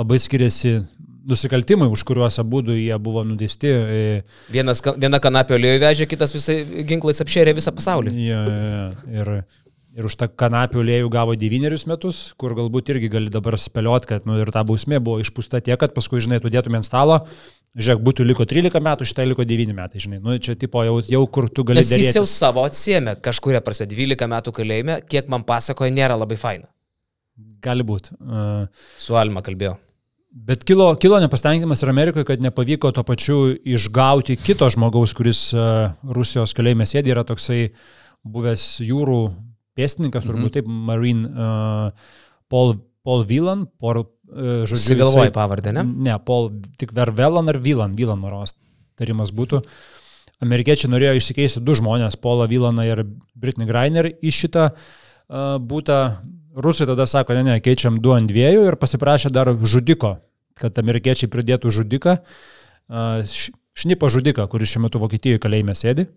labai 0.00 0.18
skiriasi 0.22 0.78
nusikaltimai, 1.28 1.88
už 1.92 2.02
kuriuos 2.08 2.38
abu 2.40 2.62
jie 2.62 2.96
buvo 2.98 3.24
nuteisti. 3.24 3.68
E, 3.68 4.22
Vienas, 4.52 4.80
viena 4.96 5.20
kanapė 5.20 5.58
olėjų 5.58 5.80
vežė, 5.82 6.06
kitas 6.08 6.32
visai 6.34 6.84
ginklais 6.88 7.20
apšėrė 7.20 7.54
visą 7.58 7.74
pasaulį. 7.76 8.14
Ja, 8.24 8.40
ja, 8.40 8.60
ja. 8.64 9.20
ir, 9.20 9.32
ir 9.96 10.06
už 10.06 10.16
tą 10.18 10.28
kanapių 10.28 10.82
lėjų 10.86 11.08
gavo 11.12 11.34
devynerius 11.38 11.86
metus, 11.90 12.20
kur 12.38 12.54
galbūt 12.58 12.92
irgi 12.94 13.10
gali 13.10 13.32
dabar 13.32 13.56
spėliot, 13.58 14.06
kad 14.08 14.26
nu, 14.28 14.36
ir 14.40 14.52
ta 14.54 14.62
bausmė 14.66 15.00
buvo 15.02 15.18
išpūsta 15.22 15.62
tiek, 15.66 15.78
kad 15.80 15.94
paskui, 15.96 16.22
žinai, 16.22 16.38
tu 16.42 16.52
dėtum 16.52 16.78
ant 16.78 16.86
stalo, 16.86 17.20
žiūrėk, 17.74 18.02
būtų 18.06 18.26
liko 18.28 18.46
13 18.48 18.82
metų, 18.86 19.08
šitai 19.10 19.26
liko 19.32 19.46
9 19.46 19.74
metai, 19.76 20.02
žinai, 20.02 20.20
nu, 20.22 20.36
čia 20.42 20.54
tipo 20.58 20.84
jau, 20.86 21.00
jau 21.10 21.22
kur 21.26 21.50
tu 21.50 21.66
gali 21.66 21.82
Nes 21.82 21.90
jis 21.90 22.20
jau 22.20 22.24
savo 22.28 22.64
atsiemė 22.68 23.18
kažkuria 23.24 23.62
prasme 23.66 23.88
12 23.90 24.30
metų 24.30 24.54
kalėjime, 24.60 25.00
kiek 25.10 25.30
man 25.32 25.46
pasakoja, 25.48 25.94
nėra 25.94 26.18
labai 26.20 26.38
faina. 26.40 26.70
Gali 27.60 27.84
būti. 27.84 28.14
Uh, 28.20 28.66
Su 29.00 29.18
Alma 29.20 29.42
kalbėjau. 29.44 29.74
Bet 30.30 30.62
kilo, 30.62 30.92
kilo 31.02 31.18
nepastenkinimas 31.18 31.80
ir 31.82 31.90
Amerikoje, 31.90 32.24
kad 32.28 32.42
nepavyko 32.44 32.92
to 32.94 33.02
pačiu 33.02 33.40
išgauti 33.66 34.36
kito 34.38 34.68
žmogaus, 34.70 35.10
kuris 35.18 35.48
uh, 35.56 35.90
Rusijos 36.06 36.54
kalėjime 36.54 36.86
sėdi, 36.86 37.10
yra 37.10 37.24
toksai 37.26 37.72
buvęs 38.22 38.76
jūrų 38.86 39.22
pėstininkas, 39.80 40.28
turbūt 40.28 40.58
taip, 40.58 40.68
Marine 40.68 41.26
uh, 41.32 42.16
Paul, 42.52 42.76
Paul 43.06 43.24
Whelan, 43.24 43.66
Paul, 43.80 44.04
e, 44.04 44.66
žodžiu. 44.68 44.98
Jisai- 45.00 45.32
pavardę, 45.32 45.72
ne? 45.72 45.84
Ne, 45.84 46.18
Paul, 46.18 46.50
tik 46.76 46.92
Vervelan 46.92 47.48
ar 47.48 47.58
Vilan, 47.58 47.96
Vilan 47.96 48.20
Maros 48.20 48.56
tarimas 49.00 49.32
būtų. 49.32 49.62
Amerikiečiai 50.44 50.90
norėjo 50.92 51.16
išsikeisti 51.20 51.62
du 51.64 51.76
žmonės, 51.76 52.16
Paulą 52.20 52.48
Vilaną 52.48 52.84
ir 52.88 53.04
Britney 53.36 53.68
Greiner 53.68 54.10
į 54.20 54.32
šitą 54.32 54.70
uh, 54.72 55.56
būtą. 55.60 56.00
Rusai 56.60 56.88
tada 56.88 57.06
sako, 57.06 57.36
ne, 57.38 57.44
ne, 57.46 57.58
keičiam 57.62 58.00
du 58.02 58.12
ant 58.12 58.28
dviejų 58.28 58.64
ir 58.66 58.76
pasiprašė 58.80 59.30
dar 59.30 59.52
žudiko, 59.54 60.16
kad 60.58 60.80
amerikiečiai 60.82 61.30
pridėtų 61.30 61.70
žudiką, 61.76 62.16
uh, 62.20 63.36
šnipą 63.78 64.10
žudiką, 64.10 64.48
kuris 64.50 64.72
šiuo 64.72 64.84
metu 64.88 65.00
Vokietijoje 65.00 65.40
kalėjime 65.40 65.76
sėdi. 65.78 66.08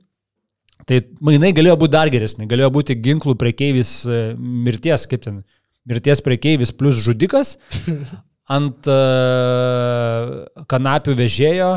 Tai 0.90 1.00
mainai 1.24 1.54
galėjo 1.56 1.78
būti 1.80 1.96
dar 1.96 2.12
geresni, 2.14 2.48
galėjo 2.50 2.70
būti 2.76 2.98
ginklų 3.00 3.36
priekeivis 3.40 3.92
e, 4.06 4.22
mirties, 4.38 5.06
kaip 5.08 5.24
ten, 5.24 5.42
mirties 5.90 6.24
priekeivis 6.26 6.74
plus 6.76 7.00
žudikas 7.04 7.56
ant 8.56 8.90
uh, 8.92 10.44
kanapių 10.68 11.16
vežėjo, 11.16 11.70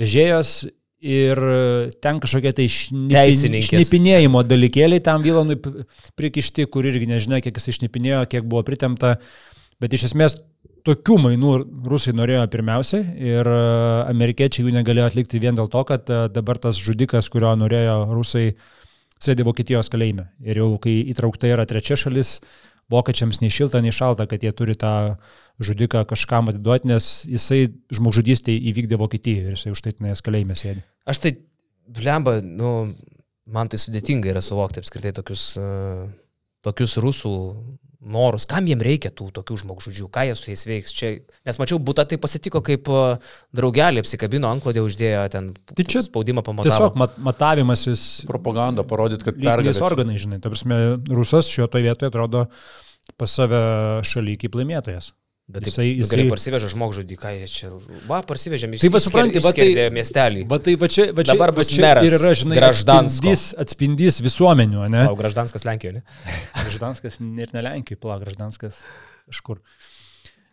vežėjos 0.00 0.54
ir 1.04 1.38
ten 2.02 2.18
kažkokie 2.22 2.50
tai 2.56 2.64
šnipin, 2.72 3.12
šnipinėjimo 3.68 4.40
dalykėliai 4.48 5.02
tam 5.04 5.22
Vilanui 5.22 5.58
p- 5.60 5.84
prikišti, 6.18 6.64
kur 6.72 6.86
irgi 6.88 7.06
nežinia, 7.10 7.42
kiek 7.44 7.60
jis 7.60 7.74
išnipinėjo, 7.74 8.24
kiek 8.32 8.46
buvo 8.48 8.64
pritemta, 8.66 9.18
bet 9.82 9.94
iš 9.94 10.08
esmės 10.10 10.38
tokių 10.84 11.16
mainų 11.20 11.52
rusai 11.88 12.14
norėjo 12.16 12.44
pirmiausiai 12.52 13.04
ir 13.32 13.48
e, 13.48 13.58
amerikiečiai 14.12 14.66
jų 14.66 14.74
negalėjo 14.76 15.08
atlikti 15.10 15.40
vien 15.42 15.56
dėl 15.56 15.70
to, 15.72 15.82
kad 15.88 16.10
e, 16.12 16.24
dabar 16.32 16.60
tas 16.60 16.78
žudikas, 16.80 17.30
kurio 17.32 17.54
norėjo 17.58 17.96
rusai, 18.12 18.52
sėdi 19.22 19.46
Vokietijos 19.46 19.90
kalėjime. 19.92 20.28
Ir 20.44 20.60
jau 20.60 20.68
kai 20.82 20.98
įtraukta 21.12 21.48
yra 21.48 21.64
trečia 21.68 21.96
šalis, 22.00 22.36
vokiečiams 22.92 23.40
nei 23.40 23.52
šilta, 23.52 23.80
nei 23.80 23.94
šalta, 23.94 24.26
kad 24.28 24.44
jie 24.44 24.52
turi 24.56 24.76
tą 24.76 25.16
žudiką 25.64 26.04
kažkam 26.10 26.50
atiduoti, 26.52 26.90
nes 26.90 27.08
jisai 27.30 27.68
žmogžudystę 27.94 28.52
įvykdė 28.52 28.98
Vokietijoje 29.00 29.48
ir 29.48 29.56
jisai 29.56 29.72
už 29.72 29.84
tai 29.86 29.94
tenais 29.96 30.20
kalėjime 30.24 30.56
sėdi. 30.58 30.84
Aš 31.08 31.22
tai, 31.24 31.32
blemba, 31.88 32.40
nu, 32.44 32.74
man 33.48 33.72
tai 33.72 33.80
sudėtinga 33.80 34.34
yra 34.34 34.44
suvokti 34.44 34.82
apskritai 34.82 35.14
tokius, 35.16 35.54
uh, 35.60 36.04
tokius 36.66 36.98
rusų 37.00 37.34
norus. 38.04 38.46
Kam 38.50 38.68
jiem 38.68 38.82
reikia 38.84 39.10
tų 39.14 39.30
tokių 39.38 39.56
žmogžudžių, 39.62 40.08
ką 40.12 40.26
jie 40.28 40.36
su 40.38 40.50
jais 40.52 40.64
veiks. 40.68 40.94
Čia, 40.96 41.10
nes 41.48 41.58
mačiau, 41.60 41.80
būta 41.82 42.06
tai 42.08 42.18
pasitiko, 42.20 42.62
kaip 42.64 42.88
uh, 42.92 43.16
draugelį 43.56 44.04
apsikabino, 44.04 44.50
anklodė 44.52 44.84
uždėjo 44.84 45.24
ten 45.32 45.50
Tai 45.74 45.88
čia 45.88 46.04
spaudimą 46.06 46.44
pamatavo. 46.46 46.68
Tiesiog 46.68 47.00
mat, 47.00 47.18
matavimasis 47.24 48.24
Propaganda 48.28 48.84
parodyti, 48.86 49.28
kad 49.30 49.40
pergalės. 49.40 49.82
organai, 49.84 50.20
žinai. 50.20 50.40
Ta 50.44 50.52
prasme, 50.52 50.80
rusas 51.10 51.50
šioje 51.50 51.84
vietoje 51.84 52.12
atrodo 52.12 52.46
pas 53.20 53.30
save 53.30 53.60
šaly 54.06 54.38
kaip 54.40 54.56
laimėtojas. 54.58 55.12
Bet 55.44 55.60
taip, 55.66 55.74
Jisai- 55.74 55.84
jisai, 55.84 55.98
jisai- 56.00 56.16
gerai 56.16 56.30
parsivežė 56.32 56.68
žmogžudį, 56.72 57.16
ką 57.20 57.30
jie 57.36 57.48
čia. 57.52 57.68
Va, 58.08 58.22
parsivežėm 58.24 58.72
iš 58.74 58.80
Tai 58.80 58.88
va, 58.94 59.00
supranti, 59.04 59.42
va, 59.44 59.50
tai- 59.52 59.90
miestelį. 59.92 60.44
Va 60.48 60.58
tai 60.58 60.72
va 60.80 60.88
čia, 60.88 61.04
va 61.12 61.20
čia, 61.22 61.34
Dabar 61.36 61.52
bus 61.52 61.68
čia 61.68 61.82
meras 61.84 62.06
ir 62.08 62.16
yra, 62.16 62.30
žinai, 62.32 62.56
atspindys, 62.64 63.42
atspindys 63.60 64.20
visuomenių, 64.24 64.86
ne? 64.88 65.02
O 65.12 65.14
Graždanskas 65.20 65.66
Lenkijoje, 65.68 65.98
ne? 66.00 66.02
Graždanskas 66.62 67.20
ir 67.20 67.52
ne 67.52 67.62
Lenkijoje, 67.66 68.00
pala, 68.00 68.16
Graždanskas 68.24 68.80
kažkur. 69.28 69.60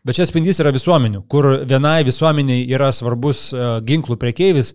Bet 0.04 0.18
čia 0.20 0.26
atspindys 0.28 0.60
yra 0.60 0.74
visuomenių, 0.76 1.24
kur 1.32 1.48
vienai 1.64 2.02
visuomeniai 2.04 2.68
yra 2.76 2.92
svarbus 2.92 3.54
uh, 3.56 3.80
ginklų 3.86 4.18
priekeivis, 4.20 4.74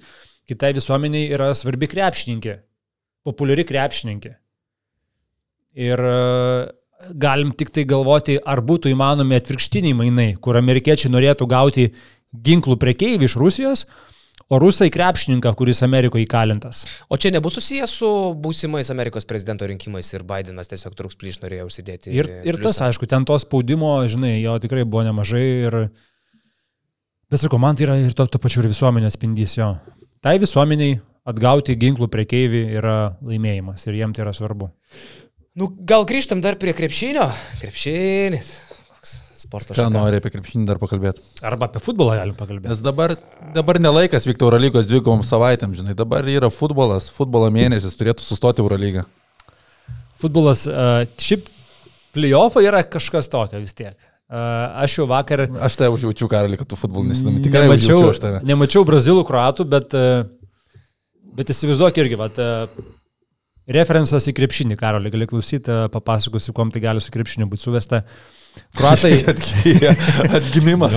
kitai 0.48 0.72
visuomeniai 0.72 1.28
yra 1.34 1.50
svarbi 1.52 1.88
krepšininkė, 1.92 2.56
populiari 3.26 3.66
krepšininkė. 3.68 4.32
Ir 5.76 6.00
uh, 6.00 6.72
galim 7.14 7.52
tik 7.52 7.70
tai 7.74 7.84
galvoti, 7.88 8.38
ar 8.40 8.62
būtų 8.64 8.90
įmanomi 8.92 9.38
atvirkštiniai 9.38 9.96
mainai, 9.96 10.28
kur 10.40 10.58
amerikiečiai 10.58 11.12
norėtų 11.12 11.48
gauti 11.50 11.90
ginklų 12.46 12.76
priekeivį 12.80 13.28
iš 13.28 13.36
Rusijos, 13.40 13.86
o 14.48 14.60
rusai 14.62 14.88
krepšininką, 14.94 15.50
kuris 15.58 15.82
Amerikoje 15.82 16.26
įkalintas. 16.26 16.84
O 17.10 17.18
čia 17.18 17.32
nebus 17.34 17.56
susijęs 17.58 17.94
su 18.00 18.10
būsimais 18.42 18.90
Amerikos 18.94 19.26
prezidento 19.26 19.66
rinkimais 19.66 20.12
ir 20.14 20.22
Bidenas 20.26 20.70
tiesiog 20.70 20.94
truks 20.98 21.18
plyš 21.18 21.40
norėjo 21.42 21.66
užsidėti. 21.70 22.14
Ir, 22.14 22.30
ir 22.46 22.60
tas, 22.60 22.78
pliusą. 22.78 22.90
aišku, 22.90 23.10
ten 23.10 23.26
to 23.26 23.38
spaudimo, 23.42 23.98
žinai, 24.10 24.36
jo 24.44 24.58
tikrai 24.62 24.86
buvo 24.86 25.06
nemažai 25.08 25.46
ir... 25.66 25.80
Bet 27.26 27.42
sakau, 27.42 27.58
man 27.58 27.74
tai 27.74 27.88
yra 27.88 27.98
ir 27.98 28.14
to, 28.14 28.28
to 28.30 28.38
pačiu 28.38 28.62
ir 28.62 28.70
visuomenės 28.70 29.16
spindys 29.18 29.56
jo. 29.58 29.72
Tai 30.22 30.36
visuomeniai 30.38 31.00
atgauti 31.26 31.74
ginklų 31.74 32.06
priekeivį 32.12 32.60
yra 32.78 32.98
laimėjimas 33.26 33.88
ir 33.88 33.98
jiem 33.98 34.14
tai 34.14 34.22
yra 34.28 34.34
svarbu. 34.36 34.70
Nu, 35.56 35.70
gal 35.88 36.04
grįžtam 36.04 36.42
dar 36.44 36.58
prie 36.60 36.74
krepšinio? 36.76 37.24
Krepšinis. 37.62 38.48
Koks 38.92 39.12
sporto 39.40 39.72
Čia 39.72 39.86
šaka. 39.86 39.92
nori 39.94 40.18
apie 40.20 40.28
krepšinį 40.34 40.66
dar 40.68 40.76
pakalbėti. 40.76 41.22
Arba 41.48 41.70
apie 41.70 41.80
futbolą 41.80 42.18
galim 42.18 42.34
pakalbėti. 42.36 42.68
Nes 42.68 42.82
dabar, 42.84 43.14
dabar 43.54 43.78
nelaikas 43.80 44.26
vykti 44.28 44.44
Eurolygos 44.44 44.84
dvikom 44.90 45.22
savaitėm, 45.24 45.72
žinai, 45.78 45.94
dabar 45.96 46.28
yra 46.28 46.50
futbolas, 46.52 47.06
futbolo 47.08 47.48
mėnesis, 47.54 47.96
turėtų 47.96 48.26
sustoti 48.26 48.60
Eurolygą. 48.60 49.06
Futbolas, 50.20 50.66
uh, 50.68 51.06
šiaip 51.16 51.48
playoffai 52.16 52.66
yra 52.68 52.82
kažkas 52.84 53.32
tokio 53.32 53.62
vis 53.62 53.72
tiek. 53.78 53.96
Uh, 54.28 54.36
aš 54.82 54.98
jau 54.98 55.06
vakar... 55.08 55.46
Aš 55.64 55.78
tai 55.80 55.88
užjaučiu, 55.94 56.28
Karali, 56.28 56.60
kad 56.60 56.68
tu 56.68 56.76
futbolą 56.76 57.08
nesidomi. 57.14 57.40
Tikrai 57.46 57.64
nemačiau, 57.64 58.10
aš 58.10 58.20
tave. 58.20 58.44
nemačiau 58.44 58.84
brazilų, 58.84 59.24
kruatų, 59.24 59.64
bet, 59.72 59.96
e, 59.96 60.24
bet 61.38 61.52
įsivaizduok 61.54 62.00
irgi, 62.02 62.18
vat, 62.20 62.40
referencas 63.70 64.28
į 64.30 64.34
krepšinį, 64.36 64.78
Karolį, 64.78 65.12
gali 65.14 65.28
klausyti, 65.30 65.72
e, 65.72 65.90
papasakosiu, 65.92 66.54
kuom 66.56 66.70
tai 66.74 66.82
gali 66.84 67.02
su 67.02 67.12
krepšiniu 67.14 67.48
būti 67.50 67.66
suvesta. 67.66 68.02
Kruatai, 68.76 69.18
Atgimimas. 70.38 70.96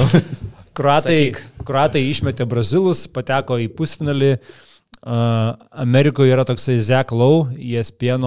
kruatai, 0.77 1.19
kruatai 1.67 2.05
išmetė 2.07 2.47
brazilus, 2.49 3.07
pateko 3.11 3.59
į 3.59 3.69
pusfinalį. 3.75 4.35
Uh, 4.99 5.53
Amerikoje 5.79 6.33
yra 6.33 6.43
toksai 6.43 6.73
Zach 6.83 7.13
Lowe, 7.15 7.53
ESPN 7.55 8.25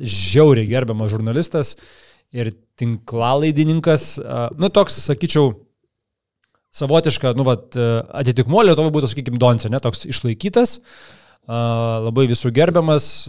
žiauriai 0.00 0.64
gerbiamas 0.70 1.10
žurnalistas 1.12 1.74
ir 2.32 2.54
tinklalaidininkas. 2.80 4.14
Uh, 4.22 4.46
nu, 4.56 4.70
toks, 4.72 4.96
sakyčiau, 5.10 5.50
savotiška, 6.72 7.34
nu, 7.36 7.44
vat, 7.44 7.76
atitikmuo 8.22 8.64
Lietuvoje 8.64 8.94
būtų, 8.96 9.12
sakykime, 9.12 9.40
Donce, 9.40 9.68
ne, 9.72 9.80
toks 9.82 10.06
išlaikytas, 10.08 10.78
a, 10.80 11.25
labai 11.46 12.26
visų 12.30 12.50
gerbiamas, 12.54 13.28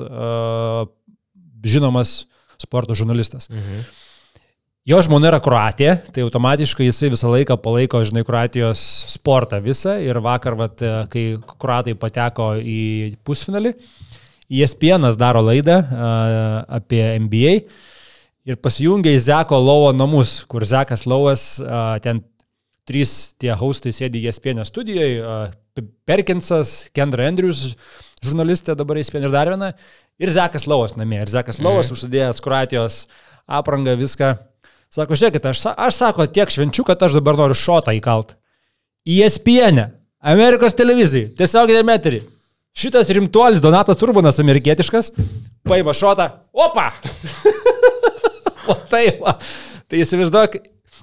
žinomas 1.64 2.20
sporto 2.58 2.98
žurnalistas. 2.98 3.50
Mhm. 3.50 3.88
Jo 4.88 5.02
žmona 5.04 5.28
yra 5.28 5.42
Kroatija, 5.44 5.98
tai 6.16 6.24
automatiškai 6.24 6.86
jisai 6.88 7.10
visą 7.12 7.28
laiką 7.28 7.58
palaiko, 7.60 8.00
žinai, 8.08 8.24
Kroatijos 8.24 8.80
sportą 9.12 9.60
visą 9.60 9.98
ir 10.00 10.16
vakar, 10.24 10.56
vat, 10.56 10.80
kai 11.12 11.26
Kroatai 11.60 11.92
pateko 12.00 12.54
į 12.56 13.18
pusfinalį, 13.28 13.74
ESPN 14.48 15.10
daro 15.20 15.42
laidą 15.44 15.82
apie 16.80 17.04
NBA 17.20 17.54
ir 18.48 18.60
pasijungia 18.64 19.12
į 19.12 19.26
Zeko 19.28 19.60
Lauo 19.60 19.92
namus, 19.92 20.40
kur 20.48 20.64
Zekas 20.64 21.04
Lauas 21.04 21.58
a, 21.60 22.00
ten 22.00 22.24
trys 22.88 23.34
tie 23.36 23.52
haustai 23.60 23.92
sėdi 23.92 24.24
ESPN 24.24 24.64
studijoje, 24.64 25.20
Perkinsas, 26.08 26.88
Kendra 26.96 27.28
Andrews, 27.28 27.74
žurnalistė 28.26 28.76
dabar 28.78 29.00
ESPN 29.02 29.28
ir 29.28 29.34
dar 29.34 29.52
viena, 29.52 29.72
ir 30.22 30.32
Zekas 30.34 30.68
Lauas 30.70 30.96
namie. 30.98 31.20
Ir 31.22 31.32
Zekas 31.32 31.62
Lauas 31.64 31.92
užsidėjęs 31.94 32.42
Kroatijos 32.44 33.04
aprangą 33.48 33.98
viską. 34.00 34.36
Sako, 34.94 35.18
žiūrėkit, 35.20 35.46
aš, 35.50 35.66
aš 35.76 36.00
sako 36.00 36.28
tiek 36.32 36.52
švenčiu, 36.52 36.86
kad 36.88 37.02
aš 37.04 37.18
dabar 37.20 37.36
noriu 37.40 37.58
šotą 37.58 37.92
įkalt. 37.98 38.38
ESPN, 39.08 39.84
Amerikos 40.24 40.76
televizijai, 40.78 41.30
tiesiog 41.38 41.72
eterį. 41.72 42.24
Šitas 42.78 43.10
rimtuolis 43.10 43.62
Donatas 43.62 44.02
Urbanas, 44.06 44.38
amerikietiškas, 44.40 45.12
paima 45.66 45.96
šotą, 45.98 46.28
opa! 46.54 46.92
o 48.72 48.76
taip, 48.92 49.24
va. 49.24 49.34
tai 49.90 50.04
įsivaizduok, 50.04 50.60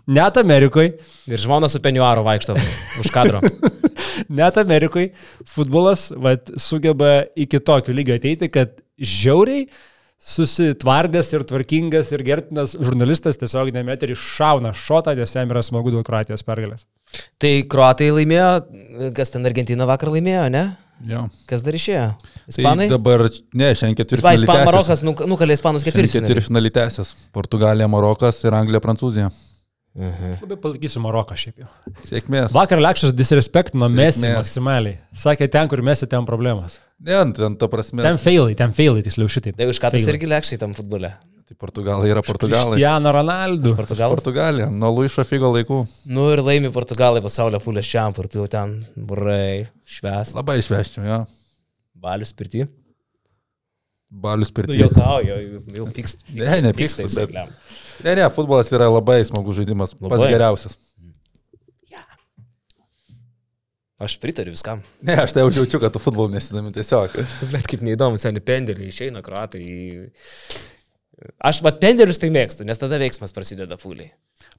net 0.07 0.37
Amerikoje, 0.41 0.99
Ir 1.27 1.41
žmona 1.41 1.69
su 1.73 1.81
peniuaru 1.81 2.25
vaikšto 2.27 2.55
už 3.01 3.11
kadro. 3.15 3.41
net 4.29 4.59
Amerikoje 4.61 5.13
futbolas 5.49 6.11
vat, 6.17 6.51
sugeba 6.61 7.25
iki 7.37 7.61
tokio 7.61 7.95
lygio 7.97 8.17
ateiti, 8.19 8.51
kad 8.53 8.77
žiauriai 9.01 9.67
susitvardęs 10.25 11.33
ir 11.37 11.43
tvarkingas 11.49 12.13
ir 12.15 12.23
gerbtinas 12.25 12.73
žurnalistas 12.81 13.37
tiesiog 13.41 13.73
nemetri 13.75 14.17
šauna 14.17 14.73
šotą, 14.77 15.13
nes 15.19 15.35
jam 15.37 15.51
yra 15.53 15.61
smagu 15.65 15.93
dėl 15.93 16.05
Kroatijos 16.07 16.45
pergalės. 16.47 16.87
tai 17.39 17.59
kruatai 17.69 18.09
laimėjo, 18.15 19.11
kas 19.17 19.35
ten 19.35 19.45
Argentina 19.45 19.85
vakar 19.89 20.13
laimėjo, 20.15 20.47
ne? 20.55 20.65
Jo. 21.05 21.27
Kas 21.51 21.65
dar 21.67 21.77
išėjo? 21.77 22.07
Tai 22.17 22.53
Ispanai? 22.55 22.87
dabar, 22.89 23.27
ne, 23.29 23.73
šiandien 23.75 23.75
Ispanai, 23.75 23.99
ketvirtfinalį 23.99 24.41
Ispan, 24.41 24.55
tęsiasi. 24.57 24.71
Marokas 24.71 25.03
nu, 25.05 25.15
nukalė 25.35 25.57
Ispanus 25.59 25.85
ketvirtfinalį. 25.85 26.29
ketvirtfinalį 26.31 26.71
tęsiasi. 26.79 27.17
Portugalija, 27.35 27.89
Marokas 27.91 28.39
ir 28.47 28.57
Anglija, 28.57 28.81
Prancūzija. 28.85 29.29
Labai 29.95 30.57
palaikysiu 30.59 30.99
Maroką 31.05 31.37
šiaip 31.39 31.63
jau. 31.63 31.69
Sėkmės. 32.03 32.51
Vakar 32.55 32.81
Lekšas 32.83 33.13
disrespektino 33.15 33.87
Messi 33.93 34.27
maksimaliai. 34.27 34.97
Sakė, 35.15 35.47
ten, 35.47 35.71
kur 35.71 35.85
Messi, 35.87 36.09
ten 36.11 36.27
problemas. 36.27 36.81
Ne, 36.99 37.21
ten 37.37 37.55
ta 37.61 37.69
prasme. 37.71 38.03
Ten 38.03 38.19
failai, 38.19 38.57
ten 38.59 38.75
failai, 38.75 39.05
tiksliau 39.07 39.31
šitaip. 39.31 39.55
Tai 39.61 39.69
už 39.71 39.79
ką 39.79 39.93
tu 39.95 40.03
irgi 40.03 40.31
lėkščiai 40.35 40.59
tam 40.65 40.75
futbole? 40.75 41.13
Tai 41.45 41.59
Portugalai 41.61 42.11
yra 42.11 42.25
Portugalai. 42.27 42.75
Cristiano 42.75 43.13
Ronaldo. 43.15 43.75
Portugalas. 43.79 44.17
Portugalija, 44.17 44.67
nuo 44.73 44.91
Luišo 44.97 45.23
Figo 45.29 45.53
laikų. 45.55 45.83
Nu 46.11 46.31
ir 46.33 46.43
laimi 46.43 46.73
Portugalai 46.75 47.23
pasaulio 47.23 47.61
fulės 47.63 47.87
šiam, 47.87 48.17
ir 48.19 48.31
tu 48.33 48.41
jau 48.41 48.49
ten, 48.51 48.79
burai, 48.97 49.69
švęs. 49.87 50.35
Labai 50.41 50.59
išveščiau, 50.63 51.05
jo. 51.07 51.21
Balius 52.03 52.35
pirti. 52.35 52.65
Balius 54.11 54.51
Nu, 54.51 54.55
pirti. 54.55 54.79
juokauju, 54.81 55.29
jau, 55.29 55.61
jau 55.79 55.87
pykst. 55.97 56.27
Ne, 56.35 56.61
nepykstu, 56.69 57.07
bet-. 57.09 57.35
Ne, 58.05 58.15
ne, 58.19 58.27
futbolas 58.35 58.71
yra 58.75 58.87
labai 58.93 59.21
smagus 59.27 59.57
žaidimas, 59.61 59.95
pats 59.99 60.19
Labai. 60.19 60.33
geriausias. 60.35 60.79
Aš 64.05 64.17
pritariu 64.21 64.53
viskam. 64.53 64.81
Ne, 65.07 65.15
aš 65.23 65.33
tai 65.33 65.45
jau 65.45 65.51
jaučiu, 65.55 65.79
kad 65.81 65.93
tu 65.95 66.01
futbolu 66.03 66.33
nesidomi 66.35 66.73
tiesiog. 66.75 67.15
Bet 67.55 67.69
kaip 67.71 67.85
neįdomu, 67.87 68.19
seniai 68.21 68.43
pendeliai 68.45 68.91
išeina 68.91 69.23
kruatai. 69.25 69.63
Aš 71.45 71.61
va 71.63 71.71
pendelius 71.79 72.19
tai 72.19 72.31
mėgstu, 72.35 72.65
nes 72.67 72.81
tada 72.81 72.99
veiksmas 72.99 73.35
prasideda 73.35 73.77
fuliai. 73.79 74.11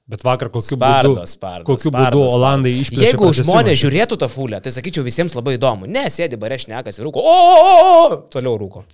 Bet 0.08 0.22
vakar 0.24 0.48
kokiu 0.54 0.78
Spardo, 0.78 1.12
būdu, 1.12 1.28
spardo, 1.28 1.66
kokiu 1.68 1.90
spardo, 1.90 2.20
būdu 2.20 2.30
spardo. 2.30 2.38
Olandai 2.38 2.72
išplėšė. 2.80 3.04
Jeigu 3.10 3.30
žmonės 3.42 3.80
žiūrėtų 3.82 4.18
tą 4.22 4.28
fulę, 4.32 4.60
tai 4.64 4.72
sakyčiau 4.72 5.04
visiems 5.06 5.36
labai 5.36 5.56
įdomu. 5.58 5.88
Ne, 5.90 6.06
sėdi 6.12 6.38
bare 6.40 6.56
šnekas 6.62 7.00
ir 7.00 7.08
rūko. 7.08 7.20
O, 7.20 7.34
o, 7.34 7.56
o, 7.58 8.04
o, 8.06 8.20
toliau 8.32 8.56
rūko. 8.62 8.86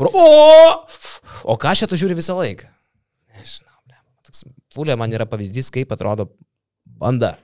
Pro, 0.00 0.10
o, 0.10 0.24
o 1.52 1.58
ką 1.60 1.76
šitą 1.78 1.98
žiūri 2.00 2.16
visą 2.18 2.38
laiką? 2.40 2.70
Nežinau. 3.36 3.76
Toks 4.26 4.46
Fulė 4.74 4.98
man 5.00 5.14
yra 5.14 5.28
pavyzdys, 5.28 5.70
kaip 5.74 5.94
atrodo 5.94 6.30
banda. 6.98 7.36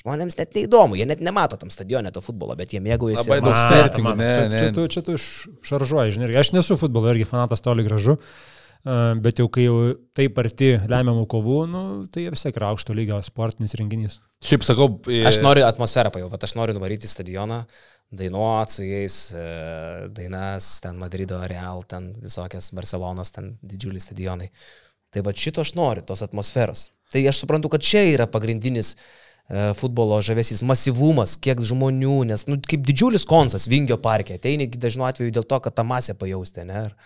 Žmonėms 0.00 0.38
net 0.38 0.54
neįdomu, 0.56 0.96
jie 0.96 1.04
net 1.08 1.20
nemato 1.20 1.58
tam 1.60 1.68
stadione 1.72 2.08
to 2.14 2.22
futbolo, 2.24 2.54
bet 2.56 2.72
jie 2.72 2.80
mėgaujasi. 2.80 3.28
Labai 3.28 3.42
daug 3.44 3.58
skirtingų, 3.58 4.14
ne, 4.16 4.30
čia, 4.30 4.46
ne. 4.46 4.62
čia, 4.62 4.70
tu, 4.76 4.86
čia 4.88 5.02
tu 5.04 5.16
šaržuoji, 5.68 6.14
žinai. 6.16 6.30
Aš 6.40 6.54
nesu 6.56 6.78
futbolo 6.80 7.12
irgi 7.12 7.28
fanatas 7.28 7.60
toli 7.60 7.84
gražu, 7.84 8.16
e, 8.16 8.59
bet 8.84 9.40
jau 9.40 9.48
kai 9.52 9.66
jau 9.66 9.76
taip 10.16 10.38
arti 10.40 10.72
lemiamų 10.88 11.26
kovų, 11.30 11.60
nu, 11.68 11.84
tai 12.12 12.26
vis 12.32 12.44
tiek 12.46 12.56
yra 12.56 12.70
aukšto 12.72 12.96
lygio 12.96 13.20
sportinis 13.24 13.76
renginys. 13.76 14.20
Šiaip 14.46 14.64
sakau, 14.64 14.88
e, 15.10 15.22
Aš 15.28 15.42
noriu 15.44 15.66
atmosferą 15.68 16.12
pajausti, 16.14 16.46
aš 16.48 16.54
noriu 16.56 16.76
nuvaryti 16.78 17.08
į 17.08 17.12
stadioną, 17.12 17.60
dainuoti 18.16 18.78
su 18.78 18.86
jais, 18.86 19.16
e, 19.36 19.48
dainas, 20.16 20.78
ten 20.80 20.96
Madrido 21.00 21.42
Real, 21.44 21.84
ten 21.88 22.12
visokias 22.16 22.70
Barcelonos, 22.76 23.34
ten 23.36 23.58
didžiuliai 23.60 24.00
stadionai. 24.00 24.48
Tai 25.10 25.24
va 25.26 25.34
šito 25.34 25.60
aš 25.60 25.74
noriu, 25.76 26.06
tos 26.06 26.22
atmosferos. 26.24 26.88
Tai 27.12 27.20
aš 27.26 27.42
suprantu, 27.42 27.68
kad 27.72 27.84
čia 27.84 28.06
yra 28.06 28.28
pagrindinis 28.30 28.94
e, 28.94 29.74
futbolo 29.76 30.22
žavesys, 30.24 30.62
masyvumas, 30.64 31.34
kiek 31.36 31.60
žmonių, 31.66 32.22
nes, 32.30 32.46
nu, 32.48 32.56
kaip 32.64 32.86
didžiulis 32.86 33.28
konsas 33.28 33.68
Vingio 33.68 33.98
parke, 34.00 34.38
ateini 34.40 34.70
dažnu 34.72 35.04
atveju 35.10 35.36
dėl 35.36 35.44
to, 35.44 35.60
kad 35.60 35.76
tą 35.76 35.84
masę 35.84 36.16
pajausti, 36.16 36.64
ne? 36.70 36.86
Ir 36.88 36.96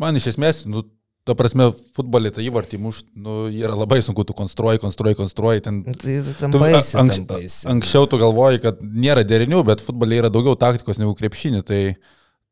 man 0.00 0.18
iš 0.18 0.32
esmės, 0.34 0.64
nu, 0.70 0.84
ta 1.26 1.34
prasme, 1.34 1.70
futbolė 1.96 2.30
tą 2.34 2.44
įvartį 2.44 2.78
muš, 2.78 3.00
nu, 3.18 3.46
yra 3.50 3.74
labai 3.74 3.98
sunku, 4.04 4.22
tu 4.28 4.34
konstruoji, 4.36 4.78
konstruoji, 4.82 5.18
konstruoji. 5.18 5.64
Ten, 5.64 5.80
Tai 5.90 6.18
tam 6.38 6.54
tu, 6.54 6.60
baisi, 6.62 6.94
anks, 7.00 7.18
tam 7.18 7.26
baisi. 7.32 7.64
anksčiau 7.72 8.06
tu 8.10 8.20
galvoji, 8.22 8.62
kad 8.62 8.78
nėra 8.82 9.26
derinių, 9.26 9.64
bet 9.66 9.82
futbolė 9.82 10.22
yra 10.22 10.30
daugiau 10.30 10.54
taktikos 10.60 11.00
negu 11.02 11.16
krepšinį. 11.18 11.64
Tai, 11.66 11.80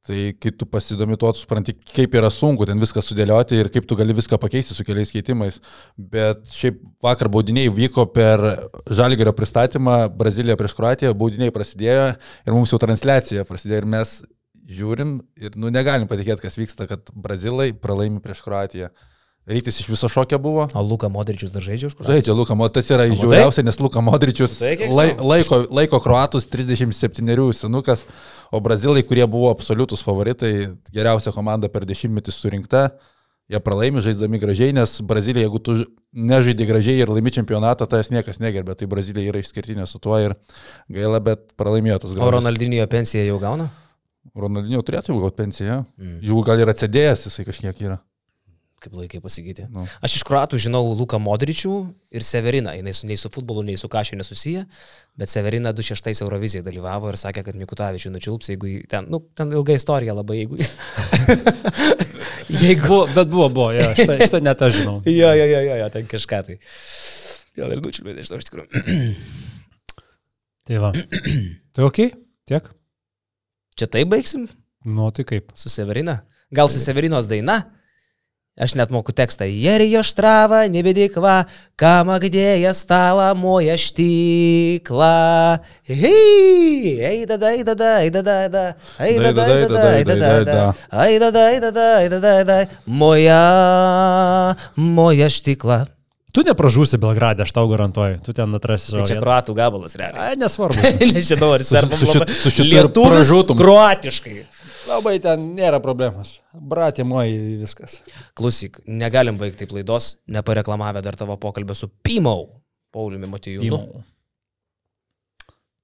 tai 0.04 0.24
kai 0.36 0.50
tu 0.52 0.66
pasidomi 0.68 1.16
tuo, 1.16 1.30
tu 1.32 1.40
supranti, 1.44 1.72
kaip 1.94 2.18
yra 2.18 2.28
sunku 2.34 2.66
ten 2.68 2.82
viską 2.82 3.00
sudėlioti 3.00 3.56
ir 3.56 3.70
kaip 3.72 3.86
tu 3.88 3.96
gali 3.96 4.12
viską 4.18 4.36
pakeisti 4.42 4.74
su 4.76 4.84
keliais 4.84 5.14
keitimais. 5.14 5.62
Bet 5.96 6.42
šiaip 6.52 6.82
vakar 7.06 7.30
baudiniai 7.32 7.70
vyko 7.72 8.04
per 8.12 8.42
Žalgerio 8.90 9.32
pristatymą 9.38 10.02
Braziliją 10.18 10.58
prieš 10.60 10.74
Kroatiją, 10.76 11.14
baudiniai 11.16 11.54
prasidėjo 11.54 12.10
ir 12.18 12.52
mums 12.58 12.74
jau 12.74 12.82
transliacija 12.82 13.46
prasidėjo 13.48 13.84
ir 13.84 13.92
mes 13.96 14.18
žiūrim 14.64 15.18
ir 15.40 15.58
nu, 15.60 15.70
negalim 15.72 16.08
patikėti, 16.10 16.44
kas 16.44 16.56
vyksta, 16.58 16.88
kad 16.90 17.10
Brazilai 17.14 17.72
pralaimi 17.76 18.22
prieš 18.24 18.42
Kroatiją. 18.44 18.90
Rytis 19.44 19.82
iš 19.82 19.88
viso 19.92 20.08
šokio 20.08 20.38
buvo. 20.40 20.64
O 20.72 20.82
Luka 20.82 21.10
Modričius 21.12 21.52
dar 21.52 21.60
žaidžia 21.60 21.90
už 21.90 21.98
kur? 21.98 22.06
Žaidžia 22.08 22.32
Luka 22.32 22.56
Modričius, 22.56 22.88
tas 22.88 22.94
yra 22.96 23.04
žiauriausia, 23.12 23.64
nes 23.66 23.76
Luka 23.76 24.00
Modričius 24.00 24.54
kiek 24.56 24.86
lai, 24.88 25.10
laiko, 25.20 25.58
laiko 25.68 26.00
Kroatus 26.00 26.48
37 26.48 27.52
senukas, 27.52 28.06
o 28.48 28.60
Brazilai, 28.64 29.04
kurie 29.04 29.26
buvo 29.28 29.52
absoliutus 29.52 30.00
favoritai, 30.06 30.72
geriausia 30.88 31.34
komanda 31.36 31.68
per 31.68 31.84
dešimtmetį 31.84 32.32
surinkta, 32.32 32.86
jie 33.52 33.60
pralaimi 33.60 34.00
žaisdami 34.00 34.40
gražiai, 34.40 34.72
nes 34.80 34.96
Brazilija, 35.04 35.44
jeigu 35.44 35.60
tu 35.60 35.76
nežaidži 36.16 36.72
gražiai 36.72 37.04
ir 37.04 37.12
laimi 37.12 37.36
čempionatą, 37.36 37.84
tai 37.84 38.00
jas 38.00 38.14
niekas 38.16 38.40
negerbė, 38.40 38.80
tai 38.80 38.88
Brazilija 38.88 39.28
yra 39.28 39.44
išskirtinė 39.44 39.84
su 39.90 40.00
tuo 40.00 40.16
ir 40.24 40.38
gaila, 40.88 41.20
bet 41.20 41.50
pralaimėjo 41.60 42.00
tas 42.06 42.16
O 42.16 42.22
galas. 42.22 42.38
Ronaldinio 42.40 42.88
pensiją 42.88 43.28
jau 43.28 43.42
gauna? 43.44 43.68
Ronaldinio 44.34 44.80
turėtų 44.82 45.12
jau 45.14 45.20
gauti 45.26 45.36
pensiją, 45.42 45.84
Mm. 46.00 46.18
jeigu 46.24 46.42
gal 46.46 46.58
ir 46.64 46.72
atsidėjęs 46.72 47.26
jisai 47.28 47.44
kažkiek 47.46 47.80
yra. 47.86 48.00
Kaip 48.84 48.92
laikai 48.98 49.16
pasakyti. 49.24 49.64
Nu. 49.72 49.86
Aš 50.04 50.18
iš 50.18 50.24
kruatų 50.28 50.58
žinau 50.60 50.82
Luką 50.92 51.16
Modričių 51.16 51.70
ir 52.12 52.20
Severiną. 52.26 52.74
Jis 52.76 53.04
nei 53.08 53.16
su 53.16 53.30
futbolu, 53.32 53.62
nei 53.64 53.78
su 53.80 53.88
kažkai 53.88 54.18
nesusiję, 54.20 54.66
bet 55.16 55.30
Severina 55.32 55.72
26 55.72 56.20
Eurovizijoje 56.20 56.66
dalyvavo 56.66 57.08
ir 57.08 57.16
sakė, 57.16 57.44
kad 57.46 57.56
Mikutavičių 57.56 58.12
nučiulps, 58.12 58.50
jeigu 58.52 58.82
ten, 58.92 59.06
nu, 59.08 59.22
ten 59.34 59.48
ilga 59.56 59.72
istorija 59.78 60.12
labai, 60.12 60.36
jeigu... 60.42 60.58
jeigu... 62.60 62.86
Buvo, 62.88 63.06
bet 63.14 63.28
buvo, 63.32 63.48
buvo, 63.48 63.70
jo, 63.72 63.88
šitą, 63.96 64.18
šitą 64.26 64.42
net 64.44 64.62
aš 64.68 64.76
žinau. 64.82 64.98
Jo, 65.08 65.32
jo, 65.32 65.46
jo, 65.48 65.60
jo, 65.70 65.76
jo, 65.80 65.88
ten 65.96 66.06
kažką 66.10 66.42
tai. 66.50 66.58
Gal 67.56 67.72
ir 67.72 67.80
nučiulpė, 67.84 68.14
nežinau, 68.18 68.40
iš 68.42 68.48
tikrųjų. 68.50 68.84
Tai 70.68 70.80
va. 70.84 70.92
Tai 71.74 71.88
ok, 71.88 71.98
tiek. 72.52 72.68
Čia 73.74 73.86
tai 73.90 74.04
baigsim 74.06 74.48
Nu, 74.84 75.10
tai 75.10 75.24
kaip. 75.24 75.50
su 75.54 75.68
Severina? 75.68 76.22
Gal 76.50 76.68
su 76.68 76.78
Severinos 76.78 77.26
daina? 77.26 77.62
Aš 78.54 78.76
net 78.78 78.90
moku 78.94 79.10
tekstą. 79.10 79.48
Jerijo 79.50 80.02
štrava, 80.06 80.60
nebedikva, 80.70 81.48
kama 81.74 82.20
gdėja 82.22 82.70
stalą, 82.70 83.32
moja 83.34 83.74
štikla. 83.74 85.58
Hei, 85.88 87.00
eidada, 87.02 87.50
eidada, 87.50 87.90
eidada, 88.04 88.36
eidada, 88.44 88.68
eidada, 89.00 89.48
eidada, 89.50 89.90
eidada, 91.08 91.48
eidada, 91.50 91.88
eidada, 92.04 92.60
moja, 92.86 93.42
moja 94.76 95.26
štikla. 95.26 95.93
Tu 96.34 96.42
nepražūsi 96.42 96.98
Belgradę, 96.98 97.44
aš 97.46 97.52
tau 97.54 97.68
garantuoju. 97.70 98.18
Tu 98.26 98.32
ten 98.34 98.54
atrasi 98.58 98.88
Tai 98.90 98.96
savo. 98.96 99.06
čia 99.06 99.14
vietą. 99.14 99.22
kruatų 99.22 99.54
gabalas, 99.54 99.94
realiai. 100.00 100.32
Ai, 100.32 100.38
nesvarbu. 100.40 100.82
Nežinau, 101.14 101.52
ar 101.54 101.62
serbam 101.66 102.00
su 102.00 102.10
su 102.10 102.50
šitu 102.50 102.66
ir 102.66 102.88
Lietuvis 102.88 103.12
pražūtum. 103.12 103.58
Kroatiškai. 103.60 104.34
Labai 104.90 105.14
ten 105.22 105.44
nėra 105.56 105.78
problemos. 105.84 106.40
Bratė 106.52 107.06
moji 107.06 107.38
viskas. 107.62 108.00
Klausyk, 108.36 108.80
negalim 108.90 109.38
baigti 109.40 109.62
taip 109.62 109.76
laidos, 109.78 110.16
nepareklamavę 110.26 111.04
dar 111.06 111.16
tavo 111.16 111.38
pokalbę 111.40 111.76
su 111.78 111.88
Pimau, 112.02 112.48
Pauliumi 112.92 113.30
Matijūnu. 113.30 113.80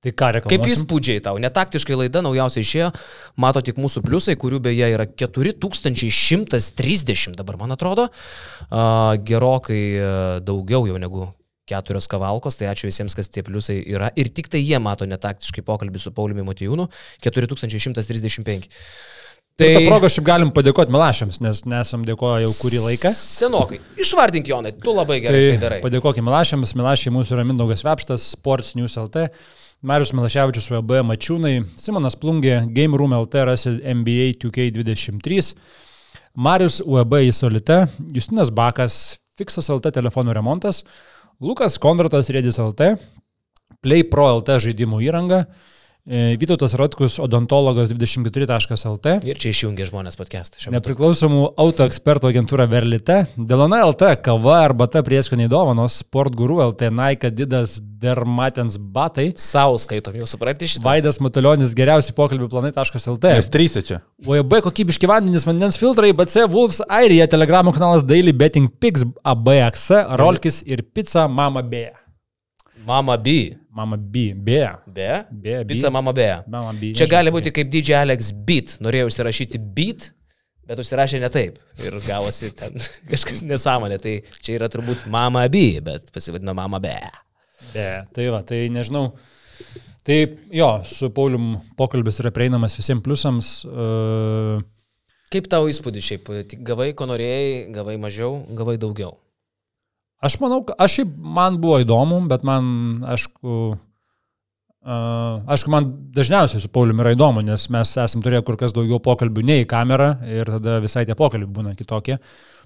Tai 0.01 0.12
ką 0.16 0.31
Kaip 0.32 0.36
reklamuosim? 0.39 0.70
įspūdžiai 0.72 1.20
tau? 1.27 1.36
Netaktiškai 1.43 1.93
laida 1.98 2.22
naujausiai 2.24 2.64
išėjo, 2.64 2.86
mato 3.44 3.60
tik 3.64 3.77
mūsų 3.77 4.01
pliusai, 4.06 4.32
kurių 4.40 4.56
beje 4.64 4.86
yra 4.94 5.05
4130 5.05 7.36
dabar, 7.36 7.59
man 7.60 7.70
atrodo. 7.77 8.05
A, 8.70 8.72
gerokai 9.20 9.82
a, 10.01 10.40
daugiau 10.40 10.86
jau 10.89 10.97
negu 11.02 11.28
keturios 11.70 12.09
kavalkos, 12.10 12.56
tai 12.59 12.66
ačiū 12.72 12.89
visiems, 12.89 13.14
kas 13.14 13.28
tie 13.31 13.43
pliusai 13.47 13.77
yra. 13.85 14.09
Ir 14.18 14.27
tik 14.35 14.48
tai 14.51 14.59
jie 14.64 14.78
mato 14.82 15.05
netaktiškai 15.06 15.62
pokalbį 15.68 15.98
su 16.02 16.10
Pauliumi 16.16 16.43
Matijūnu 16.48 16.89
4135. 17.22 18.66
Tai 19.60 19.68
tą 19.77 19.81
progą 19.85 20.09
šiaip 20.09 20.24
galim 20.24 20.48
padėkoti 20.56 20.89
Milašiams, 20.94 21.36
nes 21.44 21.60
nesam 21.68 22.01
dėkoję 22.09 22.47
jau 22.47 22.52
kurį 22.62 22.78
laiką. 22.86 23.10
Senokai. 23.12 23.77
Išvardink 24.01 24.48
Jonai, 24.48 24.72
tu 24.81 24.89
labai 24.97 25.18
gerai 25.20 25.36
tai, 25.36 25.51
tai 25.52 25.60
darai. 25.66 25.81
padėkokime 25.85 26.24
Milašiams. 26.31 26.72
Milašiai 26.81 27.12
mūsų 27.12 27.36
yra 27.36 27.44
Mindaugas 27.44 27.85
Vepštas, 27.85 28.24
Sports 28.39 28.72
News 28.81 28.97
LT, 28.97 29.28
Marius 29.81 30.11
Milaševičius 30.12 30.66
UAB 30.74 30.98
Mačiūnai, 31.09 31.62
Simonas 31.81 32.16
Plungė, 32.20 32.66
Game 32.77 32.98
Room 33.01 33.15
LT 33.16 33.44
rasi 33.48 33.70
NBA 33.81 34.35
2K23, 34.43 35.55
Marius 36.36 36.82
UAB 36.85 37.23
Isolite, 37.24 37.86
Justinas 38.12 38.52
Bakas, 38.52 38.98
Fixas 39.40 39.70
LT 39.73 39.94
telefonų 39.97 40.35
remontas, 40.36 40.82
Lukas 41.40 41.78
Kondratas 41.81 42.28
Rėdis 42.28 42.61
LT, 42.61 42.90
Play 43.81 44.05
Pro 44.05 44.28
LT 44.35 44.59
žaidimų 44.66 45.01
įranga, 45.09 45.47
e, 45.47 45.80
Vytautas 46.09 46.72
Rotkus 46.74 47.18
odontologas 47.20 47.90
24.lt, 47.93 49.18
Ir 49.28 49.36
čia 49.39 49.51
išjungia 49.52 49.85
žmonės 49.85 50.16
podcastą. 50.16 50.70
Nepriklausomų 50.72 51.43
auto 51.60 51.85
ekspertų 51.85 52.31
agentūra 52.31 52.64
Verlite, 52.70 53.18
Delona 53.36 53.82
LT, 53.85 54.14
kava 54.24 54.56
arba 54.64 54.89
ta 54.89 55.02
prieskoniai 55.05 55.51
dovanos, 55.52 55.98
Sport 56.01 56.35
Guru 56.40 56.62
LT, 56.64 56.89
Nike, 56.97 57.31
Didas, 57.36 57.77
Dermatens 58.01 58.78
batai, 58.81 59.35
Sau 59.36 59.77
skaitom, 59.78 60.16
jau 60.16 60.27
supranti 60.31 60.70
šitą. 60.72 60.86
Vaidas 60.89 61.20
Matulionis, 61.20 61.77
geriausi 61.77 62.16
pokalbių 62.16 62.48
planai.lt. 62.48 63.36
Mes 63.36 63.52
trys 63.52 63.77
čia. 63.85 64.01
OEB 64.24 64.62
kokybiški 64.64 65.09
vandenys, 65.10 65.44
vandens 65.44 65.77
filtrai, 65.81 66.14
BC 66.16 66.48
Wolves, 66.48 66.81
Airija, 66.89 67.28
Telegramo 67.31 67.77
kanalas 67.77 68.09
Daily 68.09 68.32
Betting 68.32 68.72
Pix, 68.81 69.05
ABX, 69.20 69.90
Rolkis 70.16 70.62
ir 70.64 70.81
Pizza 70.97 71.28
Mama 71.28 71.60
B. 71.62 71.90
Mama 72.89 73.20
B. 73.20 73.60
Mama 73.70 73.97
B. 73.97 74.32
B. 74.34 74.60
Be? 74.86 75.24
B. 75.30 75.64
B. 75.64 75.64
Pizza 75.64 75.90
Mama 75.90 76.12
B. 76.12 76.26
Mama 76.51 76.72
B. 76.74 76.92
Čia 76.98 77.06
gali 77.10 77.30
būti 77.30 77.52
kaip 77.55 77.70
DJ 77.70 78.01
Alex 78.01 78.32
Beat. 78.47 78.78
Norėjau 78.82 79.10
įsirašyti 79.12 79.60
Beat, 79.62 80.09
bet 80.66 80.82
užsirašė 80.82 81.20
ne 81.22 81.30
taip 81.30 81.60
ir 81.84 81.98
gavosi 82.06 82.51
ten 82.59 82.74
kažkas 83.12 83.44
nesąmonė. 83.47 84.01
Tai 84.02 84.16
čia 84.42 84.56
yra 84.59 84.70
turbūt 84.72 85.06
mama 85.12 85.47
abi, 85.47 85.68
bet 85.86 86.10
pasivadino 86.14 86.55
mama 86.59 86.82
be. 86.82 86.97
Be, 87.70 87.86
tai 88.16 88.26
va, 88.34 88.42
tai 88.47 88.64
nežinau. 88.74 89.12
Tai 90.06 90.18
jo, 90.56 90.68
su 90.88 91.10
Paulium 91.14 91.55
pokalbis 91.78 92.18
yra 92.22 92.32
prieinamas 92.34 92.74
visiems 92.78 93.05
pliusams. 93.05 93.55
Uh, 93.68 94.62
Kaip 95.30 95.47
tavo 95.47 95.68
įspūdis 95.70 96.06
šiaip? 96.09 96.30
Gavai, 96.66 96.90
ko 96.98 97.06
norėjai, 97.06 97.68
gavai 97.74 97.94
mažiau, 98.02 98.40
gavai 98.59 98.80
daugiau? 98.82 99.14
Aš 100.20 100.36
manau, 100.42 100.60
aš 100.76 100.98
šiaip 100.98 101.12
man 101.36 101.56
buvo 101.62 101.78
įdomu, 101.80 102.18
bet 102.28 102.42
man, 102.44 102.64
aišku, 103.09 103.55
uh, 104.84 105.48
aišku, 105.48 105.72
man 105.72 105.88
dažniausiai 106.16 106.60
su 106.60 106.68
Pauliumi 106.72 107.01
yra 107.05 107.14
įdomu, 107.16 107.40
nes 107.47 107.64
mes 107.72 107.94
esam 108.05 108.24
turėję 108.24 108.42
kur 108.44 108.59
kas 108.60 108.76
daugiau 108.76 109.01
pokalbių 109.01 109.47
nei 109.48 109.64
į 109.64 109.70
kamerą 109.70 110.10
ir 110.28 110.52
tada 110.59 110.76
visai 110.84 111.06
tie 111.09 111.16
pokalbiai 111.16 111.48
būna 111.60 111.72
kitokie. 111.78 112.18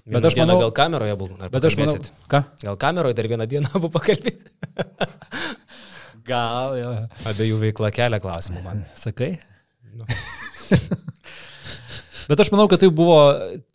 Bet 0.05 0.19
Vieną 0.19 0.29
aš 0.29 0.37
manau, 0.41 0.59
Gal 0.65 0.75
kameroje 0.81 1.15
buvo? 1.17 1.39
bet 1.49 1.69
aš 1.71 1.79
manau, 1.79 1.97
ką? 2.29 2.43
Gal 2.61 2.77
kameroje 2.83 3.17
dar 3.17 3.31
vieną 3.31 3.47
dieną 3.55 3.71
abu 3.79 3.89
pakalbėti? 3.93 4.51
Gal, 6.25 6.75
ja. 6.77 6.93
Abiejų 7.29 7.57
veikla 7.61 7.91
kelia 7.93 8.19
klausimų 8.21 8.65
man. 8.65 8.83
Sakai? 8.99 9.35
Nu. 9.95 10.05
Bet 12.29 12.41
aš 12.41 12.49
manau, 12.53 12.65
kad 12.71 12.81
tai 12.81 12.89
buvo 12.93 13.19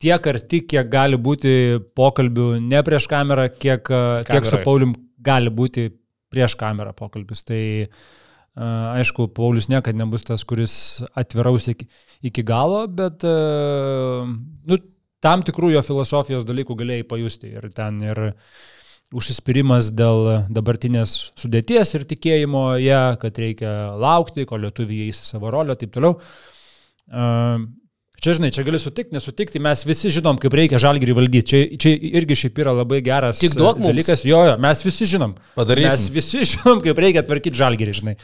tiek 0.02 0.26
arti, 0.32 0.62
kiek 0.66 0.88
gali 0.90 1.18
būti 1.20 1.52
pokalbių 1.98 2.48
ne 2.64 2.82
prieš 2.86 3.06
kamerą, 3.10 3.46
kiek, 3.54 3.86
kiek 4.26 4.48
su. 4.48 4.58
Paulium 4.64 4.94
gali 5.22 5.52
būti 5.54 5.88
prieš 6.30 6.56
kamerą 6.58 6.94
pokalbis. 6.96 7.44
Tai 7.46 7.60
a, 7.60 8.96
aišku, 8.98 9.28
Paulius 9.36 9.70
niekada 9.70 9.98
nebus 10.02 10.26
tas, 10.26 10.44
kuris 10.48 10.74
atviraus 11.18 11.70
iki, 11.72 11.88
iki 12.26 12.44
galo, 12.46 12.84
bet 12.90 13.26
a, 13.26 14.26
nu, 14.26 14.80
tam 15.22 15.44
tikrų 15.46 15.74
jo 15.76 15.84
filosofijos 15.86 16.46
dalykų 16.48 16.78
galėjai 16.82 17.08
pajusti. 17.08 17.54
Ir 17.54 17.70
ten 17.76 18.00
ir 18.06 18.22
užsispyrimas 19.10 19.90
dėl 19.98 20.46
dabartinės 20.54 21.32
sudėties 21.38 21.96
ir 21.98 22.06
tikėjimo 22.12 22.64
ją, 22.78 22.82
ja, 22.84 23.02
kad 23.20 23.38
reikia 23.42 23.72
laukti, 23.98 24.46
kol 24.46 24.62
lietuviai 24.62 25.08
įeis 25.08 25.22
į 25.22 25.30
savo 25.32 25.50
rolę 25.50 25.74
ir 25.74 25.80
taip 25.80 25.94
toliau. 25.96 26.18
Čia, 28.20 28.34
žinai, 28.36 28.50
čia 28.52 28.62
gali 28.66 28.76
sutikti, 28.76 29.14
nesutikti, 29.16 29.60
mes 29.64 29.82
visi 29.88 30.10
žinom, 30.12 30.36
kaip 30.40 30.52
reikia 30.58 30.76
žalgirį 30.82 31.14
valdyti. 31.16 31.46
Čia, 31.48 31.60
čia 31.80 31.92
irgi 32.20 32.36
šiaip 32.42 32.58
yra 32.60 32.74
labai 32.76 32.98
geras 33.04 33.40
Tik 33.40 33.54
duok 33.56 33.80
mums. 33.80 33.88
dalykas. 33.88 34.24
Jo, 34.28 34.42
jo, 34.44 34.56
mes 34.60 34.82
visi 34.84 35.08
žinom. 35.08 35.32
Padarysim. 35.56 35.88
Mes 35.88 36.08
visi 36.18 36.44
žinom, 36.52 36.82
kaip 36.84 37.00
reikia 37.00 37.24
tvarkyti 37.24 37.56
žalgirį, 37.56 37.94
žinai. 38.02 38.16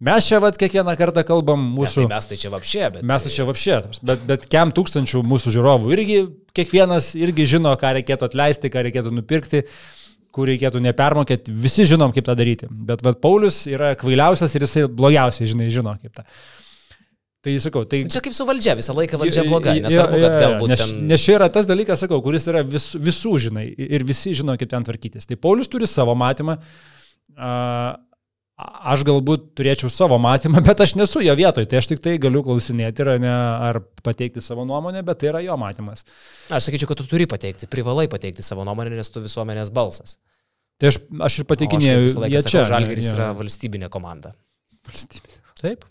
Mes 0.00 0.24
čia 0.24 0.40
vat 0.40 0.56
kiekvieną 0.56 0.96
kartą 0.96 1.22
kalbam 1.28 1.60
Mūsų... 1.76 1.76
mūsų... 1.76 2.04
Tai 2.08 2.16
mes 2.16 2.26
tai 2.30 2.36
čia 2.40 2.50
vapšė, 2.54 2.84
bet... 2.96 3.02
Mes 3.06 3.26
tai 3.26 3.32
čia 3.34 3.44
vapšė, 3.46 3.74
bet, 4.08 4.22
bet 4.30 4.46
kem 4.50 4.70
tūkstančių 4.74 5.20
mūsų 5.28 5.52
žiūrovų 5.58 5.92
irgi 5.92 6.20
kiekvienas 6.56 7.10
irgi 7.20 7.44
žino, 7.52 7.74
ką 7.78 7.90
reikėtų 7.98 8.30
atleisti, 8.30 8.70
ką 8.72 8.86
reikėtų 8.86 9.12
nupirkti, 9.12 9.60
kur 10.32 10.48
reikėtų 10.48 10.80
nepermokėti. 10.88 11.52
Visi 11.52 11.84
žinom, 11.90 12.14
kaip 12.16 12.24
tą 12.26 12.34
daryti. 12.38 12.70
Bet 12.70 13.04
vat, 13.04 13.20
Paulius 13.20 13.66
yra 13.68 13.92
kvailiausias 14.00 14.56
ir 14.56 14.64
jisai 14.64 14.86
blogiausiai, 14.88 15.50
žinai, 15.52 15.68
žino, 15.74 15.92
kaip 16.00 16.16
tą. 16.16 16.24
Tai 17.40 17.54
sakau, 17.64 17.86
tai... 17.88 18.02
Čia 18.12 18.20
kaip 18.20 18.34
su 18.36 18.44
valdžia, 18.44 18.74
visą 18.76 18.92
laiką 18.92 19.16
valdžia 19.22 19.46
bloga, 19.46 19.72
nesvarbu, 19.80 20.18
kad 20.20 20.34
galbūt 20.36 20.72
nes, 20.74 20.80
ten... 20.82 20.98
nes 21.08 21.22
čia 21.24 21.38
yra 21.38 21.46
tas 21.52 21.64
dalykas, 21.68 22.02
sakau, 22.04 22.18
kuris 22.20 22.44
yra 22.52 22.60
vis, 22.68 22.90
visų, 23.00 23.32
žinai, 23.46 23.64
ir 23.80 24.04
visi 24.04 24.34
žino, 24.36 24.58
kaip 24.60 24.68
ten 24.68 24.84
tvarkytis. 24.84 25.24
Tai 25.28 25.38
Paulius 25.40 25.70
turi 25.72 25.88
savo 25.88 26.12
matymą. 26.20 26.58
Aš 28.60 29.06
galbūt 29.08 29.54
turėčiau 29.56 29.88
savo 29.88 30.18
matymą, 30.20 30.60
bet 30.66 30.82
aš 30.84 30.92
nesu 31.00 31.22
jo 31.24 31.32
vietoj, 31.38 31.64
tai 31.64 31.80
aš 31.80 31.88
tik 31.94 32.02
tai 32.04 32.18
galiu 32.20 32.42
klausinėti 32.44 33.06
ar, 33.06 33.14
ne, 33.22 33.32
ar 33.70 33.78
pateikti 34.04 34.44
savo 34.44 34.66
nuomonę, 34.68 35.00
bet 35.06 35.22
tai 35.22 35.30
yra 35.30 35.40
jo 35.46 35.56
matymas. 35.60 36.04
Aš 36.52 36.68
sakyčiau, 36.68 36.90
kad 36.90 37.00
tu 37.00 37.06
turi 37.08 37.24
pateikti, 37.30 37.70
privalai 37.72 38.04
pateikti 38.12 38.44
savo 38.44 38.68
nuomonę, 38.68 38.92
nes 39.00 39.08
tu 39.08 39.24
visuomenės 39.24 39.72
balsas. 39.72 40.18
Tai 40.76 40.92
aš, 40.92 41.00
aš 41.24 41.40
ir 41.40 41.48
pateikinėjau, 41.48 42.04
jie 42.28 42.44
čia. 42.44 42.66
Žalgiris 42.68 43.08
jo. 43.08 43.16
yra 43.16 43.30
valstybinė 43.40 43.88
komanda. 43.92 44.34
Valstybė. 44.88 45.40
Taip. 45.60 45.88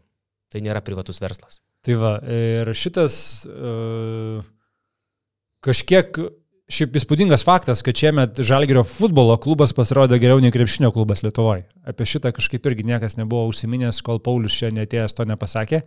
Tai 0.49 0.61
nėra 0.65 0.81
privatus 0.81 1.21
verslas. 1.21 1.59
Tai 1.85 1.95
va, 2.01 2.13
ir 2.25 2.69
šitas 2.75 3.15
uh, 3.47 4.41
kažkiek 5.65 6.17
šiaip 6.69 6.97
įspūdingas 6.99 7.43
faktas, 7.45 7.81
kad 7.85 7.97
šiemet 7.97 8.39
Žalgirio 8.45 8.83
futbolo 8.85 9.35
klubas 9.41 9.73
pasirodė 9.75 10.19
geriau 10.21 10.41
nei 10.41 10.53
krepšinio 10.53 10.91
klubas 10.93 11.23
Lietuvoje. 11.25 11.65
Apie 11.89 12.05
šitą 12.07 12.31
kažkaip 12.35 12.65
irgi 12.69 12.85
niekas 12.85 13.17
nebuvo 13.17 13.47
užsiminęs, 13.49 14.03
kol 14.05 14.21
Paulius 14.23 14.57
čia 14.57 14.69
netėjęs 14.75 15.17
to 15.17 15.25
nepasakė. 15.29 15.81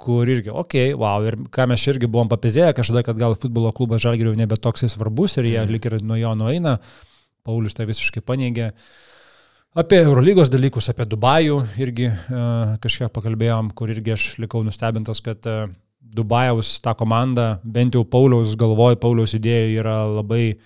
Kur 0.00 0.30
irgi, 0.30 0.48
okei, 0.48 0.92
okay, 0.94 0.96
wow, 0.96 1.26
ir 1.26 1.36
ką 1.52 1.66
mes 1.68 1.82
irgi 1.90 2.08
buvom 2.08 2.30
papizėję 2.30 2.70
kažkada, 2.78 3.02
kad 3.10 3.18
gal 3.20 3.34
futbolo 3.36 3.72
klubas 3.76 4.04
Žalgirio 4.06 4.32
nebe 4.38 4.56
toks 4.56 4.86
svarbus 4.94 5.36
ir 5.40 5.50
jie 5.50 5.66
lik 5.68 5.90
ir 5.90 5.98
nuo 6.06 6.16
jo 6.20 6.32
nueina. 6.38 6.78
Paulius 7.44 7.76
tai 7.76 7.88
visiškai 7.90 8.22
paneigė. 8.24 8.70
Apie 9.78 10.00
Eurolygos 10.02 10.50
dalykus, 10.50 10.88
apie 10.90 11.06
Dubajų 11.06 11.60
irgi 11.78 12.08
uh, 12.10 12.76
kažkiek 12.82 13.12
pakalbėjom, 13.14 13.70
kur 13.78 13.92
irgi 13.92 14.16
aš 14.16 14.26
likau 14.42 14.64
nustebintas, 14.66 15.22
kad 15.22 15.46
uh, 15.46 15.68
Dubajaus 16.00 16.78
tą 16.82 16.96
komandą, 16.98 17.52
bent 17.62 17.94
jau 17.94 18.02
Pauliaus 18.02 18.56
galvoj, 18.58 18.98
Pauliaus 18.98 19.36
idėja 19.38 19.68
yra 19.78 19.96
labai 20.10 20.56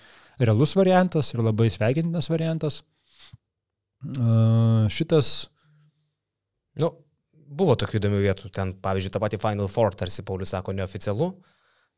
realus 0.41 0.73
variantas 0.73 1.29
ir 1.35 1.43
labai 1.45 1.69
sveikintinas 1.69 2.31
variantas. 2.33 2.81
Uh, 4.05 4.89
šitas, 4.89 5.51
Nu, 6.81 6.91
buvo 7.33 7.75
tokių 7.79 7.99
įdomių 8.01 8.21
vietų. 8.23 8.51
Ten, 8.55 8.73
pavyzdžiui, 8.83 9.13
tą 9.13 9.21
patį 9.23 9.39
Final 9.43 9.69
Four, 9.71 9.95
tarsi 9.95 10.25
Paulius 10.27 10.51
sako, 10.55 10.75
neoficialu. 10.75 11.31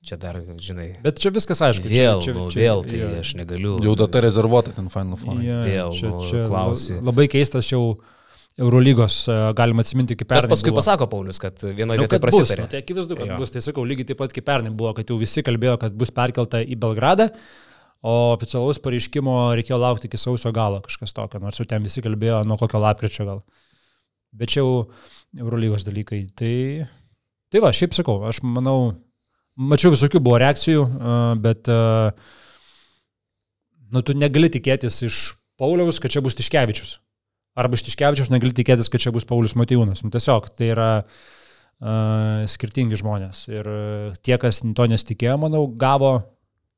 Čia 0.07 0.15
dar, 0.21 0.37
žinai, 0.63 0.85
bet 1.03 1.17
čia 1.19 1.31
viskas 1.35 1.59
aišku. 1.67 1.89
vėl, 1.91 2.21
čia, 2.23 2.31
nu, 2.37 2.45
čia, 2.53 2.61
vėl, 2.63 2.83
tai 2.87 2.99
jo. 3.01 3.07
aš 3.19 3.31
negaliu. 3.35 3.73
Jau 3.83 3.95
data 3.99 4.21
rezervuota 4.23 4.71
ten 4.71 4.87
Final 4.93 5.17
Four. 5.19 5.41
Jo, 5.43 5.57
Vėl, 5.65 5.89
čia, 5.97 6.11
nu, 6.13 6.21
čia 6.23 6.45
klausi. 6.47 6.93
la- 6.95 7.09
Labai 7.09 7.25
keistas 7.27 7.67
jau 7.73 7.81
Eurolygos, 8.57 9.17
e, 9.29 9.35
galima 9.53 9.83
atsiminti, 9.83 10.15
kaip 10.17 10.29
Bet 10.29 10.37
pernai. 10.39 10.49
paskui 10.49 10.71
buvo. 10.71 10.79
pasako 10.79 11.05
Paulius, 11.11 11.37
kad 11.43 11.59
vienoje 11.61 11.99
Nu, 11.99 12.05
vietoje 12.07 12.21
prasitarė. 12.23 12.63
nu, 12.63 12.67
tai 12.71 12.79
akivaizdu, 12.81 13.17
kad 13.19 13.27
Jo. 13.27 13.35
bus. 13.37 13.51
Tai 13.53 13.61
sakau, 13.61 13.83
lygiai 13.85 14.07
taip 14.07 14.17
pat 14.17 14.33
kaip 14.33 14.45
pernai 14.47 14.71
buvo, 14.73 14.95
kad 14.95 15.05
jau 15.11 15.17
visi 15.19 15.43
kalbėjo, 15.43 15.75
kad 15.83 15.93
bus 15.93 16.09
perkelta 16.09 16.63
į 16.65 16.75
Belgradą, 16.79 17.27
o 18.01 18.15
oficialaus 18.33 18.79
pareiškimo 18.81 19.35
reikėjo 19.59 19.77
laukti 19.77 20.07
iki 20.09 20.17
sausio 20.17 20.51
galo 20.53 20.81
kažkas 20.81 21.13
tokio, 21.13 21.39
nors 21.43 21.57
jau 21.59 21.67
ten 21.67 21.83
visi 21.83 22.01
kalbėjo 22.01 22.45
nuo 22.47 22.57
kokio 22.57 22.79
lapkričio 22.81 23.25
gal. 23.27 23.43
Bet 24.33 24.49
čia 24.49 24.61
jau 24.63 24.87
Eurolygos 25.37 25.83
dalykai. 25.85 26.23
Tai, 26.33 26.87
tai 27.51 27.59
va, 27.61 27.69
šiaip 27.69 27.93
sakau, 27.93 28.23
aš 28.25 28.41
manau, 28.41 28.95
mačiau 29.57 29.91
visokių 29.93 30.21
buvo 30.23 30.37
reakcijų, 30.41 30.85
bet 31.43 31.69
nu, 33.91 34.03
tu 34.05 34.15
negali 34.17 34.51
tikėtis 34.53 35.01
iš 35.07 35.19
Pauliaus, 35.57 35.97
kad 35.97 36.13
čia 36.13 36.21
bus 36.21 36.37
Tiškevičius. 36.37 36.97
Arba 37.57 37.73
iš 37.73 37.87
Tiškevičius 37.87 38.29
negali 38.29 38.53
tikėtis, 38.53 38.91
kad 38.93 39.01
čia 39.01 39.13
bus 39.15 39.25
Paulius 39.25 39.57
Matijūnas. 39.57 40.03
Nu, 40.05 40.13
tiesiog 40.13 40.51
tai 40.53 40.69
yra 40.75 40.89
uh, 41.01 42.45
skirtingi 42.45 42.99
žmonės. 43.01 43.47
Ir 43.49 43.69
tie, 44.21 44.37
kas 44.41 44.61
to 44.61 44.89
nesitikėjo, 44.91 45.39
manau, 45.41 45.65
gavo 45.65 46.19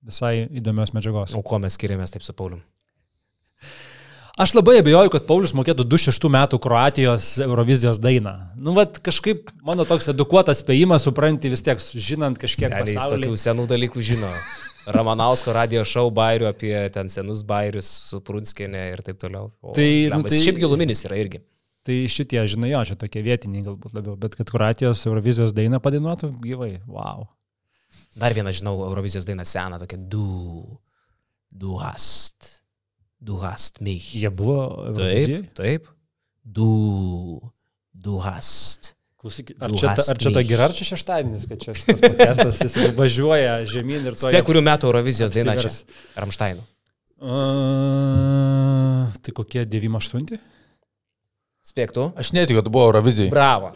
visai 0.08 0.48
įdomios 0.48 0.96
medžiagos. 0.96 1.36
O 1.36 1.44
kuo 1.44 1.60
mes 1.60 1.76
skiriamės 1.76 2.16
taip 2.16 2.24
su 2.24 2.36
Pauliu? 2.36 2.62
Aš 4.40 4.54
labai 4.56 4.78
abejoju, 4.80 5.12
kad 5.12 5.26
Paulius 5.28 5.52
mokėtų 5.58 5.84
26 5.84 6.30
metų 6.32 6.60
Kroatijos 6.64 7.26
Eurovizijos 7.44 7.98
dainą. 8.00 8.38
Nu, 8.56 8.72
vat 8.78 9.02
kažkaip 9.04 9.50
mano 9.68 9.84
toks 9.88 10.08
edukuotas 10.14 10.62
spėjimas, 10.64 11.04
supranti 11.04 11.52
vis 11.52 11.64
tiek, 11.66 11.82
žinant 12.00 12.40
kažkiek 12.40 12.70
Seniai 12.72 12.96
jis 12.96 13.10
tokių 13.12 13.34
senų 13.36 13.66
dalykų 13.68 14.04
žino. 14.14 14.30
Ramanausko 14.90 15.52
radio 15.54 15.84
šou 15.86 16.06
bairių 16.16 16.48
apie 16.54 16.72
ten 16.96 17.12
senus 17.12 17.42
bairius 17.46 17.90
su 18.10 18.22
Prunskienė 18.26 18.86
ir 18.94 19.04
taip 19.06 19.20
toliau. 19.22 19.52
O, 19.60 19.74
Tai, 19.76 19.84
nu, 20.08 20.14
blemba, 20.16 20.32
jis 20.32 20.38
tai- 20.40 20.46
Šiaip 20.48 20.62
giluminis 20.64 21.04
yra 21.10 21.20
irgi. 21.20 21.44
Tai 21.90 21.98
šitie, 22.16 22.40
žinai, 22.48 22.72
jo, 22.72 22.86
čia 22.88 22.96
tokie 23.00 23.22
vietiniai 23.26 23.66
galbūt 23.68 23.94
labiau, 23.98 24.16
bet 24.20 24.40
kad 24.40 24.50
Kroatijos 24.56 25.04
Eurovizijos 25.10 25.52
dainą 25.58 25.82
padainuotų 25.84 26.32
gyvai, 26.44 26.72
wow. 26.88 27.28
Dar 28.16 28.32
vieną 28.34 28.56
žinau, 28.56 28.78
Eurovizijos 28.88 29.28
dainą 29.28 29.44
seną, 29.48 29.80
tokia 29.84 29.98
du, 30.00 30.64
du 31.52 31.76
hast, 31.84 32.59
du 33.20 33.42
hast 33.44 33.82
mich. 33.82 34.14
Jie 34.16 34.32
buvo 34.32 34.86
Eurovizijai? 34.88 35.44
Taip, 35.44 35.56
taip. 35.56 35.88
Du, 36.44 37.40
du 37.94 38.20
hast. 38.24 38.96
Klausyk, 39.20 39.52
ar 39.60 39.74
čia, 39.76 39.92
ta, 40.00 40.04
ar 40.14 40.16
čia 40.16 40.32
ta 40.32 40.42
gira, 40.48 40.70
ar 40.70 40.74
čia 40.76 40.86
šeštadienis, 40.94 41.44
kad 41.50 41.60
čia 41.60 41.74
šitas 41.76 42.00
podcastas 42.00 42.62
jis 42.64 42.78
važiuoja 42.96 43.58
žemyn 43.68 44.08
ir 44.08 44.16
to... 44.16 44.30
Spėk, 44.30 44.46
kurių 44.48 44.62
metų 44.64 44.88
Eurovizijos 44.88 45.36
daina 45.36 45.58
čia? 45.60 45.68
Ramštaino. 46.16 46.64
Uh, 47.20 49.12
tai 49.20 49.36
kokie 49.36 49.66
98? 49.68 50.40
Spėk 51.68 51.92
tu. 51.92 52.08
Aš 52.16 52.32
netikiu, 52.32 52.62
kad 52.62 52.72
buvo 52.72 52.88
Eurovizijai. 52.88 53.28
Bravo. 53.36 53.76